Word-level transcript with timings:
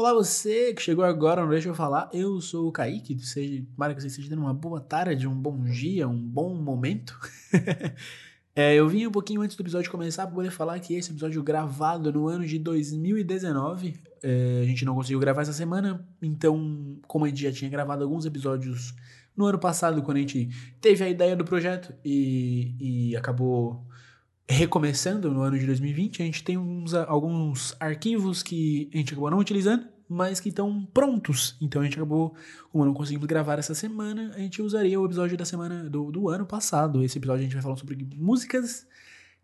Olá, 0.00 0.14
você 0.14 0.72
que 0.72 0.80
chegou 0.80 1.04
agora, 1.04 1.42
não 1.42 1.50
deixa 1.50 1.68
eu 1.68 1.74
falar. 1.74 2.08
Eu 2.10 2.40
sou 2.40 2.66
o 2.66 2.72
Kaique. 2.72 3.18
Seja, 3.18 3.62
tomara 3.74 3.94
que 3.94 4.00
você 4.00 4.06
esteja 4.06 4.30
tendo 4.30 4.40
uma 4.40 4.54
boa 4.54 4.80
tarde, 4.80 5.28
um 5.28 5.34
bom 5.34 5.62
dia, 5.64 6.08
um 6.08 6.16
bom 6.16 6.54
momento. 6.54 7.14
é, 8.56 8.74
eu 8.74 8.88
vim 8.88 9.06
um 9.06 9.10
pouquinho 9.10 9.42
antes 9.42 9.58
do 9.58 9.62
episódio 9.62 9.90
começar 9.90 10.24
para 10.24 10.34
poder 10.34 10.50
falar 10.50 10.80
que 10.80 10.94
esse 10.94 11.10
episódio 11.10 11.42
gravado 11.42 12.10
no 12.10 12.28
ano 12.28 12.46
de 12.46 12.58
2019. 12.58 14.00
É, 14.22 14.60
a 14.62 14.64
gente 14.64 14.86
não 14.86 14.94
conseguiu 14.94 15.20
gravar 15.20 15.42
essa 15.42 15.52
semana, 15.52 16.02
então, 16.22 16.98
como 17.06 17.26
a 17.26 17.28
gente 17.28 17.42
já 17.42 17.52
tinha 17.52 17.70
gravado 17.70 18.02
alguns 18.02 18.24
episódios 18.24 18.94
no 19.36 19.44
ano 19.44 19.58
passado, 19.58 20.00
quando 20.00 20.16
a 20.16 20.20
gente 20.20 20.48
teve 20.80 21.04
a 21.04 21.10
ideia 21.10 21.36
do 21.36 21.44
projeto 21.44 21.92
e, 22.02 23.10
e 23.10 23.16
acabou 23.18 23.84
recomeçando 24.50 25.30
no 25.30 25.42
ano 25.42 25.56
de 25.56 25.64
2020, 25.64 26.22
a 26.22 26.24
gente 26.24 26.42
tem 26.42 26.58
uns, 26.58 26.92
alguns 26.92 27.74
arquivos 27.78 28.42
que 28.42 28.90
a 28.92 28.96
gente 28.96 29.12
acabou 29.12 29.30
não 29.30 29.38
utilizando, 29.38 29.86
mas 30.08 30.40
que 30.40 30.48
estão 30.48 30.84
prontos. 30.92 31.56
Então 31.60 31.80
a 31.80 31.84
gente 31.84 31.96
acabou, 31.96 32.34
como 32.72 32.84
não 32.84 32.92
conseguimos 32.92 33.26
gravar 33.26 33.60
essa 33.60 33.76
semana, 33.76 34.32
a 34.34 34.38
gente 34.40 34.60
usaria 34.60 35.00
o 35.00 35.06
episódio 35.06 35.36
da 35.36 35.44
semana 35.44 35.88
do, 35.88 36.10
do 36.10 36.28
ano 36.28 36.44
passado. 36.44 37.02
Esse 37.04 37.18
episódio 37.18 37.40
a 37.40 37.44
gente 37.44 37.52
vai 37.52 37.62
falar 37.62 37.76
sobre 37.76 37.96
músicas 38.16 38.88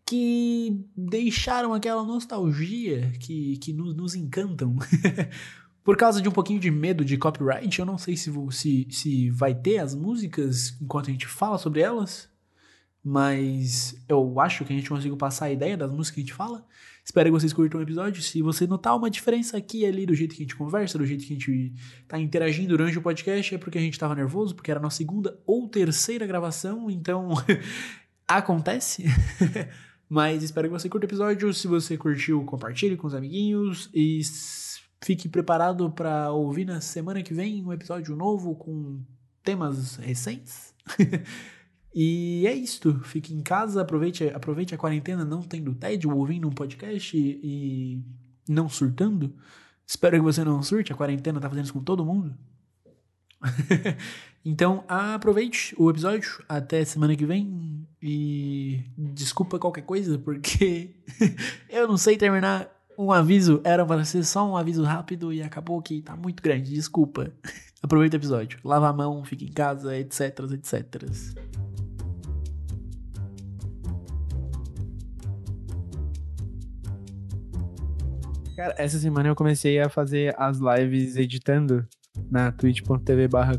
que 0.05 0.85
deixaram 0.95 1.73
aquela 1.73 2.03
nostalgia 2.03 3.13
que, 3.17 3.57
que 3.57 3.71
nos, 3.71 3.95
nos 3.95 4.13
encantam. 4.13 4.75
Por 5.85 5.95
causa 5.95 6.21
de 6.21 6.27
um 6.27 6.33
pouquinho 6.33 6.59
de 6.59 6.69
medo 6.69 7.05
de 7.05 7.17
copyright, 7.17 7.79
eu 7.79 7.85
não 7.85 7.97
sei 7.97 8.17
se, 8.17 8.29
se, 8.51 8.87
se 8.91 9.29
vai 9.29 9.55
ter 9.55 9.77
as 9.77 9.95
músicas 9.95 10.77
enquanto 10.81 11.07
a 11.07 11.11
gente 11.13 11.27
fala 11.27 11.57
sobre 11.57 11.79
elas 11.79 12.29
mas 13.09 13.95
eu 14.05 14.37
acho 14.41 14.65
que 14.65 14.73
a 14.73 14.75
gente 14.75 14.89
conseguiu 14.89 15.15
passar 15.15 15.45
a 15.45 15.51
ideia 15.51 15.77
das 15.77 15.89
músicas 15.89 16.15
que 16.15 16.19
a 16.19 16.23
gente 16.23 16.33
fala. 16.33 16.65
Espero 17.05 17.29
que 17.29 17.39
vocês 17.39 17.53
curtam 17.53 17.79
o 17.79 17.83
episódio. 17.83 18.21
Se 18.21 18.41
você 18.41 18.67
notar 18.67 18.97
uma 18.97 19.09
diferença 19.09 19.55
aqui 19.55 19.83
e 19.83 19.85
ali 19.85 20.05
do 20.05 20.13
jeito 20.13 20.35
que 20.35 20.41
a 20.41 20.43
gente 20.43 20.57
conversa, 20.57 20.97
do 20.97 21.05
jeito 21.05 21.25
que 21.25 21.33
a 21.33 21.37
gente 21.37 21.73
tá 22.05 22.19
interagindo 22.19 22.75
durante 22.75 22.97
o 22.97 23.01
podcast, 23.01 23.55
é 23.55 23.57
porque 23.57 23.77
a 23.77 23.81
gente 23.81 23.97
tava 23.97 24.13
nervoso, 24.13 24.53
porque 24.53 24.69
era 24.69 24.77
a 24.77 24.83
nossa 24.83 24.97
segunda 24.97 25.39
ou 25.45 25.69
terceira 25.69 26.27
gravação, 26.27 26.91
então 26.91 27.29
acontece. 28.27 29.05
Mas 30.09 30.43
espero 30.43 30.67
que 30.67 30.73
você 30.73 30.89
curta 30.89 31.05
o 31.05 31.09
episódio. 31.09 31.53
Se 31.53 31.65
você 31.65 31.95
curtiu, 31.95 32.43
compartilhe 32.43 32.97
com 32.97 33.07
os 33.07 33.15
amiguinhos 33.15 33.89
e 33.93 34.19
fique 35.01 35.29
preparado 35.29 35.89
para 35.91 36.29
ouvir 36.33 36.65
na 36.65 36.81
semana 36.81 37.23
que 37.23 37.33
vem 37.33 37.63
um 37.63 37.71
episódio 37.71 38.17
novo 38.17 38.53
com 38.53 38.99
temas 39.45 39.95
recentes. 39.95 40.75
E 41.99 42.45
é 42.45 42.53
isto. 42.53 42.99
Fique 42.99 43.33
em 43.33 43.41
casa, 43.41 43.81
aproveite, 43.81 44.29
aproveite 44.29 44.75
a 44.75 44.77
quarentena 44.77 45.25
não 45.25 45.41
tendo 45.41 45.73
tédio, 45.73 46.15
ouvindo 46.15 46.47
um 46.47 46.51
podcast 46.51 47.17
e, 47.17 47.39
e 47.43 48.03
não 48.47 48.69
surtando. 48.69 49.33
Espero 49.83 50.17
que 50.17 50.21
você 50.21 50.43
não 50.43 50.61
surte, 50.61 50.93
a 50.93 50.95
quarentena 50.95 51.39
tá 51.39 51.49
fazendo 51.49 51.63
isso 51.63 51.73
com 51.73 51.83
todo 51.83 52.05
mundo. 52.05 52.37
então, 54.45 54.83
aproveite 54.87 55.73
o 55.75 55.89
episódio 55.89 56.43
até 56.47 56.85
semana 56.85 57.15
que 57.15 57.25
vem 57.25 57.87
e 57.99 58.83
desculpa 58.95 59.57
qualquer 59.57 59.81
coisa, 59.81 60.19
porque 60.19 60.91
eu 61.67 61.87
não 61.87 61.97
sei 61.97 62.15
terminar 62.15 62.69
um 62.95 63.11
aviso. 63.11 63.59
Era 63.63 63.83
para 63.83 64.05
ser 64.05 64.23
só 64.23 64.47
um 64.47 64.55
aviso 64.55 64.83
rápido 64.83 65.33
e 65.33 65.41
acabou 65.41 65.81
que 65.81 66.03
tá 66.03 66.15
muito 66.15 66.43
grande. 66.43 66.75
Desculpa. 66.75 67.33
Aproveita 67.81 68.17
o 68.17 68.19
episódio. 68.19 68.59
Lava 68.63 68.87
a 68.87 68.93
mão, 68.93 69.25
fique 69.25 69.45
em 69.45 69.51
casa, 69.51 69.97
etc, 69.97 70.39
etc. 70.53 71.03
Cara, 78.57 78.73
essa 78.75 78.97
semana 78.97 79.29
eu 79.29 79.35
comecei 79.35 79.79
a 79.79 79.87
fazer 79.87 80.33
as 80.35 80.57
lives 80.57 81.15
editando 81.15 81.85
na 82.31 82.51
twitch.tv 82.51 83.27
barra 83.27 83.53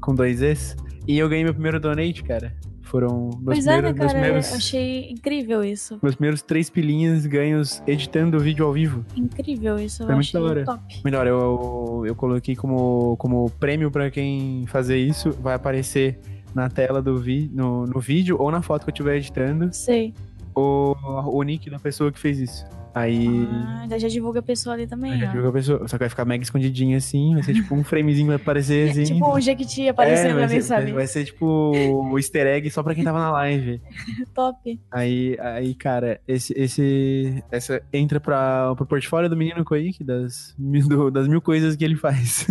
com 0.00 0.14
dois 0.14 0.40
Es. 0.40 0.76
E 1.08 1.18
eu 1.18 1.28
ganhei 1.28 1.42
meu 1.42 1.52
primeiro 1.52 1.80
donate, 1.80 2.22
cara. 2.22 2.54
Foram 2.82 3.30
meus 3.30 3.44
pois 3.44 3.58
primeiros, 3.64 3.90
é, 3.90 3.92
né, 3.92 3.98
cara? 3.98 4.10
Primeiros, 4.10 4.52
achei 4.52 5.10
incrível 5.10 5.64
isso. 5.64 5.98
Meus 6.00 6.14
primeiros 6.14 6.40
três 6.40 6.70
pilinhas 6.70 7.26
ganhos 7.26 7.82
editando 7.84 8.36
o 8.36 8.40
vídeo 8.40 8.64
ao 8.64 8.72
vivo. 8.72 9.04
Incrível 9.16 9.76
isso, 9.76 10.06
Foi 10.06 10.14
muito 10.14 10.32
da 10.32 10.40
hora. 10.40 10.64
top. 10.64 11.00
Melhor, 11.04 11.26
eu, 11.26 11.36
eu, 11.36 12.06
eu 12.06 12.14
coloquei 12.14 12.54
como, 12.54 13.16
como 13.16 13.50
prêmio 13.58 13.90
para 13.90 14.08
quem 14.08 14.66
fazer 14.68 14.98
isso, 14.98 15.32
vai 15.32 15.54
aparecer 15.54 16.20
na 16.54 16.68
tela 16.68 17.02
do 17.02 17.18
vi, 17.18 17.50
no, 17.52 17.86
no 17.86 17.98
vídeo 17.98 18.36
ou 18.38 18.52
na 18.52 18.62
foto 18.62 18.84
que 18.84 18.90
eu 18.90 18.92
estiver 18.92 19.16
editando. 19.16 19.74
Sei. 19.74 20.14
O, 20.54 20.94
o 21.26 21.42
nick 21.42 21.68
da 21.68 21.80
pessoa 21.80 22.12
que 22.12 22.20
fez 22.20 22.38
isso. 22.38 22.64
Aí. 22.94 23.48
Ah, 23.90 23.98
já 23.98 24.06
divulga 24.06 24.38
a 24.38 24.42
pessoa 24.42 24.74
ali 24.74 24.86
também. 24.86 25.18
Já 25.18 25.26
divulga 25.26 25.48
a 25.48 25.52
pessoa. 25.52 25.88
Só 25.88 25.96
que 25.96 26.04
vai 26.04 26.08
ficar 26.08 26.24
mega 26.24 26.44
escondidinho 26.44 26.96
assim. 26.96 27.34
Vai 27.34 27.42
ser 27.42 27.54
tipo 27.54 27.74
um 27.74 27.82
framezinho 27.82 28.28
vai 28.28 28.36
aparecer 28.36 28.90
assim. 28.90 29.04
tipo 29.04 29.36
um 29.36 29.40
Jequiti 29.40 29.88
aparecendo 29.88 30.38
é, 30.38 30.44
ali, 30.44 30.62
sabe? 30.62 30.92
Vai 30.92 31.06
ser 31.08 31.24
tipo 31.24 31.44
o 31.44 32.16
easter 32.16 32.46
egg 32.46 32.70
só 32.70 32.84
pra 32.84 32.94
quem 32.94 33.02
tava 33.02 33.18
na 33.18 33.32
live. 33.32 33.80
Top. 34.32 34.80
Aí, 34.92 35.36
aí, 35.40 35.74
cara, 35.74 36.20
esse, 36.28 36.54
esse. 36.56 37.42
Essa 37.50 37.82
entra 37.92 38.20
pra, 38.20 38.74
pro 38.76 38.86
portfólio 38.86 39.28
do 39.28 39.36
menino 39.36 39.64
Koik, 39.64 40.04
das, 40.04 40.54
do, 40.56 41.10
das 41.10 41.26
mil 41.26 41.40
coisas 41.40 41.74
que 41.74 41.84
ele 41.84 41.96
faz. 41.96 42.46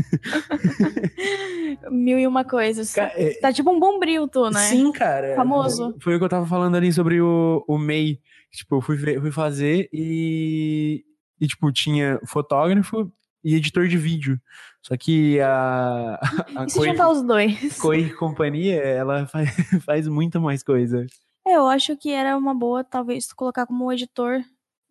mil 1.89 2.19
e 2.19 2.27
uma 2.27 2.43
coisas. 2.43 2.93
Cara, 2.93 3.13
é... 3.15 3.33
Tá 3.39 3.53
tipo 3.53 3.71
um 3.71 3.79
bombril, 3.79 4.27
tu, 4.27 4.49
né? 4.49 4.59
Sim, 4.59 4.91
cara. 4.91 5.35
Famoso. 5.35 5.95
Foi 5.99 6.15
o 6.15 6.19
que 6.19 6.25
eu 6.25 6.29
tava 6.29 6.45
falando 6.45 6.75
ali 6.75 6.91
sobre 6.91 7.21
o, 7.21 7.63
o 7.65 7.77
MEI. 7.77 8.19
Tipo, 8.53 8.75
eu 8.75 8.81
fui, 8.81 8.97
fui 8.97 9.31
fazer 9.31 9.89
e, 9.91 11.03
e, 11.41 11.47
tipo, 11.47 11.71
tinha 11.71 12.19
fotógrafo 12.25 13.11
e 13.43 13.55
editor 13.55 13.87
de 13.87 13.97
vídeo. 13.97 14.39
Só 14.81 14.95
que 14.95 15.39
a. 15.41 16.19
a 16.55 16.65
e 16.65 16.69
se 16.69 16.81
juntar 16.83 17.09
os 17.09 17.23
dois? 17.23 17.79
Coi 17.79 18.11
Companhia, 18.11 18.75
ela 18.75 19.25
faz, 19.27 19.49
faz 19.83 20.07
muita 20.07 20.39
mais 20.39 20.61
coisa. 20.61 21.05
É, 21.45 21.55
eu 21.55 21.67
acho 21.67 21.97
que 21.97 22.11
era 22.11 22.37
uma 22.37 22.53
boa, 22.53 22.83
talvez, 22.83 23.33
colocar 23.33 23.65
como 23.65 23.91
editor 23.91 24.41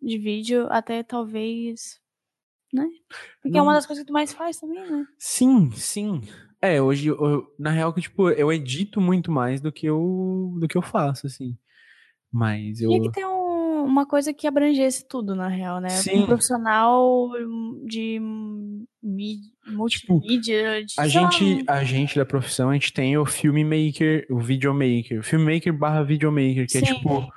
de 0.01 0.17
vídeo, 0.17 0.67
até 0.69 1.01
talvez. 1.01 1.99
Né? 2.71 2.87
Porque 3.41 3.57
Não. 3.57 3.59
é 3.59 3.63
uma 3.63 3.73
das 3.73 3.85
coisas 3.85 4.03
que 4.03 4.07
tu 4.07 4.13
mais 4.13 4.33
faz 4.33 4.59
também, 4.59 4.83
né? 4.91 5.05
Sim, 5.17 5.71
sim. 5.71 6.21
É, 6.61 6.81
hoje, 6.81 7.07
eu, 7.07 7.47
na 7.57 7.69
real, 7.69 7.93
que, 7.93 8.01
tipo, 8.01 8.29
eu 8.29 8.51
edito 8.51 8.99
muito 8.99 9.31
mais 9.31 9.61
do 9.61 9.71
que 9.71 9.85
eu, 9.85 10.53
do 10.59 10.67
que 10.67 10.77
eu 10.77 10.81
faço, 10.81 11.27
assim. 11.27 11.57
Mas 12.33 12.81
eu. 12.81 12.89
Tinha 12.89 13.01
que 13.03 13.11
ter 13.11 13.25
um 13.25 13.43
uma 13.83 14.05
coisa 14.05 14.33
que 14.33 14.47
abrangesse 14.47 15.05
tudo, 15.07 15.35
na 15.35 15.47
real, 15.47 15.79
né? 15.79 15.89
Sim. 15.89 16.23
Um 16.23 16.25
profissional 16.25 17.29
de 17.85 18.19
multimídia. 19.67 20.85
Tipo, 20.85 21.01
a, 21.01 21.07
gente, 21.07 21.63
a 21.67 21.83
gente 21.83 22.15
da 22.17 22.25
profissão, 22.25 22.69
a 22.69 22.73
gente 22.73 22.93
tem 22.93 23.17
o 23.17 23.25
filmmaker, 23.25 24.25
o 24.29 24.39
videomaker. 24.39 25.19
O 25.19 25.23
filmmaker 25.23 25.73
barra 25.77 26.03
videomaker, 26.03 26.67
que 26.67 26.77
é 26.77 26.81
Sim. 26.81 26.91
é 26.91 26.93
tipo. 26.95 27.27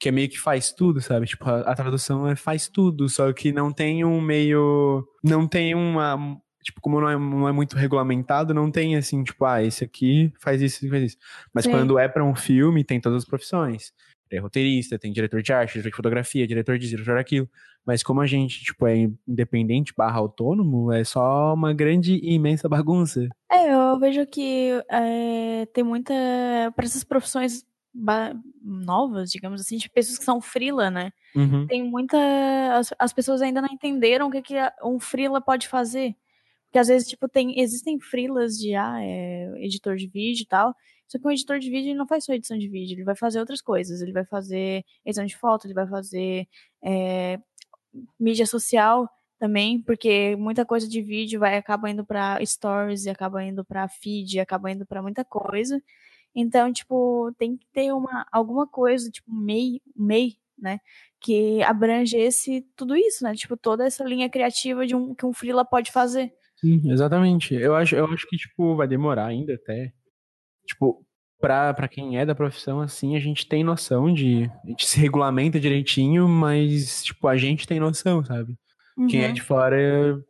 Que 0.00 0.08
é 0.08 0.12
meio 0.12 0.28
que 0.28 0.38
faz 0.38 0.72
tudo, 0.72 1.00
sabe? 1.00 1.24
Tipo, 1.26 1.48
a, 1.48 1.60
a 1.60 1.74
tradução 1.74 2.26
é 2.28 2.34
faz 2.34 2.68
tudo, 2.68 3.08
só 3.08 3.32
que 3.32 3.52
não 3.52 3.72
tem 3.72 4.04
um 4.04 4.20
meio. 4.20 5.06
Não 5.22 5.46
tem 5.46 5.74
uma 5.74 6.18
tipo, 6.62 6.80
como 6.80 6.98
não 6.98 7.10
é, 7.10 7.18
não 7.18 7.46
é 7.46 7.52
muito 7.52 7.76
regulamentado, 7.76 8.54
não 8.54 8.70
tem 8.70 8.96
assim, 8.96 9.22
tipo, 9.22 9.44
ah, 9.44 9.62
esse 9.62 9.84
aqui 9.84 10.32
faz 10.40 10.62
isso, 10.62 10.88
faz 10.88 11.02
isso. 11.02 11.16
Mas 11.52 11.64
Sim. 11.64 11.72
quando 11.72 11.98
é 11.98 12.08
para 12.08 12.24
um 12.24 12.34
filme, 12.34 12.82
tem 12.82 12.98
todas 12.98 13.18
as 13.18 13.28
profissões 13.28 13.92
tem 14.28 14.40
roteirista, 14.40 14.98
tem 14.98 15.12
diretor 15.12 15.42
de 15.42 15.52
arte, 15.52 15.72
diretor 15.72 15.90
de 15.90 15.96
fotografia, 15.96 16.46
diretor 16.46 16.78
de 16.78 16.88
diretor 16.88 17.16
daquilo. 17.16 17.48
Mas 17.86 18.02
como 18.02 18.20
a 18.20 18.26
gente, 18.26 18.64
tipo, 18.64 18.86
é 18.86 19.10
independente 19.28 19.92
barra 19.96 20.18
autônomo, 20.18 20.90
é 20.90 21.04
só 21.04 21.52
uma 21.52 21.72
grande 21.74 22.14
e 22.14 22.34
imensa 22.34 22.68
bagunça. 22.68 23.28
É, 23.50 23.72
eu 23.72 23.98
vejo 23.98 24.26
que 24.26 24.70
é, 24.90 25.66
tem 25.66 25.84
muita. 25.84 26.14
para 26.74 26.84
essas 26.84 27.04
profissões 27.04 27.64
novas, 28.60 29.30
digamos 29.30 29.60
assim, 29.60 29.76
de 29.76 29.88
pessoas 29.88 30.18
que 30.18 30.24
são 30.24 30.40
frila, 30.40 30.90
né? 30.90 31.12
Uhum. 31.36 31.66
Tem 31.66 31.82
muita. 31.82 32.16
As, 32.72 32.92
as 32.98 33.12
pessoas 33.12 33.42
ainda 33.42 33.62
não 33.62 33.68
entenderam 33.70 34.28
o 34.28 34.30
que, 34.30 34.42
que 34.42 34.54
um 34.82 34.98
frila 34.98 35.40
pode 35.40 35.68
fazer. 35.68 36.16
Porque 36.74 36.80
às 36.80 36.88
vezes, 36.88 37.06
tipo, 37.06 37.28
tem, 37.28 37.60
existem 37.60 38.00
frilas 38.00 38.58
de 38.58 38.74
ah, 38.74 39.00
é, 39.00 39.64
editor 39.64 39.94
de 39.94 40.08
vídeo 40.08 40.42
e 40.42 40.46
tal. 40.46 40.74
Só 41.06 41.20
que 41.20 41.24
um 41.24 41.30
editor 41.30 41.60
de 41.60 41.70
vídeo 41.70 41.90
ele 41.90 41.94
não 41.94 42.04
faz 42.04 42.24
só 42.24 42.32
edição 42.32 42.58
de 42.58 42.66
vídeo, 42.68 42.96
ele 42.96 43.04
vai 43.04 43.14
fazer 43.14 43.38
outras 43.38 43.62
coisas. 43.62 44.00
Ele 44.02 44.12
vai 44.12 44.24
fazer 44.24 44.84
edição 45.06 45.24
de 45.24 45.36
foto, 45.36 45.68
ele 45.68 45.74
vai 45.74 45.86
fazer 45.86 46.48
é, 46.84 47.38
mídia 48.18 48.44
social 48.44 49.08
também, 49.38 49.80
porque 49.82 50.34
muita 50.34 50.66
coisa 50.66 50.88
de 50.88 51.00
vídeo 51.00 51.38
vai 51.38 51.56
acaba 51.56 51.88
indo 51.88 52.04
para 52.04 52.44
stories, 52.44 53.06
acaba 53.06 53.44
indo 53.44 53.64
para 53.64 53.86
feed, 53.88 54.40
acaba 54.40 54.68
indo 54.72 54.84
para 54.84 55.00
muita 55.00 55.24
coisa. 55.24 55.80
Então, 56.34 56.72
tipo, 56.72 57.32
tem 57.38 57.56
que 57.56 57.66
ter 57.72 57.92
uma 57.92 58.26
alguma 58.32 58.66
coisa, 58.66 59.08
tipo, 59.12 59.32
MEI, 59.32 59.80
MEI, 59.94 60.36
né, 60.58 60.80
que 61.20 61.62
abrangesse 61.62 62.66
tudo 62.74 62.96
isso, 62.96 63.22
né? 63.22 63.32
Tipo, 63.36 63.56
toda 63.56 63.86
essa 63.86 64.02
linha 64.02 64.28
criativa 64.28 64.84
de 64.84 64.96
um 64.96 65.14
que 65.14 65.24
um 65.24 65.32
freela 65.32 65.64
pode 65.64 65.92
fazer. 65.92 66.34
Sim, 66.64 66.90
exatamente. 66.90 67.54
Eu 67.54 67.74
acho, 67.74 67.94
eu 67.94 68.06
acho 68.06 68.26
que 68.26 68.36
tipo 68.36 68.74
vai 68.74 68.88
demorar 68.88 69.26
ainda 69.26 69.54
até 69.54 69.92
tipo, 70.66 71.04
pra, 71.38 71.74
pra 71.74 71.86
quem 71.88 72.18
é 72.18 72.24
da 72.24 72.34
profissão, 72.34 72.80
assim, 72.80 73.16
a 73.16 73.20
gente 73.20 73.46
tem 73.46 73.62
noção 73.62 74.12
de. 74.12 74.50
A 74.64 74.68
gente 74.68 74.86
se 74.86 74.98
regulamenta 74.98 75.60
direitinho, 75.60 76.26
mas, 76.26 77.04
tipo, 77.04 77.28
a 77.28 77.36
gente 77.36 77.66
tem 77.66 77.78
noção, 77.78 78.24
sabe? 78.24 78.56
Quem 79.10 79.24
é 79.24 79.26
Uhum. 79.26 79.32
de 79.34 79.42
fora, 79.42 79.76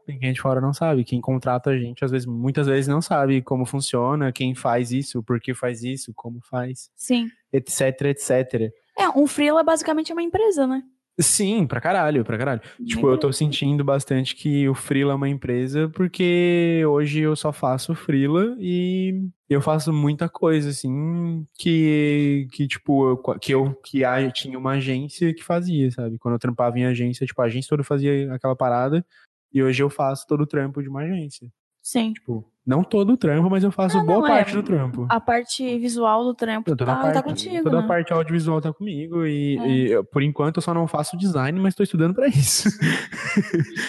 quem 0.06 0.30
é 0.30 0.32
de 0.32 0.40
fora 0.40 0.58
não 0.60 0.72
sabe. 0.72 1.04
Quem 1.04 1.20
contrata 1.20 1.70
a 1.70 1.78
gente, 1.78 2.02
às 2.04 2.10
vezes, 2.10 2.26
muitas 2.26 2.66
vezes 2.66 2.88
não 2.88 3.00
sabe 3.02 3.42
como 3.42 3.66
funciona, 3.66 4.32
quem 4.32 4.54
faz 4.54 4.90
isso, 4.90 5.22
por 5.22 5.38
que 5.38 5.54
faz 5.54 5.84
isso, 5.84 6.12
como 6.16 6.40
faz, 6.40 6.90
Sim. 6.96 7.28
etc, 7.52 8.00
etc. 8.06 8.72
É, 8.98 9.08
um 9.14 9.26
freela 9.26 9.60
é 9.60 9.64
basicamente 9.64 10.12
uma 10.12 10.22
empresa, 10.22 10.66
né? 10.66 10.82
Sim, 11.20 11.64
pra 11.66 11.80
caralho, 11.80 12.24
pra 12.24 12.36
caralho. 12.36 12.60
Uma 12.78 12.86
Tipo, 12.88 13.08
eu 13.08 13.18
tô 13.18 13.32
sentindo 13.32 13.84
bastante 13.84 14.34
que 14.34 14.68
o 14.68 14.74
Freela 14.74 15.12
é 15.12 15.14
uma 15.14 15.28
empresa 15.28 15.88
porque 15.90 16.82
hoje 16.88 17.20
eu 17.20 17.36
só 17.36 17.52
faço 17.52 17.94
Freela 17.94 18.56
e 18.58 19.28
eu 19.48 19.60
faço 19.60 19.92
muita 19.92 20.28
coisa, 20.28 20.70
assim, 20.70 21.46
que, 21.56 22.48
que 22.52 22.66
tipo, 22.66 23.10
eu, 23.10 23.16
que 23.38 23.52
eu 23.52 23.74
que 23.84 24.04
a, 24.04 24.28
tinha 24.30 24.58
uma 24.58 24.72
agência 24.72 25.32
que 25.32 25.44
fazia, 25.44 25.88
sabe? 25.92 26.18
Quando 26.18 26.34
eu 26.34 26.38
trampava 26.40 26.76
em 26.78 26.84
agência, 26.84 27.26
tipo, 27.26 27.40
a 27.40 27.44
agência 27.44 27.68
toda 27.68 27.84
fazia 27.84 28.32
aquela 28.34 28.56
parada 28.56 29.06
e 29.52 29.62
hoje 29.62 29.82
eu 29.82 29.88
faço 29.90 30.26
todo 30.26 30.40
o 30.42 30.46
trampo 30.46 30.82
de 30.82 30.88
uma 30.88 31.02
agência. 31.02 31.48
Sim. 31.86 32.14
Tipo, 32.14 32.42
não 32.66 32.82
todo 32.82 33.12
o 33.12 33.16
trampo, 33.18 33.50
mas 33.50 33.62
eu 33.62 33.70
faço 33.70 33.98
Não, 33.98 34.06
boa 34.06 34.20
não, 34.20 34.26
parte 34.26 34.52
é. 34.52 34.54
do 34.54 34.62
trampo. 34.62 35.06
A 35.10 35.20
parte 35.20 35.78
visual 35.78 36.24
do 36.24 36.32
trampo 36.34 36.74
tá, 36.74 36.84
a 36.92 36.96
parte, 36.96 37.12
tá 37.12 37.22
contigo, 37.22 37.62
toda 37.62 37.76
né? 37.76 37.84
a 37.84 37.86
parte 37.86 38.10
audiovisual 38.10 38.58
tá 38.62 38.72
comigo 38.72 39.26
e, 39.26 39.58
É. 39.58 39.68
e 39.68 39.90
eu- 39.90 40.02
por 40.02 40.22
enquanto 40.22 40.56
eu 40.56 40.62
só 40.62 40.72
não 40.72 40.88
faço 40.88 41.14
design, 41.18 41.60
mas 41.60 41.74
tô 41.74 41.82
estudando 41.82 42.14
pra 42.14 42.26
isso. 42.26 42.70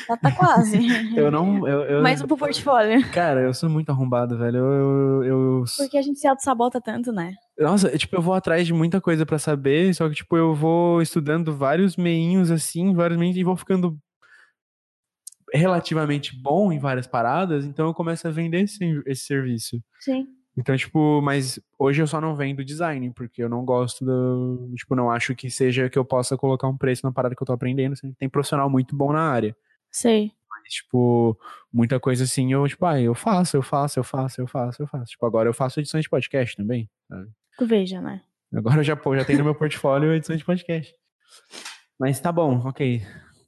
Tá, 0.07 0.17
tá 0.17 0.31
quase. 0.31 0.77
Eu 1.15 1.31
não. 1.31 1.65
Eu, 1.65 1.81
eu- 1.83 2.01
Mais 2.03 2.21
um 2.21 2.27
pro 2.27 2.35
portfólio. 2.35 3.01
Cara, 3.11 3.41
eu 3.41 3.53
sou 3.53 3.69
muito 3.69 3.89
arrombado, 3.91 4.37
velho. 4.37 4.57
Eu. 4.57 5.23
eu, 5.23 5.63
Porque 5.77 5.97
a 5.97 6.01
gente 6.01 6.19
se 6.19 6.27
auto-sabota 6.27 6.81
tanto, 6.81 7.13
né? 7.13 7.33
Nossa, 7.57 7.97
tipo, 7.97 8.13
eu 8.17 8.21
vou 8.21 8.33
atrás 8.33 8.67
de 8.67 8.73
muita 8.73 8.99
coisa 8.99 9.25
pra 9.25 9.39
saber, 9.39 9.93
só 9.95 10.09
que, 10.09 10.15
tipo, 10.15 10.35
eu 10.35 10.53
vou 10.53 11.01
estudando 11.01 11.55
vários 11.55 11.95
meinhos 11.95 12.51
assim, 12.51 12.93
vários 12.93 13.17
meinhos, 13.17 13.37
e 13.37 13.43
vou 13.45 13.55
ficando 13.55 13.97
relativamente 15.53 16.35
bom 16.35 16.71
em 16.71 16.79
várias 16.79 17.07
paradas, 17.07 17.65
então 17.65 17.87
eu 17.87 17.93
começo 17.93 18.27
a 18.27 18.31
vender 18.31 18.61
esse, 18.61 19.03
esse 19.05 19.25
serviço. 19.25 19.81
Sim. 19.99 20.27
Então, 20.57 20.75
tipo, 20.77 21.21
mas 21.21 21.59
hoje 21.77 22.01
eu 22.01 22.07
só 22.07 22.21
não 22.21 22.35
vendo 22.35 22.63
design, 22.63 23.11
porque 23.13 23.43
eu 23.43 23.49
não 23.49 23.65
gosto 23.65 24.05
do. 24.05 24.71
Tipo, 24.75 24.95
não 24.95 25.11
acho 25.11 25.35
que 25.35 25.49
seja 25.49 25.89
que 25.89 25.99
eu 25.99 26.05
possa 26.05 26.37
colocar 26.37 26.67
um 26.67 26.77
preço 26.77 27.05
na 27.05 27.11
parada 27.11 27.35
que 27.35 27.43
eu 27.43 27.45
tô 27.45 27.51
aprendendo. 27.51 27.93
Tem 28.17 28.29
profissional 28.29 28.69
muito 28.69 28.95
bom 28.95 29.11
na 29.11 29.29
área. 29.29 29.55
Sei. 29.91 30.31
Mas, 30.49 30.73
tipo, 30.75 31.37
muita 31.71 31.99
coisa 31.99 32.23
assim, 32.23 32.53
eu, 32.53 32.65
tipo, 32.67 32.85
ah, 32.85 32.99
eu 32.99 33.13
faço, 33.13 33.57
eu 33.57 33.61
faço, 33.61 33.99
eu 33.99 34.03
faço, 34.03 34.41
eu 34.41 34.47
faço, 34.47 34.81
eu 34.81 34.87
faço. 34.87 35.11
Tipo, 35.11 35.25
agora 35.25 35.49
eu 35.49 35.53
faço 35.53 35.79
edições 35.79 36.03
de 36.03 36.09
podcast 36.09 36.55
também. 36.55 36.89
sabe? 37.09 37.29
Tu 37.57 37.65
veja, 37.65 38.01
né? 38.01 38.21
Agora 38.53 38.79
eu 38.79 38.83
já, 38.83 38.95
já 38.95 39.25
tenho 39.25 39.39
no 39.39 39.45
meu 39.45 39.55
portfólio 39.55 40.13
edições 40.13 40.39
de 40.39 40.45
podcast. 40.45 40.93
Mas 41.99 42.19
tá 42.19 42.31
bom, 42.31 42.61
ok. 42.65 43.01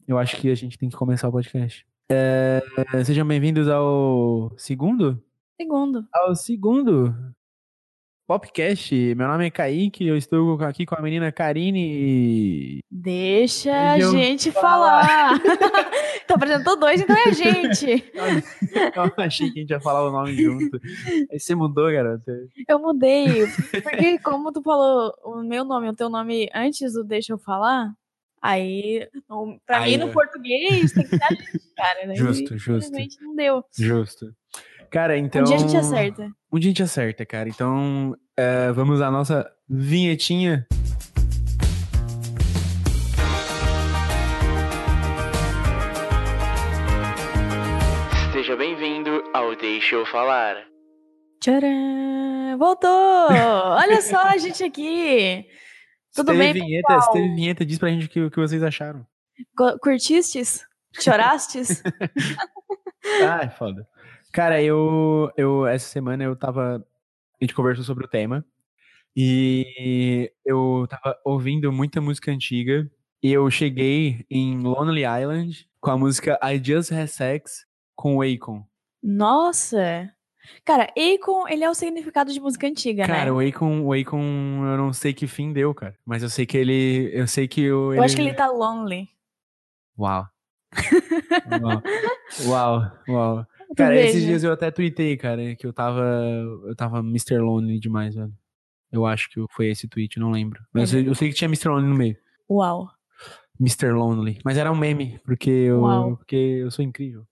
Eu 0.07 0.18
acho 0.18 0.38
que 0.38 0.50
a 0.50 0.56
gente 0.56 0.77
tem 0.77 0.88
que 0.88 0.95
começar 0.95 1.27
o 1.27 1.31
podcast. 1.33 1.86
É, 2.09 2.62
sejam 3.04 3.27
bem-vindos 3.27 3.68
ao 3.68 4.54
segundo? 4.56 5.21
Segundo. 5.59 6.07
Ao 6.13 6.33
segundo 6.33 7.13
Popcast. 8.25 8.95
Meu 9.15 9.27
nome 9.27 9.48
é 9.48 9.51
Kaique, 9.51 10.07
eu 10.07 10.15
estou 10.15 10.62
aqui 10.62 10.86
com 10.86 10.95
a 10.95 11.01
menina 11.01 11.30
Karine. 11.30 12.80
Deixa 12.89 13.95
a 13.95 14.00
gente 14.00 14.50
falar. 14.50 15.42
tu 16.25 16.36
apresentou 16.36 16.80
dois, 16.80 17.01
então 17.01 17.13
é 17.13 17.27
a 17.27 17.33
gente. 17.33 18.10
Eu 18.95 19.12
achei 19.18 19.51
que 19.51 19.60
a 19.60 19.62
gente 19.62 19.71
ia 19.71 19.81
falar 19.81 20.07
o 20.07 20.12
nome 20.13 20.33
junto. 20.42 20.80
Aí 21.30 21.38
você 21.38 21.53
mudou, 21.53 21.92
garota. 21.92 22.31
Eu 22.65 22.80
mudei. 22.80 23.45
Porque 23.83 24.19
como 24.19 24.53
tu 24.53 24.62
falou 24.62 25.13
o 25.25 25.44
meu 25.44 25.65
nome 25.65 25.88
e 25.88 25.89
o 25.89 25.95
teu 25.95 26.07
nome 26.07 26.50
antes 26.56 26.94
do 26.94 27.03
deixa 27.03 27.33
eu 27.33 27.38
falar, 27.38 27.94
aí, 28.42 29.07
Aí, 29.68 29.92
mim, 29.92 29.98
no 29.98 30.07
né? 30.07 30.13
português, 30.13 30.92
tem 30.94 31.07
que 31.07 31.16
a 31.16 31.30
gente, 31.30 31.60
cara. 31.75 32.06
Né? 32.07 32.16
Justo, 32.16 32.54
E, 32.54 32.57
justo. 32.57 32.89
Infelizmente 32.89 33.22
não 33.22 33.36
deu. 33.36 33.63
Justo. 33.78 34.34
Cara, 34.89 35.18
então. 35.18 35.42
Um 35.42 35.45
dia 35.45 35.56
a 35.56 35.60
gente 35.60 35.78
acerta. 35.78 36.31
Um 36.51 36.60
dia 36.60 36.69
a 36.69 36.72
gente 36.72 36.84
acerta, 36.84 37.25
cara. 37.25 37.50
Então, 37.50 38.16
é, 38.38 38.72
vamos 38.72 39.01
à 39.01 39.12
nossa 39.12 39.50
vinhetinha. 39.69 40.66
Seja 48.31 48.56
bem-vindo 48.56 49.24
ao 49.34 49.56
Deixa 49.56 49.95
Eu 49.95 50.06
Falar. 50.06 50.56
Tcharam! 51.42 52.57
Voltou! 52.57 52.89
Olha 52.89 54.01
só 54.01 54.22
a 54.24 54.38
gente 54.38 54.63
aqui. 54.63 55.45
Tudo 56.18 56.31
se 56.31 56.38
bem, 56.38 56.54
teve 56.54 56.66
vinheta, 56.66 56.88
pessoal? 56.96 57.14
Teve 57.14 57.36
vinheta, 57.36 57.66
diz 57.66 57.80
pra 57.80 57.90
gente 57.90 58.06
o 58.06 58.10
que, 58.10 58.19
o 58.22 58.30
que 58.31 58.40
vocês 58.40 58.62
acharam. 58.64 59.06
Cu- 59.56 59.80
Curtistes? 59.80 60.66
Chorastes? 61.00 61.81
Ah, 63.25 63.42
é 63.44 63.50
foda. 63.50 63.88
Cara, 64.34 64.62
eu, 64.62 65.31
eu 65.38 65.66
essa 65.66 65.88
semana 65.88 66.24
eu 66.25 66.36
tava. 66.36 66.86
A 67.40 67.44
gente 67.44 67.54
conversou 67.56 67.86
sobre 67.86 68.04
o 68.06 68.08
tema. 68.10 68.44
E 69.16 70.31
eu 70.46 70.86
tava 70.90 71.18
ouvindo 71.25 71.72
muita 71.72 72.02
música 72.02 72.31
antiga. 72.31 72.90
E 73.24 73.31
eu 73.31 73.50
cheguei 73.50 74.25
em 74.30 74.60
Lonely 74.60 75.04
Island 75.06 75.68
com 75.80 75.90
a 75.92 75.98
música 75.98 76.38
I 76.44 76.62
Just 76.63 76.92
Had 76.92 77.08
Sex 77.08 77.66
com 77.96 78.18
o 78.18 78.22
Akon. 78.22 78.63
Nossa! 79.02 80.12
Cara, 80.64 80.92
Akon, 80.98 81.48
ele 81.48 81.64
é 81.64 81.70
o 81.70 81.74
significado 81.74 82.32
de 82.32 82.40
música 82.40 82.68
antiga, 82.68 83.06
Cara, 83.06 83.26
né? 83.26 83.32
o 83.32 83.40
Akon, 83.40 83.82
o 83.82 83.94
Akon, 83.94 84.20
eu 84.66 84.78
não 84.78 84.94
sei 84.94 85.14
que 85.14 85.28
fim 85.28 85.54
deu, 85.54 85.74
cara. 85.74 85.96
Mas 86.06 86.24
eu 86.24 86.30
sei 86.30 86.46
que 86.46 86.58
ele. 86.58 87.10
Eu 87.14 87.28
sei 87.28 87.48
que 87.48 87.72
o. 87.72 87.94
Eu 87.94 88.04
acho 88.04 88.16
que 88.16 88.22
ele 88.22 88.34
tá 88.34 88.48
lonely. 88.48 89.10
Uau. 89.98 90.28
Uau. 91.62 91.82
Uau, 92.48 92.92
uau. 93.08 93.48
Cara, 93.76 93.96
esses 93.96 94.16
veja. 94.16 94.28
dias 94.28 94.44
eu 94.44 94.52
até 94.52 94.72
tuitei, 94.72 95.18
cara, 95.18 95.56
que 95.56 95.66
eu 95.66 95.74
tava. 95.74 96.04
Eu 96.66 96.76
tava 96.76 97.00
Mr. 97.00 97.38
Lonely 97.38 97.80
demais, 97.80 98.16
velho. 98.16 98.34
Eu 98.92 99.06
acho 99.06 99.30
que 99.30 99.44
foi 99.52 99.68
esse 99.68 99.88
tweet, 99.88 100.20
não 100.20 100.32
lembro. 100.32 100.64
Mas 100.74 100.94
eu, 100.94 101.02
eu 101.04 101.16
sei 101.16 101.30
que 101.30 101.36
tinha 101.36 101.48
Mr. 101.48 101.70
Lonely 101.70 101.88
no 101.88 101.96
meio. 101.96 102.18
Uau. 102.50 102.90
Mr. 103.60 103.92
Lonely. 103.92 104.40
Mas 104.46 104.58
era 104.58 104.72
um 104.72 104.78
meme, 104.78 105.20
porque 105.26 105.50
eu, 105.50 105.82
Uau. 105.82 106.18
porque 106.18 106.36
eu 106.36 106.72
sou 106.72 106.86
incrível. 106.86 107.26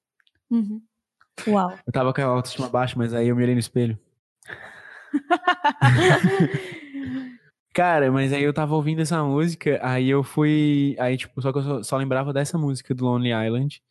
Uhum. 0.49 0.81
Uau. 1.47 1.73
Eu 1.85 1.91
tava 1.93 2.13
com 2.13 2.21
a 2.21 2.25
autoestima 2.25 2.69
baixa, 2.69 2.95
mas 2.97 3.13
aí 3.13 3.27
eu 3.27 3.35
me 3.35 3.43
olhei 3.43 3.53
no 3.55 3.59
espelho. 3.59 3.97
Cara, 7.73 8.09
mas 8.11 8.31
aí 8.31 8.43
eu 8.43 8.53
tava 8.53 8.73
ouvindo 8.75 9.01
essa 9.01 9.21
música, 9.23 9.79
aí 9.83 10.09
eu 10.09 10.23
fui. 10.23 10.95
Aí, 10.97 11.17
tipo, 11.17 11.41
só 11.41 11.51
que 11.51 11.57
eu 11.59 11.63
só, 11.63 11.83
só 11.83 11.97
lembrava 11.97 12.31
dessa 12.31 12.57
música 12.57 12.93
do 12.95 13.03
Lonely 13.05 13.31
Island. 13.47 13.81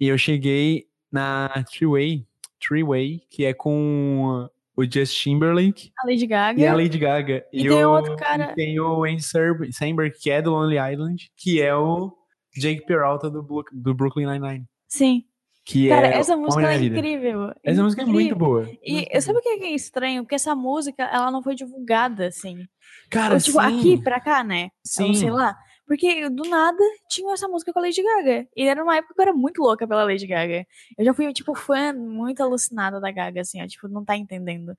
E 0.00 0.08
eu 0.08 0.16
cheguei 0.16 0.86
na 1.12 1.50
Three-Way, 1.70 2.26
Three-Way, 2.66 3.22
que 3.28 3.44
é 3.44 3.52
com 3.52 4.48
o 4.74 4.84
Justin 4.84 5.32
Timberlake 5.32 5.90
a 6.02 6.06
Lady 6.06 6.26
Gaga. 6.26 6.60
e 6.60 6.66
a 6.66 6.74
Lady 6.74 6.98
Gaga. 6.98 7.44
E 7.52 7.62
tem 7.68 7.84
o, 7.84 7.90
outro 7.90 8.16
cara- 8.16 8.52
e 8.52 8.54
tem 8.54 8.80
o 8.80 9.04
Andy 9.04 9.22
Serb- 9.22 9.70
Samberg, 9.72 10.16
que 10.18 10.30
é 10.30 10.40
do 10.40 10.50
Lonely 10.52 10.76
Island, 10.92 11.30
que 11.36 11.60
é 11.60 11.74
o 11.74 12.12
Jake 12.56 12.86
Peralta 12.86 13.30
do, 13.30 13.42
do 13.72 13.94
Brooklyn 13.94 14.26
Nine-Nine. 14.26 14.64
Sim. 14.88 15.24
Que 15.66 15.88
Cara, 15.88 16.06
é 16.06 16.18
essa 16.18 16.36
o 16.36 16.40
música 16.40 16.72
é 16.72 16.76
incrível. 16.76 17.52
Essa 17.64 17.82
música 17.82 18.02
é 18.02 18.04
muito 18.04 18.20
Incrível. 18.20 18.38
boa. 18.38 18.70
E 18.84 19.08
eu 19.10 19.20
sabe 19.20 19.40
o 19.40 19.42
que 19.42 19.48
é 19.48 19.70
estranho? 19.74 20.22
Porque 20.22 20.36
essa 20.36 20.54
música, 20.54 21.02
ela 21.02 21.28
não 21.28 21.42
foi 21.42 21.56
divulgada, 21.56 22.28
assim. 22.28 22.64
Cara, 23.10 23.34
Ou, 23.34 23.40
tipo, 23.40 23.60
sim. 23.60 23.66
aqui 23.78 24.00
pra 24.00 24.20
cá, 24.20 24.44
né? 24.44 24.70
Sim. 24.84 25.08
Ou 25.08 25.14
sei 25.14 25.30
lá. 25.30 25.58
Porque 25.84 26.30
do 26.30 26.44
nada 26.48 26.78
tinha 27.10 27.32
essa 27.34 27.48
música 27.48 27.72
com 27.72 27.80
a 27.80 27.82
Lady 27.82 28.00
Gaga. 28.00 28.46
E 28.56 28.62
era 28.62 28.80
uma 28.80 28.96
época 28.96 29.12
que 29.12 29.20
eu 29.20 29.24
era 29.24 29.32
muito 29.32 29.60
louca 29.60 29.88
pela 29.88 30.04
Lady 30.04 30.24
Gaga. 30.28 30.64
Eu 30.96 31.04
já 31.04 31.12
fui, 31.12 31.32
tipo, 31.32 31.52
fã 31.52 31.92
muito 31.92 32.40
alucinada 32.40 33.00
da 33.00 33.10
Gaga, 33.10 33.40
assim, 33.40 33.60
ó, 33.60 33.66
tipo, 33.66 33.88
não 33.88 34.04
tá 34.04 34.16
entendendo. 34.16 34.72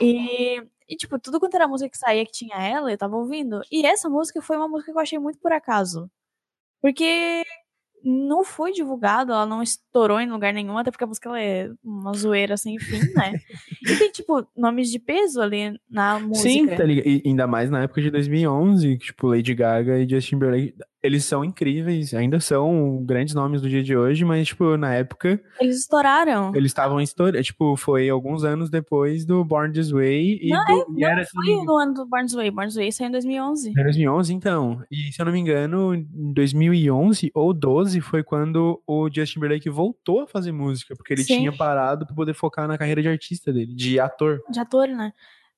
E, 0.00 0.56
e, 0.88 0.96
tipo, 0.96 1.18
tudo 1.18 1.38
quanto 1.38 1.54
era 1.54 1.68
música 1.68 1.90
que 1.90 1.98
saía 1.98 2.24
que 2.24 2.32
tinha 2.32 2.56
ela, 2.56 2.90
eu 2.90 2.96
tava 2.96 3.14
ouvindo. 3.14 3.60
E 3.70 3.84
essa 3.84 4.08
música 4.08 4.40
foi 4.40 4.56
uma 4.56 4.68
música 4.68 4.90
que 4.90 4.96
eu 4.96 5.02
achei 5.02 5.18
muito 5.18 5.38
por 5.38 5.52
acaso. 5.52 6.10
Porque 6.80 7.42
não 8.04 8.44
foi 8.44 8.72
divulgada, 8.72 9.32
ela 9.32 9.46
não 9.46 9.62
estourou 9.62 10.20
em 10.20 10.30
lugar 10.30 10.52
nenhum, 10.52 10.76
até 10.76 10.90
porque 10.90 11.04
a 11.04 11.06
música 11.06 11.30
é 11.40 11.70
uma 11.82 12.12
zoeira 12.12 12.56
sem 12.56 12.78
fim, 12.78 13.00
né? 13.14 13.32
e 13.82 13.96
tem, 13.96 14.10
tipo, 14.10 14.46
nomes 14.56 14.90
de 14.90 14.98
peso 14.98 15.40
ali 15.40 15.78
na 15.88 16.20
música. 16.20 16.48
Sim, 16.48 16.66
tá 16.66 16.84
ligado? 16.84 17.06
E 17.06 17.22
ainda 17.24 17.46
mais 17.46 17.70
na 17.70 17.82
época 17.82 18.02
de 18.02 18.10
2011, 18.10 18.98
que, 18.98 19.06
tipo, 19.06 19.28
Lady 19.28 19.54
Gaga 19.54 19.98
e 19.98 20.08
Justin 20.08 20.34
Timberlake, 20.34 20.74
eles 21.04 21.24
são 21.26 21.44
incríveis, 21.44 22.14
ainda 22.14 22.40
são 22.40 23.02
grandes 23.04 23.34
nomes 23.34 23.60
do 23.60 23.68
dia 23.68 23.82
de 23.82 23.94
hoje, 23.94 24.24
mas, 24.24 24.48
tipo, 24.48 24.76
na 24.78 24.94
época, 24.94 25.38
Eles 25.60 25.80
estouraram. 25.80 26.50
eles 26.54 26.70
estavam 26.70 26.98
em 26.98 27.04
história, 27.04 27.42
tipo, 27.42 27.76
foi 27.76 28.08
alguns 28.08 28.42
anos 28.42 28.70
depois 28.70 29.26
do 29.26 29.44
Born 29.44 29.70
This 29.72 29.90
Way 29.90 30.38
e, 30.42 30.48
Não, 30.48 30.64
do, 30.64 30.98
e 30.98 31.04
era, 31.04 31.22
se 31.24 31.34
não 31.36 31.42
me 31.42 31.46
Foi 31.48 31.54
engano, 31.54 31.66
no 31.72 31.78
ano 31.78 31.94
do 31.94 32.06
Barnes 32.06 32.32
Way. 32.32 32.50
Barnes 32.50 32.74
Way 32.74 32.90
saiu 32.90 33.08
em 33.08 33.12
2011. 33.12 33.72
2011, 33.74 34.32
então. 34.34 34.82
E, 34.90 35.12
se 35.12 35.20
eu 35.20 35.26
não 35.26 35.32
me 35.32 35.38
engano, 35.40 35.94
em 35.94 36.32
2011 36.32 37.30
ou 37.34 37.52
12 37.52 38.00
foi 38.00 38.22
quando 38.22 38.80
o 38.86 39.08
Justin 39.12 39.34
Timberlake 39.34 39.68
voltou 39.68 40.22
a 40.22 40.26
fazer 40.26 40.52
música, 40.52 40.94
porque 40.96 41.12
ele 41.12 41.22
Sim. 41.24 41.38
tinha 41.38 41.52
parado 41.52 42.06
pra 42.06 42.14
poder 42.14 42.34
focar 42.34 42.66
na 42.66 42.78
carreira 42.78 43.02
de 43.02 43.08
artista 43.08 43.52
dele, 43.52 43.74
de 43.74 44.00
ator. 44.00 44.40
De 44.50 44.58
ator, 44.58 44.88
né? 44.88 45.12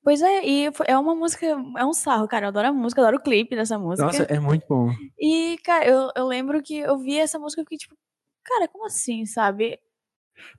Pois 0.06 0.22
é, 0.22 0.46
e 0.46 0.70
é 0.86 0.96
uma 0.96 1.16
música, 1.16 1.44
é 1.44 1.84
um 1.84 1.92
sarro, 1.92 2.28
cara. 2.28 2.44
Eu 2.46 2.50
adoro 2.50 2.68
a 2.68 2.72
música, 2.72 3.00
adoro 3.00 3.16
o 3.16 3.20
clipe 3.20 3.56
dessa 3.56 3.76
música. 3.76 4.06
Nossa, 4.06 4.22
é 4.22 4.38
muito 4.38 4.64
bom. 4.68 4.88
E, 5.18 5.58
cara, 5.64 5.84
eu, 5.84 6.12
eu 6.14 6.24
lembro 6.28 6.62
que 6.62 6.78
eu 6.78 6.96
vi 6.96 7.18
essa 7.18 7.40
música 7.40 7.60
e 7.60 7.64
fiquei 7.64 7.78
tipo, 7.78 7.96
cara, 8.44 8.68
como 8.68 8.86
assim, 8.86 9.26
sabe? 9.26 9.80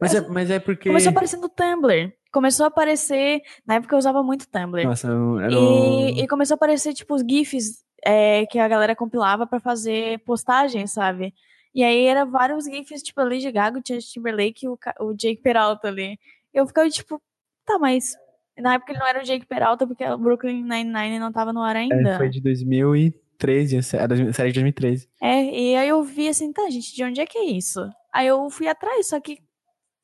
Mas 0.01 0.13
é, 0.13 0.27
mas 0.27 0.51
é 0.51 0.60
porque. 0.60 0.89
Começou 0.89 1.12
a 1.12 1.12
aparecer 1.12 1.38
no 1.38 1.48
Tumblr. 1.48 2.13
Começou 2.30 2.66
a 2.66 2.68
aparecer. 2.68 3.42
Na 3.66 3.75
época 3.75 3.96
eu 3.96 4.00
usava 4.00 4.22
muito 4.22 4.50
Tumblr. 4.50 4.84
Nossa, 4.84 5.08
era 5.42 5.54
E, 5.54 6.24
e 6.24 6.27
começou 6.27 6.56
a 6.56 6.58
aparecer, 6.58 6.94
tipo, 6.94 7.16
os 7.16 7.22
GIFs 7.22 7.86
é, 8.04 8.46
que 8.48 8.60
a 8.60 8.68
galera 8.68 8.98
compilava 8.98 9.48
pra 9.48 9.62
fazer 9.62 10.20
postagem, 10.25 10.86
sabe? 10.88 11.34
E 11.74 11.86
aí 11.86 12.06
era 12.06 12.25
vários 12.25 12.66
GIFs, 12.66 13.01
tipo, 13.01 13.22
a 13.22 13.24
Lady 13.24 13.50
Gaga, 13.50 13.80
o 13.80 13.82
Justin 13.82 14.20
Timberlake 14.20 14.66
e 14.66 14.68
o, 14.68 14.77
o 15.00 15.13
Jake 15.13 15.42
Peralta 15.42 15.88
ali. 15.88 16.20
Eu 16.54 16.68
ficava, 16.68 16.89
tipo, 16.89 17.22
tá, 17.66 17.80
mas. 17.80 18.13
Na 18.60 18.74
época 18.76 18.92
ele 18.92 19.00
não 19.00 19.08
era 19.08 19.20
o 19.22 19.24
Jake 19.24 19.46
Peralta, 19.46 19.86
porque 19.86 20.04
o 20.06 20.18
Brooklyn 20.18 20.64
Nine-Nine 20.64 21.20
não 21.20 21.32
tava 21.32 21.54
no 21.54 21.62
ar 21.62 21.76
ainda. 21.76 22.10
É, 22.12 22.18
foi 22.18 22.30
de 22.30 22.42
2013, 22.42 23.78
a 23.78 23.82
série 23.84 24.08
de 24.52 24.60
2013. 24.60 25.08
É, 25.22 25.44
e 25.44 25.76
aí 25.76 25.88
eu 25.90 26.04
vi 26.04 26.28
assim, 26.28 26.52
tá, 26.52 26.70
gente, 26.70 26.96
de 26.96 27.04
onde 27.04 27.22
é 27.22 27.26
que 27.26 27.38
é 27.38 27.46
isso? 27.46 27.88
Aí 28.14 28.28
eu 28.28 28.50
fui 28.50 28.68
atrás, 28.68 29.08
só 29.10 29.20
que 29.20 29.38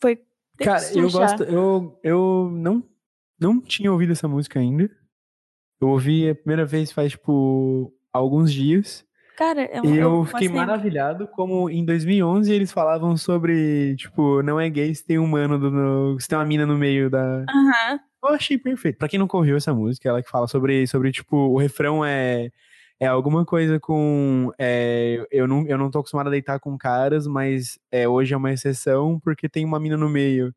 foi. 0.02 0.20
Cara, 0.60 0.84
eu 0.96 1.10
gosto. 1.12 1.44
Eu, 1.44 2.00
eu 2.04 2.50
não, 2.54 2.84
não 3.40 3.60
tinha 3.60 3.92
ouvido 3.92 4.12
essa 4.12 4.28
música 4.28 4.60
ainda. 4.60 4.90
Eu 5.82 5.90
ouvi 5.90 6.30
a 6.30 6.36
primeira 6.36 6.66
vez 6.66 6.92
faz, 6.92 7.12
tipo, 7.14 7.92
alguns 8.12 8.54
dias. 8.54 9.04
Cara, 9.36 9.64
é 9.64 9.82
um- 9.82 9.86
E 9.86 9.98
eu 9.98 10.24
fiquei 10.26 10.48
maravilhado 10.48 11.28
como 11.28 11.68
em 11.70 11.84
2011 11.84 12.54
eles 12.54 12.72
falavam 12.72 13.18
sobre, 13.18 13.96
tipo, 13.96 14.44
não 14.44 14.60
é 14.60 14.70
gay 14.70 14.94
se 14.94 15.04
tem 15.04 15.18
um 15.18 15.26
mano, 15.28 15.58
do, 15.58 15.72
no- 15.72 16.20
se 16.20 16.28
tem 16.28 16.38
uma 16.38 16.46
mina 16.46 16.68
no 16.68 16.78
meio 16.78 17.10
da... 17.10 17.44
Aham. 17.50 18.00
Eu 18.24 18.36
achei 18.36 18.58
perfeito. 18.58 18.98
Pra 18.98 19.08
quem 19.08 19.20
não 19.20 19.28
correu 19.28 19.58
essa 19.58 19.74
música, 19.74 20.10
ela 20.10 20.24
que 20.24 20.30
fala 20.30 20.48
sobre, 20.48 20.88
sobre 20.88 21.12
tipo, 21.12 21.36
o 21.36 21.58
refrão 21.58 22.04
é... 22.04 22.50
É 23.00 23.08
alguma 23.08 23.44
coisa 23.44 23.80
com. 23.82 24.52
é, 24.58 25.26
eu, 25.30 25.46
não, 25.46 25.68
eu 25.68 25.78
não 25.78 25.92
tô 25.92 26.00
acostumado 26.00 26.28
a 26.28 26.30
deitar 26.30 26.58
com 26.60 26.78
caras, 26.78 27.28
mas 27.28 27.78
é, 27.92 28.08
hoje 28.08 28.34
é 28.34 28.38
uma 28.38 28.54
exceção 28.54 29.20
porque 29.20 29.50
tem 29.50 29.66
uma 29.66 29.80
mina 29.80 29.98
no 29.98 30.08
meio. 30.08 30.54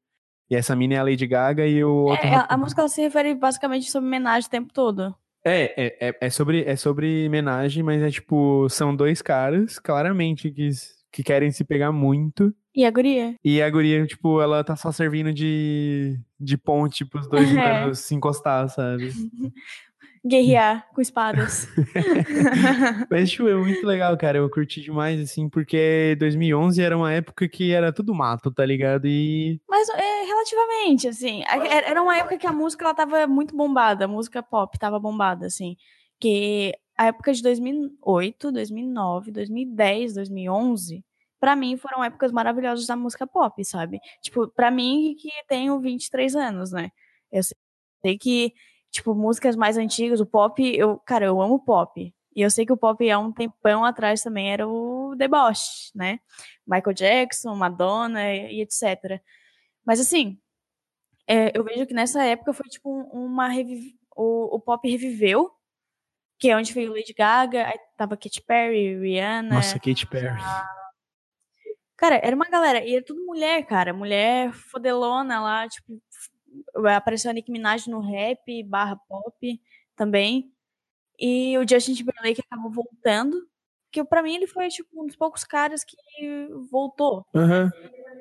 E 0.49 0.55
essa 0.55 0.77
mina 0.77 0.95
é 0.95 0.99
a 0.99 1.03
Lady 1.03 1.27
Gaga 1.27 1.67
e 1.67 1.83
o 1.83 1.93
outro. 1.93 2.25
É, 2.25 2.37
a, 2.37 2.47
a 2.51 2.57
música 2.57 2.83
ela 2.83 2.89
se 2.89 3.01
refere 3.01 3.35
basicamente 3.35 3.91
sobre 3.91 4.07
homenagem 4.07 4.47
o 4.47 4.51
tempo 4.51 4.73
todo. 4.73 5.15
É, 5.45 5.75
é, 5.77 6.09
é, 6.09 6.17
é 6.21 6.31
sobre, 6.31 6.65
é 6.65 6.77
sobre 6.77 7.27
homenagem, 7.27 7.83
mas 7.83 8.03
é 8.03 8.11
tipo, 8.11 8.69
são 8.69 8.95
dois 8.95 9.23
caras, 9.23 9.79
claramente, 9.79 10.51
que, 10.51 10.71
que 11.17 11.23
querem 11.23 11.51
se 11.51 11.65
pegar 11.65 11.91
muito. 11.93 12.55
E 12.75 12.85
a 12.85 12.91
guria? 12.91 13.37
E 13.43 13.63
a 13.63 13.71
guria, 13.71 14.05
tipo, 14.05 14.39
ela 14.39 14.63
tá 14.63 14.77
só 14.77 14.93
servindo 14.93 15.33
de, 15.33 16.21
de 16.39 16.59
ponte 16.59 17.07
pros 17.07 17.27
dois 17.27 17.49
É. 17.57 17.95
se 17.95 18.15
encostar, 18.15 18.69
sabe? 18.69 19.11
Guerrear 20.29 20.87
com 20.93 21.01
espadas. 21.01 21.69
Mas, 23.11 23.31
tipo, 23.31 23.49
é 23.49 23.55
muito 23.55 23.87
legal, 23.87 24.15
cara. 24.19 24.37
Eu 24.37 24.51
curti 24.51 24.83
demais, 24.83 25.19
assim, 25.21 25.49
porque 25.49 26.17
2011 26.19 26.83
era 26.83 26.99
uma 26.99 27.13
época 27.13 27.49
que 27.49 27.73
era 27.73 27.93
tudo 27.93 28.13
mato, 28.15 28.51
tá 28.51 28.67
ligado? 28.67 29.07
E. 29.07 29.59
Mas 29.67 29.89
é, 29.89 30.25
relativamente, 30.25 31.09
assim. 31.09 31.45
era 31.47 32.03
uma 32.03 32.17
época 32.19 32.37
que 32.37 32.47
a 32.47 32.53
música 32.53 32.85
ela 32.85 32.95
tava 32.95 33.27
muito 33.27 33.57
bombada, 33.57 34.05
a 34.05 34.09
música 34.09 34.43
pop 34.43 34.79
tava 34.79 34.99
bombada, 34.99 35.47
assim. 35.47 35.77
Que 36.21 36.75
a 36.97 37.07
época 37.07 37.33
de 37.33 37.43
2008, 37.43 38.51
2009, 38.53 39.31
2010, 39.33 40.15
2011, 40.15 41.05
pra 41.41 41.55
mim 41.57 41.77
foram 41.77 42.03
épocas 42.05 42.33
maravilhosas 42.33 42.87
da 42.87 42.97
música 42.97 43.27
pop, 43.27 43.65
sabe? 43.65 44.01
Tipo, 44.23 44.49
pra 44.49 44.71
mim 44.71 45.15
que 45.19 45.29
tenho 45.49 45.79
23 45.81 46.35
anos, 46.37 46.73
né? 46.73 46.91
Eu 47.31 47.43
sei 47.43 48.19
que, 48.19 48.53
tipo, 48.91 49.15
músicas 49.15 49.57
mais 49.57 49.77
antigas, 49.77 50.21
o 50.21 50.27
pop, 50.27 50.63
eu, 50.77 50.99
cara, 51.01 51.27
eu 51.27 51.41
amo 51.41 51.59
pop. 51.65 52.13
E 52.35 52.43
eu 52.43 52.51
sei 52.51 52.67
que 52.67 52.73
o 52.73 52.77
pop 52.77 53.11
há 53.11 53.19
um 53.19 53.33
tempão 53.33 53.85
atrás 53.85 54.23
também 54.23 54.53
era 54.53 54.69
o 54.69 55.15
deboche, 55.17 55.91
né? 55.95 56.21
Michael 56.67 56.95
Jackson, 56.95 57.55
Madonna 57.57 58.33
e, 58.35 58.61
etc. 58.61 59.21
Mas 59.87 60.01
assim, 60.01 60.39
é, 61.27 61.57
eu 61.57 61.65
vejo 61.65 61.87
que 61.87 61.95
nessa 61.95 62.23
época 62.25 62.53
foi 62.53 62.67
tipo 62.69 62.91
um- 62.91 63.27
uma 63.27 63.49
reviv... 63.49 63.95
o, 64.17 64.57
o 64.57 64.61
pop 64.61 64.89
reviveu, 64.89 65.51
que 66.39 66.51
é 66.51 66.57
onde 66.57 66.73
veio 66.73 66.93
Lady 66.93 67.13
Gaga, 67.13 67.67
aí 67.67 67.79
tava 67.97 68.17
Katy 68.17 68.43
Perry, 68.43 68.99
Rihanna. 68.99 69.57
Nossa, 69.57 69.79
Katy 69.79 70.07
Perry. 70.07 70.41
Cara, 71.97 72.21
era 72.23 72.37
uma 72.37 72.49
galera, 72.49 72.85
e 72.85 72.95
era 72.95 73.05
tudo 73.05 73.25
mulher, 73.25 73.65
cara, 73.65 73.93
mulher 73.95 74.53
fodelona 74.53 75.41
lá, 75.41 75.67
tipo, 75.67 76.01
apareceu 76.95 77.31
a 77.31 77.35
Nicki 77.35 77.51
Minaj 77.51 77.89
no 77.89 78.01
rap, 78.01 78.63
barra 78.65 78.97
pop 79.09 79.61
também. 79.95 80.53
E 81.19 81.57
o 81.57 81.67
Justin 81.67 81.95
Timberlake 81.95 82.43
acabou 82.43 82.71
voltando, 82.71 83.49
que 83.91 84.05
pra 84.05 84.23
mim 84.23 84.35
ele 84.35 84.47
foi 84.47 84.69
tipo 84.69 85.03
um 85.03 85.07
dos 85.07 85.17
poucos 85.17 85.43
caras 85.43 85.83
que 85.83 85.97
voltou. 86.71 87.25
Aham. 87.35 87.71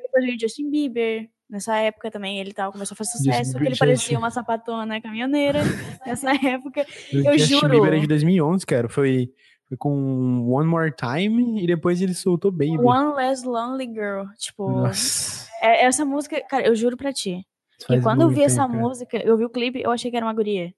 Depois 0.04 0.26
veio 0.26 0.40
Justin 0.40 0.70
Bieber. 0.70 1.30
Nessa 1.50 1.76
época 1.78 2.10
também 2.10 2.40
ele 2.40 2.54
tava, 2.54 2.72
começou 2.72 2.96
a 2.96 2.98
fazer 2.98 3.12
sucesso, 3.12 3.52
porque 3.54 3.68
ele 3.68 3.78
parecia 3.78 4.18
uma 4.18 4.32
sapatona 4.32 5.00
caminhoneira 5.00 5.60
nessa 6.06 6.32
época. 6.32 6.86
Eu 7.14 7.38
Justin 7.38 7.60
juro. 7.60 7.70
Bieber 7.70 7.94
é 7.94 8.00
de 8.00 8.08
2011, 8.08 8.66
cara. 8.66 8.90
Foi, 8.90 9.30
foi 9.70 9.78
com 9.78 10.50
One 10.50 10.68
More 10.68 10.92
Time 10.92 11.64
e 11.64 11.68
depois 11.68 12.02
ele 12.02 12.16
soltou 12.16 12.52
Baby. 12.52 12.80
One 12.80 13.14
Less 13.16 13.46
Lonely 13.46 13.86
Girl. 13.94 14.24
Tipo, 14.40 14.70
Nossa. 14.70 15.48
é- 15.62 15.86
essa 15.86 16.04
música, 16.04 16.42
cara, 16.50 16.66
eu 16.68 16.76
juro 16.76 16.98
pra 16.98 17.14
ti. 17.14 17.46
faz 17.88 18.02
quando 18.02 18.22
eu 18.22 18.30
vi 18.30 18.38
muito 18.38 18.48
essa 18.48 18.62
tempo, 18.64 18.74
cara. 18.74 18.84
música, 18.84 19.18
eu 19.18 19.38
vi 19.38 19.46
o 19.46 19.50
clipe, 19.50 19.82
eu 19.84 19.92
achei 19.92 20.10
que 20.10 20.18
era 20.18 20.26
uma 20.26 20.34
guria. 20.34 20.74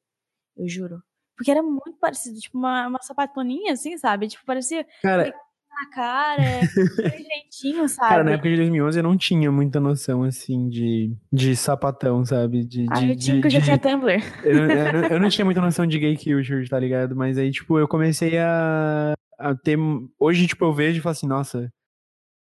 Eu 0.58 0.68
juro. 0.68 1.02
Porque 1.38 1.52
era 1.52 1.62
muito 1.62 1.94
parecido, 2.02 2.40
tipo, 2.40 2.58
uma, 2.58 2.88
uma 2.88 3.02
sapatoninha, 3.02 3.72
assim, 3.72 3.98
sabe? 3.98 4.28
Tipo, 4.28 4.44
parecia 4.44 4.86
Cara, 5.04 5.34
na 5.80 5.90
cara, 5.90 6.60
aquele 7.08 7.24
jeitinho, 7.24 7.88
sabe? 7.88 8.10
cara, 8.10 8.24
na 8.24 8.32
época 8.32 8.50
de 8.50 8.56
2011 8.58 9.00
eu 9.00 9.04
não 9.04 9.18
tinha 9.18 9.52
muita 9.52 9.80
noção, 9.80 10.24
assim, 10.24 10.68
de, 10.70 11.12
de 11.32 11.56
sapatão, 11.56 12.26
sabe? 12.26 12.64
De, 12.64 12.86
Ah, 12.90 13.00
de, 13.00 13.10
eu 13.10 13.16
tinha, 13.16 13.16
de- 13.18 13.32
porque 13.34 13.48
eu 13.48 13.52
já 13.52 13.62
tinha 13.62 13.78
Tumblr. 13.78 14.22
Eu, 14.44 14.68
não- 14.68 14.76
eu 15.02 15.04
eu 15.12 15.20
não 15.20 15.30
tinha 15.30 15.46
muita 15.46 15.62
noção 15.62 15.86
de 15.86 16.00
gay 16.00 16.16
culture, 16.16 16.68
tá 16.70 16.80
ligado? 16.80 17.16
Mas 17.16 17.38
aí, 17.38 17.52
tipo, 17.52 17.78
eu 17.78 17.88
comecei 17.88 18.38
a, 18.38 19.14
a 19.38 19.56
ter. 19.56 19.78
Hoje, 20.20 20.48
tipo, 20.48 20.66
eu 20.66 20.74
vejo 20.74 21.00
e 21.00 21.02
falo 21.02 21.12
assim, 21.12 21.28
nossa, 21.28 21.72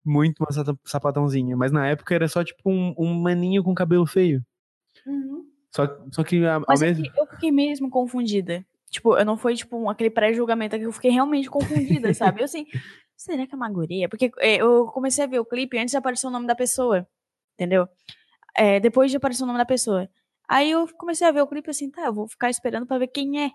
muito 0.04 0.40
uma 0.40 0.76
sapatãozinha. 0.84 1.56
Mas 1.56 1.72
na 1.72 1.86
época 1.86 2.14
era 2.14 2.28
só, 2.28 2.42
tipo, 2.44 2.60
um, 2.70 2.94
um 2.98 3.14
maninho 3.14 3.62
com 3.64 3.74
cabelo 3.74 4.06
feio. 4.06 4.42
Só, 5.74 5.86
só 6.12 6.24
que 6.24 6.44
a- 6.44 6.54
ao 6.54 6.64
Mas 6.68 6.82
é 6.82 6.86
mesmo. 6.86 7.04
que 7.12 7.20
eu 7.20 7.26
fiquei 7.26 7.52
mesmo 7.52 7.90
confundida. 7.90 8.64
Tipo, 8.90 9.16
eu 9.18 9.24
não 9.24 9.36
foi, 9.36 9.54
tipo, 9.54 9.76
um- 9.76 9.90
aquele 9.90 10.10
pré-julgamento, 10.10 10.76
é 10.76 10.78
que 10.78 10.86
eu 10.86 10.92
fiquei 10.92 11.10
realmente 11.10 11.50
confundida, 11.50 12.14
sabe? 12.14 12.40
Eu 12.40 12.44
assim, 12.44 12.66
será 13.16 13.46
que 13.46 13.54
é 13.54 13.56
uma 13.56 13.70
guria? 13.70 14.08
Porque 14.08 14.30
é, 14.38 14.56
eu 14.56 14.86
comecei 14.86 15.24
a 15.24 15.26
ver 15.26 15.40
o 15.40 15.44
clipe 15.44 15.78
antes 15.78 15.92
de 15.92 15.96
aparecer 15.96 16.26
o 16.26 16.30
nome 16.30 16.46
da 16.46 16.54
pessoa, 16.54 17.06
entendeu? 17.54 17.88
É, 18.56 18.80
depois 18.80 19.10
de 19.10 19.16
aparecer 19.16 19.42
o 19.42 19.46
nome 19.46 19.58
da 19.58 19.64
pessoa. 19.64 20.08
Aí 20.48 20.70
eu 20.70 20.86
comecei 20.96 21.26
a 21.26 21.32
ver 21.32 21.42
o 21.42 21.46
clipe 21.46 21.70
assim, 21.70 21.90
tá, 21.90 22.06
eu 22.06 22.14
vou 22.14 22.28
ficar 22.28 22.50
esperando 22.50 22.86
pra 22.86 22.98
ver 22.98 23.08
quem 23.08 23.44
é. 23.44 23.50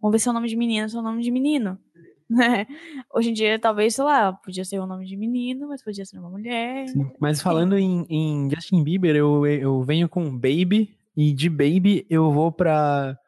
Vamos 0.00 0.14
ver 0.14 0.18
se 0.18 0.28
é 0.28 0.30
o 0.30 0.34
nome 0.34 0.48
de 0.48 0.56
menino, 0.56 0.88
se 0.88 0.96
é 0.96 0.98
o 0.98 1.02
nome 1.02 1.22
de 1.22 1.30
menino. 1.30 1.78
Né? 2.32 2.66
Hoje 3.12 3.28
em 3.28 3.34
dia, 3.34 3.58
talvez, 3.58 3.94
sei 3.94 4.04
lá, 4.04 4.32
podia 4.32 4.64
ser 4.64 4.78
o 4.78 4.86
nome 4.86 5.04
de 5.04 5.18
menino, 5.18 5.68
mas 5.68 5.84
podia 5.84 6.02
ser 6.02 6.18
uma 6.18 6.30
mulher. 6.30 6.86
Mas 7.20 7.42
falando 7.42 7.76
em, 7.76 8.06
em 8.08 8.48
Justin 8.48 8.82
Bieber, 8.82 9.14
eu, 9.14 9.44
eu 9.46 9.82
venho 9.82 10.08
com 10.08 10.30
Baby, 10.30 10.96
e 11.14 11.32
de 11.32 11.50
Baby 11.50 12.06
eu 12.08 12.32
vou 12.32 12.50
pra 12.50 13.18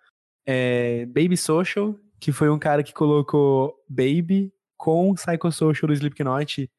é, 0.47 1.04
Baby 1.07 1.37
Social, 1.37 1.95
que 2.19 2.33
foi 2.33 2.49
um 2.49 2.59
cara 2.59 2.83
que 2.83 2.95
colocou 2.95 3.75
Baby 3.88 4.53
com 4.85 5.14
Psychosocial 5.14 5.87
do 5.88 5.95
Slipknot 5.95 6.71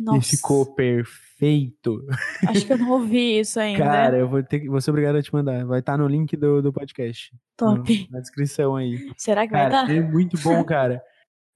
Nossa, 0.00 0.18
e 0.34 0.36
ficou 0.36 0.74
perfeito. 0.74 2.04
acho 2.46 2.66
que 2.66 2.72
eu 2.74 2.78
não 2.78 2.90
ouvi 2.90 3.38
isso 3.40 3.58
ainda. 3.60 3.82
Cara, 3.82 4.18
eu 4.18 4.28
vou 4.28 4.42
ter 4.42 4.60
que, 4.60 4.68
vou 4.68 4.80
ser 4.80 4.90
obrigado 4.90 5.16
a 5.16 5.22
te 5.22 5.32
mandar. 5.32 5.64
Vai 5.64 5.80
estar 5.80 5.96
no 5.96 6.06
link 6.06 6.36
do, 6.36 6.60
do 6.60 6.72
podcast. 6.72 7.32
Top. 7.56 7.78
no- 8.06 8.10
na 8.10 8.20
descrição 8.20 8.76
aí. 8.76 9.10
Será 9.16 9.46
que 9.46 9.52
vai 9.52 9.70
Cara, 9.70 9.82
estar? 9.82 9.94
é 9.94 10.00
muito 10.02 10.38
bom, 10.42 10.62
cara. 10.64 11.02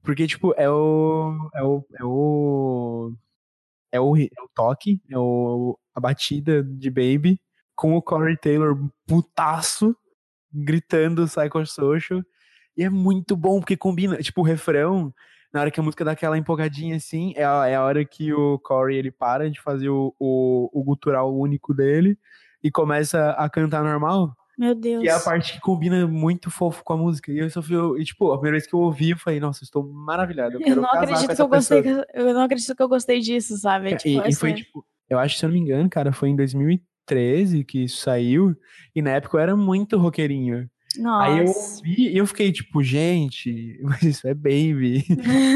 Porque, 0.03 0.27
tipo, 0.27 0.55
é 0.57 0.71
o. 0.71 1.51
É 1.55 1.63
o. 1.63 1.85
É 2.01 2.05
o. 2.05 3.13
É 3.93 4.01
o, 4.01 4.17
é 4.17 4.23
o 4.43 4.49
toque, 4.55 5.01
é 5.11 5.17
o, 5.19 5.79
a 5.95 6.01
batida 6.01 6.63
de 6.63 6.91
Baby 6.91 7.41
com 7.75 7.97
o 7.97 8.03
Corey 8.03 8.37
Taylor 8.37 8.77
putaço 9.07 9.97
gritando 10.53 11.27
Psychosocial. 11.27 12.23
E 12.77 12.85
é 12.85 12.89
muito 12.91 13.37
bom, 13.37 13.61
porque 13.61 13.77
combina. 13.77 14.17
Tipo, 14.19 14.43
o 14.43 14.45
refrão, 14.45 15.13
na 15.53 15.61
hora 15.61 15.71
que 15.71 15.81
a 15.81 15.83
música 15.83 16.05
dá 16.05 16.13
aquela 16.13 16.37
empolgadinha 16.39 16.97
assim, 16.97 17.33
é 17.37 17.45
a, 17.45 17.67
é 17.67 17.75
a 17.75 17.83
hora 17.85 18.05
que 18.05 18.33
o 18.33 18.59
Corey 18.59 18.97
ele 18.99 19.11
para 19.11 19.51
de 19.51 19.61
fazer 19.61 19.89
o, 19.89 20.15
o, 20.19 20.69
o 20.73 20.85
gutural 20.85 21.35
único 21.35 21.73
dele 21.75 22.19
e 22.63 22.71
começa 22.71 23.31
a 23.31 23.49
cantar 23.49 23.83
normal. 23.85 24.35
Meu 24.59 24.75
Deus. 24.75 25.03
Que 25.03 25.09
é 25.09 25.13
a 25.13 25.21
parte 25.21 25.53
que 25.53 25.61
combina 25.61 26.05
muito 26.09 26.51
fofo 26.51 26.83
com 26.83 26.93
a 26.93 26.97
música. 26.97 27.31
E 27.31 27.39
eu 27.39 27.49
só 27.49 27.63
fui, 27.63 27.77
e, 28.01 28.05
tipo, 28.05 28.33
a 28.33 28.37
primeira 28.37 28.57
vez 28.57 28.67
que 28.67 28.75
eu 28.75 28.81
ouvi, 28.81 29.11
eu 29.11 29.17
falei, 29.17 29.39
nossa, 29.39 29.63
eu 29.63 29.67
estou 29.67 29.85
maravilhado. 29.89 30.57
Eu, 30.61 30.61
Eu 30.67 30.77
não 30.77 30.85
acredito 30.91 31.35
que 31.37 31.41
eu 31.43 31.49
gostei. 31.49 31.83
que- 31.83 32.05
Eu 32.13 32.35
não 32.35 32.43
acredito 32.43 32.75
que 32.75 32.83
eu 32.83 32.89
gostei 32.89 33.21
disso, 33.21 33.57
sabe? 33.57 33.95
Tipo, 33.97 34.09
e, 34.09 34.15
e 34.17 34.21
essa- 34.29 34.41
foi, 34.41 34.53
tipo, 34.55 34.85
eu 35.09 35.17
acho, 35.19 35.39
se 35.39 35.45
eu 35.45 35.49
não 35.49 35.55
me 35.55 35.61
engano, 35.61 35.89
cara, 35.89 36.13
foi 36.13 36.31
em 36.31 36.37
2013 36.37 37.65
que 37.65 37.85
isso 37.85 37.99
saiu. 38.03 38.55
E 38.95 39.01
na 39.01 39.11
época 39.13 39.37
eu 39.37 39.41
era 39.41 39.57
muito 39.57 39.97
roqueirinho. 39.99 40.69
Nossa. 40.97 41.31
Aí 41.31 41.39
eu 41.39 41.47
ouvi 41.47 42.13
e 42.13 42.17
eu 42.17 42.27
fiquei 42.27 42.51
tipo, 42.51 42.83
gente, 42.83 43.79
mas 43.85 44.03
isso 44.03 44.27
é 44.27 44.35
Baby. 44.35 45.05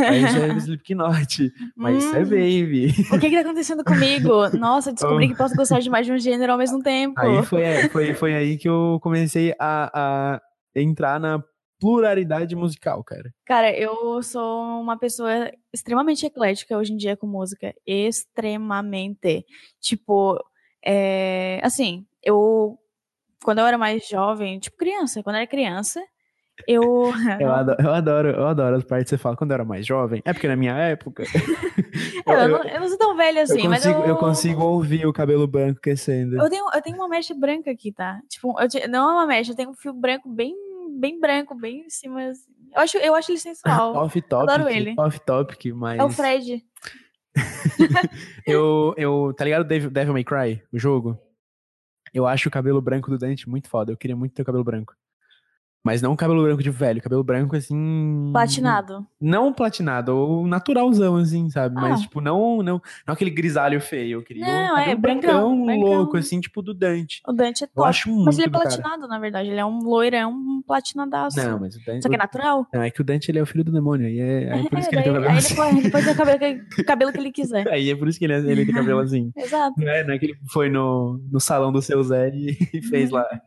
Aí 0.06 0.24
isso 0.24 0.38
é 0.38 0.48
Slipknot, 0.58 1.52
mas 1.76 2.04
isso 2.04 2.14
é 2.14 2.20
Hum. 2.20 2.24
Baby. 2.24 2.94
O 3.12 3.18
que 3.18 3.30
que 3.30 3.34
tá 3.36 3.40
acontecendo 3.40 3.82
comigo? 3.84 4.48
Nossa, 4.56 4.92
descobri 4.92 5.28
que 5.28 5.34
posso 5.36 5.54
gostar 5.54 5.80
de 5.80 5.88
mais 5.90 6.06
de 6.06 6.12
um 6.12 6.18
gênero 6.18 6.52
ao 6.52 6.58
mesmo 6.58 6.82
tempo. 6.82 7.18
Aí 7.18 7.42
foi, 7.44 7.88
foi, 7.88 8.14
foi 8.14 8.34
aí 8.34 8.58
que 8.58 8.68
eu 8.68 8.98
comecei 9.02 9.54
a, 9.58 9.90
a 10.34 10.40
entrar 10.80 11.18
na 11.18 11.42
pluralidade 11.80 12.54
musical, 12.54 13.02
cara. 13.02 13.34
Cara, 13.44 13.76
eu 13.76 14.22
sou 14.22 14.80
uma 14.80 14.96
pessoa 14.96 15.50
extremamente 15.72 16.24
eclética 16.24 16.78
hoje 16.78 16.92
em 16.92 16.96
dia 16.96 17.16
com 17.16 17.26
música. 17.26 17.74
Extremamente. 17.84 19.44
Tipo, 19.80 20.38
é, 20.84 21.60
assim, 21.62 22.06
eu. 22.22 22.78
Quando 23.42 23.58
eu 23.58 23.66
era 23.66 23.78
mais 23.78 24.06
jovem, 24.08 24.58
tipo 24.58 24.76
criança, 24.76 25.22
quando 25.22 25.36
eu 25.36 25.40
era 25.40 25.46
criança, 25.46 26.00
eu. 26.68 26.82
Eu 27.40 27.50
adoro, 27.50 27.82
eu 27.82 27.92
adoro, 27.92 28.28
eu 28.28 28.46
adoro 28.46 28.76
as 28.76 28.84
partes 28.84 29.10
que 29.10 29.16
você 29.16 29.18
fala 29.18 29.36
quando 29.36 29.50
eu 29.50 29.54
era 29.54 29.64
mais 29.64 29.86
jovem. 29.86 30.22
É 30.24 30.32
porque 30.32 30.46
na 30.46 30.54
minha 30.54 30.76
época. 30.76 31.24
eu, 32.26 32.32
eu 32.38 32.48
não, 32.48 32.64
eu 32.64 32.80
não 32.80 32.88
sou 32.88 32.98
tão 32.98 33.16
velha 33.16 33.42
assim, 33.42 33.64
eu 33.64 33.70
mas 33.70 33.82
consigo, 33.82 34.02
eu. 34.02 34.06
eu 34.08 34.16
consigo 34.16 34.62
ouvir 34.64 35.06
o 35.06 35.12
cabelo 35.12 35.46
branco 35.46 35.80
crescendo. 35.80 36.36
Eu 36.36 36.48
tenho, 36.50 36.64
eu 36.72 36.82
tenho 36.82 36.96
uma 36.96 37.08
mecha 37.08 37.34
branca 37.34 37.70
aqui, 37.70 37.92
tá? 37.92 38.20
Tipo, 38.28 38.54
eu 38.60 38.88
não 38.88 39.10
é 39.10 39.12
uma 39.14 39.26
mecha, 39.26 39.52
eu 39.52 39.56
tenho 39.56 39.70
um 39.70 39.74
fio 39.74 39.92
branco 39.94 40.28
bem, 40.28 40.54
bem 41.00 41.18
branco, 41.18 41.54
bem 41.54 41.80
em 41.86 41.90
cima. 41.90 42.22
assim. 42.22 42.52
Eu 42.74 42.80
acho, 42.80 42.98
eu 42.98 43.14
acho 43.14 43.32
ele 43.32 43.38
sensual. 43.40 43.96
Off 43.96 44.20
topic, 44.20 44.50
Adoro 44.50 44.68
ele. 44.68 44.94
off 44.98 45.20
topic, 45.20 45.66
mas 45.74 45.98
É 45.98 46.04
o 46.04 46.10
Fred. 46.10 46.62
eu, 48.46 48.94
eu, 48.96 49.32
tá 49.36 49.44
ligado 49.44 49.64
Devil, 49.64 49.90
Devil 49.90 50.12
May 50.12 50.24
Cry, 50.24 50.62
o 50.72 50.78
jogo? 50.78 51.18
Eu 52.12 52.26
acho 52.26 52.48
o 52.48 52.52
cabelo 52.52 52.80
branco 52.80 53.10
do 53.10 53.18
Dante 53.18 53.48
muito 53.48 53.68
foda. 53.68 53.92
Eu 53.92 53.96
queria 53.96 54.16
muito 54.16 54.34
ter 54.34 54.42
o 54.42 54.44
cabelo 54.44 54.64
branco. 54.64 54.94
Mas 55.84 56.00
não 56.00 56.14
cabelo 56.14 56.42
branco 56.42 56.62
de 56.62 56.70
velho, 56.70 57.02
cabelo 57.02 57.24
branco 57.24 57.56
assim. 57.56 58.30
Platinado. 58.32 59.04
Não 59.20 59.52
platinado, 59.52 60.16
ou 60.16 60.46
naturalzão, 60.46 61.16
assim, 61.16 61.50
sabe? 61.50 61.74
Mas, 61.74 61.98
Ah. 61.98 62.02
tipo, 62.02 62.20
não, 62.20 62.62
não, 62.62 62.80
não 63.06 63.14
aquele 63.14 63.30
grisalho 63.30 63.80
feio. 63.80 64.18
Eu 64.18 64.22
queria 64.22 64.44
Não, 64.46 64.74
um 64.74 64.78
é, 64.78 64.94
brancão, 64.94 65.64
brancão. 65.64 65.82
louco, 65.84 66.16
assim, 66.16 66.40
tipo 66.40 66.62
do 66.62 66.72
Dante. 66.72 67.20
O 67.26 67.32
Dante 67.32 67.64
é 67.64 67.66
Eu 67.66 67.70
top. 67.74 67.88
acho 67.88 68.08
muito 68.10 68.26
Mas 68.26 68.38
ele 68.38 68.46
é 68.46 68.50
do 68.50 68.58
cara. 68.58 68.68
platinado, 68.68 69.08
na 69.08 69.18
verdade. 69.18 69.48
Ele 69.50 69.58
é 69.60 69.64
um 69.66 69.80
loirão, 69.80 70.30
um 70.32 70.62
platinadaço. 70.66 71.36
Não, 71.36 71.58
mas 71.58 71.74
o 71.76 71.84
Dante. 71.84 72.02
Só 72.02 72.08
que 72.08 72.14
é 72.14 72.18
natural. 72.18 72.66
Não, 72.72 72.82
é 72.82 72.90
que 72.90 73.00
o 73.00 73.04
Dante 73.04 73.30
ele 73.30 73.38
é 73.38 73.42
o 73.42 73.46
filho 73.46 73.64
do 73.64 73.72
demônio. 73.72 74.06
Aí 74.06 74.20
é, 74.20 74.52
aí 74.52 74.66
é 74.66 74.68
por 74.68 74.78
isso 74.78 74.88
É, 74.88 74.90
que 74.90 74.96
ele 74.96 75.02
tem 75.04 75.12
cabelo 75.14 75.28
aí 75.32 75.36
assim. 75.38 75.52
ele 75.52 75.56
pode, 75.56 75.78
ele 75.78 75.90
ter 75.90 76.10
o 76.12 76.16
cabelo 76.16 76.38
que, 76.38 76.84
cabelo 76.84 77.12
que 77.12 77.18
ele 77.18 77.32
quiser. 77.32 77.68
Aí 77.68 77.90
é 77.90 77.96
por 77.96 78.06
isso 78.08 78.18
que 78.18 78.24
ele, 78.24 78.34
ele 78.34 78.64
tem 78.66 78.74
cabelo 78.74 79.00
assim. 79.00 79.32
Exato. 79.36 79.74
Não 79.80 79.88
é, 79.90 80.04
não 80.04 80.14
é 80.14 80.18
que 80.18 80.26
ele 80.26 80.36
foi 80.52 80.68
no, 80.68 81.20
no 81.30 81.40
salão 81.40 81.72
do 81.72 81.82
seu 81.82 82.02
Zé 82.04 82.30
e, 82.32 82.56
e 82.72 82.82
fez 82.82 83.10
lá. 83.10 83.26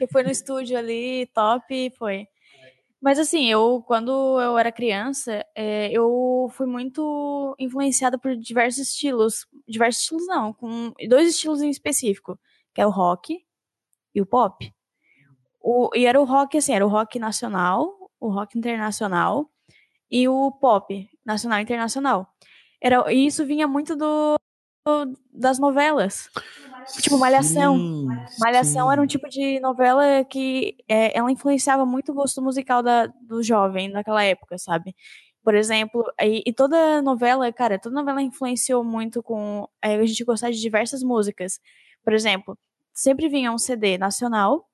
E 0.00 0.06
foi 0.10 0.22
no 0.22 0.30
estúdio 0.30 0.78
ali, 0.78 1.28
top, 1.34 1.67
e 1.74 1.90
foi. 1.90 2.26
Mas 3.00 3.18
assim, 3.18 3.46
eu, 3.46 3.82
quando 3.86 4.10
eu 4.40 4.58
era 4.58 4.72
criança, 4.72 5.44
é, 5.54 5.90
eu 5.92 6.48
fui 6.54 6.66
muito 6.66 7.54
influenciada 7.58 8.18
por 8.18 8.36
diversos 8.36 8.80
estilos. 8.90 9.46
Diversos 9.68 10.02
estilos 10.02 10.26
não, 10.26 10.52
com 10.52 10.92
dois 11.08 11.28
estilos 11.30 11.62
em 11.62 11.70
específico, 11.70 12.38
que 12.74 12.80
é 12.80 12.86
o 12.86 12.90
rock 12.90 13.44
e 14.14 14.22
o 14.22 14.26
pop. 14.26 14.72
O, 15.60 15.90
e 15.94 16.06
era 16.06 16.20
o 16.20 16.24
rock, 16.24 16.56
assim, 16.58 16.72
era 16.74 16.86
o 16.86 16.88
rock 16.88 17.18
nacional, 17.18 18.10
o 18.20 18.28
rock 18.30 18.58
internacional 18.58 19.50
e 20.10 20.28
o 20.28 20.52
pop 20.52 21.08
nacional 21.24 21.60
e 21.60 21.62
internacional. 21.62 22.28
Era, 22.82 23.12
e 23.12 23.26
isso 23.26 23.46
vinha 23.46 23.68
muito 23.68 23.96
do, 23.96 24.36
do- 24.86 25.18
das 25.32 25.58
novelas. 25.58 26.30
Tipo, 27.00 27.18
Malhação. 27.18 27.76
Sim, 27.76 28.06
Malhação 28.38 28.86
sim. 28.86 28.92
era 28.92 29.02
um 29.02 29.06
tipo 29.06 29.28
de 29.28 29.60
novela 29.60 30.24
que 30.24 30.76
é, 30.88 31.16
ela 31.16 31.30
influenciava 31.30 31.84
muito 31.84 32.12
o 32.12 32.14
gosto 32.14 32.40
musical 32.42 32.82
da, 32.82 33.06
do 33.06 33.42
jovem 33.42 33.88
naquela 33.88 34.22
época, 34.24 34.56
sabe? 34.58 34.94
Por 35.44 35.54
exemplo, 35.54 36.04
e, 36.20 36.42
e 36.46 36.52
toda 36.52 37.00
novela, 37.02 37.50
cara, 37.52 37.78
toda 37.78 37.94
novela 37.94 38.22
influenciou 38.22 38.82
muito 38.82 39.22
com 39.22 39.68
é, 39.82 39.96
a 39.96 40.06
gente 40.06 40.24
gostar 40.24 40.50
de 40.50 40.60
diversas 40.60 41.02
músicas. 41.02 41.60
Por 42.02 42.12
exemplo, 42.12 42.58
sempre 42.92 43.28
vinha 43.28 43.52
um 43.52 43.58
CD 43.58 43.98
nacional 43.98 44.66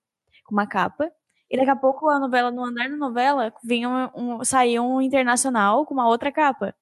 com 0.47 0.54
uma 0.54 0.67
capa, 0.67 1.10
e 1.50 1.56
daqui 1.56 1.71
a 1.71 1.76
pouco 1.76 2.08
a 2.10 2.19
novela, 2.19 2.50
no 2.50 2.65
andar 2.65 2.88
da 2.88 2.97
novela, 2.97 3.52
vinha 3.62 3.88
um, 4.15 4.36
um, 4.41 4.45
saía 4.45 4.82
um 4.82 5.00
internacional 5.00 5.86
com 5.86 5.95
uma 5.95 6.08
outra 6.08 6.32
capa. 6.32 6.75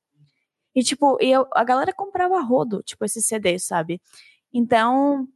E, 0.74 0.82
tipo, 0.82 1.18
e 1.20 1.30
eu- 1.30 1.46
a 1.54 1.64
galera 1.64 1.92
comprava 1.92 2.40
rodo, 2.40 2.82
tipo, 2.82 3.04
esses 3.04 3.26
CDs, 3.26 3.66
sabe? 3.66 4.00
Então, 4.52 5.28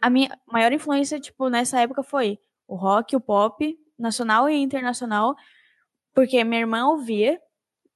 a 0.00 0.10
minha 0.10 0.36
maior 0.46 0.72
influência, 0.72 1.20
tipo, 1.20 1.48
nessa 1.48 1.80
época 1.80 2.02
foi 2.02 2.38
o 2.66 2.76
rock, 2.76 3.16
o 3.16 3.20
pop, 3.20 3.78
nacional 3.98 4.48
e 4.48 4.56
internacional, 4.56 5.34
porque 6.14 6.42
minha 6.44 6.60
irmã 6.60 6.86
ouvia, 6.86 7.40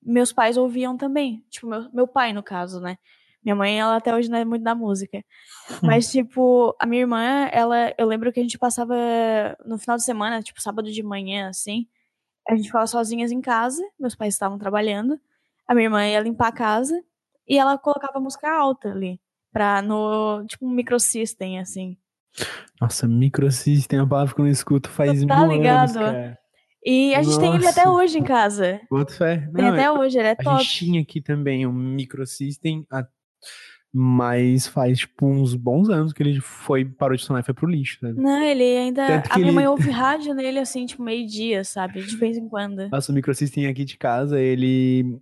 meus 0.02 0.32
pais 0.32 0.56
ouviam 0.56 0.96
também. 0.96 1.44
Tipo, 1.50 1.68
meu, 1.68 1.90
meu 1.92 2.08
pai, 2.08 2.32
no 2.32 2.42
caso, 2.42 2.80
né? 2.80 2.98
Minha 3.44 3.56
mãe, 3.56 3.80
ela 3.80 3.96
até 3.96 4.14
hoje 4.14 4.30
não 4.30 4.38
é 4.38 4.44
muito 4.44 4.62
da 4.62 4.74
música. 4.74 5.24
Mas, 5.82 6.10
tipo, 6.10 6.74
a 6.78 6.86
minha 6.86 7.02
irmã, 7.02 7.48
ela, 7.52 7.94
eu 7.98 8.06
lembro 8.06 8.32
que 8.32 8.40
a 8.40 8.42
gente 8.42 8.58
passava 8.58 8.94
no 9.64 9.78
final 9.78 9.96
de 9.96 10.04
semana, 10.04 10.42
tipo, 10.42 10.60
sábado 10.62 10.90
de 10.90 11.02
manhã, 11.02 11.48
assim, 11.48 11.86
a 12.48 12.56
gente 12.56 12.66
ficava 12.66 12.86
sozinhas 12.86 13.30
em 13.32 13.40
casa, 13.40 13.82
meus 13.98 14.14
pais 14.14 14.34
estavam 14.34 14.58
trabalhando, 14.58 15.20
a 15.66 15.74
minha 15.74 15.86
irmã 15.86 16.06
ia 16.06 16.20
limpar 16.20 16.48
a 16.48 16.52
casa 16.52 17.02
e 17.48 17.58
ela 17.58 17.78
colocava 17.78 18.20
música 18.20 18.50
alta 18.50 18.90
ali, 18.90 19.20
pra 19.52 19.82
no, 19.82 20.44
tipo, 20.46 20.66
um 20.66 20.70
microsystem, 20.70 21.58
assim. 21.58 21.96
Nossa, 22.80 23.06
microsystem 23.06 23.98
é 23.98 24.02
uma 24.02 24.08
palavra 24.08 24.34
que 24.34 24.40
eu 24.40 24.44
não 24.44 24.50
escuto 24.52 24.88
faz 24.88 25.20
tá 25.24 25.26
mil 25.26 25.44
anos, 25.44 25.56
ligado? 25.56 25.94
cara. 25.94 26.38
E 26.84 27.14
a 27.14 27.22
gente 27.22 27.38
tem 27.38 27.54
ele 27.54 27.66
até 27.66 27.84
Nossa. 27.84 27.96
hoje 28.02 28.18
em 28.18 28.24
casa. 28.24 28.80
Boto 28.90 29.12
fé. 29.12 29.48
Tem 29.54 29.68
até 29.68 29.90
hoje, 29.92 30.18
ele 30.18 30.28
é 30.28 30.32
a 30.32 30.36
top. 30.36 30.62
gente 30.64 30.78
tinha 30.78 31.00
aqui 31.02 31.20
também 31.20 31.64
um 31.66 31.72
microsystem, 31.72 32.84
a- 32.90 33.06
mas 33.94 34.66
faz, 34.66 35.00
tipo, 35.00 35.26
uns 35.26 35.54
bons 35.54 35.90
anos 35.90 36.12
que 36.14 36.22
ele 36.22 36.40
foi, 36.40 36.84
parou 36.84 37.14
de 37.16 37.22
sonar 37.22 37.42
e 37.42 37.44
foi 37.44 37.52
pro 37.54 37.68
lixo, 37.68 37.98
sabe? 38.00 38.18
Não, 38.20 38.42
ele 38.42 38.62
ainda. 38.64 39.22
A 39.28 39.36
minha 39.36 39.48
ele- 39.48 39.54
mãe 39.54 39.66
ouve 39.66 39.90
rádio 39.90 40.32
nele 40.34 40.58
assim, 40.58 40.86
tipo, 40.86 41.02
meio-dia, 41.02 41.62
sabe? 41.62 42.02
De 42.02 42.16
vez 42.16 42.36
em 42.38 42.48
quando. 42.48 42.88
Nossa, 42.88 43.12
o 43.12 43.14
microsystem 43.14 43.66
aqui 43.66 43.84
de 43.84 43.98
casa, 43.98 44.40
ele, 44.40 45.20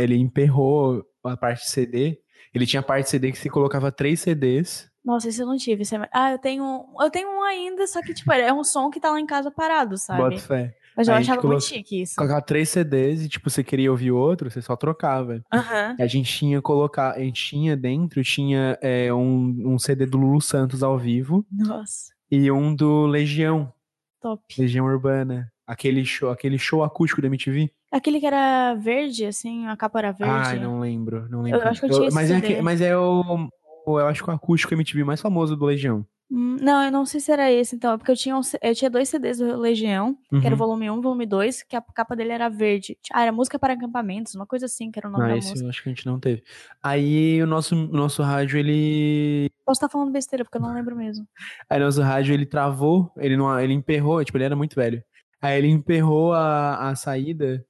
ele 0.00 0.16
emperrou 0.16 1.04
a 1.24 1.36
parte 1.36 1.68
CD. 1.68 2.20
Ele 2.56 2.64
tinha 2.66 2.82
parte 2.82 3.10
CD 3.10 3.30
que 3.30 3.38
se 3.38 3.50
colocava 3.50 3.92
três 3.92 4.20
CDs. 4.20 4.90
Nossa, 5.04 5.28
esse 5.28 5.42
eu 5.42 5.46
não 5.46 5.58
tive. 5.58 5.82
é- 5.84 6.08
Ah, 6.10 6.32
eu 6.32 6.38
tenho. 6.38 6.64
um- 6.64 7.02
Eu 7.02 7.10
tenho 7.10 7.28
um 7.28 7.42
ainda, 7.42 7.86
só 7.86 8.00
que, 8.00 8.14
tipo, 8.14 8.32
é 8.32 8.50
um 8.50 8.64
som 8.64 8.88
que 8.90 8.98
tá 8.98 9.10
lá 9.10 9.20
em 9.20 9.26
casa 9.26 9.50
parado, 9.50 9.98
sabe? 9.98 10.22
Bota 10.22 10.38
fé. 10.38 10.74
Mas 10.96 11.06
eu 11.06 11.14
gente 11.16 11.30
achava 11.30 11.46
muito 11.46 11.62
chique 11.62 12.00
isso. 12.00 12.14
Colocava 12.16 12.40
três 12.40 12.70
CDs 12.70 13.22
e, 13.22 13.28
tipo, 13.28 13.50
você 13.50 13.62
queria 13.62 13.90
ouvir 13.90 14.10
outro, 14.10 14.50
você 14.50 14.62
só 14.62 14.74
trocava. 14.74 15.42
Aham. 15.52 15.94
A 16.00 16.06
gente 16.06 16.32
tinha 16.34 16.62
colocar, 16.62 17.12
a 17.12 17.18
gente 17.18 17.44
tinha 17.44 17.76
dentro, 17.76 18.24
tinha 18.24 18.78
é, 18.80 19.12
um, 19.12 19.74
um 19.74 19.78
CD 19.78 20.06
do 20.06 20.16
Lulu 20.16 20.40
Santos 20.40 20.82
ao 20.82 20.98
vivo 20.98 21.44
Nossa, 21.52 22.10
e 22.30 22.50
um 22.50 22.74
do 22.74 23.04
Legião, 23.04 23.70
top. 24.18 24.42
Legião 24.58 24.86
Urbana. 24.86 25.52
Aquele 25.66 26.04
show, 26.06 26.30
aquele 26.30 26.56
show 26.58 26.82
acústico 26.82 27.20
da 27.20 27.26
MTV. 27.26 27.70
Aquele 27.90 28.20
que 28.20 28.26
era 28.26 28.74
verde, 28.74 29.24
assim, 29.26 29.66
a 29.66 29.76
capa 29.76 29.98
era 30.00 30.12
verde. 30.12 30.32
Ai, 30.32 30.58
não 30.58 30.80
lembro, 30.80 31.28
não 31.30 31.42
lembro. 31.42 31.66
acho 31.68 31.80
que 31.80 31.86
eu 31.86 31.90
tinha 31.90 32.06
esse 32.08 32.14
mas, 32.14 32.30
é 32.30 32.40
que- 32.40 32.60
mas 32.62 32.80
é 32.80 32.96
o, 32.96 33.48
o- 33.86 34.00
eu 34.00 34.06
acho 34.06 34.22
que 34.24 34.30
o 34.30 34.32
acústico 34.34 34.74
MTV 34.74 35.04
mais 35.04 35.20
famoso 35.20 35.56
do 35.56 35.64
Legião. 35.64 36.04
Hum, 36.28 36.56
Não, 36.60 36.82
eu 36.82 36.90
não 36.90 37.06
sei 37.06 37.20
se 37.20 37.30
era 37.30 37.52
esse, 37.52 37.76
então. 37.76 37.92
é 37.94 37.96
Porque 37.96 38.10
eu 38.10 38.16
tinha, 38.16 38.36
um 38.36 38.40
eu 38.60 38.74
tinha 38.74 38.90
dois 38.90 39.08
CDs 39.08 39.38
do 39.38 39.56
Legião, 39.56 40.18
que 40.28 40.38
era 40.44 40.48
o 40.48 40.50
Uhum. 40.50 40.56
volume 40.56 40.90
1 40.90 40.98
e 40.98 41.00
volume 41.00 41.24
2, 41.26 41.62
que 41.62 41.76
a 41.76 41.80
capa 41.80 42.16
dele 42.16 42.32
era 42.32 42.48
verde. 42.48 42.98
Ah, 43.12 43.22
era 43.22 43.30
música 43.30 43.56
para 43.60 43.74
acampamentos, 43.74 44.34
uma 44.34 44.44
coisa 44.44 44.66
assim, 44.66 44.90
que 44.90 44.98
era 44.98 45.06
o 45.08 45.12
nome 45.12 45.22
Não, 45.22 45.30
da 45.30 45.36
esse 45.36 45.50
música. 45.50 45.64
eu 45.66 45.70
acho 45.70 45.82
que 45.84 45.88
a 45.88 45.92
gente 45.92 46.04
não 46.04 46.18
teve. 46.18 46.42
Aí 46.82 47.40
o 47.40 47.46
nosso, 47.46 47.76
o 47.76 47.96
nosso 47.96 48.24
rádio, 48.24 48.58
ele. 48.58 49.48
Posso 49.64 49.78
estar 49.78 49.88
falando 49.88 50.10
besteira, 50.10 50.44
porque 50.44 50.58
eu 50.58 50.62
não 50.62 50.74
lembro 50.74 50.96
mesmo. 50.96 51.24
Aí 51.70 51.78
nosso 51.78 52.02
rádio 52.02 52.34
ele 52.34 52.44
travou, 52.44 53.12
ele 53.16 53.36
não, 53.36 53.58
ele 53.60 53.72
emperrou, 53.72 54.24
tipo, 54.24 54.36
ele 54.36 54.44
era 54.44 54.56
muito 54.56 54.74
velho. 54.74 55.00
Aí 55.40 55.56
ele 55.58 55.68
emperrou 55.68 56.32
a, 56.32 56.88
a 56.90 56.96
saída. 56.96 57.64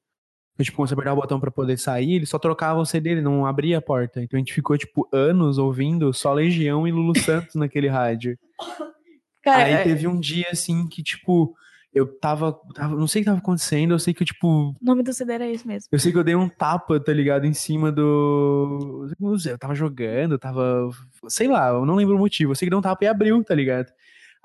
Eu, 0.59 0.65
tipo, 0.65 0.77
quando 0.77 0.89
você 0.89 0.95
apertar 0.95 1.13
o 1.13 1.17
botão 1.17 1.39
pra 1.39 1.51
poder 1.51 1.79
sair, 1.79 2.15
ele 2.15 2.27
só 2.27 2.39
trocava 2.39 2.81
o 2.81 2.87
CD, 2.87 3.11
ele 3.11 3.21
não 3.21 3.45
abria 3.45 3.79
a 3.79 3.83
porta. 3.83 4.23
Então 4.23 4.39
a 4.39 4.41
gente 4.41 4.55
ficou, 4.55 4.77
tipo, 4.79 5.07
anos 5.13 5.59
ouvindo 5.59 6.13
só 6.15 6.33
Legião 6.33 6.89
e 6.89 6.93
Lulu 6.93 7.19
Santos 7.19 7.55
naquele 7.57 7.89
rádio. 7.89 8.39
Cara, 9.43 9.65
Aí 9.65 9.73
é- 9.75 9.83
teve 9.85 10.09
um 10.09 10.19
dia 10.19 10.47
assim 10.51 10.89
que, 10.89 11.03
tipo, 11.03 11.55
eu 11.95 12.07
tava, 12.19 12.53
tava. 12.75 12.97
Não 12.97 13.07
sei 13.07 13.21
o 13.21 13.25
que 13.25 13.31
tava 13.31 13.39
acontecendo, 13.39 13.95
eu 13.95 13.99
sei 13.99 14.13
que 14.13 14.23
eu, 14.23 14.27
tipo. 14.27 14.71
o 14.71 14.75
nome 14.83 15.03
do 15.03 15.13
CD 15.13 15.33
era 15.35 15.47
esse 15.49 15.67
mesmo. 15.67 15.89
Eu 15.93 15.99
sei 15.99 16.11
que 16.13 16.19
eu 16.19 16.25
dei 16.25 16.35
um 16.35 16.49
tapa, 16.49 16.99
tá 16.99 17.13
ligado? 17.13 17.47
Em 17.47 17.55
cima 17.55 17.93
do. 17.93 19.09
não 19.21 19.39
sei, 19.39 19.53
Eu 19.53 19.59
tava 19.59 19.75
jogando, 19.75 20.33
eu 20.33 20.39
tava. 20.39 20.91
Sei 21.29 21.49
lá, 21.49 21.69
eu 21.69 21.87
não 21.87 21.95
lembro 21.95 22.17
o 22.17 22.19
motivo. 22.19 22.53
Eu 22.53 22.57
sei 22.57 22.67
que 22.67 22.71
deu 22.71 22.79
um 22.79 22.83
tapa 22.83 23.05
e 23.05 23.09
abriu, 23.09 23.43
tá 23.45 23.55
ligado? 23.55 23.87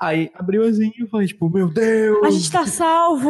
Aí 0.01 0.31
abriu 0.33 0.63
assim 0.63 0.91
e 0.97 1.07
falei, 1.07 1.27
tipo, 1.27 1.47
meu 1.47 1.69
Deus! 1.69 2.23
A 2.25 2.31
gente 2.31 2.51
tá 2.51 2.65
salvo! 2.65 3.29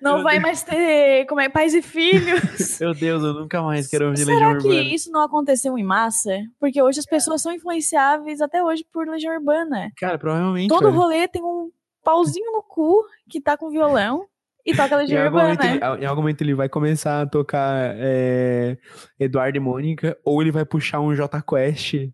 Não 0.00 0.14
Meu 0.14 0.22
vai 0.22 0.36
Deus. 0.36 0.42
mais 0.42 0.62
ter 0.62 1.26
como 1.26 1.42
é, 1.42 1.48
pais 1.50 1.74
e 1.74 1.82
filhos. 1.82 2.40
Meu 2.80 2.94
Deus, 2.94 3.22
eu 3.22 3.34
nunca 3.34 3.60
mais 3.62 3.86
quero 3.86 4.06
ouvir 4.06 4.24
Será 4.24 4.32
Legião 4.32 4.58
que 4.58 4.66
Urbana. 4.68 4.94
isso 4.94 5.10
não 5.10 5.22
aconteceu 5.22 5.76
em 5.76 5.84
massa? 5.84 6.30
Porque 6.58 6.80
hoje 6.80 7.00
as 7.00 7.04
pessoas 7.04 7.42
são 7.42 7.52
influenciáveis 7.52 8.40
até 8.40 8.64
hoje 8.64 8.82
por 8.90 9.06
Legião 9.06 9.34
Urbana. 9.34 9.90
Cara, 9.98 10.18
provavelmente. 10.18 10.68
Todo 10.68 10.86
olha. 10.86 10.96
rolê 10.96 11.28
tem 11.28 11.42
um 11.42 11.70
pauzinho 12.02 12.50
no 12.50 12.62
cu 12.62 13.04
que 13.28 13.38
tá 13.38 13.58
com 13.58 13.68
violão 13.68 14.24
e 14.64 14.74
toca 14.74 14.94
Em 14.96 14.98
Legião 15.00 15.24
algum, 15.26 15.36
Urbana. 15.36 15.54
momento 15.54 15.84
ele, 15.84 16.02
em 16.02 16.06
algum 16.06 16.22
momento 16.22 16.40
ele 16.40 16.54
vai 16.54 16.68
começar 16.70 17.20
a 17.20 17.26
tocar 17.26 17.94
é, 17.98 18.78
Eduardo 19.18 19.58
e 19.58 19.60
Mônica, 19.60 20.16
ou 20.24 20.40
ele 20.40 20.50
vai 20.50 20.64
puxar 20.64 21.00
um 21.00 21.14
J 21.14 21.42
Quest. 21.42 22.08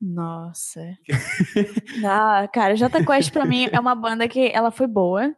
Nossa. 0.00 0.80
ah, 2.04 2.48
cara, 2.52 2.74
Jota 2.76 3.04
Quest 3.04 3.30
pra 3.32 3.44
mim 3.44 3.66
é 3.70 3.78
uma 3.78 3.94
banda 3.94 4.26
que 4.28 4.50
ela 4.52 4.70
foi 4.70 4.86
boa, 4.86 5.34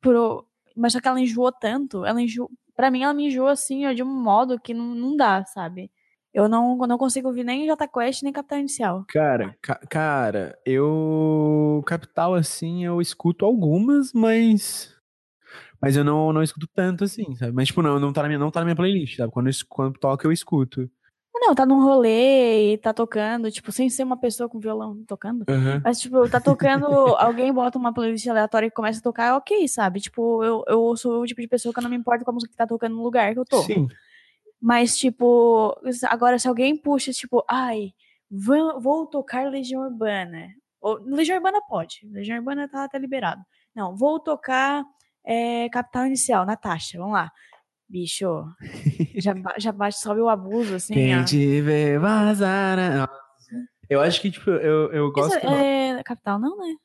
pro... 0.00 0.46
mas 0.76 0.92
só 0.92 1.00
que 1.00 1.08
ela 1.08 1.20
enjoou 1.20 1.52
tanto, 1.52 2.04
ela 2.04 2.20
enjoou, 2.20 2.50
pra 2.74 2.90
mim 2.90 3.02
ela 3.02 3.14
me 3.14 3.26
enjoou 3.28 3.48
assim, 3.48 3.86
ó, 3.86 3.92
de 3.92 4.02
um 4.02 4.06
modo 4.22 4.58
que 4.58 4.74
não, 4.74 4.94
não 4.94 5.16
dá, 5.16 5.44
sabe? 5.44 5.90
Eu 6.32 6.48
não, 6.48 6.76
não 6.76 6.96
consigo 6.96 7.28
ouvir 7.28 7.42
nem 7.44 7.66
Jota 7.66 7.88
Quest 7.88 8.22
nem 8.22 8.32
Capital 8.32 8.60
Inicial. 8.60 9.04
Cara, 9.08 9.56
ca- 9.60 9.80
cara, 9.88 10.56
eu. 10.64 11.82
Capital, 11.84 12.34
assim, 12.34 12.84
eu 12.84 13.00
escuto 13.00 13.44
algumas, 13.44 14.12
mas. 14.12 14.94
Mas 15.82 15.96
eu 15.96 16.04
não, 16.04 16.32
não 16.32 16.42
escuto 16.42 16.68
tanto 16.72 17.02
assim, 17.04 17.34
sabe? 17.34 17.52
Mas, 17.52 17.68
tipo, 17.68 17.82
não, 17.82 17.98
não 17.98 18.12
tá 18.12 18.22
na 18.22 18.28
minha, 18.28 18.38
não 18.38 18.50
tá 18.50 18.60
na 18.60 18.64
minha 18.66 18.76
playlist, 18.76 19.16
sabe? 19.16 19.32
Quando, 19.32 19.48
eu, 19.48 19.52
quando 19.68 19.98
toca, 19.98 20.26
eu 20.26 20.30
escuto. 20.30 20.88
Não, 21.40 21.54
tá 21.54 21.64
num 21.64 21.82
rolê 21.82 22.74
e 22.74 22.78
tá 22.78 22.92
tocando, 22.92 23.50
tipo, 23.50 23.72
sem 23.72 23.88
ser 23.88 24.02
uma 24.02 24.18
pessoa 24.18 24.46
com 24.46 24.60
violão 24.60 25.02
tocando. 25.06 25.44
Aham. 25.48 25.80
Mas, 25.82 25.98
tipo, 25.98 26.28
tá 26.28 26.38
tocando, 26.38 26.84
alguém 27.16 27.50
bota 27.50 27.78
uma 27.78 27.94
playlist 27.94 28.26
aleatória 28.26 28.66
e 28.66 28.70
começa 28.70 28.98
a 28.98 29.02
tocar, 29.02 29.24
é 29.28 29.32
ok, 29.32 29.66
sabe? 29.66 30.00
Tipo, 30.00 30.44
eu, 30.44 30.62
eu 30.68 30.94
sou 30.96 31.22
o 31.22 31.26
tipo 31.26 31.40
de 31.40 31.48
pessoa 31.48 31.72
que 31.72 31.78
eu 31.78 31.82
não 31.82 31.88
me 31.88 31.96
importo 31.96 32.26
com 32.26 32.30
a 32.30 32.34
música 32.34 32.50
que 32.50 32.56
tá 32.56 32.66
tocando 32.66 32.94
no 32.94 33.02
lugar 33.02 33.32
que 33.32 33.38
eu 33.38 33.46
tô. 33.46 33.62
Sim. 33.62 33.88
Mas, 34.60 34.98
tipo, 34.98 35.74
agora 36.10 36.38
se 36.38 36.46
alguém 36.46 36.76
puxa, 36.76 37.10
tipo, 37.10 37.42
ai, 37.48 37.94
vou, 38.30 38.78
vou 38.78 39.06
tocar 39.06 39.50
Legião 39.50 39.80
Urbana. 39.80 40.48
Ou, 40.78 41.00
Legião 41.04 41.36
Urbana 41.36 41.62
pode, 41.66 42.06
Legião 42.12 42.36
Urbana 42.36 42.68
tá 42.68 42.84
até 42.84 42.98
liberado. 42.98 43.42
Não, 43.74 43.96
vou 43.96 44.20
tocar 44.20 44.84
é, 45.24 45.70
Capital 45.70 46.06
Inicial, 46.06 46.44
Natasha, 46.44 46.98
vamos 46.98 47.14
lá. 47.14 47.32
Bicho, 47.90 48.44
já, 49.18 49.34
já 49.58 49.72
bate, 49.72 49.98
sobe 49.98 50.20
o 50.20 50.28
abuso, 50.28 50.76
assim, 50.76 50.94
Quem 50.94 51.18
ó. 51.18 51.24
te 51.24 51.60
vê 51.60 51.98
vazar. 51.98 53.10
Eu 53.88 54.00
acho 54.00 54.20
que, 54.20 54.30
tipo, 54.30 54.48
eu, 54.48 54.92
eu 54.92 55.08
Isso 55.08 55.12
gosto. 55.12 55.46
é 55.46 56.00
Capital, 56.04 56.38
não, 56.38 56.56
né? 56.56 56.76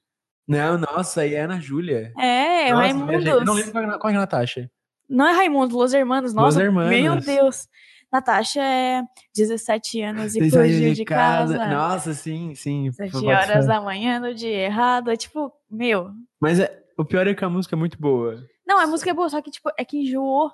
Não, 0.48 0.80
nossa, 0.80 1.22
aí 1.22 1.36
é 1.36 1.42
Ana 1.42 1.60
Júlia. 1.60 2.12
É, 2.18 2.70
é 2.70 2.74
o 2.74 2.76
Nossa, 2.76 2.82
Raimundos. 2.82 3.26
Eu 3.26 3.46
não 3.46 3.54
lembro 3.54 3.72
qual 3.72 3.84
é, 3.84 3.98
qual 4.00 4.14
é 4.14 4.16
a 4.16 4.20
Natasha. 4.20 4.72
Não 5.08 5.28
é 5.28 5.34
Raimundo, 5.34 5.78
Los 5.78 5.94
Hermanos, 5.94 6.34
nossa. 6.34 6.62
Hermanos. 6.62 6.90
Meu 6.90 7.16
Deus. 7.20 7.68
Natasha 8.12 8.62
é 8.62 9.04
17 9.36 10.02
anos 10.02 10.36
e 10.36 10.50
fugiu 10.50 10.94
de 10.94 11.06
casa. 11.06 11.68
Nossa, 11.68 12.14
sim, 12.14 12.56
sim. 12.56 12.92
7 12.92 13.12
pode 13.12 13.28
horas 13.28 13.68
da 13.68 13.80
manhã 13.82 14.20
no 14.20 14.34
dia 14.34 14.66
errado. 14.66 15.12
É 15.12 15.16
tipo, 15.16 15.52
meu. 15.70 16.10
Mas 16.40 16.60
é, 16.60 16.84
o 16.98 17.06
pior 17.06 17.28
é 17.28 17.36
que 17.36 17.44
a 17.44 17.50
música 17.50 17.76
é 17.76 17.78
muito 17.78 18.00
boa. 18.00 18.44
Não, 18.66 18.80
a 18.80 18.88
música 18.88 19.12
é 19.12 19.14
boa, 19.14 19.30
só 19.30 19.42
que, 19.42 19.52
tipo, 19.52 19.70
é 19.78 19.86
que 19.86 19.98
enjoou. 19.98 20.52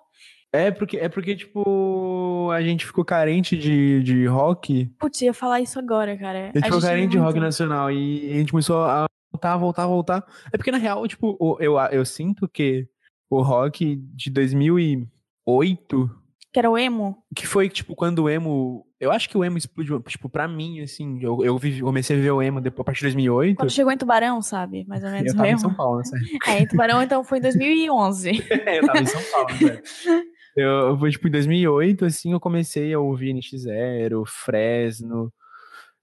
É 0.54 0.70
porque, 0.70 0.98
é 0.98 1.08
porque 1.08 1.36
tipo, 1.36 2.50
a 2.52 2.62
gente 2.62 2.86
ficou 2.86 3.06
carente 3.06 3.58
de, 3.58 4.04
de 4.04 4.26
rock. 4.26 4.86
Putz, 5.00 5.22
ia 5.22 5.34
falar 5.34 5.62
isso 5.62 5.80
agora, 5.80 6.18
cara. 6.18 6.40
A 6.40 6.58
gente 6.58 6.64
ficou 6.66 6.80
gente 6.82 6.90
carente 6.90 7.12
de 7.12 7.18
rock 7.18 7.40
nacional 7.40 7.90
e 7.92 8.30
a 8.32 8.34
gente 8.36 8.52
começou 8.52 8.84
a 8.84 9.06
voltar, 9.32 9.56
voltar, 9.58 9.88
voltar. 9.88 10.26
É 10.52 10.58
porque, 10.58 10.72
na 10.72 10.78
real, 10.78 11.08
tipo, 11.08 11.38
o- 11.40 11.56
eu, 11.62 11.78
eu 11.92 12.04
sinto 12.06 12.50
que 12.50 12.86
o 13.30 13.42
rock 13.42 13.96
de 14.14 14.30
2008, 14.30 16.10
Que 16.52 16.60
era 16.60 16.70
o 16.70 16.78
emo. 16.78 17.18
que 17.34 17.48
foi, 17.48 17.70
tipo, 17.70 17.96
quando 17.96 18.20
o 18.24 18.30
emo... 18.30 18.86
Eu 19.00 19.10
acho 19.12 19.28
que 19.30 19.38
o 19.38 19.44
emo 19.44 19.58
explodiu, 19.58 20.00
tipo, 20.02 20.30
pra 20.30 20.48
mim, 20.48 20.82
assim, 20.82 21.18
eu, 21.24 21.44
eu 21.44 21.58
vivi- 21.58 21.82
comecei 21.82 22.16
a 22.16 22.20
viver 22.20 22.32
o 22.32 22.42
emo 22.42 22.62
depois, 22.62 22.82
a 22.82 22.84
partir 22.84 23.00
de 23.00 23.06
2008. 23.08 23.56
Quando 23.58 23.70
chegou 23.72 23.92
em 23.92 23.98
Tubarão, 23.98 24.42
sabe? 24.44 24.86
Mais 24.86 25.04
ou 25.04 25.10
menos 25.10 25.28
Eu 25.32 25.36
tava 25.38 25.48
em 25.48 25.52
emo. 25.52 25.60
São 25.60 25.74
Paulo, 25.74 25.98
nessa 26.00 26.16
É, 26.48 26.60
em 26.60 26.68
Tubarão, 26.68 27.02
então, 27.02 27.24
foi 27.24 27.40
em 27.40 27.42
2011. 27.42 28.30
eu 28.68 28.86
tava 28.86 29.00
em 29.00 29.06
São 29.08 29.22
Paulo, 29.32 29.48
velho. 29.56 29.82
Eu, 30.56 30.98
foi, 30.98 31.12
tipo, 31.12 31.28
em 31.28 31.32
2008, 31.32 32.06
assim, 32.06 32.34
eu 32.34 32.40
comecei 32.40 32.94
a 32.94 33.00
ouvir 33.00 33.34
NX0, 33.34 34.24
Fresno, 34.28 35.32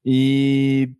e... 0.04 0.90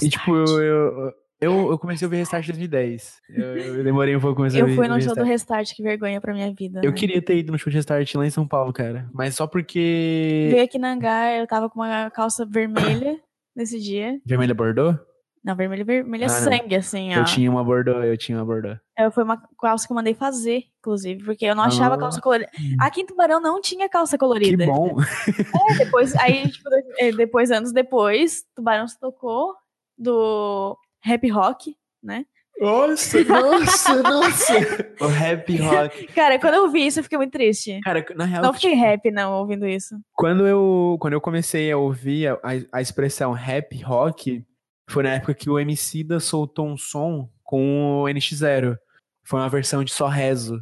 E, 0.00 0.08
tipo, 0.08 0.34
eu, 0.34 0.62
eu, 0.62 1.12
eu, 1.40 1.70
eu 1.72 1.78
comecei 1.78 2.04
a 2.04 2.08
ouvir 2.08 2.18
Restart 2.18 2.44
em 2.44 2.52
2010. 2.52 3.20
Eu, 3.30 3.56
eu 3.56 3.84
demorei 3.84 4.14
um 4.14 4.20
pouco 4.20 4.36
começar 4.36 4.58
Eu 4.58 4.68
fui 4.68 4.86
no 4.86 5.00
show 5.00 5.14
do 5.14 5.24
Restart. 5.24 5.74
Que 5.74 5.82
vergonha 5.82 6.20
pra 6.20 6.32
minha 6.32 6.52
vida. 6.54 6.80
Eu 6.84 6.90
né? 6.90 6.96
queria 6.96 7.20
ter 7.20 7.38
ido 7.38 7.50
no 7.50 7.58
show 7.58 7.70
de 7.70 7.76
Restart 7.76 8.14
lá 8.14 8.26
em 8.26 8.30
São 8.30 8.46
Paulo, 8.46 8.72
cara. 8.72 9.08
Mas 9.12 9.34
só 9.34 9.46
porque... 9.46 10.48
Veio 10.50 10.64
aqui 10.64 10.78
na 10.78 10.92
Hangar, 10.92 11.34
eu 11.38 11.46
tava 11.46 11.68
com 11.68 11.80
uma 11.80 12.10
calça 12.10 12.46
vermelha 12.46 13.18
nesse 13.56 13.80
dia. 13.80 14.20
Vermelha 14.24 14.54
Bordeaux? 14.54 14.98
Não, 15.42 15.56
vermelha 15.56 15.84
Ah, 15.84 16.18
não. 16.18 16.28
sangue, 16.28 16.74
assim, 16.76 17.14
ó. 17.14 17.20
Eu 17.20 17.24
tinha 17.24 17.50
uma 17.50 17.64
Bordeaux, 17.64 18.04
eu 18.04 18.16
tinha 18.18 18.36
uma 18.36 18.44
Bordeaux. 18.44 18.78
Eu- 18.98 19.10
Foi 19.10 19.24
uma 19.24 19.40
calça 19.58 19.86
que 19.86 19.92
eu 19.92 19.96
mandei 19.96 20.12
fazer, 20.12 20.64
inclusive, 20.80 21.24
porque 21.24 21.46
eu 21.46 21.54
não 21.54 21.64
achava 21.64 21.94
Ah. 21.94 21.98
calça 21.98 22.20
colorida. 22.20 22.50
Aqui 22.78 23.00
em 23.00 23.06
Tubarão 23.06 23.40
não 23.40 23.58
tinha 23.60 23.88
calça 23.88 24.16
Que 24.16 24.20
colorida. 24.20 24.66
bom. 24.66 24.96
É, 25.70 25.78
depois, 25.78 26.14
aí, 26.16 26.46
tipo, 26.50 26.68
eh, 26.98 27.12
depois, 27.12 27.50
anos 27.50 27.72
depois, 27.72 28.42
Tubarão 28.54 28.86
se 28.86 29.00
tocou 29.00 29.54
do 29.96 30.76
rap 31.02 31.28
rock, 31.30 31.74
né? 32.02 32.24
Nossa, 32.60 33.24
nossa, 33.24 34.02
nossa. 34.02 34.52
o 35.00 35.06
rap 35.06 35.56
rock. 35.56 36.06
Cara, 36.08 36.38
quando 36.38 36.54
eu 36.54 36.68
vi 36.70 36.86
isso, 36.86 36.98
eu 37.00 37.02
fiquei 37.04 37.16
muito 37.16 37.32
triste. 37.32 37.80
Cara, 37.82 38.04
na 38.14 38.26
real, 38.26 38.42
Não 38.42 38.52
fiquei 38.52 38.74
rap, 38.74 39.10
não, 39.10 39.32
ouvindo 39.38 39.66
isso. 39.66 39.94
Quando 40.12 40.46
eu, 40.46 40.98
quando 41.00 41.14
eu 41.14 41.20
comecei 41.22 41.72
a 41.72 41.78
ouvir 41.78 42.26
a, 42.28 42.38
a 42.70 42.80
expressão 42.82 43.32
rap 43.32 43.80
rock, 43.82 44.44
foi 44.90 45.02
na 45.04 45.14
época 45.14 45.34
que 45.34 45.48
o 45.48 45.58
Emicida 45.58 46.20
soltou 46.20 46.66
um 46.68 46.76
som 46.76 47.28
com 47.42 48.02
o 48.02 48.04
NX0. 48.04 48.76
Foi 49.24 49.40
uma 49.40 49.48
versão 49.48 49.84
de 49.84 49.92
Só 49.92 50.06
Rezo, 50.08 50.60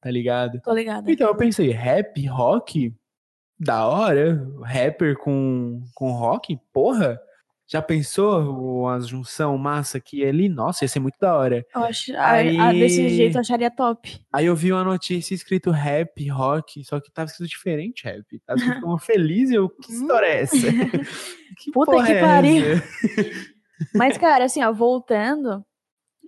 tá 0.00 0.10
ligado? 0.10 0.60
Tô 0.62 0.72
ligada. 0.72 1.10
Então 1.10 1.28
eu 1.28 1.36
pensei, 1.36 1.70
rap 1.70 2.26
rock? 2.26 2.94
Da 3.60 3.86
hora? 3.88 4.46
Rapper 4.64 5.16
com, 5.16 5.82
com 5.94 6.12
rock? 6.12 6.58
Porra! 6.72 7.18
Já 7.70 7.82
pensou 7.82 8.80
uma 8.80 8.98
junção 9.00 9.58
massa 9.58 9.98
aqui 9.98 10.20
e 10.20 10.24
ali? 10.24 10.48
Nossa, 10.48 10.84
ia 10.84 10.88
ser 10.88 11.00
muito 11.00 11.16
da 11.20 11.36
hora. 11.36 11.62
Eu 11.74 11.84
acho, 11.84 12.16
a- 12.16 12.30
Aí- 12.30 12.56
a- 12.58 12.72
desse 12.72 13.10
jeito 13.10 13.34
eu 13.36 13.40
acharia 13.40 13.70
top. 13.70 14.18
Aí 14.32 14.46
eu 14.46 14.56
vi 14.56 14.72
uma 14.72 14.82
notícia 14.84 15.34
escrito 15.34 15.70
rap, 15.70 16.26
rock, 16.30 16.82
só 16.84 16.98
que 16.98 17.12
tava 17.12 17.26
escrito 17.30 17.50
diferente 17.50 18.04
rap. 18.04 18.24
Tava 18.46 18.58
escrito 18.58 18.80
como 18.80 18.96
feliz 18.98 19.50
e 19.50 19.56
eu, 19.56 19.68
que 19.68 19.92
história 19.92 20.26
é 20.28 20.40
essa? 20.40 20.56
que 21.58 21.70
Puta 21.70 21.92
porra 21.92 22.06
que 22.06 22.12
é 22.12 22.20
pariu. 22.22 22.64
Mas, 23.94 24.16
cara, 24.18 24.44
assim, 24.44 24.62
ó, 24.62 24.72
voltando, 24.72 25.64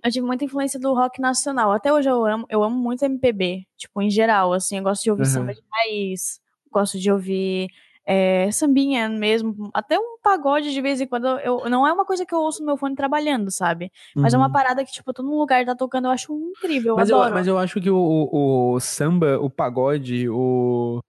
eu 0.03 0.11
tive 0.11 0.25
muita 0.25 0.45
influência 0.45 0.79
do 0.79 0.93
rock 0.93 1.21
nacional. 1.21 1.71
Até 1.71 1.93
hoje 1.93 2.09
eu 2.09 2.25
amo, 2.25 2.45
eu 2.49 2.63
amo 2.63 2.75
muito 2.77 3.03
MPB, 3.03 3.65
tipo, 3.77 4.01
em 4.01 4.09
geral, 4.09 4.53
assim, 4.53 4.77
eu 4.77 4.83
gosto 4.83 5.03
de 5.03 5.11
ouvir 5.11 5.25
Aham. 5.25 5.33
samba 5.33 5.53
de 5.53 5.61
raiz, 5.71 6.39
gosto 6.71 6.99
de 6.99 7.11
ouvir 7.11 7.69
é, 8.05 8.51
sambinha 8.51 9.07
mesmo, 9.07 9.69
até 9.73 9.97
um 9.99 10.17
pagode 10.21 10.73
de 10.73 10.81
vez 10.81 10.99
em 10.99 11.07
quando. 11.07 11.27
Eu, 11.39 11.69
não 11.69 11.85
é 11.87 11.93
uma 11.93 12.05
coisa 12.05 12.25
que 12.25 12.33
eu 12.33 12.39
ouço 12.39 12.59
no 12.61 12.65
meu 12.65 12.77
fone 12.77 12.95
trabalhando, 12.95 13.51
sabe? 13.51 13.91
Mas 14.15 14.33
é 14.33 14.37
uma 14.37 14.47
Uhum. 14.47 14.51
parada 14.51 14.83
que, 14.83 14.91
tipo, 14.91 15.11
eu 15.15 15.23
num 15.23 15.37
lugar, 15.37 15.63
tá 15.65 15.75
tocando, 15.75 16.05
eu 16.05 16.11
acho 16.11 16.33
incrível, 16.33 16.93
eu 16.93 16.97
mas, 16.97 17.09
eu, 17.09 17.17
adoro. 17.17 17.35
mas 17.35 17.47
eu 17.47 17.57
acho 17.57 17.79
que 17.79 17.89
o, 17.89 17.97
o, 17.97 18.73
o 18.73 18.79
samba, 18.79 19.39
o 19.39 19.49
pagode, 19.49 20.27
o. 20.29 20.99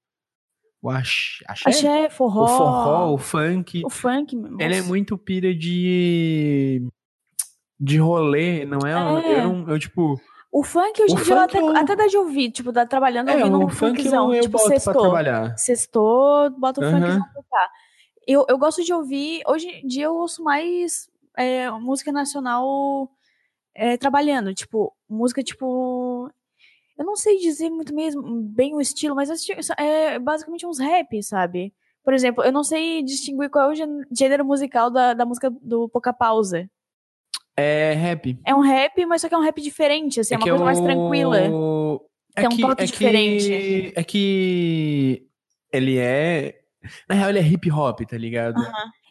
O 0.82 0.90
axé, 0.90 1.44
axé? 1.46 2.10
Forró, 2.10 2.42
o 2.42 2.48
forró, 2.48 3.12
o 3.14 3.18
funk, 3.18 3.82
o 3.84 3.88
funk. 3.88 4.34
ele 4.58 4.74
é 4.74 4.78
nossa. 4.78 4.88
muito 4.88 5.16
pira 5.16 5.54
de. 5.54 6.84
de 7.78 7.98
rolê, 7.98 8.64
não 8.64 8.80
é? 8.84 8.90
É. 9.24 9.38
Eu 9.38 9.48
não. 9.48 9.68
Eu, 9.70 9.78
tipo. 9.78 10.20
O 10.50 10.62
funk 10.64 11.00
hoje 11.00 11.14
em 11.14 11.22
dia 11.22 11.42
até, 11.44 11.60
eu- 11.60 11.74
até 11.76 11.96
dá 11.96 12.06
de 12.08 12.16
ouvir, 12.16 12.50
tipo, 12.50 12.72
tá 12.72 12.84
trabalhando 12.84 13.30
É, 13.30 13.36
ouvindo 13.38 13.58
um 13.58 13.68
funk 13.68 14.02
funkzão, 14.02 14.34
eu, 14.34 14.42
tipo, 14.42 14.58
sextou. 14.58 15.12
Sextou, 15.56 16.50
bota 16.50 16.80
o 16.80 16.84
Aham. 16.84 17.00
funkzão 17.00 17.22
pra 17.22 17.42
tocar. 17.42 17.70
Eu, 18.26 18.44
eu 18.48 18.58
gosto 18.58 18.84
de 18.84 18.92
ouvir, 18.92 19.40
hoje 19.46 19.66
em 19.68 19.86
dia 19.86 20.04
eu 20.06 20.14
ouço 20.14 20.42
mais 20.44 21.08
é, 21.38 21.70
música 21.70 22.12
nacional 22.12 23.08
é, 23.74 23.96
trabalhando, 23.96 24.52
tipo, 24.52 24.92
música 25.08 25.42
tipo. 25.42 25.64
Eu 26.98 27.04
não 27.04 27.16
sei 27.16 27.38
dizer 27.38 27.70
muito 27.70 27.94
mesmo 27.94 28.22
bem 28.42 28.74
o 28.74 28.80
estilo, 28.80 29.14
mas 29.14 29.28
é, 29.30 30.14
é 30.14 30.18
basicamente 30.18 30.66
uns 30.66 30.78
rap, 30.78 31.22
sabe? 31.22 31.72
Por 32.04 32.12
exemplo, 32.14 32.42
eu 32.44 32.52
não 32.52 32.64
sei 32.64 33.02
distinguir 33.02 33.48
qual 33.48 33.70
é 33.70 33.72
o 33.72 33.74
gê- 33.74 33.84
gênero 34.16 34.44
musical 34.44 34.90
da, 34.90 35.14
da 35.14 35.24
música 35.24 35.50
do 35.50 35.88
Pouca 35.88 36.12
Pausa. 36.12 36.68
É 37.56 37.92
rap. 37.94 38.38
É 38.46 38.54
um 38.54 38.60
rap, 38.60 39.04
mas 39.06 39.20
só 39.20 39.28
que 39.28 39.34
é 39.34 39.38
um 39.38 39.42
rap 39.42 39.60
diferente, 39.60 40.20
assim, 40.20 40.34
é, 40.34 40.36
uma 40.36 40.42
que 40.44 40.50
coisa 40.50 40.64
mais 40.64 40.78
eu- 40.78 40.84
tranquila. 40.84 41.38
É 42.34 42.40
Tem 42.40 42.46
um 42.46 42.56
que, 42.56 42.62
toque 42.62 42.82
é 42.82 42.86
diferente. 42.86 43.44
Que, 43.46 43.92
é 43.94 44.04
que 44.04 45.26
ele 45.72 45.98
é. 45.98 46.60
Na 47.08 47.14
real, 47.14 47.28
ele 47.30 47.38
é 47.38 47.42
hip 47.46 47.70
hop, 47.70 48.00
tá 48.08 48.16
ligado? 48.18 48.60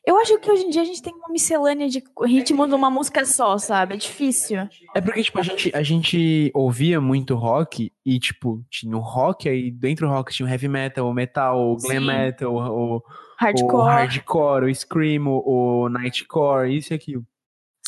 Eu 0.06 0.18
acho 0.18 0.40
que 0.40 0.52
hoje 0.52 0.64
em 0.64 0.70
dia 0.70 0.82
a 0.82 0.86
gente 0.86 1.02
tem 1.02 1.14
uma 1.14 1.30
miscelânea 1.30 1.88
de 1.88 2.04
ritmo 2.26 2.68
de 2.68 2.74
uma 2.74 2.90
música 2.90 3.24
só, 3.24 3.58
sabe? 3.60 3.94
É 3.94 3.98
difícil. 3.98 4.68
É 4.96 5.02
porque, 5.02 5.22
tipo, 5.22 5.40
a 5.40 5.44
gente, 5.44 5.72
a 5.76 5.84
gente 5.84 6.52
ouvia 6.56 7.00
muito 7.00 7.36
rock 7.36 7.94
e, 8.04 8.20
tipo, 8.20 8.66
tinha 8.70 8.98
o 8.98 9.00
rock, 9.00 9.48
aí 9.48 9.70
dentro 9.70 10.08
do 10.08 10.14
rock 10.14 10.34
tinha 10.34 10.48
o 10.48 10.50
heavy 10.50 10.68
metal, 10.68 11.08
o 11.08 11.14
metal, 11.14 11.60
o 11.60 11.78
glam 11.78 12.00
Sim. 12.00 12.08
metal, 12.08 12.52
o, 12.52 12.96
o 12.98 13.04
Hardcore. 13.40 13.92
hardcore, 13.92 14.66
o 14.72 14.76
scream, 14.76 15.28
o, 15.28 15.88
nightcore, 15.90 16.76
isso 16.76 16.94
e 16.94 16.96
aquilo. 16.96 17.24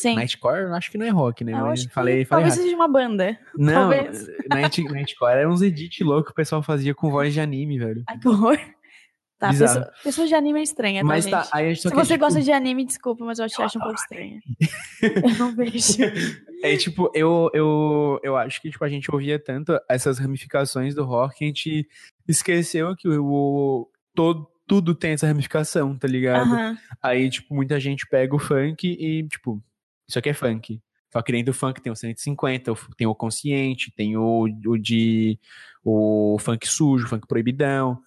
Sim. 0.00 0.16
Nightcore, 0.16 0.62
eu 0.64 0.74
acho 0.74 0.90
que 0.90 0.98
não 0.98 1.06
é 1.06 1.10
rock, 1.10 1.44
né? 1.44 1.52
Eu 1.52 1.58
Mas 1.58 1.84
falei, 1.84 2.24
falei 2.24 2.26
talvez 2.26 2.54
errado. 2.54 2.64
seja 2.64 2.76
uma 2.76 2.88
banda. 2.88 3.38
Não, 3.56 3.90
talvez. 3.90 4.26
Night, 4.50 4.82
Nightcore 4.84 5.32
era 5.32 5.50
uns 5.50 5.62
edit 5.62 6.02
louco 6.04 6.26
que 6.26 6.32
o 6.32 6.34
pessoal 6.34 6.62
fazia 6.62 6.94
com 6.94 7.10
voz 7.10 7.32
de 7.32 7.40
anime, 7.40 7.78
velho. 7.78 8.02
Ai, 8.08 8.18
que 8.18 8.28
horror. 8.28 8.58
Tá, 9.44 9.50
Bizarro. 9.50 9.74
pessoa, 9.80 9.92
pessoa 10.02 10.26
de 10.26 10.34
anime 10.34 10.60
é 10.60 10.62
estranha, 10.62 11.00
tá, 11.02 11.06
Mas 11.06 11.24
gente? 11.24 11.32
tá, 11.32 11.48
aí 11.52 11.66
a 11.66 11.68
gente 11.68 11.82
só 11.82 11.88
Se 11.90 11.94
você 11.94 12.14
tipo, 12.14 12.24
gosta 12.24 12.40
de 12.40 12.52
anime, 12.52 12.84
desculpa, 12.84 13.24
mas 13.24 13.38
eu 13.38 13.46
te 13.48 13.60
acho 13.60 13.78
um 13.78 13.82
pouco 13.82 13.94
estranha. 14.00 14.40
eu 15.02 15.38
não 15.38 15.54
vejo. 15.54 15.98
É 16.62 16.76
tipo, 16.76 17.10
eu, 17.14 17.50
eu, 17.52 18.20
eu 18.22 18.36
acho 18.36 18.60
que 18.62 18.70
tipo, 18.70 18.84
a 18.84 18.88
gente 18.88 19.10
ouvia 19.10 19.38
tanto 19.38 19.78
essas 19.88 20.18
ramificações 20.18 20.94
do 20.94 21.04
rock 21.04 21.36
que 21.38 21.44
a 21.44 21.46
gente 21.48 21.88
esqueceu 22.26 22.94
que 22.96 23.08
o, 23.08 23.22
o- 23.24 23.88
todo, 24.14 24.46
tudo 24.66 24.94
tem 24.94 25.10
essa 25.12 25.26
ramificação, 25.26 25.96
tá 25.98 26.08
ligado? 26.08 26.50
Aí, 27.02 27.28
tipo, 27.28 27.54
muita 27.54 27.78
gente 27.78 28.06
pega 28.08 28.34
o 28.34 28.38
funk 28.38 28.86
e, 28.88 29.26
tipo, 29.28 29.62
isso 30.08 30.18
aqui 30.18 30.30
é 30.30 30.34
funk. 30.34 30.80
Só 31.12 31.22
que 31.22 31.30
dentro 31.32 31.52
do 31.52 31.54
funk 31.56 31.80
tem 31.82 31.92
o 31.92 31.96
150, 31.96 32.72
o- 32.72 32.76
tem 32.96 33.06
o 33.06 33.14
consciente, 33.14 33.92
tem 33.94 34.16
o, 34.16 34.48
o 34.66 34.78
de. 34.78 35.38
o 35.84 36.36
funk 36.40 36.66
sujo, 36.66 37.04
o 37.04 37.08
funk 37.08 37.26
proibidão. 37.28 37.98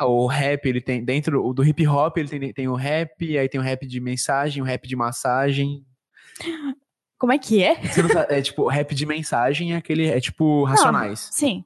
Ah, 0.00 0.06
O 0.06 0.26
rap, 0.26 0.64
ele 0.66 0.80
tem. 0.80 1.04
Dentro 1.04 1.52
do 1.52 1.62
hip 1.62 1.86
hop, 1.86 2.16
ele 2.16 2.28
tem, 2.28 2.52
tem 2.52 2.68
o 2.68 2.74
rap, 2.74 3.38
aí 3.38 3.48
tem 3.48 3.60
o 3.60 3.64
rap 3.64 3.86
de 3.86 4.00
mensagem, 4.00 4.62
o 4.62 4.66
rap 4.66 4.88
de 4.88 4.96
massagem. 4.96 5.84
Como 7.18 7.32
é 7.32 7.38
que 7.38 7.62
é? 7.62 7.74
Não 7.98 8.08
sabe, 8.08 8.34
é 8.34 8.40
tipo, 8.40 8.62
o 8.62 8.68
rap 8.68 8.94
de 8.94 9.04
mensagem 9.04 9.74
é 9.74 9.76
aquele. 9.76 10.06
É 10.06 10.18
tipo 10.18 10.64
racionais. 10.64 11.28
Sim. 11.32 11.64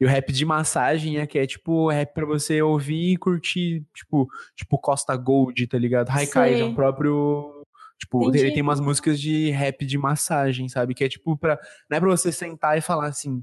E 0.00 0.04
o 0.04 0.08
rap 0.08 0.32
de 0.32 0.44
massagem 0.44 1.18
é 1.18 1.26
que 1.26 1.38
é 1.38 1.46
tipo 1.46 1.88
rap 1.88 2.14
pra 2.14 2.24
você 2.26 2.62
ouvir 2.62 3.12
e 3.12 3.16
curtir, 3.16 3.84
tipo, 3.94 4.28
tipo 4.56 4.78
Costa 4.78 5.16
Gold, 5.16 5.66
tá 5.66 5.78
ligado? 5.78 6.10
Haikai 6.10 6.60
é 6.60 6.64
o 6.64 6.74
próprio. 6.74 7.50
Tipo, 7.98 8.28
Entendi. 8.28 8.44
ele 8.44 8.52
tem 8.54 8.62
umas 8.62 8.80
músicas 8.80 9.20
de 9.20 9.50
rap 9.50 9.84
de 9.86 9.96
massagem, 9.98 10.68
sabe? 10.68 10.94
Que 10.94 11.04
é 11.04 11.08
tipo 11.08 11.36
pra. 11.36 11.58
Não 11.90 11.96
é 11.96 12.00
pra 12.00 12.08
você 12.10 12.30
sentar 12.30 12.78
e 12.78 12.80
falar 12.80 13.06
assim. 13.06 13.42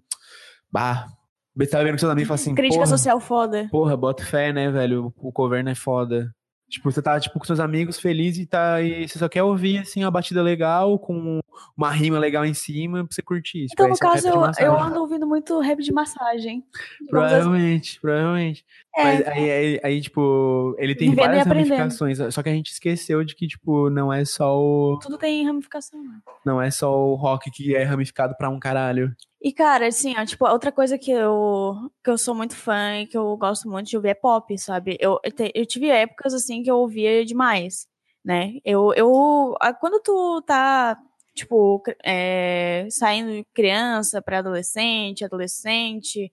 Bah. 0.71 1.07
Você 1.55 1.67
tá 1.69 1.83
vendo 1.83 1.93
com 1.93 1.97
seus 1.97 2.11
amigos 2.11 2.27
falar 2.27 2.35
assim. 2.35 2.55
Crítica 2.55 2.85
social 2.85 3.19
foda. 3.19 3.67
Porra, 3.71 3.97
bota 3.97 4.23
fé, 4.23 4.53
né, 4.53 4.69
velho? 4.71 5.13
O 5.17 5.31
governo 5.31 5.69
é 5.69 5.75
foda. 5.75 6.33
Tipo, 6.71 6.89
você 6.89 7.01
tá, 7.01 7.19
tipo, 7.19 7.37
com 7.37 7.43
seus 7.43 7.59
amigos 7.59 7.99
feliz 7.99 8.37
e 8.37 8.45
tá. 8.45 8.81
E 8.81 9.05
você 9.05 9.19
só 9.19 9.27
quer 9.27 9.43
ouvir, 9.43 9.79
assim, 9.79 10.05
uma 10.05 10.09
batida 10.09 10.41
legal, 10.41 10.97
com 10.97 11.41
uma 11.75 11.91
rima 11.91 12.17
legal 12.17 12.45
em 12.45 12.53
cima 12.53 13.03
pra 13.03 13.13
você 13.13 13.21
curtir. 13.21 13.65
Tipo, 13.67 13.73
Então, 13.73 13.87
no 13.89 13.93
esse 13.93 14.01
é 14.01 14.07
o 14.07 14.09
rap 14.09 14.13
caso, 14.23 14.55
de 14.55 14.63
eu, 14.63 14.71
eu 14.71 14.79
ando 14.79 15.01
ouvindo 15.01 15.27
muito 15.27 15.59
rap 15.59 15.83
de 15.83 15.91
massagem. 15.91 16.63
Assim. 16.71 17.07
Provavelmente, 17.09 17.99
provavelmente. 17.99 18.65
É, 18.95 19.03
Mas 19.03 19.27
aí, 19.27 19.51
aí, 19.51 19.79
aí, 19.83 20.01
tipo, 20.01 20.73
ele 20.79 20.95
tem 20.95 21.09
Vivendo 21.09 21.25
várias 21.25 21.45
ramificações. 21.45 22.17
Só 22.33 22.41
que 22.41 22.47
a 22.47 22.53
gente 22.53 22.71
esqueceu 22.71 23.21
de 23.25 23.35
que, 23.35 23.47
tipo, 23.47 23.89
não 23.89 24.11
é 24.11 24.23
só 24.23 24.57
o. 24.57 24.97
tudo 24.99 25.17
tem 25.17 25.45
ramificação, 25.45 26.01
né? 26.01 26.21
Não 26.45 26.61
é 26.61 26.71
só 26.71 26.97
o 26.97 27.15
rock 27.15 27.51
que 27.51 27.75
é 27.75 27.83
ramificado 27.83 28.33
pra 28.37 28.49
um 28.49 28.57
caralho. 28.57 29.13
E, 29.43 29.51
cara, 29.51 29.87
assim, 29.87 30.13
ó, 30.17 30.23
tipo, 30.23 30.47
outra 30.47 30.71
coisa 30.71 30.99
que 30.99 31.09
eu, 31.09 31.75
que 32.03 32.09
eu 32.11 32.17
sou 32.17 32.35
muito 32.35 32.55
fã 32.55 32.97
e 32.99 33.07
que 33.07 33.17
eu 33.17 33.35
gosto 33.35 33.67
muito 33.67 33.87
de 33.89 33.95
ouvir 33.97 34.09
é 34.09 34.13
pop, 34.13 34.55
sabe? 34.59 34.97
Eu, 34.99 35.19
eu, 35.23 35.31
te- 35.31 35.51
eu 35.55 35.65
tive 35.65 35.87
épocas, 35.89 36.33
assim, 36.33 36.61
que 36.61 36.69
eu 36.69 36.77
ouvia 36.77 37.25
demais, 37.25 37.87
né? 38.23 38.53
Eu, 38.63 38.93
eu, 38.93 39.55
quando 39.79 39.99
tu 39.99 40.43
tá, 40.45 40.95
tipo, 41.33 41.81
é, 42.03 42.85
saindo 42.91 43.31
de 43.31 43.43
criança 43.51 44.21
pra 44.21 44.37
adolescente, 44.39 45.25
adolescente, 45.25 46.31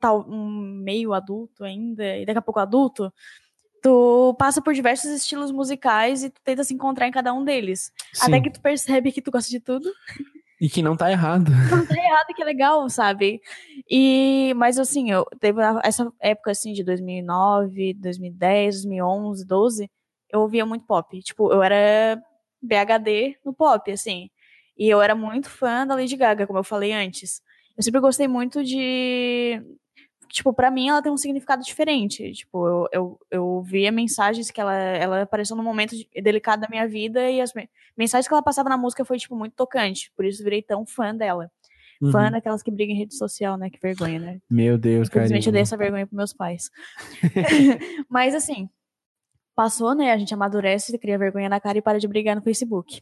tal, 0.00 0.26
um 0.28 0.50
meio 0.82 1.12
adulto 1.12 1.62
ainda, 1.62 2.16
e 2.16 2.26
daqui 2.26 2.38
a 2.38 2.42
pouco 2.42 2.58
adulto, 2.58 3.12
tu 3.80 4.34
passa 4.36 4.60
por 4.60 4.74
diversos 4.74 5.12
estilos 5.12 5.52
musicais 5.52 6.24
e 6.24 6.30
tu 6.30 6.40
tenta 6.42 6.64
se 6.64 6.74
encontrar 6.74 7.06
em 7.06 7.12
cada 7.12 7.32
um 7.32 7.44
deles. 7.44 7.92
Até 8.20 8.38
Sim. 8.38 8.42
que 8.42 8.50
tu 8.50 8.60
percebe 8.60 9.12
que 9.12 9.22
tu 9.22 9.30
gosta 9.30 9.48
de 9.48 9.60
tudo 9.60 9.88
E 10.60 10.68
que 10.68 10.82
não 10.82 10.96
tá 10.96 11.10
errado. 11.10 11.50
não 11.70 11.86
tá 11.86 11.94
errado, 11.94 12.34
que 12.34 12.44
legal, 12.44 12.88
sabe? 12.88 13.40
E, 13.90 14.54
mas 14.56 14.78
assim, 14.78 15.10
eu 15.10 15.24
teve 15.38 15.60
essa 15.84 16.10
época 16.20 16.50
assim 16.50 16.72
de 16.72 16.82
2009, 16.82 17.94
2010, 17.94 18.76
2011, 18.76 19.46
12, 19.46 19.90
eu 20.30 20.40
ouvia 20.40 20.64
muito 20.64 20.86
pop. 20.86 21.20
Tipo, 21.22 21.52
eu 21.52 21.62
era 21.62 22.20
BHD 22.62 23.36
no 23.44 23.52
pop, 23.52 23.90
assim. 23.90 24.30
E 24.78 24.88
eu 24.88 25.00
era 25.00 25.14
muito 25.14 25.48
fã 25.48 25.86
da 25.86 25.94
Lady 25.94 26.16
Gaga, 26.16 26.46
como 26.46 26.58
eu 26.58 26.64
falei 26.64 26.92
antes. 26.92 27.40
Eu 27.76 27.82
sempre 27.82 28.00
gostei 28.00 28.28
muito 28.28 28.64
de 28.64 29.62
tipo, 30.28 30.52
pra 30.52 30.70
mim 30.70 30.88
ela 30.88 31.02
tem 31.02 31.10
um 31.12 31.16
significado 31.16 31.62
diferente. 31.62 32.32
Tipo, 32.32 32.66
eu, 32.66 32.88
eu, 32.92 33.20
eu 33.30 33.62
via 33.62 33.90
mensagens 33.92 34.50
que 34.50 34.60
ela, 34.60 34.74
ela 34.74 35.22
apareceu 35.22 35.56
num 35.56 35.62
momento 35.62 35.96
de- 35.96 36.08
delicado 36.22 36.60
da 36.60 36.68
minha 36.68 36.86
vida 36.88 37.30
e 37.30 37.40
as 37.40 37.52
me- 37.54 37.68
mensagens 37.96 38.26
que 38.28 38.34
ela 38.34 38.42
passava 38.42 38.68
na 38.68 38.76
música 38.76 39.04
foi, 39.04 39.18
tipo, 39.18 39.34
muito 39.36 39.54
tocante. 39.54 40.12
Por 40.16 40.24
isso 40.24 40.40
eu 40.40 40.44
virei 40.44 40.62
tão 40.62 40.86
fã 40.86 41.14
dela. 41.14 41.50
Fã 42.12 42.24
Uhum. 42.26 42.30
daquelas 42.30 42.62
que 42.62 42.70
brigam 42.70 42.94
em 42.94 42.98
rede 42.98 43.14
social, 43.16 43.56
né? 43.56 43.70
Que 43.70 43.80
vergonha, 43.80 44.18
né? 44.18 44.38
Meu 44.50 44.76
Deus, 44.76 45.08
cara. 45.08 45.20
Infelizmente 45.24 45.46
eu 45.46 45.52
dei 45.52 45.62
essa 45.62 45.76
vergonha 45.78 46.06
pros 46.06 46.16
meus 46.16 46.32
pais. 46.34 46.70
Mas 48.08 48.34
assim, 48.34 48.68
passou, 49.54 49.94
né? 49.94 50.12
A 50.12 50.18
gente 50.18 50.34
amadurece, 50.34 50.96
cria 50.98 51.16
vergonha 51.18 51.48
na 51.48 51.58
cara 51.58 51.78
e 51.78 51.82
para 51.82 51.98
de 51.98 52.06
brigar 52.06 52.36
no 52.36 52.42
Facebook. 52.42 53.00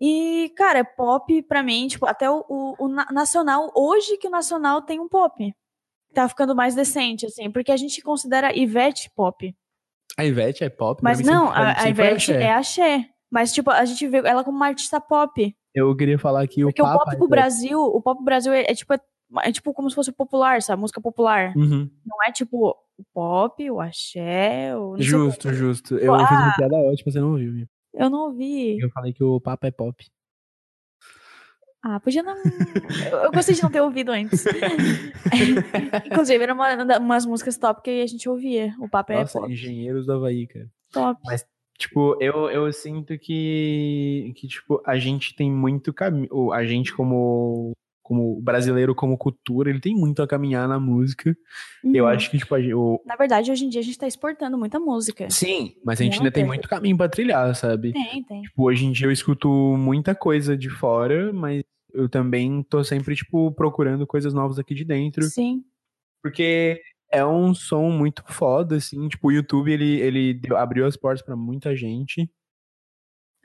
E, 0.00 0.52
cara, 0.56 0.84
pop 0.84 1.42
pra 1.42 1.62
mim, 1.62 1.86
tipo, 1.88 2.06
até 2.06 2.30
o, 2.30 2.44
o- 2.48 2.74
o 2.78 2.88
na- 2.88 3.08
nacional, 3.12 3.70
hoje 3.76 4.16
que 4.16 4.28
o 4.28 4.30
nacional 4.30 4.80
tem 4.82 4.98
um 5.00 5.08
pop. 5.08 5.54
Tá 6.14 6.28
ficando 6.28 6.54
mais 6.56 6.74
decente, 6.74 7.26
assim, 7.26 7.50
porque 7.50 7.70
a 7.70 7.76
gente 7.76 8.00
considera 8.02 8.56
Ivete 8.56 9.10
pop. 9.14 9.54
A 10.18 10.24
Ivete 10.24 10.64
é 10.64 10.68
pop. 10.68 11.00
Mas 11.02 11.20
não, 11.20 11.46
sempre- 11.46 11.60
a, 11.62 11.70
a 11.72 11.74
sempre 11.80 11.94
foi 11.94 12.04
Ivete 12.06 12.32
axé. 12.32 12.42
é 12.42 12.52
axé. 12.52 13.06
Mas, 13.30 13.52
tipo, 13.52 13.70
a 13.70 13.84
gente 13.84 14.06
vê 14.08 14.18
ela 14.18 14.42
como 14.42 14.56
uma 14.56 14.66
artista 14.66 15.00
pop. 15.00 15.56
Eu 15.72 15.94
queria 15.96 16.18
falar 16.18 16.46
que 16.48 16.64
o 16.64 16.66
Porque 16.68 16.82
o 16.82 16.84
pop 16.84 17.14
é 17.14 17.16
pro 17.16 17.28
Brasil, 17.28 17.80
o 17.80 18.02
pop 18.02 18.16
pro 18.16 18.24
Brasil 18.24 18.52
é, 18.52 18.62
é 18.62 18.74
tipo, 18.74 18.92
é, 18.92 18.98
é 19.44 19.52
tipo 19.52 19.72
como 19.72 19.88
se 19.88 19.94
fosse 19.94 20.10
popular, 20.10 20.60
sabe? 20.62 20.80
Música 20.80 21.00
popular. 21.00 21.52
Uhum. 21.56 21.88
Não 22.04 22.16
é 22.26 22.32
tipo 22.32 22.70
o 22.98 23.04
pop, 23.14 23.70
o 23.70 23.80
axé, 23.80 24.76
o. 24.76 24.96
Justo, 25.00 25.52
justo. 25.54 25.96
Eu 25.96 26.12
Ah. 26.12 26.26
fiz 26.26 26.36
uma 26.36 26.54
piada 26.56 26.74
ótima, 26.76 27.12
você 27.12 27.20
não 27.20 27.30
ouviu. 27.30 27.52
viu? 27.52 27.66
Eu 27.94 28.10
não 28.10 28.24
ouvi. 28.26 28.78
Eu 28.80 28.90
falei 28.90 29.12
que 29.12 29.22
o 29.22 29.40
Papa 29.40 29.68
é 29.68 29.70
pop. 29.70 30.04
Ah, 31.82 31.98
podia 31.98 32.22
não. 32.22 32.34
eu, 33.24 33.32
gostei 33.32 33.54
de 33.54 33.62
não 33.62 33.70
ter 33.70 33.80
ouvido 33.80 34.12
antes. 34.12 34.44
Inclusive, 36.06 36.42
era 36.42 36.52
uma, 36.54 36.74
uma- 36.74 36.98
umas 36.98 37.26
músicas 37.26 37.56
top 37.56 37.82
que 37.82 38.02
a 38.02 38.06
gente 38.06 38.28
ouvia. 38.28 38.74
O 38.78 38.88
papo 38.88 39.12
é 39.12 39.20
Nossa, 39.20 39.40
pop. 39.40 39.52
Engenheiros 39.52 40.06
do 40.06 40.12
Havaí, 40.12 40.46
cara. 40.46 40.68
top. 40.92 41.20
Mas, 41.24 41.46
tipo, 41.78 42.16
eu, 42.20 42.50
eu 42.50 42.70
sinto 42.72 43.16
que, 43.18 44.32
que, 44.36 44.46
tipo, 44.46 44.82
a 44.84 44.98
gente 44.98 45.34
tem 45.34 45.50
muito 45.50 45.92
caminho. 45.92 46.52
A 46.52 46.64
gente, 46.64 46.92
como, 46.92 47.72
como 48.02 48.40
brasileiro, 48.40 48.94
como 48.94 49.16
cultura, 49.16 49.70
ele 49.70 49.80
tem 49.80 49.94
muito 49.94 50.22
a 50.22 50.26
caminhar 50.26 50.66
na 50.68 50.80
música. 50.80 51.36
Eu 51.84 52.04
Uhum. 52.04 52.10
acho 52.10 52.30
que, 52.30 52.38
tipo, 52.38 52.54
a 52.54 52.60
gente, 52.60 52.74
o... 52.74 53.00
Na 53.06 53.14
verdade, 53.16 53.50
hoje 53.52 53.64
em 53.64 53.68
dia 53.68 53.80
a 53.80 53.84
gente 53.84 53.98
tá 53.98 54.06
exportando 54.06 54.58
muita 54.58 54.80
música. 54.80 55.28
sim, 55.30 55.76
mas 55.84 56.00
a 56.00 56.04
gente 56.04 56.18
ainda 56.18 56.30
tem 56.32 56.44
muito 56.44 56.68
caminho 56.68 56.96
pra 56.96 57.08
trilhar, 57.08 57.54
sabe? 57.54 57.92
Tem, 57.92 58.22
tem. 58.24 58.42
Tipo, 58.42 58.64
hoje 58.64 58.84
em 58.86 58.92
dia 58.92 59.06
eu 59.06 59.12
escuto 59.12 59.48
muita 59.76 60.14
coisa 60.14 60.56
de 60.56 60.68
fora, 60.68 61.32
mas 61.32 61.62
eu 61.92 62.08
também 62.08 62.62
tô 62.64 62.82
sempre, 62.84 63.14
tipo, 63.14 63.52
procurando 63.52 64.06
coisas 64.06 64.32
novas 64.34 64.58
aqui 64.58 64.74
de 64.74 64.84
dentro. 64.84 65.22
Sim. 65.24 65.62
Porque 66.22 66.80
é 67.12 67.24
um 67.24 67.54
som 67.54 67.90
muito 67.90 68.22
foda, 68.28 68.76
assim. 68.76 69.08
Tipo, 69.08 69.28
o 69.28 69.32
YouTube, 69.32 69.72
ele, 69.72 70.00
ele 70.00 70.40
abriu 70.56 70.86
as 70.86 70.96
portas 70.96 71.22
pra 71.24 71.34
muita 71.36 71.74
gente, 71.76 72.30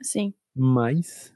Sim. 0.02 0.32
mas... 0.54 1.34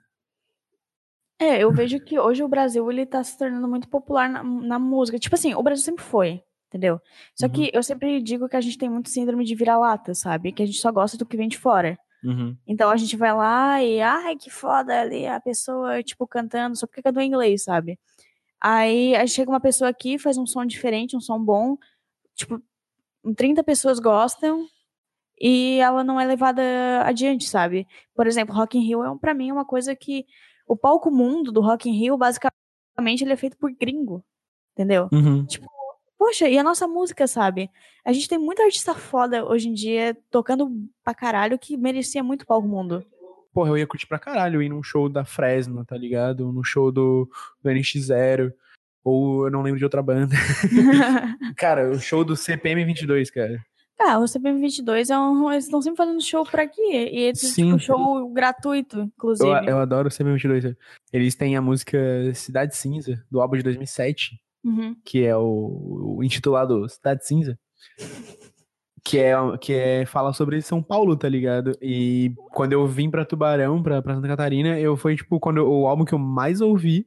É, 1.41 1.59
eu 1.63 1.73
vejo 1.73 1.99
que 2.01 2.19
hoje 2.19 2.43
o 2.45 2.49
Brasil 2.49 2.89
ele 2.91 3.07
tá 3.07 3.25
se 3.25 3.37
tornando 3.39 3.67
muito 3.67 3.89
popular 3.89 4.29
na, 4.29 4.43
na 4.45 4.79
música. 4.79 5.19
Tipo 5.19 5.35
assim, 5.37 5.55
o 5.55 5.63
Brasil 5.63 5.83
sempre 5.85 6.05
foi, 6.05 6.43
entendeu? 6.69 7.01
Só 7.35 7.47
Uhum. 7.47 7.53
que 7.53 7.71
eu 7.73 7.83
sempre 7.83 8.21
digo 8.21 8.47
que 8.49 8.57
a 8.57 8.61
gente 8.61 8.77
tem 8.77 8.91
muito 8.91 9.09
síndrome 9.09 9.45
de 9.45 9.55
vira-lata, 9.55 10.15
sabe? 10.15 10.53
Que 10.53 10.63
a 10.63 10.67
gente 10.67 10.79
só 10.79 10.93
gosta 10.93 11.17
do 11.17 11.25
que 11.25 11.37
vem 11.39 11.49
de 11.49 11.57
fora. 11.59 11.99
Uhum. 12.23 12.55
Então 12.67 12.91
a 12.91 12.97
gente 12.99 13.17
vai 13.17 13.33
lá 13.35 13.83
e, 13.83 14.03
ai, 14.03 14.37
que 14.37 14.51
foda 14.51 15.01
ali 15.01 15.27
a 15.27 15.41
pessoa, 15.41 16.03
tipo, 16.03 16.27
cantando, 16.27 16.77
só 16.77 16.87
porque 16.87 17.01
cantou 17.01 17.23
em 17.23 17.29
inglês, 17.29 17.65
sabe? 17.65 17.99
Aí, 18.61 19.17
aí 19.17 19.27
chega 19.27 19.51
uma 19.51 19.61
pessoa 19.61 19.89
aqui, 19.89 20.19
faz 20.19 20.37
um 20.37 20.45
som 20.45 20.67
diferente, 20.67 21.17
um 21.17 21.21
som 21.21 21.43
bom, 21.43 21.79
tipo, 22.35 22.61
30 23.35 23.65
pessoas 23.65 23.99
gostam 23.99 24.67
e 25.41 25.79
ela 25.81 26.05
não 26.05 26.21
é 26.21 26.27
levada 26.27 26.63
adiante, 27.07 27.49
sabe? 27.49 27.87
Por 28.15 28.27
exemplo, 28.27 28.55
Rock 28.55 28.77
in 28.77 28.83
Rio 28.83 29.03
é, 29.03 29.11
um- 29.11 29.17
pra 29.17 29.33
mim, 29.33 29.51
uma 29.51 29.65
coisa 29.65 29.97
que 29.97 30.27
o 30.71 30.77
palco 30.77 31.11
mundo 31.11 31.51
do 31.51 31.61
Rock 31.61 31.91
in 31.91 31.99
Rio, 31.99 32.17
basicamente, 32.17 33.23
ele 33.23 33.33
é 33.33 33.37
feito 33.37 33.57
por 33.57 33.73
gringo, 33.73 34.25
entendeu? 34.73 35.09
Uhum. 35.13 35.45
Poxa, 36.17 36.49
e 36.49 36.57
a 36.57 36.63
nossa 36.63 36.87
música, 36.87 37.27
sabe? 37.27 37.69
A 38.05 38.13
gente 38.13 38.29
tem 38.29 38.39
muita 38.39 38.63
artista 38.63 38.95
foda 38.95 39.45
hoje 39.45 39.69
em 39.69 39.75
dia 39.75 40.17
tocando 40.31 40.71
pra 41.03 41.13
caralho 41.13 41.59
que 41.59 41.77
merecia 41.77 42.23
muito 42.23 42.47
palco 42.47 42.69
mundo. 42.69 43.05
Porra, 43.53 43.71
eu 43.71 43.79
ia 43.79 43.87
curtir 43.87 44.07
pra 44.07 44.21
caralho 44.21 44.63
ir 44.63 44.69
num 44.69 44.81
show 44.81 45.09
da 45.09 45.25
Fresno, 45.25 45.85
tá 45.85 45.97
ligado? 45.97 46.53
Num 46.53 46.63
show 46.63 46.93
do, 46.93 47.29
do 47.61 47.69
NX0. 47.69 48.53
Ou 49.03 49.47
eu 49.47 49.51
não 49.51 49.63
lembro 49.63 49.79
de 49.79 49.85
outra 49.85 50.01
banda. 50.01 50.37
Cara, 51.57 51.91
o 51.91 51.99
show 51.99 52.23
do 52.23 52.35
CPM22, 52.35 53.29
cara. 53.33 53.61
Ah, 54.03 54.19
o 54.19 54.23
CPM22 54.25 55.11
é 55.11 55.19
um. 55.19 55.51
Eles 55.53 55.65
estão 55.65 55.83
sempre 55.83 55.99
fazendo 55.99 56.23
show 56.23 56.45
por 56.45 56.59
aqui. 56.59 56.81
E 56.81 57.19
eles, 57.21 57.41
Sim. 57.41 57.67
tipo, 57.67 57.79
show 57.79 58.33
gratuito, 58.33 59.01
inclusive. 59.01 59.49
Eu, 59.49 59.65
eu 59.65 59.79
adoro 59.79 60.09
o 60.09 60.11
CB22. 60.11 60.75
Eles 61.13 61.35
têm 61.35 61.55
a 61.57 61.61
música 61.61 61.99
Cidade 62.35 62.75
Cinza, 62.77 63.23
do 63.31 63.41
álbum 63.41 63.57
de 63.57 63.63
2007, 63.63 64.41
Uhum. 64.65 64.95
que 65.05 65.25
é 65.25 65.37
o, 65.37 66.17
o 66.19 66.25
intitulado 66.25 66.89
Cidade 66.89 67.27
Cinza. 67.27 67.59
Que 69.05 69.19
é, 69.19 69.33
que 69.61 69.73
é 69.73 70.05
fala 70.07 70.33
sobre 70.33 70.61
São 70.63 70.83
Paulo, 70.83 71.17
tá 71.17 71.29
ligado? 71.29 71.73
E 71.81 72.33
quando 72.53 72.73
eu 72.73 72.87
vim 72.87 73.11
pra 73.11 73.25
Tubarão, 73.25 73.83
pra, 73.83 74.01
pra 74.03 74.15
Santa 74.15 74.29
Catarina, 74.29 74.79
eu 74.79 74.97
foi 74.97 75.17
tipo 75.17 75.41
quando 75.41 75.57
eu- 75.59 75.71
o 75.71 75.87
álbum 75.87 76.05
que 76.05 76.13
eu 76.15 76.19
mais 76.19 76.61
ouvi, 76.61 77.07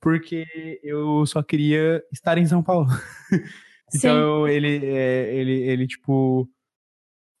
porque 0.00 0.44
eu 0.82 1.26
só 1.26 1.42
queria 1.42 2.02
estar 2.12 2.38
em 2.38 2.46
São 2.46 2.62
Paulo. 2.62 2.86
Sim. 3.90 3.98
Então 3.98 4.46
ele, 4.48 4.84
é, 4.86 5.34
ele, 5.34 5.52
ele, 5.62 5.86
tipo, 5.86 6.48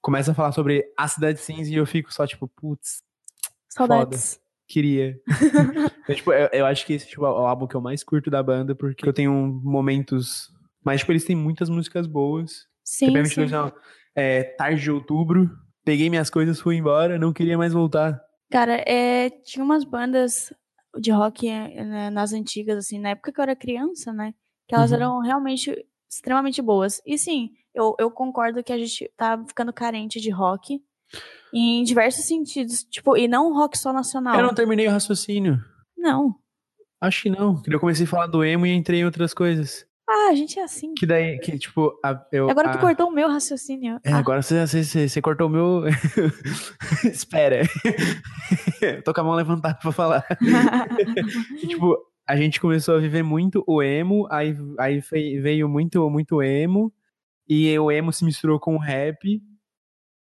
começa 0.00 0.32
a 0.32 0.34
falar 0.34 0.52
sobre 0.52 0.84
a 0.96 1.06
Cidade 1.08 1.38
Cinza 1.40 1.70
e 1.70 1.74
eu 1.74 1.86
fico 1.86 2.12
só, 2.12 2.26
tipo, 2.26 2.48
putz, 2.48 3.02
Saudades. 3.68 4.40
queria. 4.66 5.18
Então, 6.08 6.16
tipo, 6.16 6.32
eu, 6.32 6.48
eu 6.54 6.64
acho 6.66 6.86
que 6.86 6.94
esse 6.94 7.06
tipo, 7.06 7.26
é 7.26 7.28
o 7.28 7.46
álbum 7.46 7.66
que 7.66 7.74
eu 7.74 7.82
mais 7.82 8.02
curto 8.02 8.30
da 8.30 8.42
banda, 8.42 8.74
porque 8.74 9.06
eu 9.06 9.12
tenho 9.12 9.30
momentos. 9.62 10.50
Mas, 10.82 11.00
tipo, 11.00 11.12
eles 11.12 11.22
têm 11.24 11.36
muitas 11.36 11.68
músicas 11.68 12.06
boas. 12.06 12.66
Sim, 12.82 13.12
TPM22 13.12 13.28
sim. 13.48 13.52
não. 13.52 13.70
É 14.14 14.42
tarde 14.42 14.80
de 14.80 14.90
outubro. 14.90 15.50
Peguei 15.84 16.08
minhas 16.08 16.30
coisas, 16.30 16.58
fui 16.62 16.76
embora, 16.76 17.18
não 17.18 17.30
queria 17.30 17.58
mais 17.58 17.74
voltar. 17.74 18.18
Cara, 18.50 18.82
é, 18.86 19.28
tinha 19.44 19.62
umas 19.62 19.84
bandas 19.84 20.50
de 20.98 21.10
rock 21.10 21.46
né, 21.46 22.08
nas 22.08 22.32
antigas, 22.32 22.78
assim, 22.78 22.98
na 22.98 23.10
época 23.10 23.30
que 23.30 23.38
eu 23.38 23.42
era 23.42 23.54
criança, 23.54 24.10
né? 24.10 24.32
Que 24.66 24.74
elas 24.74 24.90
Uhum. 24.90 24.96
eram 24.96 25.20
realmente 25.20 25.76
extremamente 26.08 26.60
boas. 26.62 27.00
E 27.06 27.18
sim, 27.18 27.50
eu, 27.74 27.94
eu 27.98 28.10
concordo 28.10 28.62
que 28.62 28.72
a 28.72 28.78
gente 28.78 29.10
tá 29.16 29.42
ficando 29.46 29.72
carente 29.72 30.20
de 30.20 30.30
rock 30.30 30.80
em 31.52 31.82
diversos 31.84 32.24
sentidos. 32.26 32.84
Tipo, 32.84 33.16
e 33.16 33.26
não 33.28 33.52
rock 33.54 33.76
só 33.78 33.92
nacional. 33.92 34.34
Eu 34.36 34.42
não 34.46 34.54
terminei 34.54 34.86
o 34.88 34.90
raciocínio. 34.90 35.58
Não. 35.96 36.34
Acho 37.00 37.22
que 37.24 37.30
não. 37.30 37.62
Eu 37.66 37.78
comecei 37.80 38.04
a 38.04 38.08
falar 38.08 38.26
do 38.26 38.44
emo 38.44 38.66
e 38.66 38.72
entrei 38.74 39.00
em 39.00 39.04
outras 39.04 39.32
coisas. 39.32 39.86
Ah, 40.10 40.30
a 40.30 40.34
gente 40.34 40.58
é 40.58 40.62
assim. 40.64 40.94
Que 40.94 41.04
daí, 41.04 41.38
que 41.38 41.58
tipo, 41.58 41.92
a- 42.02 42.26
eu. 42.32 42.48
Agora 42.48 42.70
a- 42.70 42.72
tu 42.72 42.78
cortou 42.78 43.08
o 43.08 43.12
meu 43.12 43.28
raciocínio. 43.28 44.00
É, 44.02 44.10
Ah, 44.12 44.16
agora 44.18 44.40
você, 44.40 44.66
você, 44.66 45.06
você- 45.06 45.20
cortou 45.20 45.48
o 45.48 45.50
meu. 45.50 45.82
Espera. 47.04 47.60
Tô 49.04 49.12
com 49.12 49.20
a 49.20 49.24
mão 49.24 49.34
levantada 49.34 49.74
pra 49.80 49.92
falar. 49.92 50.24
Tipo, 51.60 51.96
a 52.28 52.36
gente 52.36 52.60
começou 52.60 52.94
a 52.94 53.00
viver 53.00 53.22
muito 53.22 53.64
o 53.66 53.82
emo, 53.82 54.28
aí, 54.30 54.54
aí 54.78 55.00
veio 55.40 55.66
muito, 55.66 56.10
muito 56.10 56.42
emo, 56.42 56.92
e 57.48 57.76
o 57.78 57.90
emo 57.90 58.12
se 58.12 58.22
misturou 58.22 58.60
com 58.60 58.74
o 58.74 58.78
rap. 58.78 59.42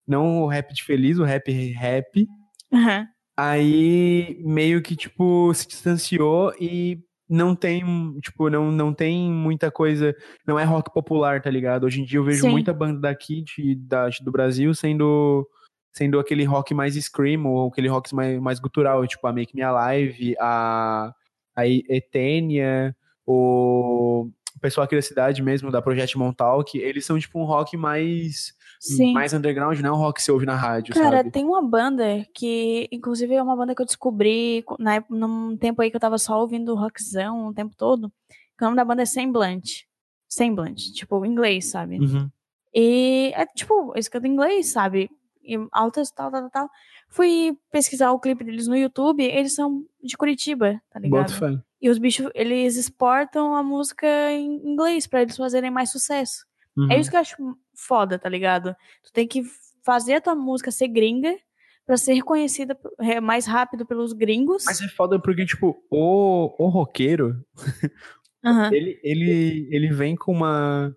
Não 0.07 0.43
o 0.43 0.47
rap 0.47 0.75
de 0.75 0.85
feliz, 0.85 1.19
o 1.19 1.25
rap 1.25 1.51
rap. 1.51 2.29
Aham. 2.71 3.09
Aí 3.35 4.39
meio 4.45 4.83
que, 4.83 4.95
tipo, 4.95 5.53
se 5.55 5.67
distanciou 5.67 6.53
e 6.61 6.99
não 7.29 7.57
tem, 7.57 7.83
tipo, 8.21 8.51
não, 8.51 8.71
não 8.71 8.93
tem 8.93 9.31
muita 9.31 9.71
coisa. 9.71 10.15
Não 10.47 10.59
é 10.59 10.65
rock 10.65 10.93
popular, 10.93 11.41
tá 11.41 11.51
ligado? 11.51 11.85
Hoje 11.85 12.03
em 12.03 12.05
dia 12.05 12.19
eu 12.19 12.25
vejo 12.25 12.43
Sim. 12.43 12.51
muita 12.51 12.75
banda 12.75 13.01
daqui 13.01 13.43
de, 13.43 13.75
da, 13.75 14.11
do 14.21 14.31
Brasil 14.31 14.75
sendo. 14.75 15.49
Sendo 15.93 16.21
aquele 16.21 16.45
rock 16.45 16.75
mais 16.75 16.95
scream, 16.95 17.47
ou 17.47 17.69
aquele 17.69 17.89
rock 17.89 18.15
mais, 18.15 18.39
mais 18.39 18.61
gutural, 18.61 19.07
tipo 19.07 19.27
a 19.27 19.33
Make 19.33 19.57
Me 19.57 19.63
Alive, 19.63 20.37
a, 20.39 21.11
a 21.57 21.67
Etênia, 21.67 22.95
o, 23.27 24.29
pessoal 24.61 24.85
aqui 24.85 24.97
da 24.97 25.03
cidade 25.03 25.43
mesmo, 25.43 25.71
da 25.71 25.81
Project 25.81 26.17
Montauk, 26.19 26.77
eles 26.79 27.05
são 27.07 27.19
tipo 27.19 27.39
um 27.41 27.45
rock 27.45 27.77
mais, 27.77 28.55
Sim. 28.81 29.13
mais 29.13 29.33
underground, 29.33 29.79
não 29.81 29.91
é 29.91 29.93
um 29.93 29.97
rock 30.01 30.17
que 30.19 30.23
você 30.23 30.33
ouve 30.33 30.45
na 30.47 30.57
rádio, 30.57 30.95
Cara, 30.95 31.19
sabe? 31.19 31.31
tem 31.31 31.45
uma 31.45 31.63
banda 31.63 32.05
que, 32.35 32.89
inclusive, 32.91 33.35
é 33.35 33.43
uma 33.43 33.57
banda 33.57 33.75
que 33.75 33.83
eu 33.83 33.87
descobri 33.87 34.63
co- 34.63 34.77
na, 34.79 35.03
num 35.09 35.57
tempo 35.57 35.81
aí 35.83 35.91
que 35.91 35.97
eu 35.97 36.01
tava 36.01 36.19
só 36.19 36.41
ouvindo 36.41 36.75
rockzão 36.75 37.47
o 37.49 37.55
tempo 37.55 37.75
todo. 37.77 38.11
que 38.29 38.63
O 38.63 38.65
nome 38.65 38.77
da 38.77 38.85
banda 38.85 39.03
é 39.03 39.07
Semblant. 39.07 39.65
Semblant, 40.29 40.77
tipo, 40.93 41.25
inglês, 41.25 41.67
sabe? 41.71 41.99
Uhum. 42.01 42.29
E 42.75 43.33
é 43.35 43.47
tipo, 43.47 43.93
eles 43.95 44.09
cantam 44.09 44.31
inglês, 44.31 44.67
sabe? 44.73 45.09
E 45.45 45.57
altas, 45.73 46.11
tal, 46.11 46.31
tal, 46.31 46.43
tal, 46.43 46.51
tal. 46.51 46.71
Fui 47.17 47.57
pesquisar 47.73 48.13
o 48.13 48.21
clipe 48.21 48.45
deles 48.45 48.69
no 48.69 48.77
YouTube, 48.77 49.25
eles 49.25 49.55
são 49.55 49.87
de 50.03 50.19
Curitiba, 50.19 50.83
tá 50.91 51.01
ligado? 51.01 51.23
Boto 51.23 51.39
fé. 51.39 51.59
E 51.81 51.89
os 51.89 51.97
bichos, 51.97 52.29
eles 52.35 52.77
exportam 52.77 53.55
a 53.55 53.63
música 53.63 54.07
em 54.33 54.57
inglês 54.69 55.07
pra 55.07 55.23
eles 55.23 55.35
fazerem 55.35 55.71
mais 55.71 55.91
sucesso. 55.91 56.45
Uhum. 56.77 56.93
É 56.93 57.01
isso 57.01 57.09
que 57.09 57.17
eu 57.17 57.21
acho 57.21 57.37
foda, 57.75 58.19
tá 58.19 58.29
ligado? 58.29 58.77
Tu 59.03 59.11
tem 59.15 59.27
que 59.27 59.43
fazer 59.83 60.17
a 60.17 60.21
tua 60.21 60.35
música 60.35 60.71
ser 60.71 60.89
gringa 60.89 61.35
pra 61.87 61.97
ser 61.97 62.13
reconhecida 62.13 62.79
é, 63.01 63.19
mais 63.19 63.47
rápido 63.47 63.87
pelos 63.87 64.13
gringos. 64.13 64.65
Mas 64.67 64.83
é 64.83 64.89
foda 64.89 65.19
porque, 65.19 65.47
tipo, 65.47 65.83
o, 65.91 66.55
o 66.63 66.69
roqueiro, 66.69 67.43
Aham. 68.45 68.71
ele, 68.75 69.01
ele, 69.03 69.69
ele 69.71 69.91
vem 69.91 70.15
com 70.15 70.33
uma 70.33 70.95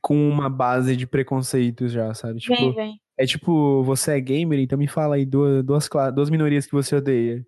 com 0.00 0.28
uma 0.28 0.48
base 0.48 0.94
de 0.94 1.08
preconceitos 1.08 1.90
já, 1.90 2.14
sabe? 2.14 2.38
Tipo, 2.38 2.54
Vem, 2.54 2.74
vem. 2.74 3.00
É 3.16 3.26
tipo, 3.26 3.82
você 3.84 4.12
é 4.12 4.20
gamer, 4.20 4.58
então 4.60 4.78
me 4.78 4.88
fala 4.88 5.16
aí 5.16 5.24
duas, 5.24 5.64
duas, 5.64 5.88
duas 6.14 6.30
minorias 6.30 6.66
que 6.66 6.72
você 6.72 6.96
odeia. 6.96 7.46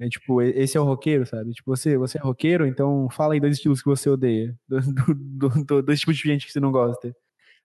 É 0.00 0.08
tipo, 0.08 0.42
esse 0.42 0.76
é 0.76 0.80
o 0.80 0.84
roqueiro, 0.84 1.24
sabe? 1.24 1.52
Tipo, 1.52 1.76
você, 1.76 1.96
você 1.96 2.18
é 2.18 2.20
roqueiro, 2.20 2.66
então 2.66 3.08
fala 3.10 3.34
aí 3.34 3.40
dois 3.40 3.54
estilos 3.56 3.80
que 3.80 3.88
você 3.88 4.10
odeia. 4.10 4.56
Do, 4.68 4.80
do, 4.80 5.14
do- 5.14 5.64
do- 5.64 5.82
dois 5.82 6.00
tipos 6.00 6.16
de 6.16 6.22
gente 6.24 6.46
que 6.46 6.52
você 6.52 6.58
não 6.60 6.72
gosta. 6.72 7.14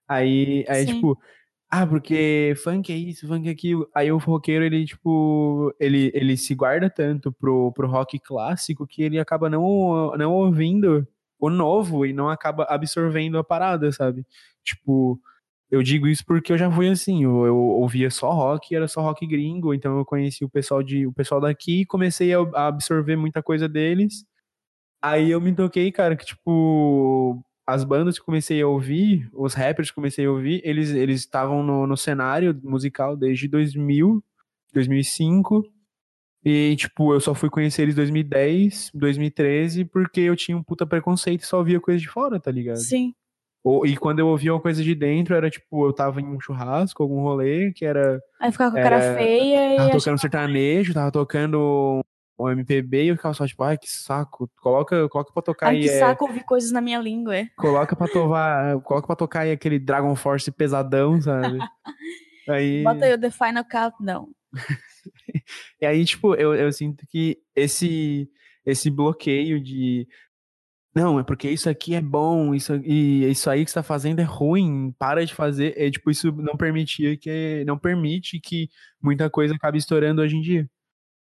Aí, 0.08 0.64
aí 0.68 0.86
Sim. 0.86 0.94
tipo, 0.94 1.18
ah, 1.68 1.86
porque 1.86 2.54
funk 2.62 2.92
é 2.92 2.96
isso, 2.96 3.26
funk 3.28 3.48
é 3.48 3.52
aquilo. 3.52 3.88
Aí 3.94 4.10
o 4.12 4.18
roqueiro, 4.18 4.64
ele, 4.64 4.84
tipo, 4.86 5.74
ele, 5.80 6.10
ele 6.14 6.36
se 6.36 6.54
guarda 6.54 6.88
tanto 6.90 7.32
pro, 7.32 7.72
pro 7.72 7.88
rock 7.88 8.18
clássico 8.20 8.86
que 8.86 9.02
ele 9.02 9.18
acaba 9.18 9.50
não, 9.50 10.12
não 10.16 10.32
ouvindo 10.32 11.06
o 11.38 11.50
novo 11.50 12.04
e 12.06 12.12
não 12.12 12.28
acaba 12.28 12.64
absorvendo 12.64 13.38
a 13.38 13.44
parada, 13.44 13.90
sabe? 13.92 14.24
Tipo, 14.64 15.20
eu 15.70 15.82
digo 15.82 16.08
isso 16.08 16.24
porque 16.26 16.52
eu 16.52 16.58
já 16.58 16.70
fui 16.70 16.88
assim, 16.88 17.24
eu, 17.24 17.46
eu 17.46 17.56
ouvia 17.56 18.10
só 18.10 18.32
rock, 18.32 18.74
era 18.74 18.88
só 18.88 19.02
rock 19.02 19.26
gringo, 19.26 19.72
então 19.72 19.98
eu 19.98 20.04
conheci 20.04 20.44
o 20.44 20.48
pessoal 20.48 20.82
de 20.82 21.06
o 21.06 21.12
pessoal 21.12 21.40
daqui 21.40 21.82
e 21.82 21.86
comecei 21.86 22.34
a, 22.34 22.40
a 22.54 22.66
absorver 22.66 23.16
muita 23.16 23.42
coisa 23.42 23.68
deles. 23.68 24.24
Aí 25.02 25.30
eu 25.30 25.40
me 25.40 25.54
toquei, 25.54 25.92
cara, 25.92 26.16
que 26.16 26.26
tipo, 26.26 27.42
as 27.66 27.84
bandas 27.84 28.18
que 28.18 28.24
comecei 28.24 28.60
a 28.60 28.66
ouvir, 28.66 29.28
os 29.32 29.54
rappers 29.54 29.90
que 29.90 29.94
comecei 29.94 30.26
a 30.26 30.30
ouvir, 30.30 30.60
eles 30.64 30.90
eles 30.90 31.20
estavam 31.20 31.62
no, 31.62 31.86
no 31.86 31.96
cenário 31.96 32.58
musical 32.64 33.16
desde 33.16 33.48
2000, 33.48 34.22
2005. 34.74 35.62
E, 36.44 36.74
tipo, 36.76 37.12
eu 37.12 37.20
só 37.20 37.34
fui 37.34 37.50
conhecer 37.50 37.82
eles 37.82 37.94
em 37.94 37.96
2010, 37.96 38.90
2013, 38.94 39.84
porque 39.84 40.20
eu 40.20 40.34
tinha 40.34 40.56
um 40.56 40.62
puta 40.62 40.86
preconceito 40.86 41.42
e 41.42 41.46
só 41.46 41.58
ouvia 41.58 41.78
coisa 41.80 42.00
de 42.00 42.08
fora, 42.08 42.40
tá 42.40 42.50
ligado? 42.50 42.78
Sim. 42.78 43.14
E 43.84 43.96
quando 43.96 44.20
eu 44.20 44.28
ouvia 44.28 44.54
uma 44.54 44.60
coisa 44.60 44.82
de 44.82 44.94
dentro, 44.94 45.34
era 45.34 45.50
tipo, 45.50 45.86
eu 45.86 45.92
tava 45.92 46.20
em 46.20 46.24
um 46.24 46.40
churrasco, 46.40 47.02
algum 47.02 47.20
rolê, 47.20 47.72
que 47.72 47.84
era. 47.84 48.18
Aí 48.40 48.50
ficava 48.50 48.72
com 48.72 48.78
a 48.78 48.82
cara 48.82 49.14
feia 49.14 49.74
e. 49.74 49.76
Tava 49.76 49.90
tocando 49.90 50.20
sertanejo, 50.20 50.94
tava 50.94 51.12
tocando 51.12 52.02
o 52.38 52.50
MPB 52.50 53.04
e 53.04 53.08
eu 53.08 53.16
ficava 53.16 53.34
só 53.34 53.46
tipo, 53.46 53.62
ai, 53.62 53.76
que 53.76 53.90
saco. 53.90 54.50
Coloca, 54.62 55.08
coloca 55.10 55.32
pra 55.32 55.42
tocar 55.42 55.66
Ai, 55.68 55.76
aí. 55.76 55.82
que 55.82 55.90
é, 55.90 55.98
saco 55.98 56.24
ouvir 56.24 56.42
coisas 56.44 56.72
na 56.72 56.80
minha 56.80 56.98
língua. 56.98 57.36
é. 57.36 57.48
coloca 57.56 57.94
pra 57.94 58.08
tocar. 58.08 58.80
coloca 58.80 59.06
pra 59.06 59.16
tocar 59.16 59.40
aí 59.40 59.52
aquele 59.52 59.78
Dragon 59.78 60.16
Force 60.16 60.50
pesadão, 60.50 61.20
sabe? 61.20 61.58
Aí, 62.48 62.82
Bota 62.82 63.04
aí 63.04 63.14
o 63.14 63.20
The 63.20 63.30
Final 63.30 63.64
Countdown. 63.64 64.28
e 65.80 65.86
aí, 65.86 66.04
tipo, 66.04 66.34
eu, 66.34 66.52
eu 66.52 66.72
sinto 66.72 67.06
que 67.06 67.38
esse, 67.54 68.28
esse 68.66 68.90
bloqueio 68.90 69.62
de. 69.62 70.08
Não, 70.94 71.20
é 71.20 71.22
porque 71.22 71.48
isso 71.48 71.70
aqui 71.70 71.94
é 71.94 72.00
bom, 72.00 72.52
isso, 72.52 72.74
e 72.84 73.24
isso 73.30 73.48
aí 73.48 73.64
que 73.64 73.70
você 73.70 73.74
tá 73.74 73.82
fazendo 73.82 74.20
é 74.20 74.24
ruim, 74.24 74.92
para 74.98 75.24
de 75.24 75.32
fazer. 75.34 75.72
É, 75.76 75.88
tipo, 75.90 76.10
isso 76.10 76.32
não 76.32 76.56
permitia 76.56 77.16
que. 77.16 77.64
Não 77.64 77.78
permite 77.78 78.40
que 78.40 78.68
muita 79.00 79.30
coisa 79.30 79.54
acabe 79.54 79.78
estourando 79.78 80.20
hoje 80.20 80.36
em 80.36 80.40
dia. 80.40 80.68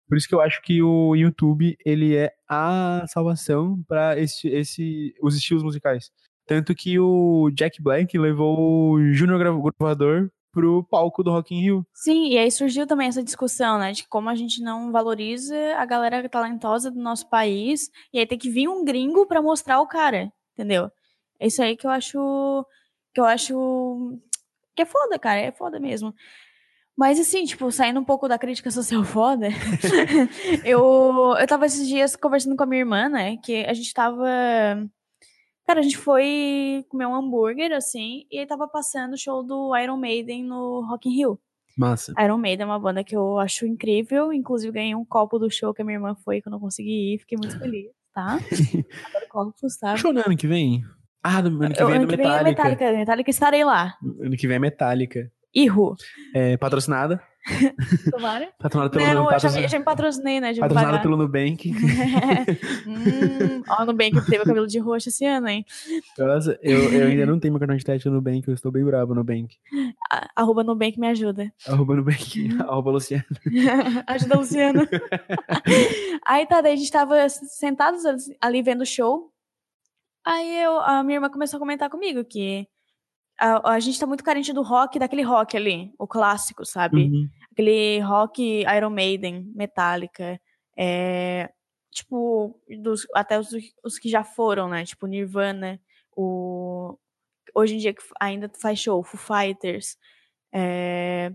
Por 0.07 0.17
isso 0.17 0.27
que 0.27 0.35
eu 0.35 0.41
acho 0.41 0.61
que 0.61 0.81
o 0.81 1.15
YouTube, 1.15 1.77
ele 1.85 2.15
é 2.15 2.33
a 2.49 3.05
salvação 3.07 3.81
para 3.87 4.19
esse, 4.19 4.47
esse, 4.49 5.13
os 5.21 5.35
estilos 5.35 5.63
musicais. 5.63 6.11
Tanto 6.45 6.75
que 6.75 6.99
o 6.99 7.49
Jack 7.51 7.81
Black 7.81 8.17
levou 8.17 8.93
o 8.93 9.13
Junior 9.13 9.39
Gravador 9.39 10.29
pro 10.51 10.83
palco 10.83 11.23
do 11.23 11.31
Rock 11.31 11.55
in 11.55 11.61
Rio. 11.61 11.85
Sim, 11.93 12.29
e 12.29 12.37
aí 12.37 12.51
surgiu 12.51 12.85
também 12.85 13.07
essa 13.07 13.23
discussão, 13.23 13.79
né? 13.79 13.91
De 13.91 14.07
como 14.07 14.29
a 14.29 14.35
gente 14.35 14.61
não 14.61 14.91
valoriza 14.91 15.55
a 15.77 15.85
galera 15.85 16.27
talentosa 16.27 16.91
do 16.91 16.99
nosso 16.99 17.29
país. 17.29 17.89
E 18.13 18.19
aí 18.19 18.25
tem 18.25 18.37
que 18.37 18.49
vir 18.49 18.67
um 18.67 18.83
gringo 18.83 19.25
pra 19.25 19.41
mostrar 19.41 19.79
o 19.79 19.87
cara, 19.87 20.31
entendeu? 20.53 20.91
É 21.39 21.47
isso 21.47 21.61
aí 21.63 21.75
que 21.75 21.87
eu 21.87 21.91
acho. 21.91 22.65
Que 23.13 23.21
eu 23.21 23.25
acho. 23.25 24.19
Que 24.75 24.83
é 24.83 24.85
foda, 24.85 25.17
cara. 25.17 25.39
É 25.39 25.51
foda 25.51 25.79
mesmo. 25.79 26.13
Mas 26.97 27.19
assim, 27.19 27.45
tipo, 27.45 27.71
saindo 27.71 27.99
um 27.99 28.03
pouco 28.03 28.27
da 28.27 28.37
crítica 28.37 28.69
social 28.69 29.03
foda, 29.03 29.47
eu, 30.63 31.35
eu 31.39 31.47
tava 31.47 31.65
esses 31.65 31.87
dias 31.87 32.15
conversando 32.15 32.55
com 32.55 32.63
a 32.63 32.65
minha 32.67 32.81
irmã, 32.81 33.09
né? 33.09 33.37
Que 33.37 33.65
a 33.65 33.73
gente 33.73 33.93
tava. 33.93 34.27
Cara, 35.71 35.79
a 35.79 35.83
gente 35.83 35.97
foi 35.97 36.85
comer 36.89 37.05
um 37.05 37.15
hambúrguer, 37.15 37.71
assim, 37.71 38.25
e 38.29 38.39
aí 38.39 38.45
tava 38.45 38.67
passando 38.67 39.13
o 39.13 39.17
show 39.17 39.41
do 39.41 39.73
Iron 39.77 39.95
Maiden 39.95 40.43
no 40.43 40.85
Rock 40.85 41.07
in 41.07 41.15
Rio. 41.15 41.39
Massa. 41.77 42.13
Iron 42.21 42.37
Maiden 42.37 42.63
é 42.63 42.65
uma 42.65 42.77
banda 42.77 43.05
que 43.05 43.15
eu 43.15 43.39
acho 43.39 43.65
incrível, 43.65 44.33
inclusive 44.33 44.73
ganhei 44.73 44.93
um 44.93 45.05
copo 45.05 45.39
do 45.39 45.49
show 45.49 45.73
que 45.73 45.81
a 45.81 45.85
minha 45.85 45.95
irmã 45.95 46.13
foi, 46.13 46.41
que 46.41 46.49
eu 46.49 46.51
não 46.51 46.59
consegui 46.59 47.13
ir, 47.13 47.19
fiquei 47.19 47.37
muito 47.37 47.57
feliz, 47.57 47.85
tá? 48.13 48.33
Adoro 49.07 49.27
copos, 49.29 49.77
tá? 49.77 49.95
Show 49.95 50.11
no 50.11 50.19
ano 50.19 50.35
que 50.35 50.45
vem? 50.45 50.83
Ah, 51.23 51.37
ano 51.37 51.51
que 51.73 51.85
vem 51.85 51.93
é 51.93 51.95
ano 51.95 52.07
que 52.07 52.17
vem 52.17 52.25
é 52.25 52.29
Metallica. 52.29 52.49
Metallica, 52.49 52.97
Metallica 52.97 53.29
estarei 53.29 53.63
lá. 53.63 53.95
Ano 54.19 54.35
que 54.35 54.47
vem 54.47 54.57
é 54.57 54.59
Metallica. 54.59 55.31
Irro. 55.55 55.95
É, 56.35 56.57
patrocinada. 56.57 57.23
Tomara. 58.11 58.49
Patrocinada 58.59 58.89
pelo, 58.91 59.13
Não, 59.23 59.31
eu 59.31 59.39
já, 59.39 59.61
eu 59.61 59.67
já 59.67 59.79
me 59.79 59.85
patrocinei, 59.85 60.39
né? 60.39 60.53
Já 60.53 60.61
me 60.61 60.67
patrocinada 60.69 61.01
pelo 61.01 61.17
Nubank. 61.17 61.71
hum, 62.87 63.63
ó, 63.67 63.93
bem 63.93 64.11
que 64.11 64.21
teve 64.25 64.43
o 64.43 64.45
cabelo 64.45 64.67
de 64.67 64.79
roxo 64.79 65.09
esse 65.09 65.25
ano, 65.25 65.47
hein? 65.47 65.65
Nossa, 66.17 66.59
eu, 66.61 66.91
eu 66.93 67.07
ainda 67.07 67.25
não 67.25 67.39
tenho 67.39 67.51
meu 67.53 67.59
cartão 67.59 67.75
de 67.75 67.83
crédito 67.83 68.09
no 68.09 68.15
Nubank, 68.15 68.47
eu 68.47 68.53
estou 68.53 68.71
bem 68.71 68.83
bravo 68.83 69.13
no 69.13 69.21
Nubank. 69.21 69.55
A- 70.11 70.29
Arroba 70.35 70.63
Nubank 70.63 70.99
me 70.99 71.07
ajuda. 71.07 71.51
Arroba 71.67 71.95
Nubank, 71.95 72.49
arroba 72.61 72.91
Luciano. 72.91 73.25
ajuda 74.07 74.35
a 74.35 74.37
Luciana. 74.37 74.89
Aí 76.25 76.45
tá, 76.45 76.61
daí 76.61 76.73
a 76.73 76.75
gente 76.75 76.91
tava 76.91 77.27
sentados 77.29 78.03
ali 78.39 78.61
vendo 78.61 78.81
o 78.81 78.85
show. 78.85 79.31
Aí 80.23 80.63
eu, 80.63 80.79
a 80.79 81.03
minha 81.03 81.17
irmã 81.17 81.29
começou 81.29 81.57
a 81.57 81.59
comentar 81.59 81.89
comigo 81.89 82.23
que 82.23 82.67
a, 83.41 83.73
a 83.73 83.79
gente 83.79 83.99
tá 83.99 84.05
muito 84.05 84.23
carente 84.23 84.53
do 84.53 84.61
rock, 84.61 84.99
daquele 84.99 85.23
rock 85.23 85.57
ali, 85.57 85.91
o 85.97 86.07
clássico, 86.07 86.63
sabe? 86.63 87.05
Uhum. 87.05 87.27
Aquele 87.51 87.99
rock 87.99 88.63
Iron 88.77 88.91
Maiden, 88.91 89.51
Metallica, 89.55 90.39
é, 90.77 91.49
tipo, 91.89 92.55
dos, 92.79 93.07
até 93.15 93.39
os, 93.39 93.49
os 93.83 93.97
que 93.97 94.07
já 94.07 94.23
foram, 94.23 94.69
né? 94.69 94.85
Tipo, 94.85 95.07
Nirvana, 95.07 95.81
o, 96.15 96.95
hoje 97.55 97.75
em 97.75 97.77
dia 97.79 97.93
que 97.93 98.03
ainda 98.19 98.49
faz 98.61 98.77
show, 98.77 99.03
Foo 99.03 99.19
Fighters, 99.19 99.97
é, 100.53 101.33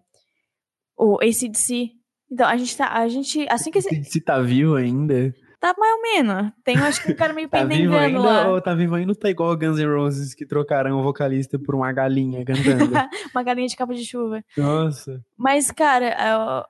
o 0.97 1.17
ACDC. 1.17 1.91
Então, 2.31 2.47
a 2.47 2.57
gente 2.57 2.77
tá, 2.77 2.93
a 2.93 3.09
gente, 3.09 3.47
assim 3.51 3.73
que 3.73 3.79
esse, 3.79 4.05
Se 4.05 4.21
tá 4.21 4.41
vivo 4.41 4.77
ainda. 4.77 5.35
Tá 5.75 5.75
mais 5.79 5.95
ou 5.95 6.03
menos, 6.03 6.53
tem, 6.63 6.77
acho 6.77 7.03
que 7.03 7.13
um 7.13 7.17
cara 7.17 7.33
meio 7.33 7.49
Tá 7.57 7.59
pendengando 7.67 8.23
lá. 8.23 8.49
ou 8.49 8.61
tá 8.61 8.75
vivo 8.75 8.95
ainda 8.95 9.13
ou 9.13 9.17
tá 9.17 9.29
igual 9.29 9.57
Guns 9.57 9.79
N' 9.79 9.87
Roses 9.87 10.35
que 10.35 10.47
trocaram 10.47 10.99
o 10.99 11.03
vocalista 11.03 11.59
por 11.59 11.75
uma 11.75 11.93
galinha 11.93 12.45
cantando? 12.45 12.93
Uma 13.35 13.43
galinha 13.43 13.69
de 13.69 13.77
capa 13.77 13.95
de 13.95 14.05
chuva. 14.05 14.43
Nossa. 14.57 15.23
Mas, 15.37 15.71
cara, 15.71 16.17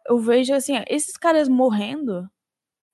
eu, 0.09 0.15
eu 0.17 0.19
vejo 0.19 0.55
assim, 0.55 0.77
ó, 0.79 0.85
esses 0.89 1.17
caras 1.17 1.49
morrendo, 1.49 2.29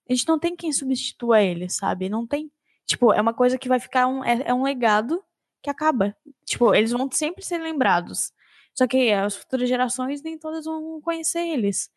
a 0.09 0.13
gente 0.13 0.29
não 0.29 0.39
tem 0.39 0.55
quem 0.57 0.73
substitua 0.73 1.41
eles, 1.41 1.77
sabe? 1.77 2.09
Não 2.09 2.27
tem. 2.27 2.51
Tipo, 2.87 3.13
é 3.13 3.21
uma 3.21 3.33
coisa 3.33 3.57
que 3.57 3.69
vai 3.69 3.79
ficar 3.79 4.07
um. 4.07 4.25
É, 4.25 4.43
é 4.47 4.55
um 4.55 4.63
legado 4.63 5.23
que 5.63 5.71
acaba. 5.71 6.15
Tipo, 6.45 6.75
eles 6.75 6.91
vão 6.91 7.09
sempre 7.11 7.45
ser 7.45 7.59
lembrados. 7.59 8.33
Só 8.75 8.87
que 8.87 9.11
as 9.13 9.37
futuras 9.37 9.69
gerações 9.69 10.23
nem 10.23 10.39
todas 10.39 10.65
vão 10.65 11.01
conhecer 11.01 11.47
eles. 11.47 11.91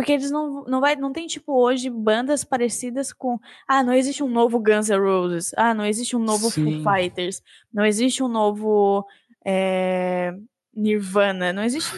Porque 0.00 0.12
eles 0.12 0.30
não, 0.30 0.64
não 0.64 0.80
vai, 0.80 0.96
não 0.96 1.12
tem, 1.12 1.26
tipo, 1.26 1.52
hoje 1.52 1.90
bandas 1.90 2.42
parecidas 2.42 3.12
com. 3.12 3.38
Ah, 3.68 3.82
não 3.82 3.92
existe 3.92 4.22
um 4.22 4.28
novo 4.30 4.58
Guns 4.58 4.88
N' 4.88 4.98
Roses. 4.98 5.52
Ah, 5.56 5.74
não 5.74 5.84
existe 5.84 6.16
um 6.16 6.20
novo 6.20 6.50
Sim. 6.50 6.82
Foo 6.82 6.94
Fighters. 6.94 7.42
Não 7.72 7.84
existe 7.84 8.22
um 8.22 8.28
novo. 8.28 9.04
é, 9.44 10.32
Nirvana. 10.74 11.52
Não 11.52 11.62
existe. 11.62 11.92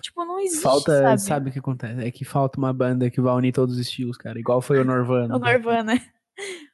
Tipo, 0.00 0.24
não 0.24 0.40
existe. 0.40 0.62
Falta, 0.62 1.02
sabe? 1.02 1.20
sabe? 1.20 1.50
o 1.50 1.52
que 1.52 1.58
acontece? 1.58 2.04
É 2.04 2.10
que 2.10 2.24
falta 2.24 2.58
uma 2.58 2.72
banda 2.72 3.08
que 3.10 3.20
vai 3.20 3.34
unir 3.34 3.52
todos 3.52 3.74
os 3.76 3.80
estilos, 3.80 4.16
cara. 4.16 4.38
Igual 4.38 4.60
foi 4.60 4.80
o 4.80 4.84
Norvana. 4.84 5.36
O 5.36 5.38
Nirvana. 5.38 6.00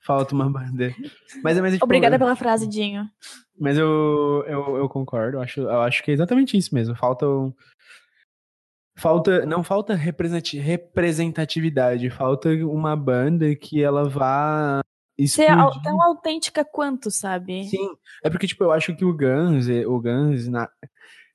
Falta 0.03 0.35
uma 0.35 0.49
banda. 0.49 0.95
Mas, 1.43 1.61
mas, 1.61 1.74
tipo, 1.74 1.85
Obrigada 1.85 2.18
pela 2.18 2.35
frase, 2.35 2.66
Dinho. 2.66 3.07
Mas 3.59 3.76
eu, 3.76 4.43
eu, 4.47 4.76
eu 4.78 4.89
concordo, 4.89 5.37
eu 5.37 5.43
acho, 5.43 5.61
eu 5.61 5.83
acho 5.83 6.03
que 6.03 6.11
é 6.11 6.14
exatamente 6.14 6.57
isso 6.57 6.74
mesmo. 6.74 6.97
Falta. 6.97 7.26
um- 7.28 7.53
Falta. 9.01 9.46
Não 9.46 9.64
falta 9.64 9.94
representati- 9.94 10.59
representatividade, 10.59 12.11
falta 12.11 12.51
uma 12.51 12.94
banda 12.96 13.55
que 13.57 13.82
ela 13.82 14.09
vá 14.09 14.80
Ser 15.26 15.44
explodir. 15.51 15.82
tão 15.82 16.03
autêntica 16.03 16.64
quanto, 16.64 17.11
sabe? 17.11 17.64
Sim, 17.68 17.90
é 18.24 18.30
porque, 18.30 18.46
tipo, 18.46 18.64
eu 18.64 18.72
acho 18.72 18.94
que 18.94 19.05
o 19.05 19.16
Guns, 19.16 19.68
eh, 19.68 19.86
o 19.86 20.01
Guns, 20.01 20.48
na, 20.48 20.68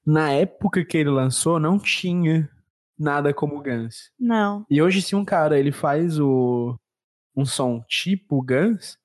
na 0.05 0.31
época 0.31 0.83
que 0.83 0.97
ele 0.97 1.09
lançou, 1.09 1.59
não 1.59 1.77
tinha 1.77 2.49
nada 2.97 3.33
como 3.33 3.57
o 3.57 3.61
Guns. 3.63 4.11
Não. 4.19 4.65
E 4.69 4.81
hoje, 4.81 5.01
se 5.01 5.15
um 5.15 5.23
cara 5.25 5.59
ele 5.59 5.71
faz 5.71 6.19
o, 6.19 6.75
um 7.35 7.45
som 7.45 7.83
tipo 7.87 8.43
Guns, 8.43 8.97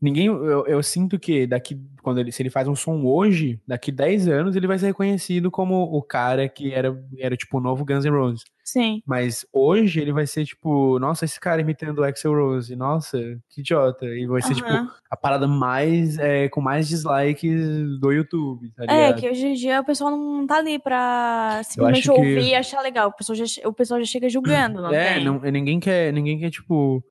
ninguém. 0.00 0.26
Eu, 0.26 0.66
eu 0.66 0.82
sinto 0.82 1.18
que 1.18 1.46
daqui. 1.46 1.80
Quando 2.02 2.20
ele, 2.20 2.30
se 2.30 2.40
ele 2.40 2.50
faz 2.50 2.68
um 2.68 2.74
som 2.76 3.04
hoje, 3.04 3.60
daqui 3.66 3.90
10 3.90 4.28
anos, 4.28 4.54
ele 4.54 4.68
vai 4.68 4.78
ser 4.78 4.86
reconhecido 4.86 5.50
como 5.50 5.82
o 5.82 6.00
cara 6.00 6.48
que 6.48 6.72
era, 6.72 6.96
era 7.18 7.36
tipo 7.36 7.58
o 7.58 7.60
novo 7.60 7.84
Guns 7.84 8.04
N' 8.04 8.10
Roses. 8.12 8.44
Sim. 8.62 9.02
Mas 9.04 9.44
hoje 9.52 10.00
ele 10.00 10.12
vai 10.12 10.24
ser 10.26 10.44
tipo, 10.44 10.98
nossa, 11.00 11.24
esse 11.24 11.38
cara 11.40 11.60
imitando 11.60 11.98
o 11.98 12.04
Axel 12.04 12.32
Rose, 12.32 12.74
nossa, 12.76 13.18
que 13.48 13.60
idiota. 13.60 14.06
E 14.06 14.24
vai 14.26 14.40
ser 14.40 14.54
tipo 14.54 14.68
Aham. 14.68 14.88
a 15.10 15.16
parada 15.16 15.48
mais. 15.48 16.16
É, 16.18 16.48
com 16.48 16.60
mais 16.60 16.86
dislikes 16.88 17.60
do 18.00 18.12
YouTube, 18.12 18.70
tá 18.76 18.84
É, 18.88 19.12
que 19.12 19.28
hoje 19.28 19.46
em 19.46 19.54
dia 19.54 19.80
o 19.80 19.84
pessoal 19.84 20.10
não 20.12 20.46
tá 20.46 20.58
ali 20.58 20.78
pra 20.78 21.60
simplesmente 21.64 22.08
acho 22.08 22.12
que- 22.12 22.18
ouvir 22.18 22.48
e 22.50 22.54
achar 22.54 22.80
legal. 22.82 23.08
O 23.08 23.12
pessoal 23.12 23.34
já, 23.36 23.44
o 23.68 23.72
pessoal 23.72 23.98
já 24.00 24.06
chega 24.06 24.28
julgando, 24.28 24.80
não 24.80 24.92
é, 24.94 25.14
tem? 25.14 25.24
não, 25.24 25.40
ninguém 25.40 25.80
quer, 25.80 26.12
ninguém 26.12 26.38
quer, 26.38 26.50
tipo. 26.50 27.02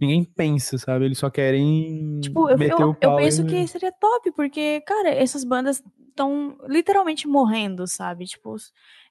Ninguém 0.00 0.24
pensa, 0.24 0.76
sabe? 0.78 1.04
Eles 1.04 1.18
só 1.18 1.30
querem 1.30 2.20
Tipo, 2.20 2.48
eu, 2.50 2.58
meter 2.58 2.72
eu, 2.82 2.88
o 2.90 2.94
pau. 2.94 3.10
eu 3.12 3.16
penso 3.24 3.42
e- 3.42 3.46
que 3.46 3.66
seria 3.68 3.92
top, 3.92 4.32
porque, 4.32 4.80
cara, 4.82 5.08
essas 5.10 5.44
bandas 5.44 5.82
estão 6.08 6.56
literalmente 6.68 7.26
morrendo, 7.28 7.86
sabe? 7.86 8.24
Tipo, 8.26 8.56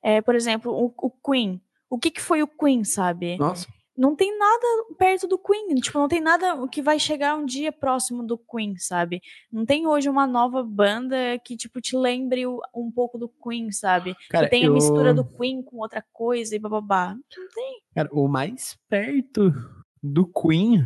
é, 0.02 0.22
por 0.22 0.36
exemplo, 0.36 0.72
o, 0.74 0.94
o 0.98 1.10
Queen. 1.10 1.62
O 1.90 1.98
que 1.98 2.12
que 2.12 2.22
foi 2.22 2.42
o 2.44 2.48
Queen, 2.48 2.84
sabe? 2.84 3.38
Nossa, 3.38 3.68
não 3.96 4.16
tem 4.16 4.36
nada 4.38 4.66
perto 4.98 5.28
do 5.28 5.38
Queen. 5.38 5.76
Tipo, 5.76 6.00
não 6.00 6.08
tem 6.08 6.20
nada 6.20 6.68
que 6.68 6.82
vai 6.82 6.98
chegar 6.98 7.36
um 7.38 7.46
dia 7.46 7.72
próximo 7.72 8.24
do 8.26 8.38
Queen, 8.38 8.76
sabe? 8.78 9.22
Não 9.52 9.66
tem 9.66 9.86
hoje 9.86 10.10
uma 10.10 10.26
nova 10.26 10.64
banda 10.64 11.16
que, 11.46 11.56
tipo, 11.56 11.80
te 11.80 11.96
lembre 11.96 12.46
um 12.48 12.92
pouco 12.94 13.18
do 13.20 13.30
Queen, 13.30 13.72
sabe? 13.72 14.16
cara, 14.30 14.46
que 14.48 14.50
tem 14.52 14.64
a 14.64 14.68
eu- 14.68 14.74
mistura 14.74 15.14
do 15.14 15.24
Queen 15.24 15.62
com 15.62 15.78
outra 15.78 16.04
coisa 16.12 16.56
e 16.56 16.60
bababá. 16.60 17.14
Não 17.14 17.48
tem. 17.54 17.82
Cara, 17.94 18.10
o 18.12 18.28
mais 18.28 18.76
perto 18.90 19.54
do 20.04 20.28
Queen, 20.28 20.86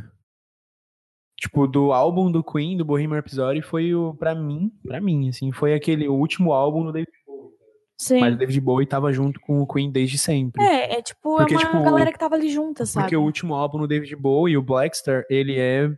tipo, 1.35 1.65
do 1.65 1.91
álbum 1.91 2.31
do 2.31 2.43
Queen, 2.43 2.77
do 2.77 2.85
Bohemian 2.85 3.15
Rhapsody, 3.15 3.61
foi 3.63 3.95
o, 3.95 4.13
pra 4.13 4.35
mim, 4.35 4.71
pra 4.83 5.01
mim, 5.01 5.29
assim, 5.29 5.51
foi 5.51 5.73
aquele, 5.73 6.07
o 6.07 6.13
último 6.13 6.53
álbum 6.53 6.85
do 6.85 6.91
David 6.91 7.11
Bowie. 7.25 7.51
Sim. 7.99 8.19
Mas 8.19 8.35
o 8.35 8.37
David 8.37 8.61
Bowie 8.61 8.85
tava 8.85 9.11
junto 9.11 9.39
com 9.39 9.59
o 9.59 9.67
Queen 9.67 9.91
desde 9.91 10.19
sempre. 10.19 10.63
É, 10.63 10.99
é 10.99 11.01
tipo, 11.01 11.37
Porque, 11.37 11.55
é 11.55 11.57
uma 11.57 11.65
tipo, 11.65 11.83
galera 11.83 12.11
que 12.11 12.19
tava 12.19 12.35
ali 12.35 12.49
junta, 12.49 12.85
sabe? 12.85 13.05
Porque 13.05 13.17
o 13.17 13.23
último 13.23 13.55
álbum 13.55 13.79
do 13.79 13.87
David 13.87 14.15
Bowie, 14.15 14.55
o 14.55 14.61
Blackstar, 14.61 15.25
ele 15.29 15.57
é, 15.57 15.89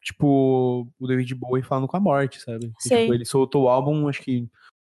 tipo, 0.00 0.88
o 0.98 1.06
David 1.06 1.34
Bowie 1.34 1.64
falando 1.64 1.88
com 1.88 1.96
a 1.96 2.00
morte, 2.00 2.40
sabe? 2.40 2.72
Sei. 2.78 3.02
tipo, 3.02 3.14
ele 3.14 3.24
soltou 3.24 3.64
o 3.64 3.68
álbum, 3.68 4.06
acho 4.08 4.22
que 4.22 4.46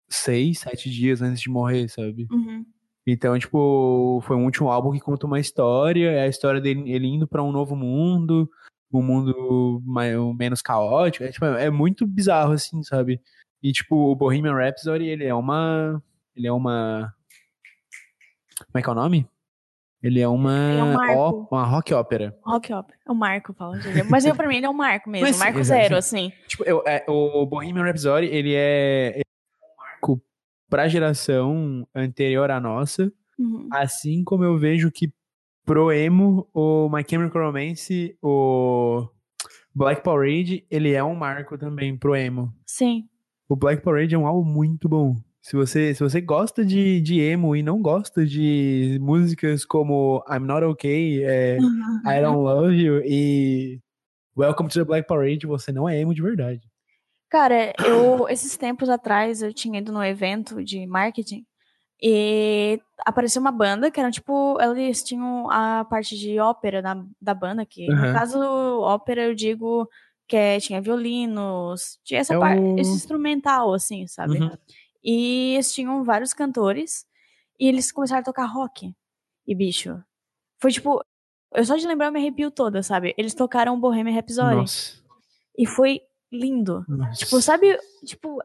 seis, 0.10 0.60
sete 0.60 0.90
dias 0.90 1.22
antes 1.22 1.42
de 1.42 1.50
morrer, 1.50 1.88
sabe? 1.88 2.28
Uhum. 2.30 2.66
Então, 3.12 3.38
tipo, 3.40 4.22
foi 4.26 4.36
um 4.36 4.46
último 4.46 4.70
álbum 4.70 4.92
que 4.92 5.00
conta 5.00 5.26
uma 5.26 5.40
história, 5.40 6.12
é 6.12 6.22
a 6.24 6.28
história 6.28 6.60
dele 6.62 6.92
ele 6.92 7.08
indo 7.08 7.28
pra 7.28 7.44
um 7.44 7.52
novo 7.52 7.76
mundo, 7.76 8.50
um 8.92 9.02
mundo 9.02 9.82
mais, 9.86 10.16
menos 10.38 10.62
caótico, 10.62 11.24
é, 11.24 11.32
tipo, 11.32 11.46
é 11.46 11.70
muito 11.70 12.06
bizarro, 12.06 12.54
assim, 12.54 12.84
sabe? 12.84 13.22
E, 13.64 13.72
tipo, 13.72 13.96
o 13.96 14.16
Bohemian 14.16 14.54
Rhapsody, 14.56 15.06
ele 15.06 15.26
é 15.26 15.34
uma... 15.34 16.02
Ele 16.36 16.48
é 16.48 16.52
uma... 16.52 17.14
Como 18.68 18.78
é 18.78 18.82
que 18.82 18.90
é 18.90 18.92
o 18.92 18.96
nome? 18.96 19.28
Ele 20.02 20.22
é 20.22 20.28
uma... 20.28 20.72
Ele 20.72 20.80
é 20.80 20.84
um 20.84 21.18
ó- 21.18 21.48
uma 21.52 21.66
rock 21.66 21.94
ópera. 21.94 22.38
Rock 22.42 22.72
Opera. 22.72 22.98
É 23.06 23.12
o 23.12 23.16
Marco, 23.16 23.54
fala. 23.54 23.78
Mas 24.10 24.24
eu, 24.24 24.34
pra 24.34 24.48
mim, 24.48 24.56
ele 24.58 24.66
é 24.66 24.70
um 24.70 24.74
Marco 24.74 25.10
mesmo. 25.10 25.28
Mas 25.28 25.38
marco 25.38 25.60
exato. 25.60 25.82
zero, 25.82 25.98
assim. 25.98 26.32
Tipo, 26.48 26.64
eu- 26.64 26.82
é, 26.88 27.04
o 27.08 27.46
Bohemian 27.46 27.84
Rhapsody, 27.84 28.28
ele 28.28 28.54
é, 28.56 29.10
ele 29.16 29.22
é 29.22 29.64
um 29.68 29.82
marco 29.84 30.22
pra 30.70 30.88
geração 30.88 31.88
anterior 31.94 32.50
à 32.52 32.60
nossa, 32.60 33.12
Uhum. 33.38 33.70
assim 33.72 34.24
como 34.24 34.44
eu 34.44 34.58
vejo 34.58 34.92
que 34.92 35.12
pro 35.66 35.92
emo, 35.94 36.48
o 36.54 36.90
My 36.90 37.04
Chemical 37.08 37.46
Romance, 37.46 38.18
o 38.22 39.08
Black 39.74 40.04
Parade, 40.04 40.66
ele 40.70 40.92
é 40.94 41.04
um 41.04 41.16
marco 41.16 41.58
também 41.58 41.96
pro 41.98 42.16
emo. 42.16 42.54
Sim. 42.66 43.06
O 43.48 43.56
Black 43.56 43.82
Parade 43.82 44.14
é 44.14 44.18
um 44.18 44.28
álbum 44.28 44.44
muito 44.50 44.90
bom. 44.90 45.16
Se 45.42 45.56
você, 45.56 45.94
se 45.94 46.04
você 46.04 46.20
gosta 46.20 46.66
de, 46.66 47.00
de 47.00 47.20
emo 47.22 47.56
e 47.56 47.64
não 47.64 47.82
gosta 47.82 48.26
de 48.26 48.98
músicas 49.02 49.64
como 49.64 50.22
I'm 50.30 50.46
Not 50.46 50.66
Okay, 50.66 51.24
é, 51.24 51.58
I 51.58 52.22
Don't 52.22 52.38
Love 52.40 52.76
You 52.76 53.02
e 53.06 53.80
Welcome 54.38 54.70
to 54.70 54.80
the 54.80 54.84
Black 54.86 55.08
Parade, 55.08 55.48
você 55.48 55.72
não 55.72 55.88
é 55.88 56.00
emo 56.00 56.14
de 56.14 56.22
verdade. 56.22 56.69
Cara, 57.30 57.74
eu 57.86 58.28
esses 58.30 58.58
tempos 58.58 58.90
atrás 58.90 59.42
eu 59.42 59.54
tinha 59.54 59.80
ido 59.80 59.92
num 59.92 60.04
evento 60.04 60.64
de 60.64 60.86
marketing 60.88 61.46
e 62.02 62.80
apareceu 63.06 63.40
uma 63.42 63.52
banda 63.52 63.92
que 63.92 64.00
era 64.00 64.10
tipo, 64.10 64.58
eles 64.62 65.04
tinham 65.04 65.50
a 65.52 65.86
parte 65.86 66.18
de 66.18 66.40
ópera 66.40 66.82
da, 66.82 67.04
da 67.22 67.34
banda, 67.34 67.66
que 67.66 67.90
Aham. 67.92 68.08
no 68.08 68.14
caso 68.14 68.40
ópera 68.82 69.24
eu 69.26 69.36
digo 69.36 69.88
que 70.28 70.36
é, 70.36 70.60
tinha 70.60 70.82
violinos, 70.82 72.00
tinha 72.04 72.20
essa 72.20 72.36
É 72.36 72.40
parte, 72.40 72.62
o- 72.62 72.80
esse 72.80 72.92
instrumental, 72.92 73.74
assim, 73.74 74.08
sabe? 74.08 74.40
Uhum. 74.40 74.52
E 75.04 75.54
eles 75.56 75.74
tinham 75.74 76.04
vários 76.04 76.34
cantores 76.34 77.06
e 77.60 77.68
eles 77.68 77.92
começaram 77.92 78.22
a 78.22 78.24
tocar 78.26 78.46
rock. 78.46 78.94
E, 79.48 79.56
bicho, 79.56 80.02
foi 80.62 80.72
tipo. 80.72 81.04
Eu 81.56 81.66
só 81.66 81.76
de 81.76 81.88
lembrar 81.88 82.08
eu 82.08 82.12
me 82.12 82.20
arrepio 82.20 82.52
toda, 82.52 82.84
sabe? 82.84 83.14
Eles 83.18 83.34
tocaram 83.34 83.80
Bohemian 83.80 84.14
Rhapsody 84.14 84.56
Nossa. 84.56 85.02
e 85.58 85.66
foi 85.66 86.02
lindo. 86.32 86.86
Nossa. 86.88 87.14
Tipo, 87.26 87.42
sabe? 87.42 87.78
Tipo, 88.06 88.40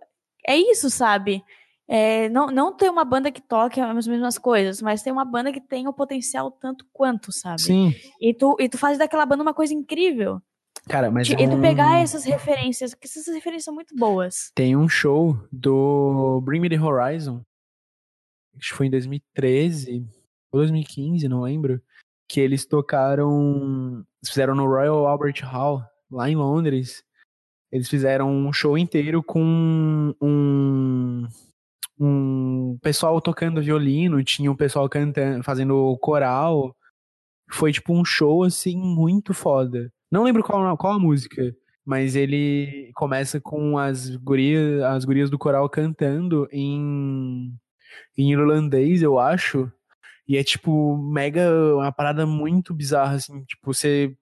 é 0.47 0.57
isso, 0.57 0.89
sabe? 0.91 1.43
É, 1.87 2.28
não, 2.30 2.47
não 2.47 2.72
tem 2.74 2.89
uma 2.89 3.05
banda 3.05 3.30
que 3.30 3.43
toque 3.43 3.78
as 3.80 4.07
mesmas 4.07 4.39
coisas, 4.39 4.80
mas 4.80 5.03
tem 5.03 5.12
uma 5.12 5.24
banda 5.24 5.53
que 5.53 5.61
tem 5.61 5.87
o 5.87 5.93
potencial 5.93 6.51
tanto 6.51 6.87
quanto, 6.93 7.30
sabe? 7.30 7.61
Sim. 7.61 7.95
E 8.20 8.32
tu, 8.32 8.57
e 8.59 8.68
tu 8.68 8.78
faz 8.78 8.97
daquela 8.97 9.26
banda 9.26 9.43
uma 9.43 9.53
coisa 9.53 9.74
incrível. 9.74 10.41
Cara, 10.89 11.11
mas 11.11 11.26
Ti- 11.28 11.35
E 11.39 11.49
tu 11.49 11.61
pegar 11.61 11.99
essas 12.03 12.24
referências, 12.24 12.95
porque 12.95 13.07
essas 13.07 13.26
referências 13.35 13.64
são 13.64 13.74
muito 13.74 13.95
boas. 13.97 14.51
tem 14.55 14.74
um 14.76 14.89
show 14.89 15.37
do 15.53 16.41
Bring 16.43 16.61
Me 16.61 16.68
The 16.70 16.80
Horizon, 16.80 17.43
acho 18.59 18.70
que 18.70 18.76
foi 18.76 18.87
em 18.87 18.91
2013 18.91 20.07
ou 20.53 20.61
2015, 20.61 21.28
não 21.28 21.43
lembro, 21.43 21.80
que 22.28 22.41
eles 22.41 22.64
tocaram, 22.66 24.05
eles 24.22 24.28
fizeram 24.30 24.55
no 24.55 24.66
Royal 24.66 25.07
Albert 25.07 25.43
Hall, 25.45 25.82
lá 26.11 26.28
em 26.30 26.37
Londres. 26.37 27.03
Eles 27.75 27.89
fizeram 27.89 28.31
um 28.31 28.53
show 28.53 28.79
inteiro 28.79 29.20
com 29.20 30.14
um 30.22 31.27
um 31.99 32.79
pessoal 32.81 33.20
tocando 33.20 33.61
violino, 33.61 34.22
tinha 34.22 34.51
um 34.51 34.55
pessoal 34.57 34.89
cantando, 34.89 35.43
fazendo 35.43 35.99
coral. 35.99 36.77
Foi 37.51 37.72
tipo 37.72 37.93
um 37.93 38.05
show 38.05 38.45
assim 38.45 38.77
muito 38.77 39.35
foda. 39.35 39.93
Não 40.11 40.22
lembro 40.22 40.45
qual, 40.45 40.77
qual 40.77 40.93
a 40.95 40.99
música, 41.01 41.53
mas 41.85 42.14
ele 42.14 42.93
começa 42.95 43.41
com 43.41 43.77
as 43.77 44.14
gurias, 44.16 44.83
as 44.85 45.05
gurias 45.05 45.29
do 45.29 45.39
coral 45.39 45.68
cantando 45.68 46.49
em 46.53 47.53
em 48.16 48.33
irlandês, 48.33 49.03
eu 49.03 49.18
acho. 49.18 49.70
E 50.29 50.37
é 50.37 50.45
tipo 50.45 50.97
mega 50.97 51.51
uma 51.77 51.93
parada 51.93 52.25
muito 52.27 52.72
bizarra 52.72 53.16
assim, 53.16 53.45
tipo, 53.45 53.75
você 53.75 54.16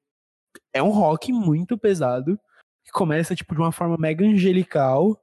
é 0.75 0.83
um 0.83 0.91
rock 0.91 1.33
muito 1.33 1.79
pesado 1.79 2.39
que 2.85 2.93
começa 2.93 3.35
tipo 3.35 3.55
de 3.55 3.61
uma 3.61 3.73
forma 3.73 3.97
mega 3.99 4.25
angelical 4.25 5.21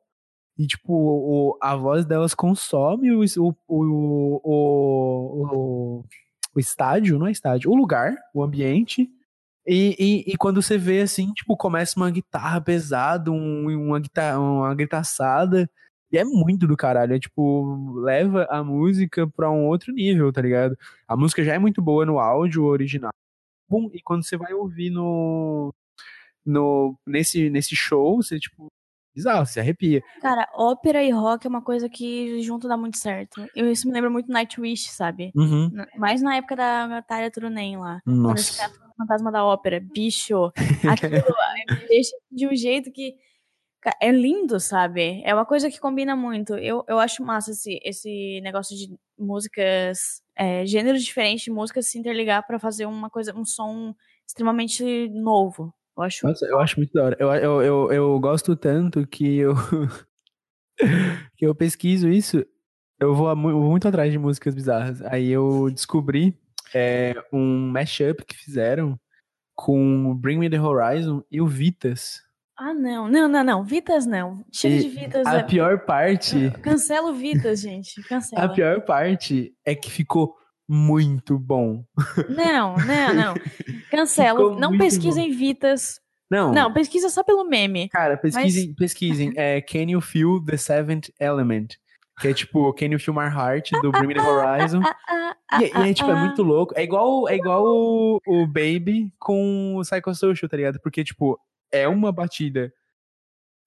e 0.58 0.68
tipo 0.68 0.94
o, 0.94 1.58
a 1.62 1.76
voz 1.76 2.06
delas 2.06 2.34
consome 2.34 3.12
o, 3.12 3.22
o, 3.38 3.56
o, 3.68 4.42
o, 4.44 6.06
o, 6.54 6.60
estádio, 6.60 7.18
não 7.18 7.28
é 7.28 7.32
estádio, 7.32 7.72
o 7.72 7.76
lugar, 7.76 8.16
o 8.34 8.44
ambiente. 8.44 9.10
E, 9.66 9.96
e, 10.00 10.34
e 10.34 10.38
quando 10.38 10.62
você 10.62 10.78
vê 10.78 11.02
assim, 11.02 11.32
tipo, 11.34 11.56
começa 11.56 12.00
uma 12.00 12.10
guitarra 12.10 12.60
pesada, 12.60 13.32
um, 13.32 13.70
uma, 13.88 14.00
guitarra, 14.00 14.40
uma 14.40 14.74
gritaçada, 14.76 15.70
e 16.12 16.18
é 16.18 16.26
muito 16.26 16.68
do 16.68 16.76
caralho. 16.76 17.14
É 17.16 17.20
tipo, 17.20 17.94
leva 18.02 18.46
a 18.50 18.64
música 18.64 19.28
pra 19.28 19.50
um 19.52 19.68
outro 19.68 19.94
nível, 19.94 20.32
tá 20.34 20.42
ligado? 20.42 20.78
A 21.08 21.16
música 21.16 21.44
já 21.44 21.54
é 21.54 21.60
muito 21.60 21.82
boa 21.82 22.06
no 22.06 22.20
áudio 22.20 22.64
original. 22.66 23.12
Bom, 23.70 23.90
e 23.94 24.02
quando 24.02 24.24
você 24.26 24.36
vai 24.36 24.54
ouvir 24.54 24.90
no. 24.90 25.74
No 26.46 26.98
nesse, 27.06 27.50
nesse 27.50 27.76
show, 27.76 28.22
você, 28.22 28.40
tipo, 28.40 28.70
bizarro, 29.20 29.46
você 29.46 29.60
arrepia. 29.60 30.02
Cara, 30.22 30.48
ópera 30.54 31.04
e 31.04 31.12
rock 31.12 31.46
é 31.46 31.50
uma 31.50 31.62
coisa 31.62 31.90
que 31.90 32.42
junto 32.42 32.68
dá 32.68 32.78
muito 32.78 32.98
certo. 32.98 33.46
Eu, 33.56 33.72
isso 33.72 33.88
me 33.88 33.94
lembra 33.94 34.10
muito 34.10 34.32
Nightwish, 34.32 34.90
sabe? 34.92 35.32
Uhum. 35.36 35.70
Mais 35.98 36.22
na 36.22 36.38
época 36.38 36.56
da 36.56 36.88
Natália 36.88 37.32
Turunen 37.32 37.78
lá. 37.78 38.02
Quando 38.04 38.22
Nossa. 38.22 38.70
cantam 38.70 38.90
o 38.90 38.96
Fantasma 38.98 39.32
da 39.32 39.44
Ópera. 39.46 39.80
Bicho, 39.80 40.52
aquilo 40.88 41.24
deixa 41.90 42.16
de 42.32 42.48
um 42.48 42.56
jeito 42.56 42.92
que. 42.92 43.16
É 44.02 44.12
lindo, 44.12 44.60
sabe? 44.60 45.22
É 45.24 45.34
uma 45.34 45.46
coisa 45.46 45.70
que 45.70 45.80
combina 45.80 46.14
muito. 46.14 46.54
Eu, 46.56 46.84
eu 46.86 47.00
acho 47.00 47.24
massa 47.24 47.52
esse, 47.52 47.80
esse 47.82 48.42
negócio 48.42 48.76
de 48.76 48.94
músicas, 49.18 50.22
é, 50.36 50.66
gêneros 50.66 51.02
diferentes 51.02 51.46
de 51.46 51.52
músicas 51.52 51.88
se 51.88 51.98
interligar 51.98 52.46
pra 52.46 52.60
fazer 52.60 52.86
uma 52.86 53.10
coisa, 53.10 53.34
um 53.34 53.46
som 53.46 53.96
extremamente 54.28 55.08
novo. 55.10 55.74
Eu 56.00 56.04
acho. 56.04 56.26
Nossa, 56.26 56.46
eu 56.46 56.60
acho 56.60 56.80
muito 56.80 56.94
da 56.94 57.04
hora. 57.04 57.18
Eu, 57.20 57.30
eu, 57.34 57.62
eu, 57.62 57.92
eu 57.92 58.20
gosto 58.20 58.56
tanto 58.56 59.06
que 59.06 59.38
eu. 59.38 59.54
que 61.36 61.46
eu 61.46 61.54
pesquiso 61.54 62.08
isso. 62.08 62.46
Eu 63.00 63.14
vou, 63.14 63.34
muito 63.36 63.88
atrás 63.88 64.12
de 64.12 64.18
músicas 64.18 64.56
bizarras. 64.56 65.02
Aí 65.04 65.30
eu 65.30 65.70
descobri 65.72 66.38
é, 66.74 67.16
um 67.32 67.70
mashup 67.70 68.26
que 68.26 68.36
fizeram 68.36 69.00
com 69.56 70.16
Bring 70.16 70.38
Me 70.38 70.50
the 70.50 70.60
Horizon 70.60 71.22
e 71.30 71.42
o 71.42 71.48
Vitas. 71.48 72.22
Ah, 72.58 72.74
não, 72.74 73.08
não, 73.08 73.28
não, 73.28 73.44
não. 73.44 73.64
Vitas 73.64 74.06
não. 74.06 74.44
Chega 74.52 74.76
E 74.76 74.80
de 74.82 74.90
Vitas. 74.90 75.26
A 75.26 75.38
é- 75.38 75.44
pior 75.44 75.80
parte. 75.86 76.52
Cancela 76.62 77.12
o 77.12 77.14
Vitas, 77.14 77.62
gente. 77.62 78.02
Cancela. 78.08 78.44
A 78.46 78.50
pior 78.50 78.82
parte 78.82 79.54
é 79.66 79.76
que 79.76 79.90
ficou 79.90 80.36
muito 80.70 81.40
bom. 81.40 81.84
Não, 82.30 82.76
não, 82.78 83.14
não. 83.16 83.34
Cancela. 83.90 84.40
Ficou 84.40 84.60
Não 84.60 84.78
pesquisem 84.78 85.32
Vitas. 85.32 86.00
Não, 86.30 86.54
Não, 86.54 86.72
pesquisa 86.72 87.10
só 87.10 87.24
pelo 87.24 87.44
meme. 87.44 87.90
cara, 87.90 88.16
pesquisem, 88.16 88.74
pesquisem. 88.76 89.34
É 89.36 89.60
Can 89.62 89.90
You 89.90 90.00
Feel 90.00 90.46
the 90.46 90.58
Seventh 90.58 91.10
Element? 91.20 91.70
Que 92.20 92.28
é 92.28 92.34
tipo 92.34 92.72
Can 92.74 92.88
You 92.88 93.00
Feel 93.00 93.16
My 93.16 93.34
Heart 93.34 93.72
do 93.82 93.92
the 93.92 94.22
Horizon. 94.22 94.82
Ah, 94.84 95.36
ah, 95.50 95.64
E, 95.64 95.66
e 95.66 95.90
é, 95.90 95.94
tipo, 95.94 96.12
é 96.12 96.16
muito 96.16 96.44
louco. 96.44 96.74
É 96.78 96.84
igual, 96.84 97.28
é 97.28 97.36
igual 97.36 97.64
o, 97.66 98.22
o 98.28 98.46
Baby 98.46 99.12
com 99.18 99.78
o 99.78 99.82
Psychosocial, 99.82 100.48
tá 100.48 100.56
ligado? 100.56 100.80
Porque, 100.84 101.04
tipo, 101.04 101.40
é 101.72 101.88
uma 101.88 102.12
batida 102.12 102.72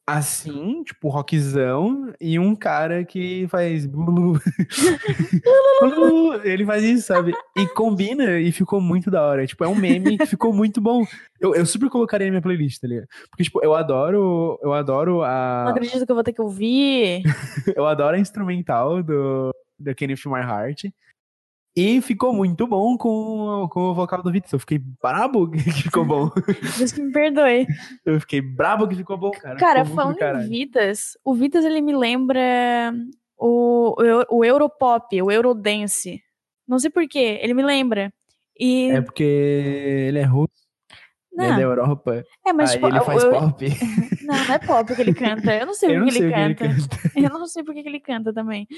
assim, 0.07 0.83
tipo, 0.83 1.09
rockzão, 1.09 2.13
e 2.21 2.39
um 2.39 2.55
cara 2.55 3.03
que 3.05 3.47
faz. 3.49 3.89
Ele 6.45 6.67
faz 6.67 6.83
isso, 6.83 7.07
sabe? 7.07 7.33
E 7.57 7.67
combina 7.69 8.39
e 8.41 8.51
ficou 8.53 8.81
muito 8.81 9.11
da 9.11 9.23
hora. 9.23 9.47
Tipo, 9.47 9.65
é 9.65 9.69
um 9.69 9.75
meme 9.75 10.19
que 10.19 10.27
ficou 10.27 10.53
muito 10.53 10.81
bom. 10.81 11.05
Eu, 11.41 11.55
eu 11.55 11.65
super 11.65 11.89
colocaria 11.89 12.27
na 12.27 12.33
minha 12.33 12.43
playlist, 12.43 12.81
tá 12.81 12.89
ligado? 12.89 13.07
Porque, 13.31 13.45
tipo, 13.45 13.61
eu 13.63 13.75
adoro. 13.75 14.59
Eu 14.63 14.73
adoro 14.73 15.19
Não 15.19 15.25
a. 15.25 15.71
acredito 15.71 16.05
que 16.05 16.11
eu 16.11 16.17
vou 16.17 16.25
ter 16.25 16.33
que 16.33 16.43
ouvir. 16.43 17.23
Eu 17.77 17.87
adoro 17.87 18.17
a 18.17 18.21
instrumental 18.21 19.03
do, 19.03 19.51
do 19.79 19.95
Can 19.95 20.07
You 20.07 20.17
Feel 20.17 20.35
My 20.35 20.41
Heart. 20.41 20.87
E 21.75 22.03
ficou 22.03 22.35
muito 22.35 22.67
bom 22.67 22.99
com, 22.99 23.67
com 23.71 23.81
o 23.81 23.95
vocal 23.95 24.23
do 24.23 24.31
Vitor. 24.31 24.51
Eu 24.53 24.59
fiquei 24.59 24.79
brabo 24.79 25.49
que 25.51 25.59
ficou 25.59 26.05
bom. 26.05 26.31
Deus 26.77 26.93
que 26.93 27.01
me 27.01 27.11
perdoe. 27.11 27.67
Eu 28.05 28.21
fiquei 28.21 28.43
brabo 28.43 28.87
que 28.87 28.95
ficou 28.95 29.17
bom, 29.17 29.31
cara. 29.31 29.57
Cara, 29.57 29.85
Ficou 29.85 29.97
falando 29.97 30.19
do 30.19 30.43
em. 30.43 30.49
Vitas, 30.49 31.17
o 31.25 31.35
Vitas 31.35 31.65
ele 31.65 31.81
me 31.81 31.95
lembra 31.97 32.93
o, 33.39 33.95
o, 34.31 34.39
o 34.39 34.45
Europop, 34.45 35.23
o 35.23 35.31
Eurodance. 35.31 36.23
Não 36.69 36.79
sei 36.79 36.91
porquê, 36.91 37.39
ele 37.43 37.55
me 37.55 37.63
lembra. 37.63 38.13
E. 38.59 38.91
É 38.91 39.01
porque 39.01 39.23
ele 39.23 40.19
é 40.19 40.25
russo, 40.25 40.62
ele 41.33 41.47
é 41.47 41.49
não, 41.51 41.57
da 41.57 41.63
Europa. 41.63 42.25
é, 42.47 42.53
mas 42.53 42.71
aí 42.71 42.77
tipo, 42.77 42.89
ele 42.89 43.01
faz 43.01 43.23
eu- 43.25 43.31
pop. 43.31 43.67
Não, 44.23 44.35
não 44.47 44.55
é 44.55 44.59
pop 44.61 44.95
que 44.95 45.01
ele 45.03 45.13
canta. 45.15 45.53
Eu 45.53 45.67
não 45.67 45.75
sei 45.75 45.89
não 45.99 46.07
ele 46.07 46.11
o 46.11 46.13
que 46.15 46.25
ele 46.41 46.55
canta. 46.55 46.65
Eu 47.17 47.29
não 47.31 47.47
sei 47.47 47.65
por 47.65 47.75
que 47.75 47.81
ele 47.81 47.99
canta 47.99 48.33
também. 48.33 48.69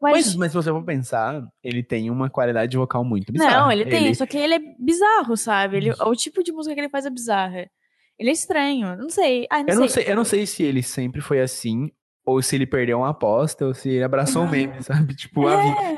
Mas, 0.00 0.12
Mas, 0.26 0.36
mas 0.36 0.50
se 0.52 0.56
você 0.56 0.70
for 0.70 0.84
pensar, 0.84 1.42
ele 1.64 1.82
tem 1.82 2.10
uma 2.10 2.30
qualidade 2.30 2.76
vocal 2.76 3.04
muito 3.04 3.32
bizarra. 3.32 3.58
não, 3.62 3.72
ele 3.72 3.84
tem, 3.86 4.14
só 4.14 4.24
que 4.24 4.36
ele 4.38 4.54
é 4.54 4.60
bizarro, 4.78 5.36
sabe? 5.36 5.78
Ele, 5.78 5.90
o 5.90 6.14
tipo 6.14 6.44
de 6.44 6.52
música 6.52 6.74
que 6.74 6.80
ele 6.80 6.88
faz 6.88 7.04
é 7.06 7.10
bizarra. 7.10 7.68
Ele 8.16 8.30
é 8.30 8.32
estranho, 8.32 8.96
não 8.96 9.10
sei. 9.10 9.46
Ah, 9.50 9.62
não 9.64 9.68
Eu 9.68 9.74
sei. 9.74 9.80
não 9.80 9.88
sei, 9.88 10.04
eu 10.12 10.16
não 10.16 10.24
sei 10.24 10.46
se 10.46 10.62
ele 10.62 10.82
sempre 10.82 11.20
foi 11.20 11.40
assim, 11.40 11.90
ou 12.24 12.40
se 12.40 12.54
ele 12.54 12.66
perdeu 12.66 12.98
uma 12.98 13.10
aposta, 13.10 13.66
ou 13.66 13.74
se 13.74 13.88
ele 13.88 14.04
abraçou 14.04 14.44
um 14.44 14.48
meme, 14.50 14.80
sabe? 14.80 15.16
Tipo, 15.16 15.48
a 15.48 15.56
vida. 15.56 15.80
É, 15.82 15.96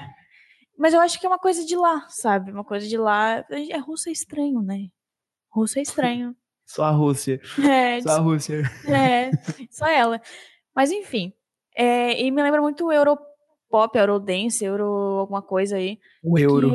mas 0.79 0.95
eu 0.95 1.01
acho 1.01 1.21
que 1.21 1.27
é 1.27 1.29
uma 1.29 1.39
coisa 1.39 1.65
de 1.67 1.77
lá, 1.77 2.07
sabe? 2.09 2.51
Uma 2.51 2.65
coisa 2.65 2.89
de 2.89 2.97
lá. 2.97 3.45
É, 3.51 3.77
russo 3.79 4.09
é 4.09 4.13
estranho, 4.13 4.63
né? 4.63 4.87
Russo 5.57 5.79
é 5.79 5.83
estranho. 5.83 6.37
Só 6.67 6.85
a 6.85 6.91
Rússia. 6.91 7.41
É, 7.65 8.01
Só 8.03 8.11
a 8.11 8.19
Rússia. 8.19 8.63
é, 8.89 9.31
só 9.71 9.87
ela. 9.87 10.21
Mas 10.75 10.91
enfim. 10.91 11.33
é, 11.77 12.21
e 12.21 12.31
me 12.31 12.43
lembra 12.43 12.61
muito 12.61 12.93
Europop, 12.93 13.97
Eurodance, 13.97 14.65
Euro 14.65 14.85
alguma 14.85 15.41
coisa 15.41 15.77
aí. 15.77 15.97
O 16.25 16.37
euro. 16.37 16.73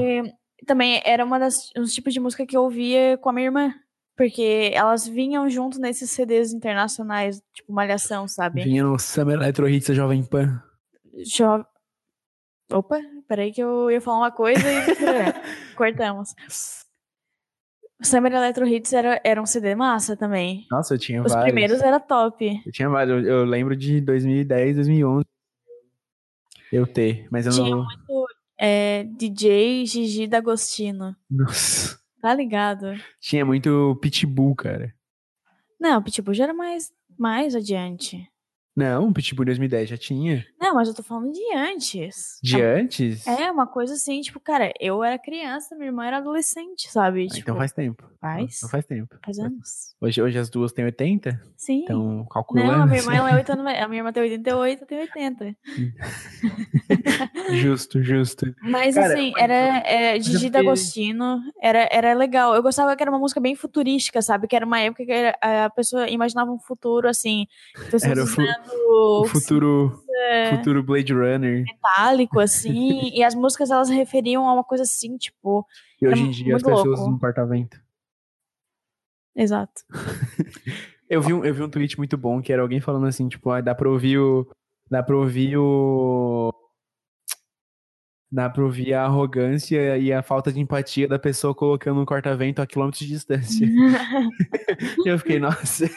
Também 0.66 1.02
era 1.04 1.26
uma 1.26 1.38
das 1.38 1.70
uns 1.78 1.94
tipos 1.94 2.14
de 2.14 2.22
música 2.22 2.46
que 2.46 2.56
eu 2.56 2.64
ouvia 2.64 3.18
com 3.18 3.30
a 3.30 3.34
minha 3.34 3.48
irmã. 3.48 3.74
Porque 4.16 4.72
elas 4.74 5.08
vinham 5.08 5.50
junto 5.50 5.80
nesses 5.80 6.10
CDs 6.12 6.54
internacionais, 6.54 7.42
tipo 7.54 7.74
Malhação, 7.74 8.28
sabe? 8.28 8.64
Vinha 8.64 8.84
no 8.84 8.98
Summer 8.98 9.36
Electro 9.36 9.68
Hits 9.68 9.88
da 9.88 9.94
Jovem 9.94 10.24
Pan. 10.24 10.62
Jo... 11.26 11.66
Opa, 12.72 13.00
peraí 13.28 13.52
que 13.52 13.62
eu 13.62 13.92
ia 13.92 14.00
falar 14.00 14.20
uma 14.20 14.32
coisa 14.32 14.62
e 14.62 15.76
cortamos. 15.76 16.34
Summer 18.04 18.32
Electro 18.34 18.68
Hits 18.68 18.94
era, 18.94 19.22
era 19.24 19.42
um 19.42 19.46
CD 19.46 19.76
massa 19.76 20.16
também. 20.18 20.66
Nossa, 20.72 20.94
eu 20.96 20.98
tinha 21.00 21.22
Os 21.22 21.32
vários. 21.32 21.46
primeiros 21.52 21.82
era 21.82 22.00
top. 22.00 22.62
Eu 22.66 22.72
tinha 22.72 22.90
vários. 22.90 23.26
Eu, 23.26 23.40
eu 23.40 23.46
lembro 23.46 23.76
de 23.76 24.02
2010, 24.02 24.76
2011. 24.78 25.26
Eu 26.72 26.88
ter, 26.88 27.28
mas 27.30 27.46
eu 27.46 27.52
Tinha 27.52 27.70
não. 27.70 27.84
muito 27.84 28.28
é, 28.58 29.04
DJ 29.04 29.86
Gigi 29.86 30.26
D'Agostino. 30.28 31.16
Nossa. 31.30 32.00
Tá 32.22 32.34
ligado? 32.34 32.94
Tinha 33.20 33.44
muito 33.44 33.98
Pitbull, 34.02 34.56
cara. 34.56 34.94
Não, 35.80 36.00
o 36.00 36.04
Pitbull 36.04 36.34
já 36.36 36.44
era 36.46 36.54
mais, 36.54 36.92
mais 37.18 37.56
adiante. 37.56 38.26
Não, 38.82 39.10
o 39.10 39.14
Pitbull 39.14 39.46
2010 39.46 39.90
já 39.90 39.98
tinha. 39.98 40.46
Não, 40.60 40.74
mas 40.76 40.88
eu 40.88 40.94
tô 40.94 41.04
falando 41.04 41.32
de 41.32 41.54
antes. 41.56 42.40
De 42.42 42.62
antes? 42.62 43.26
É, 43.28 43.52
uma 43.52 43.68
coisa 43.68 43.94
assim, 43.94 44.22
tipo, 44.22 44.40
cara, 44.40 44.72
eu 44.80 45.04
era 45.04 45.20
criança, 45.20 45.76
minha 45.76 45.88
irmã 45.88 46.06
era 46.06 46.18
adolescente, 46.18 46.90
sabe? 46.92 47.26
Ah, 47.26 47.28
tipo, 47.28 47.40
então 47.42 47.56
faz 47.58 47.72
tempo. 47.72 48.04
faz? 48.20 48.60
Não 48.64 48.70
faz 48.70 48.86
tempo. 48.86 49.16
faz 49.24 49.38
anos. 49.40 49.96
Hoje, 50.02 50.22
hoje 50.22 50.38
as 50.40 50.50
duas 50.50 50.72
têm 50.72 50.86
80, 50.86 51.40
Sim. 51.56 51.82
então 51.84 52.26
calculando. 52.30 52.72
Não, 52.72 52.84
a 52.84 52.86
minha 52.86 53.00
irmã 53.00 53.14
ela 53.14 53.32
é 53.32 53.36
8 53.36 53.52
anos, 53.52 53.64
mais- 53.64 53.82
a 53.84 53.88
minha 53.88 54.00
irmã 54.00 54.12
tem 54.12 54.24
88, 54.24 54.82
eu 54.82 54.88
tenho 54.88 55.02
80. 55.02 55.56
Justo, 57.54 58.02
justo. 58.02 58.46
Mas 58.62 58.96
Cara, 58.96 59.14
assim, 59.14 59.34
era 59.38 59.54
é, 59.54 60.16
é 60.18 60.20
porque- 60.20 60.50
D'Agostino, 60.50 61.40
era, 61.62 61.88
era 61.92 62.14
legal. 62.14 62.56
Eu 62.56 62.62
gostava 62.64 62.96
que 62.96 63.04
era 63.04 63.12
uma 63.12 63.20
música 63.20 63.40
bem 63.40 63.56
futurística, 63.56 64.22
sabe? 64.22 64.48
Que 64.48 64.56
era 64.56 64.66
uma 64.66 64.80
época 64.80 65.06
que 65.06 65.12
era- 65.12 65.38
a 65.66 65.70
pessoa 65.70 66.10
imaginava 66.10 66.52
um 66.52 66.60
futuro 66.60 67.08
assim, 67.08 67.46
pessoas 67.76 68.04
Era 68.04 68.24
usando 68.24 68.36
O 68.74 69.26
futuro, 69.26 70.04
é, 70.30 70.58
futuro 70.58 70.84
Blade 70.84 71.14
Runner. 71.14 71.64
metálico, 71.64 72.40
assim, 72.40 73.10
e 73.14 73.24
as 73.24 73.36
músicas 73.36 73.72
elas 73.72 73.90
referiam 73.90 74.48
a 74.48 74.54
uma 74.54 74.64
coisa 74.64 74.84
assim, 74.84 75.18
tipo. 75.18 75.66
E 76.02 76.08
hoje 76.08 76.24
em 76.24 76.30
dia 76.32 76.56
as 76.56 76.64
pessoas 76.64 76.86
louco. 76.86 77.02
usam 77.02 77.20
porta-vento. 77.20 77.80
Exato. 79.36 79.82
Eu 81.12 81.22
vi, 81.22 81.34
um, 81.34 81.44
eu 81.44 81.54
vi 81.54 81.62
um 81.62 81.70
tweet 81.70 81.98
muito 81.98 82.18
bom 82.18 82.42
que 82.42 82.54
era 82.54 82.62
alguém 82.62 82.80
falando 82.80 83.06
assim, 83.06 83.28
tipo, 83.28 83.50
ah, 83.50 83.60
dá 83.60 83.76
pra 83.76 83.90
ouvir 83.90 84.18
o. 84.18 84.48
Dá 84.90 85.04
pra 85.04 85.18
ouvir 85.18 85.58
o. 85.58 86.54
Dá 88.32 88.50
pra 88.50 88.64
ouvir 88.64 88.94
a 88.94 89.04
arrogância 89.04 89.98
e 89.98 90.14
a 90.14 90.24
falta 90.24 90.54
de 90.54 90.62
empatia 90.62 91.10
da 91.10 91.20
pessoa 91.20 91.54
colocando 91.54 92.00
um 92.00 92.06
corta-vento 92.06 92.62
a 92.62 92.66
quilômetros 92.66 93.02
de 93.02 93.10
distância. 93.10 93.66
E 93.66 93.68
eu 95.10 95.20
fiquei, 95.20 95.38
nossa. 95.38 95.90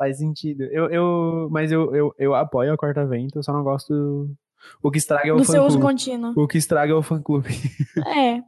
Faz 0.00 0.16
sentido. 0.16 0.62
Eu, 0.62 0.88
eu, 0.88 1.48
mas 1.50 1.70
eu, 1.70 1.94
eu, 1.94 2.14
eu 2.18 2.34
apoio 2.34 2.72
a 2.72 2.76
corta-vento, 2.78 3.36
eu 3.38 3.42
só 3.42 3.52
não 3.52 3.62
gosto. 3.62 4.34
O 4.82 4.90
que 4.90 4.96
estraga 4.96 5.28
é 5.28 5.32
o 5.34 5.36
Do 5.36 5.44
seu 5.44 5.62
uso 5.62 5.78
contínuo. 5.78 6.32
O 6.34 6.48
que 6.48 6.56
estraga 6.56 6.90
é 6.90 6.94
o 6.94 7.02
fã-clube. 7.02 7.50
É. 8.08 8.42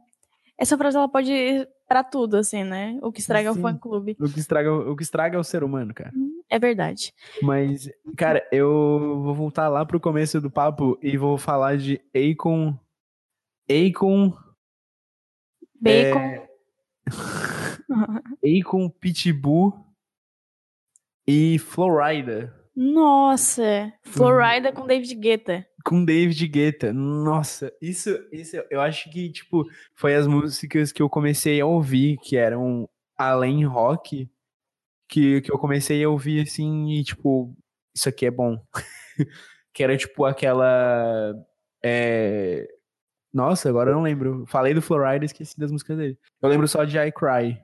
Essa 0.57 0.75
frase 0.75 0.97
ela 0.97 1.07
pode 1.07 1.31
ir 1.31 1.69
pra 1.87 2.03
tudo, 2.03 2.37
assim, 2.37 2.63
né? 2.63 2.97
O 3.03 3.11
que 3.11 3.19
estraga 3.19 3.49
é 3.49 3.51
o 3.51 3.55
fã 3.55 3.77
clube. 3.77 4.17
O 4.19 4.27
que 4.27 4.39
estraga, 4.39 4.73
o 4.73 4.95
que 4.95 5.03
estraga 5.03 5.37
é 5.37 5.39
o 5.39 5.43
ser 5.43 5.63
humano, 5.63 5.93
cara. 5.93 6.11
É 6.49 6.57
verdade. 6.57 7.13
Mas, 7.43 7.87
cara, 8.17 8.43
eu 8.51 9.21
vou 9.21 9.35
voltar 9.35 9.69
lá 9.69 9.85
pro 9.85 9.99
começo 9.99 10.41
do 10.41 10.49
papo 10.49 10.97
e 11.03 11.17
vou 11.17 11.37
falar 11.37 11.77
de 11.77 12.01
Akon. 12.15 12.75
Akon. 13.69 14.33
Bacon. 15.79 16.19
É, 16.19 16.47
Akon, 18.59 18.89
Pitbull 18.89 19.92
e 21.27 21.57
Florida. 21.59 22.53
Nossa! 22.75 23.93
Florida 24.03 24.71
com 24.71 24.87
David 24.87 25.13
Guetta. 25.15 25.65
Com 25.85 26.03
David 26.03 26.47
Guetta. 26.47 26.91
Nossa, 26.91 27.71
isso, 27.81 28.09
isso 28.31 28.57
eu 28.69 28.81
acho 28.81 29.11
que, 29.11 29.31
tipo, 29.31 29.65
foi 29.95 30.15
as 30.15 30.25
músicas 30.25 30.91
que 30.91 31.01
eu 31.01 31.09
comecei 31.09 31.61
a 31.61 31.65
ouvir, 31.65 32.17
que 32.17 32.35
eram 32.35 32.89
além 33.17 33.63
rock, 33.65 34.29
que, 35.07 35.41
que 35.41 35.51
eu 35.51 35.59
comecei 35.59 36.03
a 36.03 36.09
ouvir 36.09 36.41
assim, 36.41 36.89
e 36.91 37.03
tipo, 37.03 37.55
isso 37.95 38.09
aqui 38.09 38.25
é 38.25 38.31
bom. 38.31 38.57
que 39.73 39.83
era 39.83 39.95
tipo 39.95 40.25
aquela. 40.25 41.33
é, 41.83 42.67
Nossa, 43.31 43.69
agora 43.69 43.91
eu 43.91 43.95
não 43.95 44.03
lembro. 44.03 44.45
Falei 44.47 44.73
do 44.73 44.81
Florida 44.81 45.23
e 45.23 45.27
esqueci 45.27 45.59
das 45.59 45.71
músicas 45.71 45.97
dele. 45.97 46.17
Eu 46.41 46.49
lembro 46.49 46.67
só 46.67 46.83
de 46.83 46.97
I 46.97 47.11
Cry. 47.11 47.59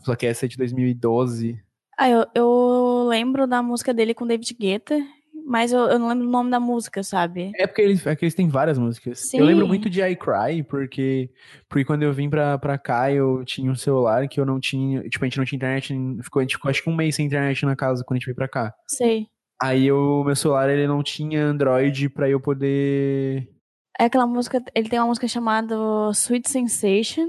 Só 0.00 0.16
que 0.16 0.26
essa 0.26 0.46
é 0.46 0.48
de 0.48 0.56
2012. 0.56 1.62
Ah, 1.96 2.08
eu, 2.08 2.26
eu 2.34 3.06
lembro 3.08 3.46
da 3.46 3.62
música 3.62 3.94
dele 3.94 4.14
com 4.14 4.26
David 4.26 4.52
Guetta, 4.54 4.98
mas 5.46 5.72
eu, 5.72 5.80
eu 5.80 5.98
não 5.98 6.08
lembro 6.08 6.26
o 6.26 6.30
nome 6.30 6.50
da 6.50 6.58
música, 6.58 7.02
sabe? 7.02 7.52
É 7.56 7.66
porque 7.66 7.82
eles, 7.82 8.06
é 8.06 8.16
que 8.16 8.24
eles 8.24 8.34
têm 8.34 8.48
várias 8.48 8.78
músicas. 8.78 9.20
Sim. 9.20 9.38
Eu 9.38 9.44
lembro 9.44 9.66
muito 9.66 9.90
de 9.90 10.00
I 10.00 10.16
Cry, 10.16 10.62
porque, 10.62 11.30
porque 11.68 11.84
quando 11.84 12.02
eu 12.02 12.12
vim 12.12 12.30
pra, 12.30 12.58
pra 12.58 12.78
cá, 12.78 13.12
eu 13.12 13.44
tinha 13.44 13.70
um 13.70 13.74
celular 13.74 14.26
que 14.26 14.40
eu 14.40 14.46
não 14.46 14.58
tinha. 14.58 15.02
Tipo, 15.08 15.24
a 15.24 15.28
gente 15.28 15.38
não 15.38 15.44
tinha 15.44 15.56
internet. 15.56 15.94
Ficou, 16.22 16.40
a 16.40 16.42
gente 16.42 16.56
ficou 16.56 16.70
acho 16.70 16.82
que 16.82 16.90
um 16.90 16.96
mês 16.96 17.14
sem 17.14 17.26
internet 17.26 17.64
na 17.66 17.76
casa 17.76 18.02
quando 18.04 18.16
a 18.16 18.18
gente 18.18 18.26
veio 18.26 18.36
pra 18.36 18.48
cá. 18.48 18.74
Sei. 18.88 19.26
Aí 19.62 19.90
o 19.92 20.24
meu 20.24 20.34
celular 20.34 20.68
ele 20.68 20.86
não 20.86 21.02
tinha 21.02 21.44
Android 21.44 22.08
pra 22.08 22.28
eu 22.28 22.40
poder. 22.40 23.48
É 23.98 24.06
aquela 24.06 24.26
música, 24.26 24.62
ele 24.74 24.88
tem 24.88 24.98
uma 24.98 25.06
música 25.06 25.28
chamada 25.28 25.76
Sweet 26.12 26.50
Sensation 26.50 27.28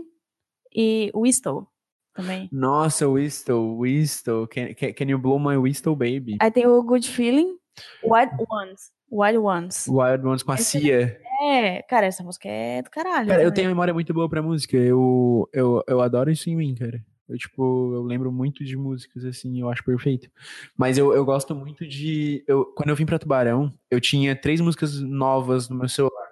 e 0.74 1.12
Whistle 1.14 1.68
também. 2.16 2.50
Nossa, 2.52 3.08
Whistle, 3.08 3.78
Whistle. 3.78 4.48
Can, 4.48 4.74
can, 4.74 4.94
can 4.94 5.06
you 5.06 5.20
blow 5.20 5.38
my 5.38 5.58
Whistle, 5.58 5.96
baby? 5.96 6.38
Aí 6.40 6.50
tem 6.50 6.66
o 6.66 6.82
Good 6.82 7.08
Feeling, 7.10 7.58
Wild 8.04 8.32
Ones. 8.50 8.92
Wild 9.12 9.38
Ones. 9.38 9.86
Wild 9.88 10.26
Ones 10.26 10.44
com 10.44 10.52
a 10.52 10.58
Cia. 10.58 11.20
É, 11.42 11.82
cara, 11.84 12.06
essa 12.06 12.24
música 12.24 12.48
é 12.48 12.82
do 12.82 12.90
caralho. 12.90 13.28
Cara, 13.28 13.42
eu 13.42 13.50
também. 13.50 13.56
tenho 13.56 13.70
memória 13.70 13.94
muito 13.94 14.14
boa 14.14 14.30
pra 14.30 14.42
música. 14.42 14.78
Eu, 14.78 15.48
eu, 15.54 15.84
eu 15.88 16.02
adoro 16.02 16.32
isso 16.32 16.50
em 16.50 16.56
mim, 16.56 16.74
cara. 16.74 17.04
Eu, 17.28 17.38
tipo, 17.38 17.94
eu 17.94 18.04
lembro 18.04 18.32
muito 18.32 18.64
de 18.64 18.78
músicas, 18.78 19.26
assim, 19.26 19.60
eu 19.60 19.70
acho 19.70 19.84
perfeito. 19.84 20.30
Mas 20.78 20.98
eu, 20.98 21.14
eu 21.14 21.26
gosto 21.26 21.56
muito 21.56 21.86
de. 21.86 22.44
Eu, 22.48 22.66
quando 22.66 22.90
eu 22.90 22.96
vim 22.96 23.06
pra 23.06 23.20
Tubarão, 23.20 23.74
eu 23.90 24.00
tinha 24.00 24.36
três 24.36 24.62
músicas 24.62 25.00
novas 25.02 25.68
no 25.68 25.76
meu 25.76 25.90
celular. 25.90 26.26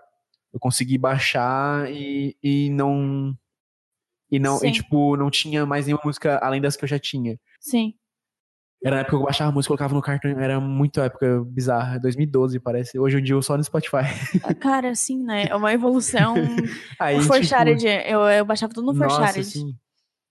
Eu 0.53 0.59
consegui 0.59 0.97
baixar 0.97 1.91
e, 1.91 2.38
e 2.43 2.69
não. 2.69 3.36
E 4.34 4.39
não, 4.39 4.57
Sim. 4.57 4.69
e, 4.69 4.71
tipo, 4.71 5.15
não 5.15 5.29
tinha 5.29 5.63
mais 5.63 5.86
nenhuma 5.86 6.01
música 6.03 6.39
além 6.39 6.59
das 6.59 6.75
que 6.75 6.84
eu 6.84 6.88
já 6.88 6.97
tinha. 6.97 7.38
Sim. 7.59 7.93
Era 8.84 8.95
na 8.95 9.01
época 9.01 9.15
que 9.15 9.21
eu 9.21 9.25
baixava 9.25 9.51
a 9.51 9.53
música, 9.53 9.67
colocava 9.67 9.93
no 9.93 10.01
cartão, 10.01 10.31
era 10.31 10.59
muito 10.59 10.99
época 10.99 11.43
bizarra, 11.45 11.99
2012 11.99 12.59
parece. 12.59 12.97
Hoje 12.97 13.19
em 13.19 13.23
dia 13.23 13.36
eu 13.36 13.43
só 13.43 13.55
no 13.55 13.63
Spotify. 13.63 14.01
Cara, 14.59 14.89
assim, 14.89 15.23
né? 15.23 15.45
É 15.45 15.55
uma 15.55 15.71
evolução. 15.71 16.34
Aí, 16.99 17.15
o 17.15 17.21
tipo, 17.21 17.31
Forshared, 17.31 17.86
eu, 18.07 18.21
eu 18.21 18.43
baixava 18.43 18.73
tudo 18.73 18.91
no 18.91 18.95
Forshared. 18.95 19.77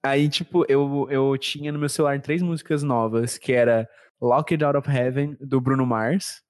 Aí, 0.05 0.29
tipo, 0.29 0.67
eu, 0.69 1.07
eu 1.09 1.39
tinha 1.39 1.71
no 1.71 1.79
meu 1.79 1.89
celular 1.89 2.21
três 2.21 2.43
músicas 2.43 2.83
novas, 2.83 3.39
que 3.39 3.53
era 3.53 3.89
Locked 4.21 4.65
Out 4.65 4.79
of 4.79 4.91
Heaven, 4.91 5.37
do 5.41 5.61
Bruno 5.61 5.87
Mars, 5.87 6.43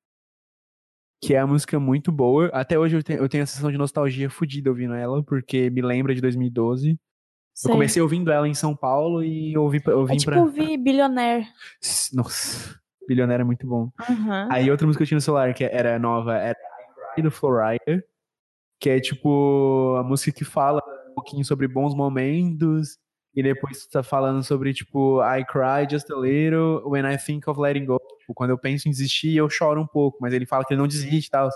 que 1.23 1.35
é 1.35 1.39
a 1.39 1.47
música 1.47 1.79
muito 1.79 2.11
boa. 2.11 2.47
Até 2.47 2.79
hoje 2.79 2.97
eu 2.97 3.03
tenho, 3.03 3.19
eu 3.19 3.29
tenho 3.29 3.45
a 3.45 3.47
sensação 3.47 3.71
de 3.71 3.77
nostalgia 3.77 4.31
fodida 4.31 4.71
ouvindo 4.71 4.95
ela, 4.95 5.23
porque 5.23 5.69
me 5.69 5.83
lembra 5.83 6.15
de 6.15 6.23
2012. 6.23 6.99
Sei. 7.55 7.71
Eu 7.71 7.75
comecei 7.75 8.01
ouvindo 8.03 8.33
ela 8.33 8.49
em 8.49 8.55
São 8.55 8.75
Paulo 8.75 9.23
e 9.23 9.57
ouvi, 9.57 9.79
vim 9.79 10.15
É 10.15 10.17
tipo 10.17 10.31
pra... 10.33 10.41
ouvir 10.41 10.77
Billionaire. 10.79 11.47
Nossa, 12.13 12.81
Bilionário 13.07 13.43
é 13.43 13.45
muito 13.45 13.67
bom. 13.67 13.91
Aham. 14.01 14.49
Aí 14.51 14.71
outra 14.71 14.87
música 14.87 15.01
que 15.01 15.05
eu 15.05 15.09
tinha 15.09 15.17
no 15.17 15.23
celular, 15.23 15.53
que 15.53 15.65
era 15.65 15.99
nova, 15.99 16.37
era 16.37 16.59
I 16.59 17.15
Cry, 17.15 17.23
do 17.23 17.31
Florida, 17.31 18.05
que 18.81 18.89
é 18.89 19.01
tipo 19.01 19.97
a 19.99 20.03
música 20.03 20.33
que 20.33 20.45
fala 20.45 20.83
um 21.11 21.15
pouquinho 21.15 21.45
sobre 21.45 21.69
bons 21.69 21.95
momentos, 21.95 22.99
e 23.35 23.43
depois 23.43 23.87
tá 23.87 24.03
falando 24.03 24.43
sobre, 24.43 24.75
tipo, 24.75 25.21
I 25.23 25.45
cry 25.45 25.87
just 25.91 26.11
a 26.11 26.17
little 26.17 26.83
when 26.87 27.05
I 27.11 27.17
think 27.17 27.49
of 27.49 27.59
letting 27.59 27.87
go. 27.87 27.99
Tipo, 28.21 28.35
quando 28.35 28.51
eu 28.51 28.59
penso 28.59 28.89
em 28.89 28.91
desistir, 28.91 29.37
eu 29.37 29.49
choro 29.49 29.81
um 29.81 29.87
pouco, 29.87 30.19
mas 30.21 30.35
ele 30.35 30.45
fala 30.45 30.65
que 30.65 30.75
ele 30.75 30.81
não 30.81 30.87
desiste 30.87 31.29
e 31.29 31.31
tal. 31.31 31.49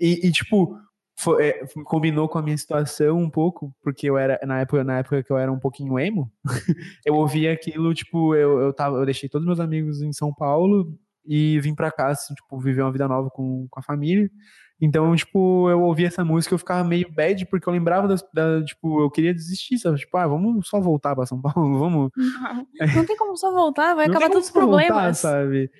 E, 0.00 0.26
e, 0.26 0.32
tipo, 0.32 0.78
foi- 1.16 1.44
é, 1.48 1.64
combinou 1.84 2.28
com 2.28 2.38
a 2.38 2.42
minha 2.42 2.56
situação 2.56 3.18
um 3.18 3.30
pouco, 3.30 3.74
porque 3.82 4.08
eu 4.08 4.16
era, 4.18 4.38
na 4.46 4.60
época, 4.60 4.82
na 4.84 4.98
época 4.98 5.22
que 5.22 5.30
eu 5.32 5.38
era 5.38 5.52
um 5.52 5.58
pouquinho 5.58 5.98
emo, 5.98 6.30
eu 7.06 7.14
ouvia 7.14 7.52
aquilo, 7.52 7.92
tipo, 7.94 8.34
eu, 8.34 8.60
eu, 8.60 8.72
tava, 8.72 8.96
eu 8.98 9.04
deixei 9.04 9.28
todos 9.28 9.46
meus 9.46 9.60
amigos 9.60 10.02
em 10.02 10.12
São 10.12 10.32
Paulo 10.34 10.92
e 11.24 11.60
vim 11.60 11.74
pra 11.74 11.90
cá, 11.92 12.08
assim, 12.08 12.34
tipo, 12.34 12.58
viver 12.58 12.82
uma 12.82 12.90
vida 12.92 13.06
nova 13.06 13.30
com, 13.30 13.66
com 13.70 13.78
a 13.80 13.82
família. 13.82 14.28
Então, 14.80 15.14
tipo, 15.14 15.70
eu 15.70 15.80
ouvia 15.82 16.08
essa 16.08 16.24
música, 16.24 16.52
eu 16.54 16.58
ficava 16.58 16.82
meio 16.82 17.08
bad, 17.12 17.46
porque 17.46 17.68
eu 17.68 17.72
lembrava 17.72 18.08
das, 18.08 18.20
da, 18.34 18.64
tipo, 18.64 19.00
eu 19.00 19.08
queria 19.08 19.32
desistir, 19.32 19.78
sabe? 19.78 19.96
Tipo, 19.98 20.16
ah, 20.16 20.26
vamos 20.26 20.66
só 20.66 20.80
voltar 20.80 21.14
pra 21.14 21.24
São 21.24 21.40
Paulo, 21.40 21.54
vamos. 21.78 22.10
Não 22.96 23.06
tem 23.06 23.16
como 23.16 23.36
só 23.36 23.52
voltar, 23.52 23.94
vai 23.94 24.08
Não 24.08 24.14
acabar 24.16 24.32
todos 24.32 24.48
os 24.48 24.52
como 24.52 24.66
voltar, 24.66 24.86
problemas. 24.86 25.18
sabe? 25.18 25.70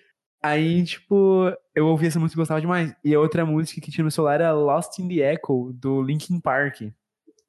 Aí, 0.43 0.82
tipo, 0.84 1.53
eu 1.74 1.86
ouvi 1.86 2.07
essa 2.09 2.18
música 2.18 2.38
e 2.38 2.43
gostava 2.43 2.61
demais. 2.61 2.95
E 3.05 3.14
a 3.14 3.20
outra 3.20 3.47
música 3.47 3.80
que 3.80 3.90
tinha 3.90 4.05
no 4.05 4.11
celular 4.11 4.34
era 4.40 4.53
Lost 4.53 4.99
in 4.99 5.09
the 5.09 5.32
Echo, 5.32 5.72
do 5.74 6.03
Linkin 6.03 6.40
Park. 6.40 6.80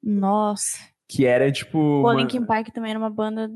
Nossa. 0.02 0.78
Que 1.08 1.26
era, 1.26 1.50
tipo. 1.52 1.72
Pô, 1.78 2.00
uma- 2.02 2.14
Linkin 2.14 2.44
Park 2.44 2.68
também 2.68 2.90
era 2.90 2.98
uma 2.98 3.10
banda 3.10 3.50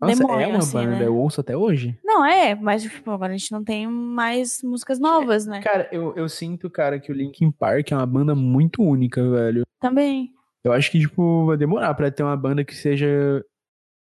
Nossa, 0.00 0.14
demônio, 0.16 0.40
é 0.44 0.46
uma 0.46 0.58
assim, 0.58 0.72
banda, 0.78 0.98
né? 0.98 1.06
eu 1.06 1.16
ouço 1.16 1.40
até 1.40 1.56
hoje. 1.56 1.98
Não, 2.04 2.24
é, 2.24 2.54
mas 2.54 2.82
tipo, 2.84 3.10
agora 3.10 3.32
a 3.32 3.36
gente 3.36 3.50
não 3.50 3.64
tem 3.64 3.86
mais 3.88 4.60
músicas 4.62 5.00
novas, 5.00 5.44
né? 5.46 5.60
Cara, 5.60 5.88
eu, 5.90 6.14
eu 6.14 6.28
sinto, 6.28 6.70
cara, 6.70 7.00
que 7.00 7.10
o 7.10 7.14
Linkin 7.14 7.50
Park 7.50 7.90
é 7.90 7.96
uma 7.96 8.06
banda 8.06 8.34
muito 8.34 8.82
única, 8.82 9.28
velho. 9.28 9.62
Também. 9.80 10.30
Eu 10.62 10.72
acho 10.72 10.90
que, 10.90 11.00
tipo, 11.00 11.46
vai 11.46 11.56
demorar 11.56 11.92
pra 11.94 12.10
ter 12.10 12.22
uma 12.22 12.36
banda 12.36 12.64
que 12.64 12.74
seja 12.74 13.44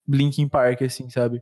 Linkin 0.07 0.47
Park, 0.47 0.83
assim, 0.83 1.09
sabe? 1.09 1.41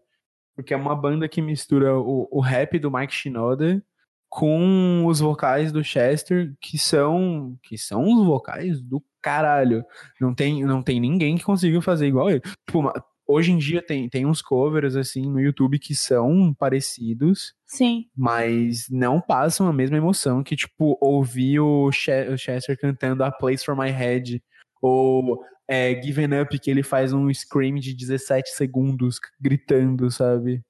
Porque 0.55 0.73
é 0.73 0.77
uma 0.77 0.95
banda 0.95 1.27
que 1.27 1.41
mistura 1.41 1.97
o, 1.97 2.27
o 2.31 2.39
rap 2.39 2.77
do 2.79 2.91
Mike 2.91 3.13
Shinoda 3.13 3.83
com 4.29 5.05
os 5.05 5.19
vocais 5.19 5.71
do 5.71 5.83
Chester, 5.83 6.53
que 6.59 6.77
são 6.77 7.55
que 7.61 7.77
são 7.77 8.03
os 8.03 8.25
vocais 8.25 8.81
do 8.81 9.03
caralho. 9.21 9.83
Não 10.19 10.33
tem, 10.33 10.63
não 10.65 10.81
tem 10.81 10.99
ninguém 10.99 11.35
que 11.37 11.43
consiga 11.43 11.79
fazer 11.81 12.07
igual 12.07 12.29
ele. 12.29 12.39
Tipo, 12.39 12.79
uma- 12.79 12.93
hoje 13.27 13.51
em 13.51 13.57
dia 13.57 13.81
tem, 13.81 14.09
tem 14.09 14.25
uns 14.25 14.41
covers, 14.41 14.95
assim, 14.95 15.29
no 15.29 15.39
YouTube 15.39 15.77
que 15.79 15.93
são 15.95 16.53
parecidos. 16.57 17.53
Sim. 17.65 18.05
Mas 18.17 18.87
não 18.89 19.21
passam 19.21 19.67
a 19.67 19.73
mesma 19.73 19.97
emoção 19.97 20.43
que, 20.43 20.55
tipo, 20.55 20.97
ouvir 20.99 21.59
o, 21.59 21.85
o 21.87 21.91
Chester 22.37 22.77
cantando 22.79 23.23
A 23.23 23.31
Place 23.31 23.63
for 23.63 23.77
My 23.77 23.91
Head. 23.91 24.41
Ou 24.81 25.39
é, 25.67 26.01
Given 26.01 26.41
Up, 26.41 26.59
que 26.59 26.69
ele 26.69 26.83
faz 26.83 27.13
um 27.13 27.31
scream 27.33 27.75
de 27.75 27.93
17 27.93 28.49
segundos 28.49 29.19
gritando, 29.39 30.09
sabe? 30.11 30.61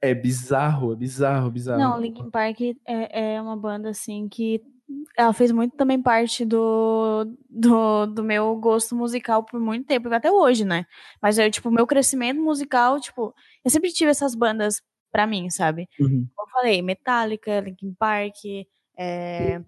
É 0.00 0.14
bizarro, 0.14 0.92
é 0.92 0.96
bizarro, 0.96 1.50
bizarro. 1.50 1.80
Não, 1.80 2.00
Linkin 2.00 2.30
Park 2.30 2.60
é, 2.86 3.34
é 3.34 3.42
uma 3.42 3.56
banda, 3.56 3.88
assim, 3.90 4.28
que 4.28 4.62
ela 5.16 5.32
fez 5.32 5.50
muito 5.50 5.76
também 5.76 6.00
parte 6.00 6.44
do, 6.44 7.24
do, 7.48 8.06
do, 8.06 8.22
meu 8.22 8.54
gosto 8.56 8.94
musical 8.94 9.42
por 9.42 9.58
muito 9.58 9.86
tempo, 9.86 10.12
até 10.12 10.30
hoje, 10.30 10.64
né? 10.64 10.86
Mas 11.20 11.38
eu, 11.38 11.50
tipo, 11.50 11.70
meu 11.70 11.86
crescimento 11.86 12.40
musical, 12.40 13.00
tipo, 13.00 13.34
eu 13.64 13.70
sempre 13.70 13.90
tive 13.90 14.10
essas 14.10 14.34
bandas 14.34 14.82
pra 15.10 15.26
mim, 15.26 15.48
sabe? 15.50 15.88
Uhum. 15.98 16.28
Como 16.34 16.48
eu 16.48 16.52
falei, 16.52 16.82
Metallica, 16.82 17.60
Linkin 17.60 17.94
Park, 17.94 18.36
é, 18.98 19.60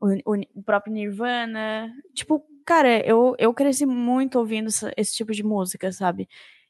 o, 0.00 0.34
o, 0.34 0.62
próprio 0.62 0.92
Nirvana. 0.92 1.90
Tipo, 2.14 2.44
cara, 2.64 3.04
eu, 3.06 3.34
eu 3.38 3.52
cresci 3.54 3.86
muito 3.86 4.38
ouvindo 4.38 4.68
esse, 4.68 4.92
esse 4.96 5.14
tipo 5.14 5.32
de 5.32 5.42
música, 5.42 5.92
sabe? 5.92 6.28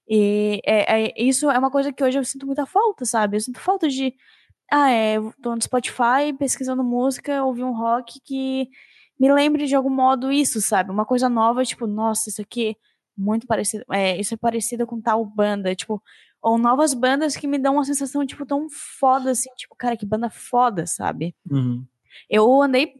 E 0.09 0.61
é, 0.65 1.07
é, 1.07 1.15
isso 1.17 1.51
é 1.51 1.59
uma 1.59 1.71
coisa 1.71 1.93
que 1.93 2.03
hoje 2.03 2.19
eu 2.19 2.25
sinto 2.25 2.47
muita 2.47 2.67
falta, 2.67 3.05
sabe? 3.05 3.37
Eu 3.37 3.41
sinto 3.41 3.61
falta 3.61 3.89
de 3.89 4.15
ah, 4.71 4.91
é, 4.91 5.17
tô 5.43 5.55
no 5.55 5.63
Spotify 5.63 6.33
pesquisando 6.39 6.83
música, 6.83 7.45
ouvi 7.45 7.63
um 7.63 7.77
rock 7.77 8.21
que 8.25 8.69
me 9.21 9.33
lembre 9.33 9.67
de 9.67 9.75
algum 9.75 9.91
modo 9.91 10.33
isso, 10.33 10.61
sabe? 10.61 10.91
Uma 10.91 11.05
coisa 11.05 11.29
nova, 11.29 11.65
tipo, 11.65 11.87
nossa, 11.87 12.31
isso 12.31 12.41
aqui 12.41 12.71
é 12.71 12.75
muito 13.17 13.47
parecido, 13.47 13.85
é, 13.93 14.19
isso 14.19 14.35
é 14.35 14.37
parecido 14.37 14.87
com 14.87 15.01
tal 15.01 15.25
banda, 15.25 15.75
tipo, 15.75 16.03
ou 16.41 16.59
novas 16.59 16.95
bandas 16.95 17.37
que 17.37 17.47
me 17.47 17.59
dão 17.59 17.75
uma 17.75 17.85
sensação, 17.85 18.27
tipo, 18.27 18.45
tão 18.47 18.67
foda, 18.71 19.31
assim, 19.31 19.51
tipo, 19.57 19.77
cara, 19.77 19.97
que 19.97 20.07
banda 20.07 20.31
foda, 20.31 20.87
sabe? 20.87 21.37
Uhum. 21.49 21.85
Eu 22.29 22.63
andei, 22.63 22.95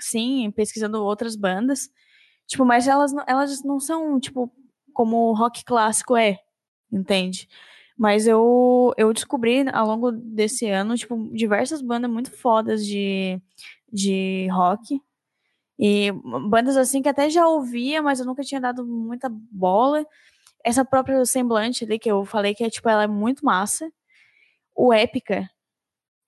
sim, 0.00 0.50
pesquisando 0.50 1.02
outras 1.02 1.34
bandas, 1.34 1.88
tipo, 2.46 2.64
mas 2.64 2.88
elas, 2.88 3.12
elas 3.26 3.62
não 3.64 3.80
são, 3.80 4.18
tipo, 4.20 4.52
como 4.92 5.30
o 5.30 5.34
rock 5.34 5.64
clássico 5.64 6.16
é, 6.16 6.38
entende? 6.92 7.48
Mas 7.96 8.26
eu, 8.26 8.92
eu 8.96 9.12
descobri 9.12 9.68
ao 9.72 9.86
longo 9.86 10.10
desse 10.12 10.68
ano, 10.68 10.96
tipo, 10.96 11.30
diversas 11.32 11.80
bandas 11.80 12.10
muito 12.10 12.30
fodas 12.30 12.84
de, 12.84 13.40
de 13.92 14.48
rock. 14.50 15.00
E 15.78 16.12
bandas 16.48 16.76
assim 16.76 17.02
que 17.02 17.08
até 17.08 17.28
já 17.30 17.46
ouvia, 17.46 18.02
mas 18.02 18.20
eu 18.20 18.26
nunca 18.26 18.42
tinha 18.42 18.60
dado 18.60 18.84
muita 18.86 19.28
bola. 19.28 20.04
Essa 20.64 20.84
própria 20.84 21.24
semblante 21.26 21.84
ali 21.84 21.98
que 21.98 22.10
eu 22.10 22.24
falei 22.24 22.54
que 22.54 22.64
é 22.64 22.70
tipo, 22.70 22.88
ela 22.88 23.04
é 23.04 23.08
muito 23.08 23.44
massa. 23.44 23.90
O 24.74 24.92
Épica, 24.92 25.48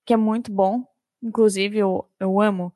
que 0.04 0.14
é 0.14 0.16
muito 0.16 0.52
bom. 0.52 0.84
Inclusive, 1.22 1.78
eu, 1.78 2.08
eu 2.20 2.40
amo. 2.40 2.72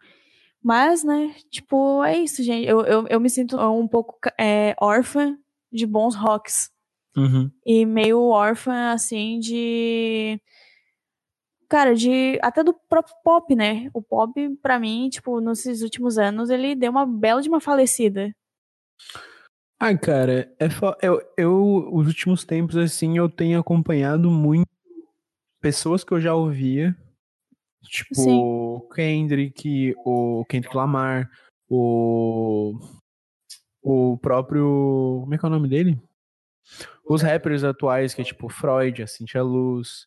Mas, 0.62 1.02
né, 1.02 1.34
tipo, 1.50 2.04
é 2.04 2.18
isso, 2.18 2.42
gente. 2.42 2.68
Eu, 2.68 2.82
eu, 2.82 3.06
eu 3.08 3.20
me 3.20 3.30
sinto 3.30 3.58
um 3.58 3.88
pouco 3.88 4.18
é, 4.38 4.74
órfã 4.80 5.38
de 5.72 5.86
bons 5.86 6.14
rocks. 6.14 6.70
Uhum. 7.16 7.50
E 7.64 7.86
meio 7.86 8.20
órfã, 8.22 8.92
assim, 8.92 9.38
de. 9.38 10.40
Cara, 11.68 11.94
de. 11.94 12.38
Até 12.42 12.62
do 12.62 12.74
próprio 12.74 13.14
pop, 13.24 13.54
né? 13.54 13.88
O 13.94 14.02
pop, 14.02 14.56
pra 14.62 14.78
mim, 14.78 15.08
tipo, 15.08 15.40
nesses 15.40 15.82
últimos 15.82 16.18
anos, 16.18 16.50
ele 16.50 16.74
deu 16.74 16.90
uma 16.90 17.06
bela 17.06 17.40
de 17.40 17.48
uma 17.48 17.60
falecida. 17.60 18.34
Ai, 19.82 19.96
cara, 19.96 20.54
é 20.60 20.68
eu, 21.00 21.22
eu, 21.38 21.88
os 21.90 22.06
últimos 22.06 22.44
tempos, 22.44 22.76
assim, 22.76 23.16
eu 23.16 23.30
tenho 23.30 23.58
acompanhado 23.58 24.30
muito 24.30 24.68
pessoas 25.58 26.04
que 26.04 26.12
eu 26.12 26.20
já 26.20 26.34
ouvia. 26.34 26.94
Tipo, 27.82 28.14
Sim. 28.14 28.80
Kendrick, 28.94 29.94
o 30.04 30.44
Kendrick 30.48 30.76
Lamar, 30.76 31.30
o. 31.68 32.78
O 33.82 34.18
próprio. 34.18 35.20
Como 35.22 35.34
é 35.34 35.38
que 35.38 35.44
é 35.44 35.48
o 35.48 35.50
nome 35.50 35.68
dele? 35.68 35.98
Os 37.08 37.22
rappers 37.22 37.64
atuais, 37.64 38.14
que 38.14 38.20
é 38.20 38.24
tipo 38.24 38.48
Freud, 38.48 39.02
a 39.02 39.06
Cintia 39.06 39.42
Luz. 39.42 40.06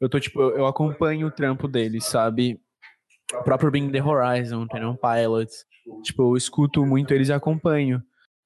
Eu 0.00 0.08
tô, 0.08 0.18
tipo, 0.18 0.40
eu 0.40 0.66
acompanho 0.66 1.28
o 1.28 1.30
trampo 1.30 1.68
deles, 1.68 2.04
sabe? 2.06 2.60
O 3.34 3.42
próprio 3.44 3.70
Bring 3.70 3.92
the 3.92 4.02
Horizon, 4.02 4.66
Tenon 4.66 4.96
Pilots. 4.96 5.64
Tipo, 6.02 6.32
eu 6.32 6.36
escuto 6.36 6.84
muito 6.84 7.14
eles 7.14 7.28
e 7.28 7.32
acompanho. 7.32 8.02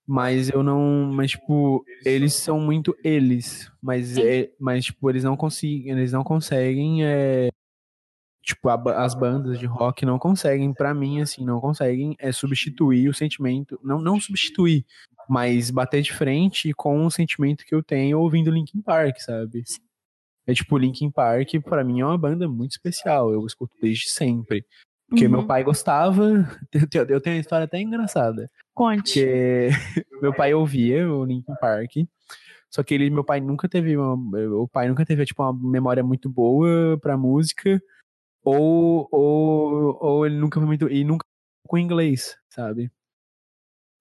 Mas 0.07 0.51
eu 0.51 0.63
não. 0.63 1.11
Mas, 1.13 1.33
tipo, 1.33 1.85
eles 2.05 2.35
são 2.35 2.61
muito 2.61 2.97
eles. 3.03 3.71
Mas, 3.83 4.17
é, 4.19 4.51
mas 4.61 4.85
tipo, 4.85 5.09
eles 5.09 5.25
não 5.25 5.37
conseguem. 5.37 5.91
Eles 5.91 6.13
não 6.13 6.23
conseguem. 6.23 7.05
É, 7.05 7.49
tipo, 8.47 8.69
a, 8.69 9.05
as 9.05 9.13
bandas 9.15 9.59
de 9.59 9.67
rock 9.67 10.07
não 10.07 10.19
conseguem, 10.19 10.73
para 10.73 10.95
mim, 10.95 11.21
assim, 11.21 11.45
não 11.45 11.61
conseguem 11.61 12.15
é, 12.19 12.31
substituir 12.31 13.09
o 13.09 13.15
sentimento. 13.15 13.79
Não, 13.83 14.01
não 14.01 14.21
substituir, 14.21 14.87
mas 15.29 15.71
bater 15.71 16.01
de 16.01 16.13
frente 16.13 16.73
com 16.73 17.05
o 17.05 17.11
sentimento 17.11 17.65
que 17.67 17.75
eu 17.75 17.83
tenho 17.83 18.21
ouvindo 18.21 18.51
Linkin 18.51 18.81
Park, 18.81 19.19
sabe? 19.19 19.65
É 20.47 20.55
tipo, 20.55 20.79
Linkin 20.79 21.11
Park, 21.11 21.55
para 21.65 21.83
mim, 21.83 22.01
é 22.01 22.07
uma 22.07 22.17
banda 22.17 22.49
muito 22.49 22.71
especial. 22.71 23.33
Eu 23.33 23.45
escuto 23.45 23.75
desde 23.83 24.09
sempre. 24.09 24.65
Porque 25.09 25.25
uhum. 25.25 25.33
meu 25.33 25.47
pai 25.47 25.65
gostava. 25.65 26.49
Eu 27.09 27.21
tenho 27.21 27.37
uma 27.37 27.41
história 27.41 27.65
até 27.65 27.81
engraçada. 27.81 28.51
Conte. 28.73 29.21
Porque 29.21 29.69
meu 30.23 30.33
pai 30.33 30.55
ouvia 30.55 31.09
o 31.11 31.25
Linkin 31.25 31.55
Park. 31.61 31.93
Só 32.71 32.83
que 32.83 32.95
ele, 32.95 33.09
meu 33.09 33.25
pai 33.25 33.41
nunca 33.41 33.69
teve 33.69 33.97
uma, 33.97 34.15
o 34.61 34.69
pai 34.69 34.89
nunca 34.89 35.05
teve 35.05 35.25
tipo 35.25 35.43
uma 35.43 35.53
memória 35.53 36.03
muito 36.03 36.29
boa 36.29 36.99
para 37.01 37.17
música 37.17 37.81
ou, 38.47 39.09
ou 39.11 39.99
ou 40.01 40.27
ele 40.27 40.37
nunca 40.37 40.61
foi 40.61 40.67
muito 40.67 40.89
e 40.89 41.05
nunca 41.05 41.25
com 41.67 41.77
inglês, 41.79 42.37
sabe? 42.49 42.91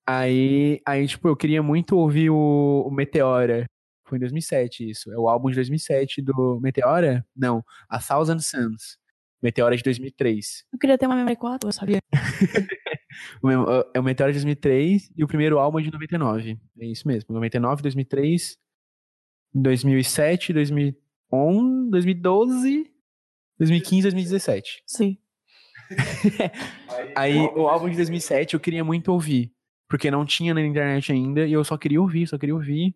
Aí, 0.07 0.79
aí, 0.85 1.07
tipo, 1.07 1.27
eu 1.27 1.35
queria 1.35 1.63
muito 1.63 1.97
ouvir 1.97 2.29
o, 2.29 2.83
o 2.87 2.91
Meteora. 2.91 3.65
Foi 4.07 4.17
em 4.17 4.21
2007 4.21 4.87
isso. 4.87 5.11
É 5.11 5.17
o 5.17 5.27
álbum 5.27 5.49
de 5.49 5.55
2007 5.55 6.21
do 6.21 6.59
Meteora? 6.61 7.25
Não, 7.35 7.63
A 7.89 7.99
Thousand 7.99 8.39
Suns. 8.39 8.99
Meteora 9.41 9.75
de 9.75 9.81
2003. 9.83 10.63
Eu 10.71 10.79
queria 10.79 10.97
ter 10.97 11.07
uma 11.07 11.15
memória 11.15 11.35
4, 11.35 11.67
eu 11.67 11.73
sabia. 11.73 11.99
é 13.95 13.99
o 13.99 14.03
Meteora 14.03 14.31
de 14.31 14.37
2003 14.37 15.11
e 15.17 15.23
o 15.23 15.27
primeiro 15.27 15.57
álbum 15.57 15.79
é 15.79 15.83
de 15.83 15.91
99. 15.91 16.59
É 16.79 16.85
isso 16.85 17.07
mesmo. 17.07 17.33
99, 17.33 17.81
2003, 17.81 18.57
2007, 19.55 20.53
2011, 20.53 21.89
2012, 21.89 22.94
2015, 23.59 24.01
2017. 24.03 24.83
Sim. 24.85 25.17
Aí 27.15 27.37
o 27.37 27.67
álbum 27.67 27.89
de 27.89 27.95
2007 27.95 28.55
eu 28.55 28.59
queria 28.59 28.83
muito 28.83 29.11
ouvir 29.11 29.55
porque 29.87 30.11
não 30.11 30.25
tinha 30.25 30.53
na 30.53 30.61
internet 30.61 31.11
ainda, 31.11 31.45
e 31.45 31.53
eu 31.53 31.63
só 31.63 31.77
queria 31.77 32.01
ouvir, 32.01 32.27
só 32.27 32.37
queria 32.37 32.55
ouvir. 32.55 32.95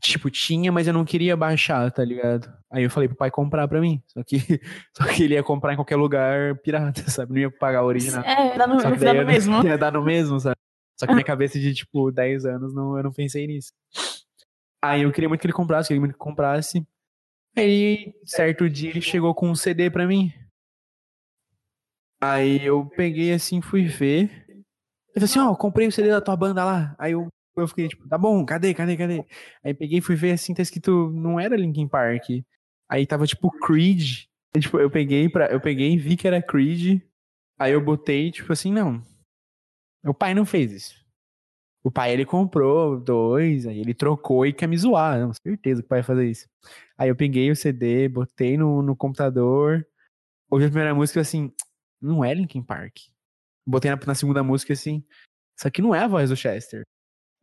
Tipo, 0.00 0.28
tinha, 0.28 0.70
mas 0.70 0.86
eu 0.86 0.92
não 0.92 1.04
queria 1.04 1.36
baixar, 1.36 1.90
tá 1.90 2.04
ligado? 2.04 2.52
Aí 2.70 2.82
eu 2.82 2.90
falei 2.90 3.08
pro 3.08 3.16
pai 3.16 3.30
comprar 3.30 3.66
pra 3.66 3.80
mim. 3.80 4.02
Só 4.06 4.22
que, 4.22 4.36
só 4.94 5.06
que 5.06 5.22
ele 5.22 5.34
ia 5.34 5.42
comprar 5.42 5.72
em 5.72 5.76
qualquer 5.76 5.96
lugar 5.96 6.58
pirata, 6.58 7.02
sabe? 7.08 7.32
Não 7.32 7.40
ia 7.40 7.50
pagar 7.50 7.82
o 7.82 7.86
original. 7.86 8.22
É, 8.24 8.58
dá 8.58 8.66
no, 8.66 8.80
só 8.80 8.90
dá 8.90 9.14
no 9.14 9.24
mesmo. 9.24 9.64
Ia 9.64 9.78
dar 9.78 9.92
no 9.92 10.04
mesmo, 10.04 10.38
sabe? 10.38 10.56
Só 10.98 11.06
que 11.06 11.12
minha 11.12 11.24
cabeça 11.24 11.58
de, 11.58 11.74
tipo, 11.74 12.10
10 12.12 12.44
anos, 12.44 12.74
não, 12.74 12.96
eu 12.96 13.02
não 13.02 13.12
pensei 13.12 13.46
nisso. 13.46 13.72
Aí 14.82 15.02
eu 15.02 15.10
queria 15.10 15.28
muito 15.28 15.40
que 15.40 15.46
ele 15.46 15.54
comprasse, 15.54 15.88
queria 15.88 16.00
muito 16.00 16.12
que 16.12 16.18
comprasse. 16.18 16.86
Aí, 17.56 18.12
certo 18.24 18.68
dia, 18.68 18.90
ele 18.90 19.00
chegou 19.00 19.34
com 19.34 19.48
um 19.48 19.54
CD 19.54 19.90
pra 19.90 20.06
mim. 20.06 20.32
Aí 22.20 22.64
eu 22.64 22.86
peguei 22.86 23.32
assim, 23.32 23.60
fui 23.60 23.84
ver. 23.84 24.44
Ele 24.48 24.64
falou 25.14 25.24
assim, 25.24 25.38
ó, 25.38 25.50
oh, 25.50 25.56
comprei 25.56 25.86
o 25.86 25.92
CD 25.92 26.08
da 26.08 26.20
tua 26.20 26.36
banda 26.36 26.64
lá. 26.64 26.96
Aí 26.98 27.12
eu, 27.12 27.28
eu 27.56 27.68
fiquei 27.68 27.86
tipo, 27.86 28.08
tá 28.08 28.18
bom, 28.18 28.44
cadê, 28.44 28.74
cadê, 28.74 28.96
cadê? 28.96 29.24
Aí 29.62 29.72
peguei 29.74 30.00
fui 30.00 30.16
ver 30.16 30.32
assim, 30.32 30.54
tá 30.54 30.62
escrito, 30.62 31.10
não 31.10 31.38
era 31.38 31.56
Linkin 31.56 31.86
Park. 31.86 32.24
Aí 32.88 33.06
tava 33.06 33.26
tipo 33.26 33.50
Creed. 33.50 34.24
Aí, 34.54 34.60
tipo, 34.60 34.78
eu 34.78 34.90
peguei 34.90 35.28
para 35.28 35.52
eu 35.52 35.60
peguei 35.60 35.96
vi 35.96 36.16
que 36.16 36.26
era 36.26 36.42
Creed. 36.42 37.02
Aí 37.58 37.72
eu 37.72 37.84
botei, 37.84 38.30
tipo 38.32 38.52
assim, 38.52 38.72
não. 38.72 39.02
O 40.04 40.12
pai 40.14 40.34
não 40.34 40.44
fez 40.44 40.72
isso. 40.72 41.03
O 41.84 41.90
pai, 41.90 42.14
ele 42.14 42.24
comprou 42.24 42.98
dois, 42.98 43.66
aí 43.66 43.78
ele 43.78 43.92
trocou 43.92 44.46
e 44.46 44.54
quer 44.54 44.66
me 44.66 44.76
zoar. 44.76 45.20
Não, 45.20 45.32
certeza 45.34 45.82
que 45.82 45.86
o 45.86 45.88
pai 45.88 45.98
ia 45.98 46.04
fazer 46.04 46.26
isso. 46.26 46.48
Aí 46.96 47.10
eu 47.10 47.14
peguei 47.14 47.50
o 47.50 47.56
CD, 47.56 48.08
botei 48.08 48.56
no, 48.56 48.80
no 48.80 48.96
computador, 48.96 49.86
ouvi 50.50 50.64
a 50.64 50.68
primeira 50.68 50.94
música 50.94 51.20
assim, 51.20 51.52
não 52.00 52.24
é 52.24 52.32
Linkin 52.32 52.62
Park. 52.62 52.96
Botei 53.66 53.90
na, 53.90 53.98
na, 54.06 54.14
segunda 54.14 54.42
música 54.42 54.72
assim. 54.72 55.04
Isso 55.58 55.68
aqui 55.68 55.82
não 55.82 55.94
é 55.94 56.00
a 56.00 56.08
voz 56.08 56.30
do 56.30 56.36
Chester. 56.36 56.84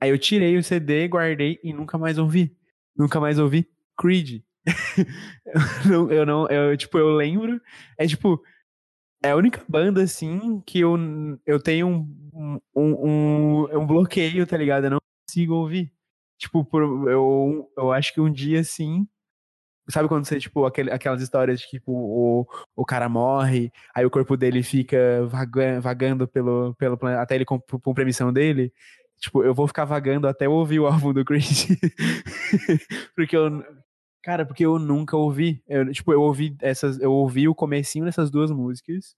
Aí 0.01 0.09
eu 0.09 0.17
tirei 0.17 0.57
o 0.57 0.63
CD, 0.63 1.07
guardei 1.07 1.59
e 1.63 1.71
nunca 1.71 1.97
mais 1.99 2.17
ouvi. 2.17 2.57
Nunca 2.97 3.19
mais 3.19 3.37
ouvi 3.37 3.69
Creed. 3.95 4.41
eu 6.09 6.25
não, 6.25 6.47
eu, 6.47 6.75
tipo, 6.75 6.97
eu 6.97 7.15
lembro. 7.15 7.61
É 7.95 8.07
tipo, 8.07 8.41
é 9.23 9.31
a 9.31 9.35
única 9.35 9.63
banda 9.67 10.03
assim 10.03 10.61
que 10.65 10.79
eu, 10.79 10.97
eu 11.45 11.59
tenho 11.61 11.87
um, 11.87 12.59
um, 12.75 13.09
um, 13.09 13.79
um 13.79 13.87
bloqueio, 13.87 14.45
tá 14.47 14.57
ligado? 14.57 14.85
Eu 14.85 14.91
não 14.91 14.99
consigo 15.27 15.55
ouvir. 15.55 15.91
Tipo, 16.37 16.65
por, 16.65 16.81
eu, 17.09 17.71
eu 17.77 17.91
acho 17.91 18.13
que 18.13 18.21
um 18.21 18.31
dia, 18.31 18.61
assim, 18.61 19.07
Sabe 19.89 20.07
quando 20.07 20.25
você, 20.25 20.39
tipo, 20.39 20.65
aquele, 20.65 20.91
aquelas 20.91 21.21
histórias 21.21 21.59
de 21.59 21.67
tipo, 21.67 21.91
o, 21.91 22.47
o 22.75 22.85
cara 22.85 23.09
morre, 23.09 23.71
aí 23.93 24.05
o 24.05 24.11
corpo 24.11 24.37
dele 24.37 24.63
fica 24.63 25.25
vagando, 25.27 25.81
vagando 25.81 26.27
pelo, 26.27 26.73
pelo 26.75 26.97
até 27.19 27.35
ele 27.35 27.45
cumprir 27.45 28.03
a 28.03 28.05
missão 28.05 28.31
dele? 28.31 28.71
Tipo, 29.19 29.43
eu 29.43 29.53
vou 29.53 29.67
ficar 29.67 29.85
vagando 29.85 30.27
até 30.27 30.47
ouvir 30.47 30.79
o 30.79 30.87
álbum 30.87 31.13
do 31.13 31.25
Creed. 31.25 31.45
porque 33.15 33.35
eu. 33.35 33.63
Cara, 34.23 34.45
porque 34.45 34.65
eu 34.65 34.77
nunca 34.77 35.17
ouvi. 35.17 35.63
Eu, 35.67 35.91
tipo, 35.91 36.13
eu 36.13 36.21
ouvi 36.21 36.55
essas. 36.61 36.99
Eu 36.99 37.11
ouvi 37.11 37.47
o 37.47 37.55
comecinho 37.55 38.05
dessas 38.05 38.29
duas 38.29 38.51
músicas. 38.51 39.15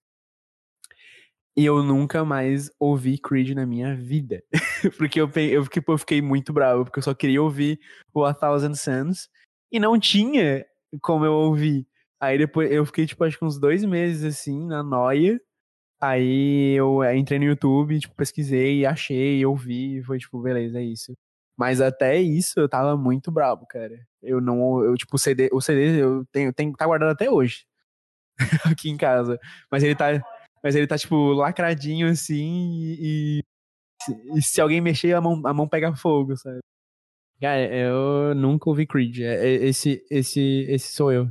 E 1.56 1.66
eu 1.66 1.84
nunca 1.84 2.26
mais 2.26 2.72
ouvi 2.80 3.18
Creed 3.20 3.52
na 3.52 3.66
minha 3.66 3.96
vida. 3.96 4.42
porque 4.98 5.22
eu, 5.22 5.30
eu, 5.36 5.68
eu 5.88 5.98
fiquei 5.98 6.22
muito 6.22 6.52
bravo, 6.52 6.86
porque 6.86 7.00
eu 7.00 7.04
só 7.04 7.14
queria 7.14 7.42
ouvir 7.42 7.80
o 8.14 8.24
A 8.26 8.34
Thousand 8.34 8.74
Suns 8.76 9.30
e 9.72 9.80
não 9.80 10.00
tinha 10.00 10.66
como 11.02 11.26
eu 11.26 11.34
ouvir. 11.34 11.88
Aí 12.20 12.38
depois 12.38 12.72
eu 12.72 12.86
fiquei, 12.86 13.06
tipo, 13.06 13.24
acho 13.24 13.38
que 13.38 13.46
uns 13.46 13.60
dois 13.60 13.84
meses 13.86 14.24
assim, 14.24 14.66
na 14.68 14.82
noia. 14.82 15.40
Aí 16.02 16.74
eu 16.78 17.04
entrei 17.16 17.40
no 17.40 17.46
YouTube, 17.46 18.00
tipo, 18.00 18.16
pesquisei, 18.16 18.86
achei, 18.86 19.46
ouvi, 19.46 20.00
e 20.00 20.04
foi 20.04 20.20
tipo, 20.20 20.42
beleza, 20.42 20.80
é 20.80 20.84
isso. 20.84 21.14
Mas 21.58 21.82
até 21.82 22.20
isso 22.20 22.60
eu 22.60 22.68
tava 22.68 22.98
muito 22.98 23.32
bravo, 23.32 23.66
cara. 23.68 24.00
Eu 24.22 24.42
não, 24.42 24.84
eu 24.84 24.96
tipo, 24.96 25.16
o 25.16 25.20
CD, 25.20 25.50
o 25.52 25.62
CD 25.62 26.02
eu 26.02 26.26
tenho, 26.32 26.52
tenho 26.54 26.74
tá 26.74 26.86
guardado 26.86 27.12
até 27.12 27.30
hoje. 27.30 27.66
aqui 28.66 28.90
em 28.90 28.98
casa. 28.98 29.40
Mas 29.72 29.84
ele 29.84 29.96
tá, 29.96 30.08
mas 30.64 30.76
ele 30.76 30.88
tá 30.88 30.98
tipo 30.98 31.34
lacradinho 31.34 32.10
assim 32.10 32.72
e, 32.74 33.44
e, 34.10 34.38
e 34.38 34.42
se 34.42 34.60
alguém 34.60 34.82
mexer 34.82 35.14
a 35.14 35.22
mão, 35.22 35.42
a 35.46 35.54
mão 35.54 35.68
pega 35.68 35.96
fogo, 35.96 36.36
sabe? 36.38 36.60
Cara, 37.40 37.62
eu 37.76 38.34
nunca 38.36 38.70
ouvi 38.70 38.88
Creed. 38.88 39.20
É, 39.20 39.46
é, 39.46 39.54
esse, 39.66 40.04
esse, 40.10 40.66
esse 40.70 40.94
sou 40.94 41.12
eu. 41.12 41.30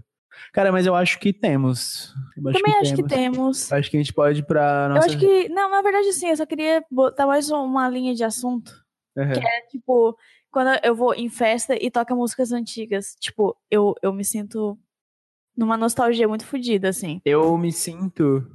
Cara, 0.53 0.71
mas 0.71 0.87
eu 0.87 0.95
acho 0.95 1.19
que 1.19 1.33
temos. 1.33 2.15
Eu 2.37 2.49
acho 2.49 2.59
Também 2.59 2.75
que 2.75 2.81
acho 2.81 2.95
temos. 2.97 3.11
que 3.11 3.17
temos. 3.17 3.73
Acho 3.73 3.91
que 3.91 3.97
a 3.97 4.01
gente 4.01 4.13
pode 4.13 4.41
ir 4.41 4.47
pra 4.47 4.89
nossa... 4.89 5.07
Eu 5.07 5.11
acho 5.11 5.19
que... 5.19 5.49
Não, 5.49 5.71
na 5.71 5.81
verdade, 5.81 6.13
sim. 6.13 6.29
Eu 6.29 6.37
só 6.37 6.45
queria 6.45 6.85
botar 6.91 7.27
mais 7.27 7.51
uma 7.51 7.89
linha 7.89 8.15
de 8.15 8.25
assunto. 8.25 8.82
Uhum. 9.17 9.33
Que 9.33 9.47
é, 9.47 9.61
tipo, 9.69 10.17
quando 10.51 10.79
eu 10.85 10.95
vou 10.95 11.15
em 11.15 11.29
festa 11.29 11.77
e 11.81 11.91
toca 11.91 12.15
músicas 12.15 12.53
antigas. 12.53 13.15
Tipo, 13.19 13.57
eu, 13.71 13.95
eu 14.03 14.13
me 14.13 14.25
sinto 14.25 14.79
numa 15.57 15.77
nostalgia 15.77 16.29
muito 16.29 16.47
fodida, 16.47 16.89
assim. 16.89 17.21
Eu 17.25 17.57
me 17.57 17.73
sinto, 17.73 18.47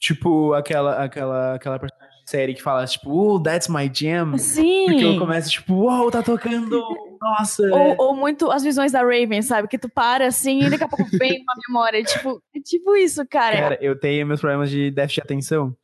tipo, 0.00 0.52
aquela, 0.54 1.02
aquela, 1.02 1.54
aquela 1.54 1.80
série 2.26 2.54
que 2.54 2.62
fala, 2.62 2.86
tipo, 2.86 3.10
oh, 3.10 3.40
that's 3.40 3.68
my 3.68 3.90
jam. 3.92 4.36
Sim. 4.38 4.86
Porque 4.86 5.04
eu 5.04 5.18
começo, 5.18 5.50
tipo, 5.50 5.74
uau, 5.74 6.02
wow, 6.02 6.10
tá 6.10 6.22
tocando, 6.22 6.80
nossa. 7.20 7.62
Ou, 7.70 7.94
ou, 7.98 8.16
muito 8.16 8.50
as 8.50 8.64
visões 8.64 8.92
da 8.92 9.00
Raven, 9.00 9.42
sabe? 9.42 9.68
Que 9.68 9.78
tu 9.78 9.88
para 9.88 10.26
assim 10.26 10.64
e 10.64 10.70
daqui 10.70 10.84
a 10.84 10.88
pouco 10.88 11.06
vem 11.16 11.42
uma 11.42 11.54
memória. 11.68 12.02
Tipo, 12.02 12.42
é 12.54 12.60
tipo 12.60 12.96
isso, 12.96 13.24
cara. 13.28 13.56
Cara, 13.56 13.78
eu 13.80 13.98
tenho 13.98 14.26
meus 14.26 14.40
problemas 14.40 14.70
de 14.70 14.90
déficit 14.90 15.16
de 15.16 15.22
atenção. 15.22 15.76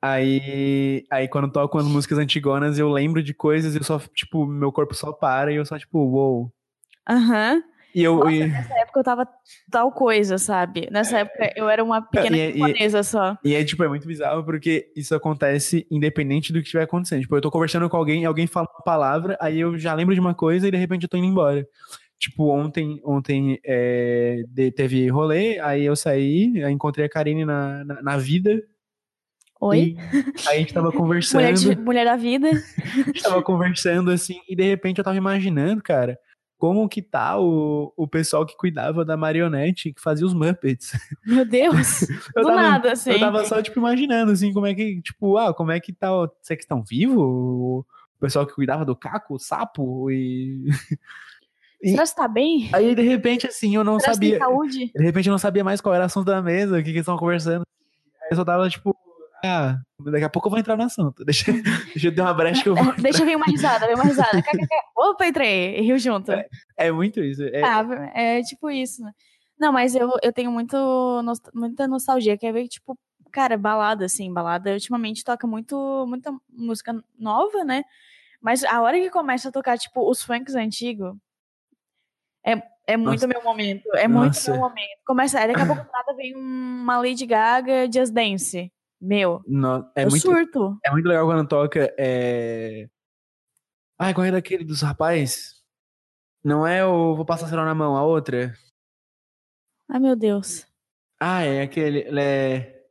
Aí, 0.00 1.04
aí 1.10 1.26
quando 1.28 1.50
toco 1.50 1.76
as 1.78 1.86
músicas 1.86 2.18
antigonas, 2.18 2.78
eu 2.78 2.90
lembro 2.90 3.22
de 3.22 3.34
coisas 3.34 3.74
e 3.74 3.78
eu 3.78 3.84
só, 3.84 3.98
tipo, 4.14 4.46
meu 4.46 4.70
corpo 4.70 4.94
só 4.94 5.12
para 5.12 5.52
e 5.52 5.56
eu 5.56 5.64
só, 5.64 5.78
tipo, 5.78 5.98
uou. 5.98 6.12
Wow. 6.12 6.52
Aham. 7.08 7.54
Uhum. 7.54 7.62
E 7.94 8.04
eu, 8.04 8.16
Nossa, 8.16 8.30
e... 8.30 8.46
Nessa 8.46 8.74
época 8.78 9.00
eu 9.00 9.04
tava 9.04 9.28
tal 9.70 9.90
coisa, 9.90 10.38
sabe? 10.38 10.88
Nessa 10.90 11.20
época 11.20 11.52
eu 11.56 11.68
era 11.68 11.82
uma 11.82 12.02
pequena 12.02 12.36
e, 12.36 12.40
é, 12.40 12.52
japonesa 12.52 13.00
e, 13.00 13.04
só. 13.04 13.38
E 13.42 13.54
é, 13.54 13.64
tipo, 13.64 13.82
é 13.82 13.88
muito 13.88 14.06
bizarro 14.06 14.44
porque 14.44 14.92
isso 14.94 15.14
acontece 15.14 15.86
independente 15.90 16.52
do 16.52 16.60
que 16.60 16.66
estiver 16.66 16.84
acontecendo. 16.84 17.22
Tipo, 17.22 17.36
eu 17.36 17.40
tô 17.40 17.50
conversando 17.50 17.88
com 17.88 17.96
alguém, 17.96 18.24
alguém 18.24 18.46
fala 18.46 18.68
uma 18.72 18.84
palavra, 18.84 19.36
aí 19.40 19.58
eu 19.58 19.78
já 19.78 19.94
lembro 19.94 20.14
de 20.14 20.20
uma 20.20 20.34
coisa 20.34 20.68
e 20.68 20.70
de 20.70 20.76
repente 20.76 21.04
eu 21.04 21.08
tô 21.08 21.16
indo 21.16 21.26
embora. 21.26 21.66
Tipo, 22.18 22.50
ontem, 22.50 23.00
ontem 23.04 23.58
é, 23.64 24.42
teve 24.76 25.08
rolê, 25.08 25.58
aí 25.60 25.84
eu 25.84 25.96
saí, 25.96 26.62
aí 26.62 26.72
encontrei 26.72 27.06
a 27.06 27.08
Karine 27.08 27.44
na, 27.44 27.84
na, 27.84 28.02
na 28.02 28.16
vida, 28.16 28.62
Oi? 29.60 29.96
aí 30.46 30.56
a 30.56 30.60
gente 30.60 30.72
tava 30.72 30.92
conversando. 30.92 31.42
Mulher, 31.42 31.54
de, 31.54 31.76
mulher 31.76 32.04
da 32.04 32.16
vida. 32.16 32.48
a 32.78 32.88
gente 32.88 33.22
tava 33.22 33.42
conversando 33.42 34.10
assim, 34.10 34.40
e 34.48 34.54
de 34.54 34.62
repente 34.62 34.98
eu 34.98 35.04
tava 35.04 35.16
imaginando, 35.16 35.82
cara, 35.82 36.18
como 36.58 36.88
que 36.88 37.00
tá 37.00 37.38
o, 37.38 37.92
o 37.96 38.08
pessoal 38.08 38.44
que 38.44 38.56
cuidava 38.56 39.04
da 39.04 39.16
marionete, 39.16 39.92
que 39.92 40.00
fazia 40.00 40.26
os 40.26 40.34
Muppets. 40.34 40.92
Meu 41.24 41.44
Deus! 41.44 42.00
do 42.34 42.42
tava, 42.42 42.54
nada, 42.54 42.92
assim. 42.92 43.12
Eu 43.12 43.20
tava 43.20 43.44
só, 43.44 43.62
tipo, 43.62 43.78
imaginando, 43.78 44.32
assim, 44.32 44.52
como 44.52 44.66
é 44.66 44.74
que, 44.74 45.00
tipo, 45.00 45.36
ah, 45.36 45.54
como 45.54 45.70
é 45.70 45.78
que 45.78 45.92
tá, 45.92 46.08
será 46.42 46.56
que 46.56 46.64
estão 46.64 46.82
vivos? 46.82 47.16
O 47.16 47.84
pessoal 48.20 48.44
que 48.44 48.54
cuidava 48.54 48.84
do 48.84 48.96
caco, 48.96 49.34
o 49.34 49.38
sapo 49.38 50.10
e... 50.10 50.68
e... 51.80 51.90
Será 51.90 52.04
que 52.04 52.16
tá 52.16 52.26
bem? 52.26 52.68
Aí, 52.72 52.92
de 52.92 53.02
repente, 53.02 53.46
assim, 53.46 53.76
eu 53.76 53.84
não 53.84 54.00
Será 54.00 54.14
sabia... 54.14 54.38
saúde? 54.38 54.90
De 54.92 55.04
repente, 55.04 55.28
eu 55.28 55.32
não 55.32 55.38
sabia 55.38 55.62
mais 55.62 55.80
qual 55.80 55.94
era 55.94 56.02
o 56.02 56.06
assunto 56.06 56.26
da 56.26 56.42
mesa, 56.42 56.74
o 56.74 56.78
que, 56.78 56.84
que 56.84 56.90
eles 56.90 57.02
estavam 57.02 57.20
conversando. 57.20 57.62
Aí 58.22 58.28
eu 58.32 58.36
só 58.36 58.44
tava, 58.44 58.68
tipo, 58.68 58.96
ah, 59.44 59.78
daqui 60.00 60.24
a 60.24 60.28
pouco 60.28 60.48
eu 60.48 60.50
vou 60.50 60.58
entrar 60.58 60.76
no 60.76 60.84
assunto. 60.84 61.24
Deixa, 61.24 61.52
deixa 61.94 62.08
eu 62.08 62.14
dar 62.14 62.24
uma 62.24 62.34
brecha 62.34 62.62
que 62.62 62.68
eu 62.68 62.74
vou. 62.74 62.94
deixa 62.94 63.22
eu 63.22 63.26
vir 63.26 63.36
uma 63.36 63.46
risada, 63.46 63.86
vir 63.86 63.94
uma 63.94 64.04
risada. 64.04 64.42
Opa, 64.96 65.26
entrei, 65.26 65.80
riu 65.80 65.98
junto. 65.98 66.32
É, 66.32 66.46
é 66.76 66.92
muito 66.92 67.20
isso. 67.20 67.42
É... 67.42 67.62
Ah, 67.62 67.84
é 68.14 68.42
tipo 68.42 68.70
isso, 68.70 69.02
né? 69.02 69.12
Não, 69.58 69.72
mas 69.72 69.94
eu, 69.94 70.10
eu 70.22 70.32
tenho 70.32 70.52
muito, 70.52 70.76
muita 71.54 71.88
nostalgia. 71.88 72.38
Quer 72.38 72.52
ver, 72.52 72.68
tipo, 72.68 72.96
cara, 73.32 73.56
balada, 73.56 74.04
assim, 74.04 74.32
balada 74.32 74.72
ultimamente 74.72 75.24
toca 75.24 75.46
muito, 75.46 76.06
muita 76.08 76.32
música 76.48 76.94
nova, 77.18 77.64
né? 77.64 77.82
Mas 78.40 78.62
a 78.64 78.80
hora 78.80 79.00
que 79.00 79.10
começa 79.10 79.48
a 79.48 79.52
tocar, 79.52 79.76
tipo, 79.76 80.08
os 80.08 80.22
funks 80.22 80.54
antigos, 80.54 81.16
é, 82.46 82.62
é 82.86 82.96
muito 82.96 83.22
Nossa. 83.22 83.26
meu 83.26 83.42
momento. 83.42 83.94
É 83.94 84.06
muito 84.06 84.34
Nossa. 84.34 84.52
meu 84.52 84.60
momento. 84.60 84.98
Começa, 85.04 85.46
daqui 85.46 85.60
a 85.60 85.66
pouco 85.66 85.86
nada 85.92 86.14
vem 86.16 86.34
uma 86.34 86.98
Lady 86.98 87.26
Gaga 87.26 87.90
Just 87.92 88.12
Dance. 88.12 88.72
Meu, 89.00 89.42
no, 89.46 89.90
é 89.94 90.04
eu 90.04 90.10
muito, 90.10 90.22
surto. 90.22 90.78
É 90.84 90.90
muito 90.90 91.06
legal 91.06 91.26
quando 91.26 91.46
toca. 91.46 91.94
É... 91.98 92.88
Ai, 93.98 94.12
qual 94.12 94.24
era 94.24 94.38
aquele 94.38 94.64
dos 94.64 94.82
rapazes? 94.82 95.62
Não 96.42 96.66
é 96.66 96.84
o 96.84 97.14
Vou 97.14 97.24
Passar 97.24 97.48
Serão 97.48 97.64
na 97.64 97.74
Mão, 97.74 97.96
a 97.96 98.02
outra? 98.02 98.54
Ai, 99.88 100.00
meu 100.00 100.16
Deus. 100.16 100.66
Ah, 101.20 101.42
é 101.42 101.62
aquele. 101.62 102.06
É... 102.18 102.84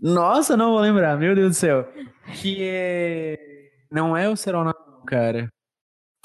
Nossa, 0.00 0.56
não 0.56 0.72
vou 0.72 0.80
lembrar, 0.80 1.16
meu 1.18 1.34
Deus 1.34 1.50
do 1.50 1.54
céu. 1.54 1.92
Que 2.40 2.58
é. 2.62 3.70
Não 3.90 4.16
é 4.16 4.28
o 4.28 4.36
Serão 4.36 4.64
na 4.64 4.74
Mão, 4.74 5.04
cara. 5.04 5.48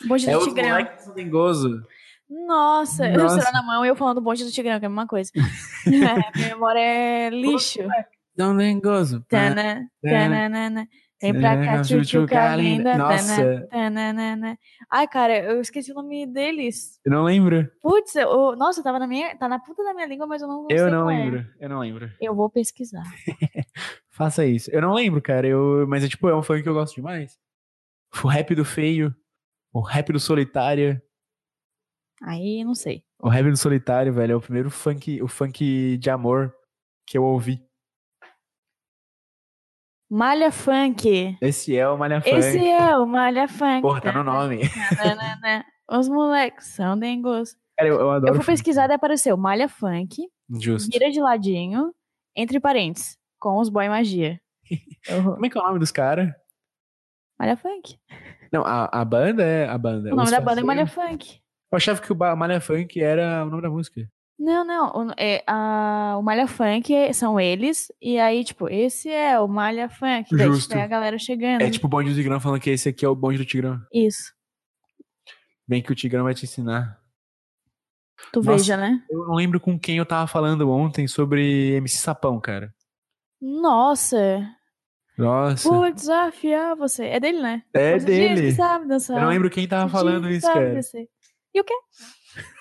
Bonde 0.05 0.29
é 0.29 0.37
Tigrão. 0.37 0.77
É 0.77 1.23
gozo. 1.23 1.85
Nossa, 2.47 3.07
Nossa. 3.09 3.35
eu 3.35 3.37
estou 3.37 3.53
na 3.53 3.63
mão 3.63 3.85
e 3.85 3.87
eu 3.87 3.95
falando 3.95 4.19
bonde 4.19 4.43
do 4.43 4.51
Tigrão, 4.51 4.79
que 4.79 4.85
é 4.85 4.87
a 4.87 4.89
mesma 4.89 5.07
coisa. 5.07 5.31
é, 5.85 5.89
minha 6.35 6.47
memória 6.49 6.79
é 6.79 7.29
lixo. 7.29 7.79
Não 8.35 8.53
nem 8.53 8.79
gozo. 8.79 9.23
Tana, 9.29 9.87
tanana, 10.01 10.87
Vem 11.21 11.39
pra 11.39 11.63
cá, 11.63 11.81
tchutchuca 11.81 12.55
linda. 12.57 12.97
Nossa. 12.97 13.65
Tanana. 13.71 14.59
Ai, 14.91 15.07
cara, 15.07 15.39
eu 15.39 15.61
esqueci 15.61 15.91
o 15.91 15.95
nome 15.95 16.25
deles. 16.25 16.99
Eu 17.05 17.11
não 17.13 17.23
lembro. 17.23 17.69
Putz, 17.81 18.15
eu, 18.15 18.57
nossa, 18.57 18.83
tava 18.83 18.99
na 18.99 19.07
minha, 19.07 19.33
tá 19.37 19.47
na 19.47 19.57
puta 19.57 19.83
da 19.83 19.93
minha 19.93 20.05
língua, 20.05 20.27
mas 20.27 20.41
eu 20.41 20.49
não 20.49 20.67
Eu 20.69 20.91
não 20.91 21.09
é. 21.09 21.17
lembro, 21.17 21.39
é. 21.39 21.65
eu 21.65 21.69
não 21.69 21.79
lembro. 21.79 22.11
Eu 22.19 22.35
vou 22.35 22.49
pesquisar. 22.49 23.03
Faça 24.11 24.45
isso. 24.45 24.69
Eu 24.71 24.81
não 24.81 24.93
lembro, 24.93 25.21
cara, 25.21 25.47
eu, 25.47 25.85
mas 25.87 26.03
é 26.03 26.09
tipo, 26.09 26.27
é 26.27 26.35
um 26.35 26.43
funk 26.43 26.61
que 26.61 26.67
eu 26.67 26.73
gosto 26.73 26.95
demais. 26.95 27.37
O 28.21 28.27
rap 28.27 28.53
do 28.53 28.65
feio, 28.65 29.15
o 29.71 29.79
rap 29.79 30.11
do 30.11 30.19
solitário. 30.19 31.01
Aí, 32.23 32.63
não 32.63 32.73
sei. 32.73 33.03
O 33.21 33.31
Heavy 33.31 33.51
do 33.51 33.57
Solitário, 33.57 34.13
velho, 34.13 34.33
é 34.33 34.35
o 34.35 34.41
primeiro 34.41 34.71
funk, 34.71 35.21
o 35.21 35.27
funk 35.27 35.97
de 35.97 36.09
amor 36.09 36.55
que 37.05 37.17
eu 37.17 37.23
ouvi. 37.23 37.61
Malha 40.09 40.51
Funk. 40.51 41.37
Esse 41.41 41.75
é 41.75 41.89
o 41.89 41.97
Malha 41.97 42.21
Funk. 42.21 42.35
Esse 42.35 42.65
é 42.65 42.97
o 42.97 43.05
Malha 43.05 43.47
Funk. 43.47 43.81
Porra, 43.81 43.99
tá 43.99 44.11
no 44.13 44.23
nome. 44.23 44.61
Os 45.89 46.07
moleques 46.07 46.67
são 46.67 46.97
dengos. 46.97 47.57
Cara, 47.77 47.89
eu, 47.89 47.99
eu 47.99 48.11
adoro. 48.11 48.35
Eu 48.35 48.35
fui 48.35 48.53
pesquisar 48.53 48.89
e 48.89 48.93
apareceu 48.93 49.35
Malha 49.35 49.67
Funk. 49.67 50.21
Justo. 50.61 50.91
Vira 50.91 51.09
de 51.09 51.19
ladinho, 51.19 51.93
entre 52.35 52.59
parênteses, 52.59 53.17
com 53.39 53.59
os 53.59 53.69
boy 53.69 53.89
magia. 53.89 54.39
Como 55.07 55.45
é 55.45 55.49
que 55.49 55.57
é 55.57 55.61
o 55.61 55.65
nome 55.65 55.79
dos 55.79 55.91
caras? 55.91 56.29
Malha 57.37 57.57
Funk. 57.57 57.97
Não, 58.51 58.63
a, 58.63 58.85
a 58.85 59.03
banda 59.03 59.43
é 59.43 59.67
a 59.67 59.77
banda. 59.77 60.13
O 60.13 60.15
nome 60.15 60.29
da 60.29 60.39
banda 60.39 60.61
é 60.61 60.63
Malha 60.63 60.85
Funk. 60.85 61.42
Eu 61.73 61.77
achava 61.77 61.99
que 61.99 62.13
o 62.13 62.15
Malha 62.15 62.61
Funk 62.61 63.01
era 63.01 63.43
o 63.43 63.49
nome 63.49 63.63
da 63.63 63.69
música. 63.69 64.07
Não, 64.37 64.63
não. 64.63 65.07
O, 65.07 65.11
é, 65.17 65.43
a, 65.47 66.15
o 66.19 66.21
Malha 66.21 66.45
Funk 66.45 67.11
são 67.15 67.39
eles. 67.39 67.91
E 67.99 68.19
aí, 68.19 68.43
tipo, 68.43 68.69
esse 68.69 69.09
é 69.09 69.39
o 69.39 69.47
Malha 69.47 69.89
Funk. 69.89 70.35
Daí, 70.37 70.45
Justo. 70.45 70.69
Tipo, 70.69 70.79
é 70.81 70.83
a 70.83 70.87
galera 70.87 71.17
chegando. 71.17 71.63
É 71.63 71.71
tipo 71.71 71.87
o 71.87 71.89
bonde 71.89 72.11
do 72.11 72.15
Tigrão 72.15 72.39
falando 72.39 72.61
que 72.61 72.69
esse 72.69 72.89
aqui 72.89 73.03
é 73.03 73.09
o 73.09 73.15
bonde 73.15 73.39
do 73.39 73.45
Tigrão. 73.45 73.81
Isso. 73.91 74.35
Vem 75.67 75.81
que 75.81 75.91
o 75.91 75.95
Tigrão 75.95 76.25
vai 76.25 76.35
te 76.35 76.45
ensinar. 76.45 76.99
Tu 78.31 78.39
Nossa, 78.39 78.51
veja, 78.51 78.77
né? 78.77 79.03
Eu 79.09 79.25
não 79.25 79.33
lembro 79.33 79.59
com 79.59 79.79
quem 79.79 79.97
eu 79.97 80.05
tava 80.05 80.27
falando 80.27 80.69
ontem 80.69 81.07
sobre 81.07 81.71
MC 81.77 81.97
Sapão, 81.97 82.39
cara. 82.39 82.71
Nossa. 83.41 84.47
Nossa. 85.17 85.67
Vou 85.67 85.91
desafiar 85.91 86.75
você. 86.75 87.05
É 87.05 87.19
dele, 87.19 87.41
né? 87.41 87.63
É 87.73 87.97
Você 87.97 88.05
diz 88.05 88.15
que 88.29 88.35
dele. 88.35 88.51
sabe 88.51 88.87
dançar. 88.87 89.17
Eu 89.17 89.23
não 89.23 89.29
lembro 89.29 89.49
quem 89.49 89.67
tava 89.67 89.87
Você 89.87 89.91
falando 89.91 90.29
isso, 90.29 90.45
cara. 90.45 90.75
descer. 90.75 91.09
E 91.53 91.59
o 91.61 91.63
quê? 91.63 91.73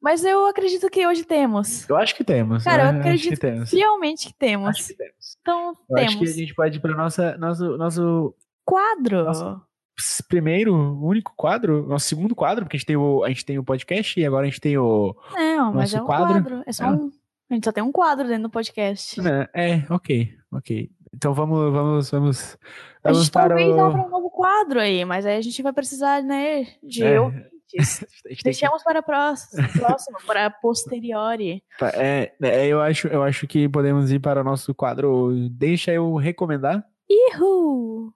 Mas 0.00 0.24
eu 0.24 0.46
acredito 0.46 0.88
que 0.88 1.06
hoje 1.06 1.24
temos. 1.24 1.88
Eu 1.88 1.96
acho 1.96 2.14
que 2.14 2.24
temos. 2.24 2.64
Cara, 2.64 2.86
eu 2.88 2.92
né? 2.94 3.00
Acredito 3.00 3.30
que 3.34 3.36
temos. 3.40 3.70
Fielmente 3.70 4.28
que 4.28 4.34
temos. 4.34 4.68
Acho 4.70 4.86
que 4.88 4.94
temos. 4.96 5.36
Então, 5.42 5.68
Eu 5.90 5.96
temos. 5.96 6.08
acho 6.14 6.18
que 6.18 6.24
a 6.24 6.32
gente 6.32 6.54
pode 6.54 6.76
ir 6.78 6.80
para 6.80 6.94
nossa 6.94 7.36
nosso 7.36 7.76
nosso 7.76 8.34
Quadro. 8.64 9.24
Nossa. 9.24 9.60
primeiro, 10.28 10.74
único 11.04 11.32
quadro, 11.36 11.86
nosso 11.86 12.06
segundo 12.06 12.34
quadro, 12.34 12.64
porque 12.64 12.76
a 12.76 12.78
gente 12.78 12.86
tem 12.86 12.96
o 12.96 13.22
a 13.24 13.28
gente 13.28 13.44
tem 13.44 13.58
o 13.58 13.64
podcast 13.64 14.18
e 14.18 14.24
agora 14.24 14.46
a 14.46 14.48
gente 14.48 14.60
tem 14.60 14.78
o 14.78 15.14
Não, 15.34 15.66
mas 15.74 15.92
Nosso 15.92 15.96
é 15.98 16.02
um 16.02 16.06
quadro. 16.06 16.26
quadro. 16.42 16.62
É 16.66 16.72
só 16.72 16.84
É. 16.84 16.90
um. 16.92 17.10
A 17.50 17.54
gente 17.54 17.64
só 17.64 17.72
tem 17.72 17.82
um 17.82 17.92
quadro 17.92 18.26
dentro 18.28 18.44
do 18.44 18.50
podcast. 18.50 19.20
né, 19.20 19.48
é, 19.52 19.82
OK, 19.92 20.32
OK. 20.52 20.90
Então 21.14 21.34
vamos 21.34 21.72
vamos 21.72 22.10
vamos 22.10 22.56
A 23.02 23.12
gente 23.12 23.30
para 23.30 23.48
talvez 23.48 23.74
o 23.74 23.80
abra 23.80 24.02
um 24.02 24.08
novo 24.08 24.30
quadro 24.30 24.80
aí, 24.80 25.04
mas 25.04 25.26
aí 25.26 25.36
a 25.36 25.40
gente 25.40 25.60
vai 25.62 25.72
precisar, 25.72 26.22
né, 26.22 26.66
de 26.82 27.04
É. 27.04 27.20
ouvintes. 27.20 27.50
tem 28.24 28.36
que- 28.36 28.42
Deixamos 28.44 28.82
para 28.82 28.98
a 29.00 29.02
próxima, 29.02 29.68
próximo, 29.68 30.18
para 30.26 30.46
a 30.46 30.50
posteriori. 30.50 31.62
Tá, 31.78 31.90
É, 31.94 32.32
é, 32.42 32.66
eu 32.66 32.80
acho, 32.80 33.08
eu 33.08 33.22
acho 33.22 33.46
que 33.46 33.68
podemos 33.68 34.10
ir 34.12 34.20
para 34.20 34.40
o 34.40 34.44
nosso 34.44 34.74
quadro. 34.74 35.30
Deixa 35.50 35.92
eu 35.92 36.14
recomendar. 36.16 36.84
Ihu! 37.08 38.12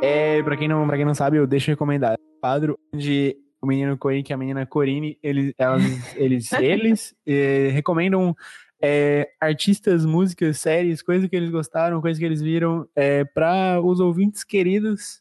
É, 0.00 0.42
pra 0.42 0.56
quem 0.56 0.68
não, 0.68 0.86
para 0.86 0.96
quem 0.96 1.04
não 1.04 1.14
sabe, 1.14 1.36
eu 1.38 1.46
deixo 1.46 1.70
recomendar. 1.70 2.14
Um 2.14 2.40
quadro 2.40 2.78
onde 2.94 3.36
o 3.60 3.66
menino 3.66 3.96
Coic 3.98 4.30
e 4.30 4.34
a 4.34 4.36
menina 4.36 4.64
Corine, 4.66 5.18
eles, 5.22 5.52
elas, 5.58 5.82
eles, 6.16 6.52
eles 6.54 7.16
eh, 7.26 7.70
recomendam 7.72 8.36
é, 8.80 9.28
artistas, 9.40 10.04
músicas, 10.04 10.60
séries, 10.60 11.02
coisas 11.02 11.28
que 11.28 11.34
eles 11.34 11.50
gostaram, 11.50 12.00
coisas 12.00 12.18
que 12.18 12.24
eles 12.24 12.40
viram, 12.40 12.88
é, 12.94 13.24
para 13.24 13.80
os 13.82 13.98
ouvintes 14.00 14.44
queridos. 14.44 15.20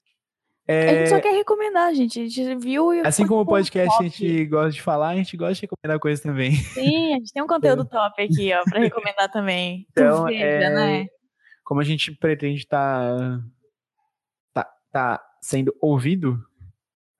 A 0.70 0.74
É, 0.74 1.00
gente 1.00 1.10
só 1.10 1.22
quer 1.22 1.34
recomendar, 1.34 1.94
gente. 1.96 2.20
A 2.20 2.24
gente 2.28 2.56
viu 2.58 2.94
e 2.94 3.00
assim 3.00 3.26
como 3.26 3.42
o 3.42 3.46
podcast 3.46 3.90
a 3.90 3.98
top. 3.98 4.10
gente 4.10 4.46
gosta 4.46 4.72
de 4.72 4.82
falar, 4.82 5.10
a 5.10 5.16
gente 5.16 5.36
gosta 5.38 5.54
de 5.56 5.62
recomendar 5.62 6.00
coisas 6.00 6.22
também. 6.22 6.52
Sim, 6.56 7.14
a 7.14 7.18
gente 7.18 7.32
tem 7.34 7.42
um 7.42 7.48
conteúdo 7.48 7.86
top 7.90 8.22
aqui, 8.22 8.54
ó, 8.54 8.64
pra 8.70 8.80
recomendar 8.80 9.32
também. 9.32 9.88
Então, 9.92 10.26
veja, 10.26 10.44
é, 10.44 10.70
né? 10.70 11.08
como 11.64 11.80
a 11.82 11.84
gente 11.84 12.12
pretende 12.12 12.60
estar 12.60 13.40
tá, 14.54 14.70
tá 14.92 15.22
sendo 15.42 15.74
ouvido, 15.82 16.38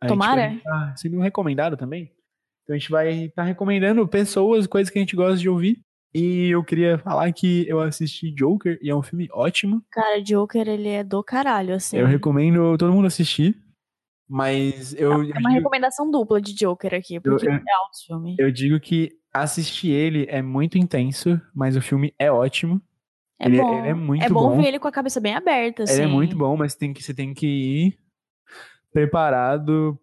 a 0.02 0.08
Tomara. 0.08 0.60
tá 0.64 0.94
sendo 0.98 1.20
recomendado 1.20 1.76
também. 1.78 2.12
Então 2.64 2.76
a 2.76 2.80
gente 2.80 2.90
vai 2.92 3.26
estar 3.26 3.44
recomendando 3.44 4.08
pessoas, 4.08 4.68
coisas 4.68 4.92
que 4.92 5.00
a 5.00 5.02
gente 5.02 5.16
gosta 5.16 5.38
de 5.38 5.50
ouvir. 5.50 5.80
E 6.14 6.50
eu 6.50 6.64
queria 6.64 6.98
falar 6.98 7.32
que 7.32 7.68
eu 7.68 7.80
assisti 7.80 8.32
Joker 8.32 8.80
e 8.82 8.90
é 8.90 8.96
um 8.96 9.04
filme 9.04 9.28
ótimo. 9.32 9.82
Cara, 9.92 10.22
Joker, 10.22 10.68
ele 10.68 10.90
é 10.90 11.04
do 11.04 11.24
caralho, 11.24 11.74
assim. 11.76 11.98
Eu 11.98 12.08
recomendo 12.08 12.78
todo 12.78 12.92
mundo 12.94 13.06
assistir. 13.08 13.56
Mas 14.30 14.94
eu, 14.96 15.14
É 15.24 15.28
eu, 15.28 15.40
uma 15.40 15.52
recomendação 15.52 16.10
dupla 16.12 16.42
de 16.42 16.54
Joker 16.54 16.94
aqui, 16.94 17.20
porque 17.20 17.48
eu- 17.48 17.52
é 17.54 17.56
alto 17.56 18.06
filme. 18.06 18.36
eu 18.38 18.52
digo 18.52 18.78
que 18.80 19.12
assistir 19.34 19.92
ele 19.92 20.26
é 20.30 20.42
muito 20.42 20.78
intenso, 20.78 21.40
mas 21.56 21.78
o 21.78 21.82
filme 21.82 22.14
é 22.20 22.30
ótimo. 22.32 22.82
É 23.40 23.46
ele, 23.48 23.62
bom. 23.62 23.78
ele 23.80 23.88
é 23.88 23.94
muito 23.94 24.24
é 24.26 24.30
bom, 24.30 24.50
bom. 24.50 24.58
ver 24.58 24.68
ele 24.68 24.80
com 24.80 24.88
a 24.88 24.92
cabeça 24.92 25.22
bem 25.22 25.36
aberta, 25.36 25.84
assim. 25.84 25.94
Ele 25.94 26.02
é 26.04 26.08
muito 26.08 26.36
bom, 26.36 26.58
mas 26.58 26.76
tem 26.76 26.92
que, 26.92 27.02
você 27.04 27.14
tem 27.14 27.34
que 27.34 27.48
ir 27.48 28.00
preparado 29.02 30.00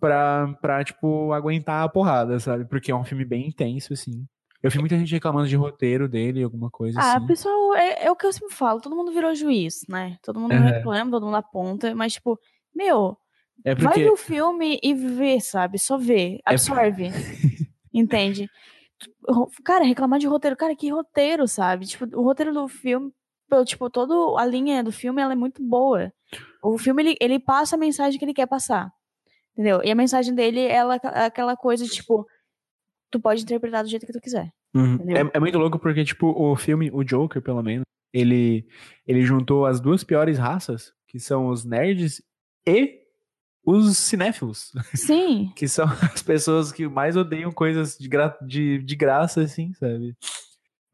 pra, 0.00 0.52
pra, 0.60 0.82
tipo, 0.84 1.32
aguentar 1.32 1.84
a 1.84 1.88
porrada, 1.88 2.40
sabe? 2.40 2.64
Porque 2.64 2.90
é 2.90 2.94
um 2.94 3.04
filme 3.04 3.24
bem 3.24 3.46
intenso, 3.46 3.92
assim. 3.92 4.26
Eu 4.60 4.70
vi 4.70 4.78
muita 4.80 4.98
gente 4.98 5.12
reclamando 5.12 5.48
de 5.48 5.54
roteiro 5.56 6.08
dele, 6.08 6.42
alguma 6.42 6.68
coisa 6.70 6.98
Ah, 7.00 7.16
assim. 7.16 7.26
pessoal, 7.26 7.74
é, 7.74 8.04
é 8.06 8.10
o 8.10 8.16
que 8.16 8.26
eu 8.26 8.32
sempre 8.32 8.54
falo, 8.54 8.80
todo 8.80 8.96
mundo 8.96 9.12
virou 9.12 9.34
juiz, 9.34 9.84
né? 9.88 10.16
Todo 10.22 10.40
mundo 10.40 10.54
reclama, 10.54 11.10
todo 11.10 11.26
mundo 11.26 11.36
aponta, 11.36 11.94
mas, 11.94 12.14
tipo, 12.14 12.38
meu, 12.74 13.16
É 13.64 13.74
vai 13.74 13.84
porque. 13.94 14.04
ver 14.04 14.10
o 14.10 14.16
filme 14.16 14.78
e 14.82 14.92
vê, 14.94 15.40
sabe? 15.40 15.78
Só 15.78 15.96
vê, 15.96 16.40
absorve. 16.44 17.10
Entende? 17.94 18.48
Ro- 19.28 19.50
Cara, 19.64 19.84
reclamar 19.84 20.18
de 20.18 20.26
roteiro, 20.26 20.56
cara, 20.56 20.74
que 20.76 20.88
roteiro, 20.90 21.46
sabe? 21.46 21.86
Tipo, 21.86 22.06
o 22.18 22.22
roteiro 22.22 22.52
do 22.52 22.66
filme, 22.68 23.12
tipo, 23.66 23.88
toda 23.90 24.14
a 24.40 24.44
linha 24.46 24.82
do 24.82 24.90
filme, 24.92 25.20
ela 25.22 25.32
é 25.32 25.36
muito 25.36 25.62
boa. 25.62 26.12
O 26.62 26.78
filme, 26.78 27.02
ele, 27.02 27.16
ele 27.20 27.38
passa 27.38 27.76
a 27.76 27.78
mensagem 27.78 28.18
que 28.18 28.24
ele 28.24 28.34
quer 28.34 28.46
passar. 28.46 28.92
Entendeu? 29.52 29.82
E 29.84 29.90
a 29.90 29.94
mensagem 29.94 30.34
dele, 30.34 30.60
ela 30.60 30.96
é 30.96 31.26
aquela 31.26 31.56
coisa, 31.56 31.84
tipo, 31.86 32.26
tu 33.10 33.20
pode 33.20 33.42
interpretar 33.42 33.82
do 33.82 33.90
jeito 33.90 34.06
que 34.06 34.12
tu 34.12 34.20
quiser. 34.20 34.50
Uhum. 34.74 34.98
É, 35.10 35.36
é 35.36 35.40
muito 35.40 35.58
louco 35.58 35.78
porque, 35.78 36.04
tipo, 36.04 36.28
o 36.28 36.56
filme, 36.56 36.90
o 36.92 37.04
Joker, 37.04 37.42
pelo 37.42 37.62
menos, 37.62 37.84
ele, 38.12 38.66
ele 39.06 39.22
juntou 39.22 39.66
as 39.66 39.80
duas 39.80 40.02
piores 40.04 40.38
raças, 40.38 40.92
que 41.06 41.18
são 41.18 41.48
os 41.48 41.64
nerds 41.64 42.22
e 42.66 43.02
os 43.64 43.96
cinéfilos, 43.96 44.72
Sim. 44.94 45.52
que 45.56 45.68
são 45.68 45.86
as 45.86 46.22
pessoas 46.22 46.72
que 46.72 46.88
mais 46.88 47.16
odeiam 47.16 47.52
coisas 47.52 47.96
de, 47.96 48.08
gra 48.08 48.36
de, 48.42 48.78
de 48.78 48.96
graça, 48.96 49.42
assim, 49.42 49.72
sabe? 49.74 50.16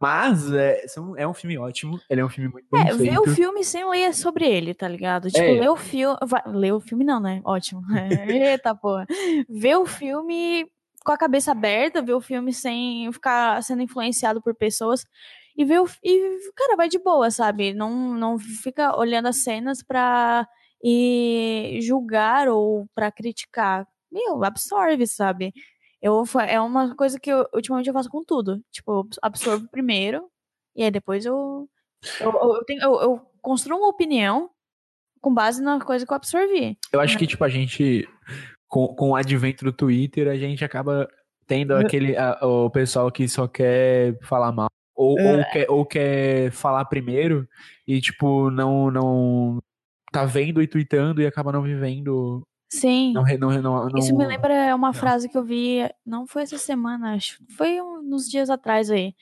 Mas 0.01 0.53
é, 0.53 0.85
é 1.17 1.27
um 1.27 1.35
filme 1.35 1.59
ótimo, 1.59 2.01
ele 2.09 2.21
é 2.21 2.25
um 2.25 2.29
filme 2.29 2.49
muito 2.51 2.69
bem 2.71 2.87
É, 2.89 2.95
ver 2.95 3.19
o 3.19 3.27
filme 3.35 3.65
sem 3.65 3.85
ler 3.89 4.15
sobre 4.15 4.47
ele, 4.47 4.73
tá 4.73 4.87
ligado? 4.87 5.29
Tipo, 5.29 5.45
É. 5.45 5.61
ler 5.61 5.69
o 5.71 5.77
filme. 5.77 6.17
Ler 6.47 6.73
o 6.73 6.81
filme 6.81 7.05
não, 7.05 7.19
né? 7.19 7.41
Ótimo. 7.45 7.83
Eita 8.29 8.75
porra. 8.75 9.07
Ver 9.49 9.77
o 9.77 9.87
filme 9.87 10.67
com 11.05 11.13
a 11.13 11.19
cabeça 11.19 11.51
aberta, 11.53 12.01
ver 12.03 12.13
o 12.15 12.21
filme 12.21 12.53
sem 12.53 13.11
ficar 13.13 13.63
sendo 13.63 13.83
influenciado 13.83 14.41
por 14.41 14.55
pessoas. 14.55 15.05
E 15.57 15.65
ver 15.65 15.81
o. 15.81 15.89
E, 16.05 16.39
cara, 16.55 16.77
vai 16.77 16.89
de 16.89 16.99
boa, 17.01 17.31
sabe? 17.33 17.75
Não, 17.75 17.91
não 18.15 18.39
fica 18.39 18.97
olhando 18.97 19.27
as 19.27 19.43
cenas 19.43 19.83
pra 19.83 20.47
e 20.83 21.79
julgar 21.83 22.49
ou 22.49 22.87
pra 22.95 23.11
criticar. 23.11 23.85
Meu, 24.13 24.45
absorve, 24.45 25.07
sabe? 25.07 25.53
Eu, 26.01 26.23
é 26.49 26.61
uma 26.61 26.95
coisa 26.95 27.19
que 27.19 27.31
eu, 27.31 27.47
ultimamente 27.55 27.89
eu 27.89 27.95
faço 27.95 28.09
com 28.09 28.25
tudo. 28.25 28.63
Tipo, 28.71 28.93
eu 29.01 29.09
absorvo 29.23 29.69
primeiro, 29.69 30.29
e 30.77 30.83
aí 30.85 30.91
depois 30.91 31.25
eu 31.27 31.69
eu, 32.21 32.31
eu, 32.33 32.55
eu 32.55 32.65
tenho, 32.65 32.81
eu, 32.83 33.01
eu 33.01 33.21
construo 33.43 33.79
uma 33.79 33.89
opinião 33.89 34.49
com 35.21 35.35
base 35.35 35.61
na 35.61 35.81
coisa 35.81 36.07
que 36.07 36.13
eu 36.13 36.17
absorvi. 36.17 36.79
Eu 36.93 37.01
acho 37.01 37.19
que, 37.19 37.27
tipo, 37.27 37.43
a 37.43 37.49
gente, 37.49 38.09
com, 38.69 38.87
com 38.95 39.11
o 39.11 39.17
advento 39.17 39.65
do 39.65 39.73
Twitter, 39.73 40.29
a 40.29 40.37
gente 40.37 40.65
acaba 40.65 41.09
tendo 41.47 41.75
aquele, 41.75 42.17
a- 42.17 42.39
o 42.47 42.71
pessoal 42.71 43.11
que 43.11 43.27
só 43.27 43.49
quer 43.49 44.17
falar 44.23 44.53
mal, 44.53 44.69
ou, 44.95 45.19
É. 45.19 45.37
ou, 45.39 45.45
quer, 45.51 45.71
ou 45.71 45.87
quer 45.87 46.53
falar 46.53 46.85
primeiro, 46.85 47.49
e, 47.87 48.01
tipo, 48.01 48.49
não, 48.51 48.91
não 48.93 49.59
tá 50.13 50.25
vendo 50.25 50.63
e 50.63 50.69
tweetando 50.69 51.21
e 51.21 51.27
acaba 51.27 51.51
não 51.51 51.63
vivendo, 51.63 52.47
Sim. 52.69 53.15
não, 53.15 53.25
não, 53.25 53.89
não, 53.89 53.99
Isso 53.99 54.15
me 54.15 54.27
lembra 54.27 54.75
uma 54.75 54.93
frase 54.93 55.29
que 55.29 55.39
eu 55.39 55.43
vi, 55.43 55.89
não 56.05 56.27
foi 56.27 56.43
essa 56.43 56.59
semana, 56.59 57.15
acho, 57.15 57.43
foi 57.57 57.81
uns 57.81 58.29
dias 58.29 58.51
atrás 58.51 58.91
aí, 58.91 59.15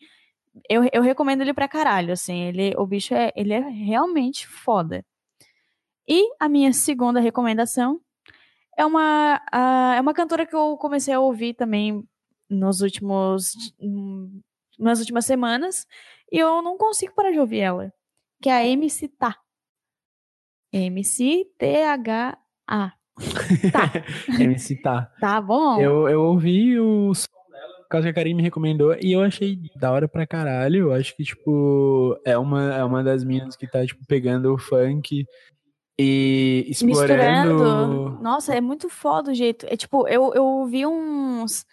Eu, 0.68 0.88
eu 0.92 1.02
recomendo 1.02 1.42
ele 1.42 1.54
pra 1.54 1.68
caralho, 1.68 2.12
assim. 2.12 2.40
Ele, 2.44 2.74
o 2.78 2.86
bicho 2.86 3.14
é, 3.14 3.30
ele 3.36 3.52
é 3.52 3.60
realmente 3.60 4.46
foda. 4.48 5.04
E 6.08 6.28
a 6.40 6.48
minha 6.48 6.72
segunda 6.72 7.20
recomendação 7.20 8.00
é 8.76 8.84
uma, 8.86 9.40
a, 9.52 9.94
é 9.96 10.00
uma 10.00 10.14
cantora 10.14 10.46
que 10.46 10.54
eu 10.56 10.76
comecei 10.78 11.14
a 11.14 11.20
ouvir 11.20 11.54
também 11.54 12.04
nos 12.48 12.80
últimos. 12.82 13.52
nas 14.78 15.00
últimas 15.00 15.26
semanas. 15.26 15.86
E 16.32 16.38
eu 16.38 16.62
não 16.62 16.78
consigo 16.78 17.14
parar 17.14 17.32
de 17.32 17.40
ouvir 17.40 17.60
ela. 17.60 17.92
Que 18.42 18.48
é 18.50 18.54
a 18.54 18.66
MC 18.66 19.08
Tá. 19.08 19.36
M-C-T-H-A. 20.72 22.32
Tá. 23.72 23.92
MC 24.38 24.76
Tá. 24.76 25.10
Tá 25.20 25.40
bom. 25.40 25.80
Eu, 25.80 26.08
eu 26.08 26.22
ouvi 26.22 26.78
o 26.80 27.14
som 27.14 27.28
dela, 27.50 27.82
por 27.82 27.88
causa 27.88 28.06
que 28.06 28.10
a 28.10 28.14
Karim 28.14 28.34
me 28.34 28.42
recomendou, 28.42 28.96
e 29.00 29.12
eu 29.12 29.20
achei 29.20 29.58
da 29.76 29.92
hora 29.92 30.08
pra 30.08 30.26
caralho. 30.26 30.86
Eu 30.88 30.92
acho 30.94 31.14
que, 31.14 31.22
tipo, 31.24 32.18
é 32.24 32.38
uma, 32.38 32.74
é 32.74 32.82
uma 32.84 33.02
das 33.04 33.22
minas 33.22 33.56
que 33.56 33.66
tá, 33.66 33.84
tipo, 33.84 34.00
pegando 34.06 34.54
o 34.54 34.58
funk 34.58 35.26
e 35.98 36.64
explorando. 36.68 37.52
Misturando. 37.54 38.22
Nossa, 38.22 38.54
é 38.54 38.60
muito 38.60 38.88
foda 38.88 39.32
o 39.32 39.34
jeito. 39.34 39.66
É 39.68 39.76
tipo, 39.76 40.08
eu, 40.08 40.32
eu 40.34 40.64
vi 40.66 40.86
uns 40.86 41.66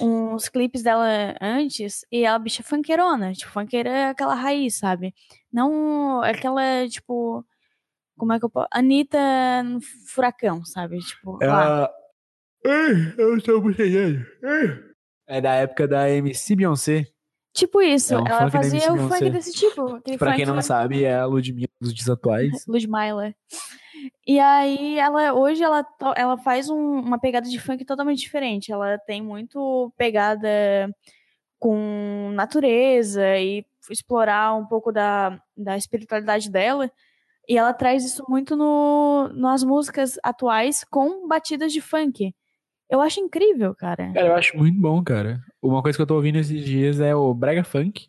uns 0.00 0.48
clipes 0.48 0.82
dela 0.82 1.06
antes 1.40 2.04
e 2.10 2.24
ela 2.24 2.38
bicha 2.40 2.64
funkeirona, 2.64 3.32
tipo, 3.32 3.50
funkeira 3.52 3.88
é 3.88 4.08
aquela 4.08 4.34
raiz, 4.34 4.76
sabe? 4.78 5.14
Não 5.52 6.20
aquela, 6.22 6.88
tipo, 6.88 7.44
como 8.18 8.32
é 8.32 8.38
que 8.38 8.44
eu 8.44 8.50
posso... 8.50 8.68
Anitta 8.70 9.18
no 9.62 9.80
furacão, 10.06 10.64
sabe? 10.64 10.98
Tipo, 10.98 11.38
ela... 11.40 11.90
Eu 13.16 13.36
estou 13.36 13.60
bochechando. 13.60 14.26
É 15.26 15.40
da 15.40 15.54
época 15.54 15.86
da 15.86 16.10
MC 16.10 16.56
Beyoncé. 16.56 17.06
Tipo 17.52 17.82
isso, 17.82 18.14
é 18.14 18.18
um 18.20 18.26
ela 18.26 18.50
fazia 18.50 18.92
o 18.92 19.08
funk 19.08 19.30
desse 19.30 19.52
tipo. 19.52 20.00
Pra 20.18 20.36
quem 20.36 20.46
não 20.46 20.62
sabe, 20.62 21.04
é 21.04 21.16
a 21.16 21.26
Ludmilla 21.26 21.68
dos 21.80 21.92
dias 21.92 22.08
atuais. 22.08 22.64
Ludmilla. 22.68 23.34
E 24.26 24.38
aí, 24.38 24.98
ela 24.98 25.32
hoje 25.32 25.62
ela, 25.62 25.84
ela 26.14 26.38
faz 26.38 26.68
um, 26.68 27.00
uma 27.00 27.18
pegada 27.18 27.48
de 27.48 27.58
funk 27.58 27.84
totalmente 27.84 28.20
diferente. 28.20 28.70
Ela 28.70 28.96
tem 28.98 29.20
muito 29.20 29.92
pegada 29.96 30.48
com 31.58 32.30
natureza 32.34 33.36
e 33.38 33.64
explorar 33.90 34.54
um 34.54 34.66
pouco 34.66 34.92
da, 34.92 35.42
da 35.56 35.76
espiritualidade 35.76 36.50
dela. 36.50 36.90
E 37.48 37.56
ela 37.56 37.72
traz 37.72 38.04
isso 38.04 38.22
muito 38.28 38.54
no, 38.54 39.30
nas 39.34 39.64
músicas 39.64 40.18
atuais 40.22 40.84
com 40.84 41.26
batidas 41.26 41.72
de 41.72 41.80
funk. 41.80 42.34
Eu 42.90 43.00
acho 43.00 43.20
incrível, 43.20 43.74
cara. 43.74 44.12
Cara, 44.12 44.28
eu 44.28 44.34
acho 44.34 44.56
muito 44.56 44.78
bom, 44.80 45.02
cara. 45.02 45.42
Uma 45.62 45.82
coisa 45.82 45.96
que 45.96 46.02
eu 46.02 46.06
tô 46.06 46.14
ouvindo 46.14 46.38
esses 46.38 46.64
dias 46.64 47.00
é 47.00 47.14
o 47.14 47.32
Brega 47.34 47.64
Funk, 47.64 48.08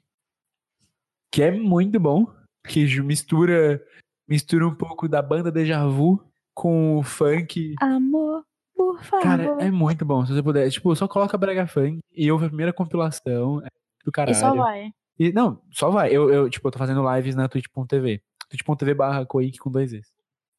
que 1.32 1.44
é 1.44 1.52
muito 1.52 2.00
bom, 2.00 2.28
que 2.68 2.86
mistura 3.02 3.82
mistura 4.28 4.68
um 4.68 4.76
pouco 4.76 5.08
da 5.08 5.22
banda 5.22 5.52
Deja 5.52 5.86
Vu 5.88 6.24
com 6.54 6.98
o 6.98 7.04
funk. 7.04 7.76
Amor, 7.82 8.44
por 8.76 9.02
favor. 9.04 9.24
Cara, 9.24 9.44
é 9.60 9.72
muito 9.72 10.06
bom. 10.06 10.26
Se 10.26 10.34
você 10.34 10.44
puder, 10.44 10.70
tipo, 10.70 10.96
só 10.96 11.08
coloca 11.08 11.38
Brega 11.38 11.66
Funk 11.66 12.00
e 12.14 12.32
ouve 12.32 12.46
a 12.46 12.50
primeira 12.50 12.74
compilação. 12.74 13.62
É 13.66 13.70
do 14.06 14.12
caralho. 14.12 14.36
E 14.36 14.40
só 14.40 14.54
vai. 14.54 14.92
E, 15.18 15.32
não, 15.34 15.62
só 15.72 15.90
vai. 15.90 16.10
Eu, 16.10 16.30
eu, 16.30 16.50
tipo, 16.50 16.68
eu 16.68 16.72
tô 16.72 16.78
fazendo 16.78 17.16
lives 17.16 17.36
na 17.36 17.48
twitch.tv. 17.48 18.22
twitch.tv 18.50 18.94
barra 18.94 19.26
Coic 19.26 19.58
com 19.58 19.72
dois 19.72 19.92
vezes. 19.92 20.12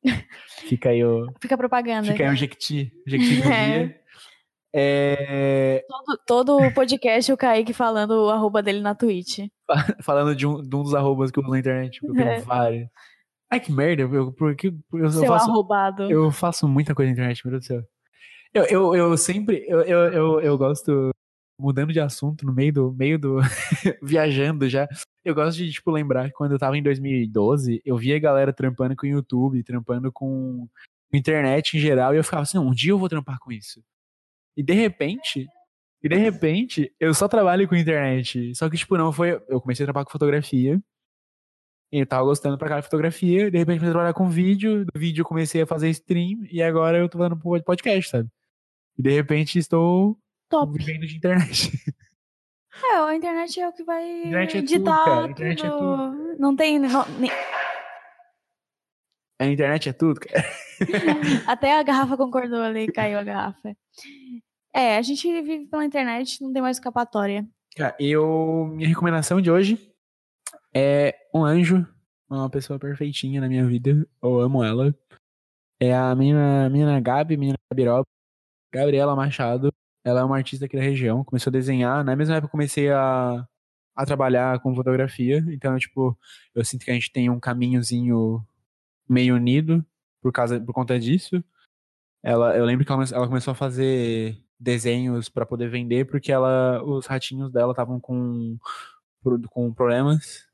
Fica 0.68 0.90
aí 0.90 1.04
o. 1.04 1.26
Fica 1.40 1.56
propaganda. 1.56 2.10
Fica 2.10 2.24
aí 2.24 2.32
o 2.32 2.36
Jequiti. 2.36 2.92
Jequiti 3.06 3.36
do 3.36 3.42
dia. 3.42 4.00
É... 4.72 5.84
Todo, 5.88 6.20
todo 6.24 6.72
podcast 6.72 7.32
o 7.32 7.36
Kaique 7.36 7.72
falando 7.72 8.12
o 8.12 8.30
arroba 8.30 8.62
dele 8.62 8.80
na 8.80 8.94
Twitch. 8.94 9.40
falando 10.00 10.34
de 10.34 10.46
um, 10.46 10.62
de 10.62 10.76
um 10.76 10.82
dos 10.84 10.94
arrobas 10.94 11.32
que 11.32 11.40
eu 11.40 11.42
uso 11.42 11.50
na 11.50 11.58
internet. 11.58 11.98
Eu 12.04 12.14
tenho 12.14 12.28
é. 12.28 12.40
vários. 12.40 12.88
Ai, 13.50 13.58
que 13.58 13.72
merda. 13.72 14.02
Eu, 14.02 14.32
porque 14.32 14.72
eu, 14.92 15.10
Seu 15.10 15.26
faço, 15.26 15.50
arrobado. 15.50 16.08
Eu 16.08 16.30
faço 16.30 16.68
muita 16.68 16.94
coisa 16.94 17.08
na 17.08 17.14
internet, 17.14 17.44
meu 17.44 17.50
Deus 17.50 17.64
do 17.64 17.66
céu. 17.66 17.82
Eu, 18.54 18.64
eu, 18.64 18.94
eu 18.94 19.16
sempre. 19.16 19.64
Eu, 19.66 19.80
eu, 19.80 19.98
eu, 20.12 20.40
eu 20.40 20.58
gosto. 20.58 21.10
Mudando 21.60 21.92
de 21.92 22.00
assunto 22.00 22.46
no 22.46 22.52
meio 22.52 22.72
do. 22.72 22.92
meio 22.92 23.18
do 23.18 23.38
viajando 24.02 24.68
já. 24.68 24.88
Eu 25.24 25.34
gosto 25.34 25.58
de, 25.58 25.70
tipo, 25.70 25.90
lembrar 25.90 26.28
que 26.28 26.34
quando 26.34 26.52
eu 26.52 26.58
tava 26.58 26.76
em 26.78 26.82
2012, 26.82 27.82
eu 27.84 27.96
via 27.96 28.16
a 28.16 28.20
galera 28.20 28.52
trampando 28.52 28.96
com 28.96 29.06
o 29.06 29.10
YouTube, 29.10 29.62
trampando 29.62 30.10
com 30.10 30.68
internet 31.12 31.76
em 31.76 31.80
geral, 31.80 32.14
e 32.14 32.18
eu 32.18 32.24
ficava 32.24 32.42
assim, 32.42 32.58
um 32.58 32.72
dia 32.72 32.92
eu 32.92 32.98
vou 32.98 33.08
trampar 33.08 33.38
com 33.38 33.52
isso. 33.52 33.82
E 34.56 34.62
de 34.62 34.72
repente, 34.72 35.48
e 36.02 36.08
de 36.08 36.16
repente, 36.16 36.92
eu 36.98 37.12
só 37.12 37.28
trabalho 37.28 37.68
com 37.68 37.76
internet. 37.76 38.54
Só 38.54 38.70
que, 38.70 38.76
tipo, 38.76 38.96
não 38.96 39.12
foi. 39.12 39.40
Eu 39.48 39.60
comecei 39.60 39.84
a 39.84 39.86
trabalhar 39.86 40.06
com 40.06 40.12
fotografia. 40.12 40.80
E 41.92 41.98
eu 41.98 42.06
tava 42.06 42.24
gostando 42.24 42.56
pra 42.56 42.68
cara 42.68 42.80
de 42.80 42.86
fotografia. 42.86 43.50
De 43.50 43.58
repente, 43.58 43.78
comecei 43.78 43.88
a 43.88 43.92
trabalhar 43.92 44.14
com 44.14 44.28
vídeo. 44.28 44.84
Do 44.86 44.98
vídeo, 44.98 45.22
eu 45.22 45.26
comecei 45.26 45.62
a 45.62 45.66
fazer 45.66 45.90
stream. 45.90 46.46
E 46.50 46.62
agora 46.62 46.98
eu 46.98 47.08
tô 47.08 47.18
fazendo 47.18 47.38
podcast, 47.64 48.10
sabe? 48.10 48.28
E 48.98 49.02
de 49.02 49.10
repente, 49.10 49.58
estou 49.58 50.18
Top. 50.50 50.76
vivendo 50.76 51.06
de 51.06 51.16
internet. 51.16 51.70
É, 52.82 52.96
a 52.96 53.14
internet 53.14 53.60
é 53.60 53.68
o 53.68 53.72
que 53.72 53.84
vai 53.84 54.20
internet 54.20 54.56
é 54.56 54.62
ditar 54.62 55.04
tudo, 55.04 55.04
cara. 55.04 55.26
A 55.26 55.30
internet 55.30 55.60
tudo. 55.60 55.74
é 55.74 55.78
tudo. 55.78 56.36
Não 56.38 56.56
tem. 56.56 56.78
Não, 56.78 57.04
nem... 57.18 57.30
A 59.38 59.46
internet 59.46 59.88
é 59.88 59.92
tudo, 59.92 60.20
cara. 60.20 60.44
Até 61.46 61.78
a 61.78 61.82
garrafa 61.82 62.16
concordou 62.16 62.62
ali, 62.62 62.90
caiu 62.90 63.18
a 63.18 63.24
garrafa. 63.24 63.76
É, 64.72 64.96
a 64.96 65.02
gente 65.02 65.26
vive 65.42 65.66
pela 65.66 65.84
internet, 65.84 66.42
não 66.42 66.52
tem 66.52 66.62
mais 66.62 66.76
escapatória. 66.76 67.46
Cara, 67.76 67.94
eu. 67.98 68.68
Minha 68.72 68.88
recomendação 68.88 69.40
de 69.40 69.50
hoje 69.50 69.92
é 70.74 71.14
um 71.34 71.44
anjo, 71.44 71.86
uma 72.30 72.48
pessoa 72.48 72.78
perfeitinha 72.78 73.40
na 73.40 73.48
minha 73.48 73.66
vida. 73.66 74.06
Eu 74.22 74.40
amo 74.40 74.64
ela. 74.64 74.94
É 75.78 75.94
a 75.94 76.14
menina, 76.14 76.70
menina 76.70 77.00
Gabi, 77.00 77.36
menina 77.36 77.58
Gabiroba, 77.70 78.06
Gabriela 78.72 79.16
Machado. 79.16 79.72
Ela 80.04 80.20
é 80.20 80.24
uma 80.24 80.36
artista 80.36 80.64
aqui 80.64 80.76
da 80.76 80.82
região. 80.82 81.24
Começou 81.24 81.50
a 81.50 81.52
desenhar. 81.52 82.04
Na 82.04 82.16
mesma 82.16 82.36
época 82.36 82.48
eu 82.48 82.52
comecei 82.52 82.90
a, 82.90 83.46
a 83.94 84.06
trabalhar 84.06 84.60
com 84.60 84.74
fotografia. 84.74 85.44
Então, 85.48 85.78
tipo, 85.78 86.18
eu 86.54 86.64
sinto 86.64 86.84
que 86.84 86.90
a 86.90 86.94
gente 86.94 87.12
tem 87.12 87.28
um 87.30 87.40
caminhozinho 87.40 88.44
meio 89.08 89.34
unido 89.36 89.84
por 90.22 90.32
causa 90.32 90.60
por 90.60 90.72
conta 90.72 90.98
disso. 90.98 91.42
Ela, 92.22 92.56
eu 92.56 92.64
lembro 92.64 92.84
que 92.84 92.92
ela, 92.92 93.04
ela 93.12 93.28
começou 93.28 93.52
a 93.52 93.54
fazer 93.54 94.38
desenhos 94.58 95.28
para 95.28 95.46
poder 95.46 95.70
vender 95.70 96.06
porque 96.06 96.30
ela 96.30 96.82
os 96.84 97.06
ratinhos 97.06 97.50
dela 97.50 97.72
estavam 97.72 97.98
com 97.98 98.58
com 99.50 99.72
problemas 99.72 100.50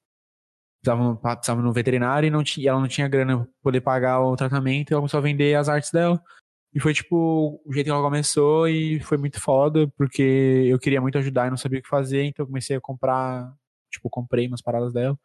precisavam 1.20 1.62
no 1.62 1.72
veterinário 1.72 2.26
e 2.26 2.30
não 2.30 2.44
tinha, 2.44 2.70
ela 2.70 2.80
não 2.80 2.88
tinha 2.88 3.08
grana 3.08 3.38
pra 3.38 3.46
poder 3.62 3.80
pagar 3.80 4.20
o 4.20 4.36
tratamento 4.36 4.90
e 4.90 4.94
ela 4.94 5.00
começou 5.00 5.18
a 5.18 5.22
vender 5.22 5.54
as 5.54 5.68
artes 5.68 5.90
dela. 5.90 6.22
E 6.76 6.80
foi 6.80 6.92
tipo 6.92 7.58
o 7.64 7.72
jeito 7.72 7.86
que 7.86 7.90
ela 7.90 8.02
começou 8.02 8.68
e 8.68 9.00
foi 9.00 9.16
muito 9.16 9.40
foda, 9.40 9.88
porque 9.96 10.20
eu 10.68 10.78
queria 10.78 11.00
muito 11.00 11.16
ajudar 11.16 11.46
e 11.46 11.50
não 11.50 11.56
sabia 11.56 11.78
o 11.78 11.82
que 11.82 11.88
fazer, 11.88 12.24
então 12.24 12.42
eu 12.42 12.46
comecei 12.46 12.76
a 12.76 12.80
comprar, 12.82 13.50
tipo, 13.90 14.10
comprei 14.10 14.46
umas 14.46 14.60
paradas 14.60 14.92
dela. 14.92 15.18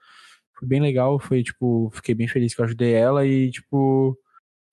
Foi 0.58 0.66
bem 0.66 0.80
legal, 0.80 1.20
foi 1.20 1.44
tipo, 1.44 1.92
fiquei 1.94 2.16
bem 2.16 2.26
feliz 2.26 2.56
que 2.56 2.62
eu 2.62 2.66
ajudei 2.66 2.94
ela 2.94 3.26
e 3.28 3.52
tipo, 3.52 4.18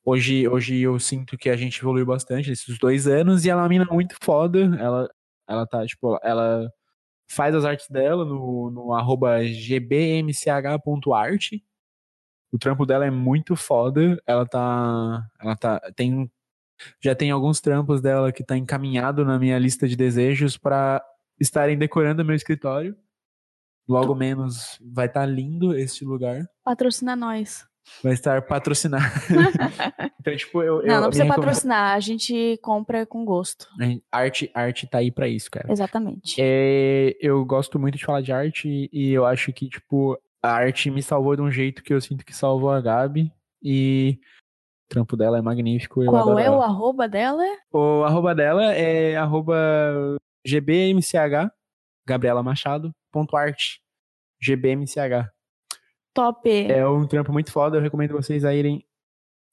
hoje, 0.04 0.46
hoje 0.48 0.78
eu 0.78 1.00
sinto 1.00 1.36
que 1.36 1.50
a 1.50 1.56
gente 1.56 1.80
evoluiu 1.80 2.06
bastante 2.06 2.48
nesses 2.50 2.78
dois 2.78 3.08
anos 3.08 3.44
e 3.44 3.50
ela 3.50 3.62
é 3.62 3.64
uma 3.64 3.68
mina 3.68 3.84
muito 3.86 4.16
foda, 4.22 4.60
ela, 4.78 5.10
ela 5.48 5.66
tá, 5.66 5.84
tipo, 5.84 6.16
ela 6.22 6.70
faz 7.28 7.56
as 7.56 7.64
artes 7.64 7.88
dela 7.90 8.24
no, 8.24 8.70
no 8.70 8.92
arroba 8.94 9.40
gbmch.art. 9.42 9.94
O 12.52 12.58
trampo 12.58 12.86
dela 12.86 13.04
é 13.06 13.10
muito 13.10 13.56
foda. 13.56 14.20
Ela 14.26 14.46
tá. 14.46 15.26
Ela 15.40 15.56
tá. 15.56 15.80
Tem. 15.96 16.30
Já 17.00 17.14
tem 17.14 17.30
alguns 17.30 17.60
trampos 17.60 18.00
dela 18.00 18.32
que 18.32 18.44
tá 18.44 18.56
encaminhado 18.56 19.24
na 19.24 19.38
minha 19.38 19.58
lista 19.58 19.88
de 19.88 19.96
desejos 19.96 20.56
para 20.56 21.02
estarem 21.40 21.76
decorando 21.76 22.24
meu 22.24 22.36
escritório. 22.36 22.96
Logo 23.88 24.14
menos 24.14 24.78
vai 24.82 25.06
estar 25.06 25.20
tá 25.20 25.26
lindo 25.26 25.74
este 25.76 26.04
lugar. 26.04 26.46
Patrocina 26.62 27.16
nós. 27.16 27.66
vai 28.02 28.12
estar 28.12 28.42
patrocinado. 28.42 29.04
então, 30.20 30.36
tipo, 30.36 30.62
eu. 30.62 30.82
Não, 30.82 30.94
eu, 30.96 31.00
não 31.00 31.08
precisa 31.08 31.26
patrocinar, 31.26 31.94
a 31.94 32.00
gente 32.00 32.58
compra 32.62 33.06
com 33.06 33.24
gosto. 33.24 33.66
Arte, 34.12 34.50
arte 34.54 34.86
tá 34.86 34.98
aí 34.98 35.10
pra 35.10 35.28
isso, 35.28 35.50
cara. 35.50 35.70
Exatamente. 35.72 36.36
É, 36.38 37.16
eu 37.20 37.44
gosto 37.44 37.78
muito 37.78 37.96
de 37.96 38.04
falar 38.04 38.20
de 38.20 38.32
arte 38.32 38.90
e 38.92 39.10
eu 39.10 39.24
acho 39.24 39.52
que, 39.52 39.68
tipo, 39.68 40.18
a 40.42 40.50
arte 40.50 40.90
me 40.90 41.02
salvou 41.02 41.34
de 41.34 41.42
um 41.42 41.50
jeito 41.50 41.82
que 41.82 41.92
eu 41.92 42.00
sinto 42.00 42.24
que 42.24 42.34
salvou 42.34 42.70
a 42.70 42.80
Gabi. 42.80 43.32
E 43.62 44.20
trampo 44.88 45.16
dela 45.16 45.38
é 45.38 45.42
magnífico. 45.42 46.04
Qual 46.04 46.38
é 46.38 46.50
o 46.50 46.54
ela. 46.54 46.64
arroba 46.64 47.08
dela? 47.08 47.44
O 47.72 48.02
arroba 48.04 48.34
dela 48.34 48.72
é 48.72 49.16
arroba 49.16 50.16
gbmch, 50.46 51.12
Gabriela 52.06 52.42
Machado, 52.42 52.90
ponto 53.12 53.36
arte, 53.36 53.80
gbmch. 54.42 54.96
Top. 56.14 56.50
É 56.50 56.86
um 56.88 57.06
trampo 57.06 57.32
muito 57.32 57.52
foda, 57.52 57.76
eu 57.76 57.82
recomendo 57.82 58.12
vocês 58.12 58.44
a 58.44 58.54
irem 58.54 58.84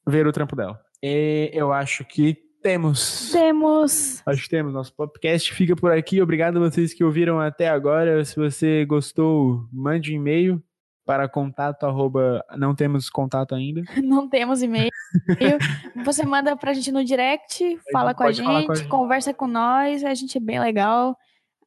ver 0.08 0.26
o 0.26 0.32
trampo 0.32 0.56
dela. 0.56 0.80
E 1.04 1.52
eu 1.54 1.72
acho 1.72 2.06
que 2.06 2.38
temos. 2.64 3.32
Temos. 3.32 4.24
Acho 4.26 4.44
que 4.44 4.50
temos. 4.50 4.74
Nosso 4.74 4.96
podcast 4.96 5.54
fica 5.54 5.76
por 5.76 5.92
aqui. 5.92 6.20
Obrigado 6.22 6.58
a 6.58 6.68
vocês 6.68 6.96
que 6.96 7.04
ouviram 7.04 7.40
até 7.40 7.70
agora. 7.70 8.26
Se 8.26 8.36
você 8.36 8.84
gostou, 8.86 9.68
mande 9.72 10.12
um 10.12 10.16
e-mail 10.16 10.64
para 11.06 11.30
contato 11.30 11.86
arroba... 11.86 12.44
Não 12.58 12.76
temos 12.76 13.10
contato 13.10 13.54
ainda. 13.54 13.84
Não 14.04 14.28
temos 14.28 14.62
e-mail. 14.62 14.90
Você 16.04 16.26
manda 16.26 16.56
pra 16.56 16.74
gente 16.74 16.92
no 16.92 17.04
direct, 17.04 17.80
fala 17.92 18.14
com 18.14 18.24
a 18.24 18.34
falar 18.34 18.34
gente, 18.34 18.66
com 18.66 18.72
a 18.72 18.76
gente. 18.76 18.88
conversa 18.88 19.34
com 19.34 19.48
nós, 19.48 20.04
a 20.04 20.14
gente 20.14 20.38
é 20.38 20.42
bem 20.42 20.60
legal. 20.60 21.16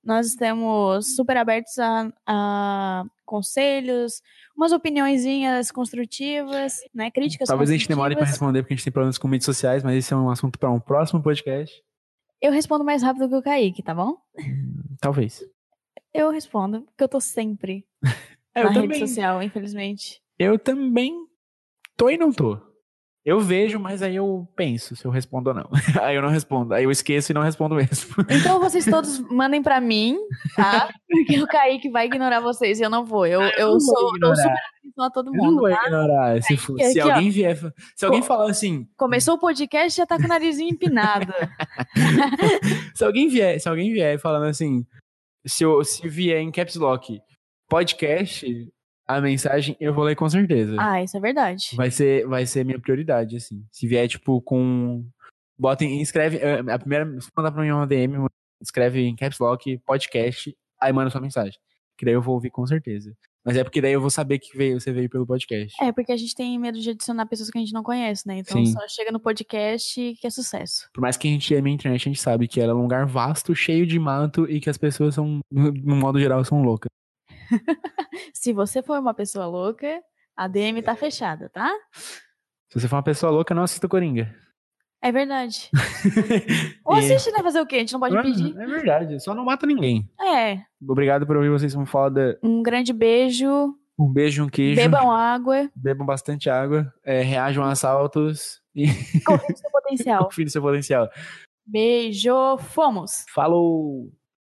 Nós 0.04 0.26
estamos 0.26 1.14
super 1.14 1.36
abertos 1.36 1.78
a, 1.78 2.10
a 2.26 3.04
conselhos, 3.24 4.22
umas 4.56 4.72
opiniõezinhas 4.72 5.70
construtivas, 5.70 6.78
né? 6.94 7.10
Críticas 7.10 7.46
Talvez 7.46 7.68
a 7.68 7.74
gente 7.74 7.88
demore 7.88 8.16
para 8.16 8.24
responder 8.24 8.62
porque 8.62 8.72
a 8.72 8.76
gente 8.76 8.84
tem 8.84 8.92
problemas 8.92 9.18
com 9.18 9.28
mídias 9.28 9.44
sociais, 9.44 9.84
mas 9.84 9.96
esse 9.96 10.12
é 10.12 10.16
um 10.16 10.30
assunto 10.30 10.58
para 10.58 10.70
um 10.70 10.80
próximo 10.80 11.22
podcast. 11.22 11.82
Eu 12.40 12.52
respondo 12.52 12.84
mais 12.84 13.02
rápido 13.02 13.28
que 13.28 13.34
o 13.34 13.42
Kaique, 13.42 13.82
tá 13.82 13.94
bom? 13.94 14.16
Talvez. 15.00 15.44
Eu 16.14 16.30
respondo, 16.30 16.82
porque 16.82 17.04
eu 17.04 17.08
tô 17.08 17.20
sempre 17.20 17.84
É, 18.60 18.64
na 18.64 18.70
eu 18.70 18.72
rede 18.74 18.82
também. 18.94 19.06
social, 19.06 19.42
infelizmente. 19.42 20.20
Eu 20.38 20.58
também 20.58 21.14
tô 21.96 22.08
e 22.10 22.16
não 22.16 22.32
tô. 22.32 22.58
Eu 23.24 23.40
vejo, 23.40 23.78
mas 23.78 24.00
aí 24.00 24.16
eu 24.16 24.48
penso 24.56 24.96
se 24.96 25.04
eu 25.04 25.10
respondo 25.10 25.50
ou 25.50 25.54
não. 25.54 25.68
aí 26.02 26.16
eu 26.16 26.22
não 26.22 26.30
respondo. 26.30 26.72
Aí 26.72 26.84
eu 26.84 26.90
esqueço 26.90 27.30
e 27.30 27.34
não 27.34 27.42
respondo 27.42 27.74
mesmo. 27.74 28.14
Então 28.30 28.58
vocês 28.58 28.86
todos 28.86 29.18
mandem 29.18 29.62
pra 29.62 29.80
mim, 29.82 30.16
tá? 30.56 30.88
Porque 31.06 31.42
o 31.42 31.46
Kaique 31.46 31.90
vai 31.90 32.06
ignorar 32.06 32.40
vocês 32.40 32.80
e 32.80 32.82
eu 32.82 32.88
não 32.88 33.04
vou. 33.04 33.26
Eu, 33.26 33.42
eu 33.42 33.66
não 33.66 33.70
vou 33.72 33.80
sou 33.80 34.16
ignorar. 34.16 34.36
super 34.36 34.50
atenção 34.78 35.04
a 35.04 35.10
todo 35.10 35.26
Eu 35.28 35.32
não 35.34 35.44
mundo, 35.44 35.58
vou 35.60 35.68
tá? 35.68 35.82
ignorar. 35.84 36.42
Se, 36.42 36.56
for- 36.56 36.80
aqui, 36.80 36.92
se 36.92 37.00
ó. 37.00 37.12
alguém 37.12 37.28
vier. 37.30 37.56
fa- 37.56 37.72
Se 37.96 38.06
alguém 38.06 38.22
falar 38.22 38.48
assim. 38.50 38.88
Começou 38.96 39.34
o 39.34 39.38
podcast 39.38 39.94
já 39.98 40.06
tá 40.06 40.16
com 40.16 40.24
o 40.24 40.28
narizinho 40.28 40.70
empinado. 40.70 41.30
Se 42.94 43.04
alguém 43.04 43.28
vier, 43.28 43.60
se 43.60 43.68
alguém 43.68 43.92
vier 43.92 44.18
falando 44.18 44.44
assim. 44.46 44.86
Se, 45.46 45.64
eu, 45.64 45.82
se 45.84 46.06
vier 46.08 46.40
em 46.40 46.50
Caps 46.50 46.76
Lock 46.76 47.20
podcast, 47.68 48.68
a 49.06 49.20
mensagem 49.20 49.76
eu 49.80 49.92
vou 49.94 50.04
ler 50.04 50.16
com 50.16 50.28
certeza. 50.28 50.76
ah, 50.78 51.02
isso 51.02 51.16
é 51.16 51.20
verdade. 51.20 51.70
Vai 51.74 51.90
ser, 51.90 52.26
vai 52.26 52.44
ser 52.46 52.64
minha 52.64 52.78
prioridade, 52.80 53.36
assim. 53.36 53.64
Se 53.70 53.86
vier, 53.86 54.08
tipo, 54.08 54.40
com. 54.42 55.04
Botem, 55.58 56.00
escreve. 56.00 56.38
eh, 56.38 56.60
A 56.72 56.78
primeira. 56.78 57.04
Se 57.20 57.28
mandar 57.36 57.50
pra 57.52 57.62
mim 57.62 57.70
uma 57.70 57.86
DM, 57.86 58.26
escreve 58.62 59.00
em 59.02 59.16
Caps 59.16 59.38
Lock, 59.38 59.78
podcast, 59.86 60.54
aí 60.80 60.92
manda 60.92 61.10
sua 61.10 61.20
mensagem. 61.20 61.58
Que 61.96 62.04
daí 62.04 62.14
eu 62.14 62.22
vou 62.22 62.34
ouvir 62.34 62.50
com 62.50 62.66
certeza. 62.66 63.12
Mas 63.44 63.56
é 63.56 63.64
porque 63.64 63.80
daí 63.80 63.92
eu 63.92 64.00
vou 64.00 64.10
saber 64.10 64.38
que 64.38 64.56
veio, 64.56 64.78
você 64.78 64.92
veio 64.92 65.08
pelo 65.08 65.26
podcast. 65.26 65.74
É, 65.82 65.90
porque 65.90 66.12
a 66.12 66.16
gente 66.16 66.34
tem 66.34 66.58
medo 66.58 66.78
de 66.78 66.90
adicionar 66.90 67.24
pessoas 67.26 67.50
que 67.50 67.56
a 67.56 67.60
gente 67.60 67.72
não 67.72 67.82
conhece, 67.82 68.26
né? 68.26 68.38
Então 68.38 68.64
Sim. 68.64 68.72
só 68.72 68.86
chega 68.88 69.10
no 69.10 69.18
podcast 69.18 70.14
que 70.20 70.26
é 70.26 70.30
sucesso. 70.30 70.86
Por 70.92 71.00
mais 71.00 71.16
que 71.16 71.26
a 71.26 71.30
gente 71.30 71.54
ame 71.54 71.70
a 71.70 71.74
internet, 71.74 72.02
a 72.02 72.10
gente 72.12 72.20
sabe 72.20 72.46
que 72.46 72.60
ela 72.60 72.72
é 72.72 72.74
um 72.74 72.82
lugar 72.82 73.06
vasto, 73.06 73.54
cheio 73.54 73.86
de 73.86 73.98
mato 73.98 74.48
e 74.50 74.60
que 74.60 74.68
as 74.68 74.76
pessoas 74.76 75.14
são, 75.14 75.40
no 75.50 75.72
no 75.72 75.96
modo 75.96 76.20
geral, 76.20 76.44
são 76.44 76.62
loucas. 76.62 76.88
Se 78.34 78.52
você 78.52 78.82
for 78.82 78.98
uma 78.98 79.14
pessoa 79.14 79.46
louca, 79.46 80.00
a 80.36 80.46
DM 80.48 80.82
tá 80.82 80.94
fechada, 80.94 81.48
tá? 81.48 81.70
Se 81.92 82.80
você 82.80 82.88
for 82.88 82.96
uma 82.96 83.02
pessoa 83.02 83.32
louca, 83.32 83.54
não 83.54 83.62
assista 83.62 83.88
Coringa. 83.88 84.34
É 85.00 85.12
verdade. 85.12 85.70
Ou 86.84 86.94
assiste, 86.96 87.30
né? 87.30 87.42
Fazer 87.42 87.60
o 87.60 87.66
quê? 87.66 87.76
A 87.76 87.78
gente 87.80 87.92
não 87.92 88.00
pode 88.00 88.16
Ah, 88.16 88.22
pedir. 88.22 88.56
É 88.58 88.66
verdade, 88.66 89.20
só 89.22 89.32
não 89.34 89.44
mata 89.44 89.64
ninguém. 89.66 90.10
É. 90.20 90.58
Obrigado 90.82 91.26
por 91.26 91.36
ouvir, 91.36 91.50
vocês 91.50 91.72
são 91.72 91.86
foda. 91.86 92.38
Um 92.42 92.62
grande 92.62 92.92
beijo. 92.92 93.74
Um 93.98 94.12
beijo, 94.12 94.44
um 94.44 94.48
queijo. 94.48 94.80
Bebam 94.80 95.10
água. 95.12 95.70
Bebam 95.74 96.04
bastante 96.06 96.50
água, 96.50 96.92
é, 97.04 97.22
reajam 97.22 97.64
a 97.64 97.70
assaltos 97.70 98.60
e 98.74 98.86
Confie 99.24 99.52
no 99.52 99.56
seu 99.58 99.70
potencial. 99.70 100.24
confiem 100.24 100.44
no 100.46 100.50
seu 100.50 100.62
potencial. 100.62 101.08
Beijo. 101.64 102.58
Fomos. 102.58 103.24
Falou! 103.32 104.12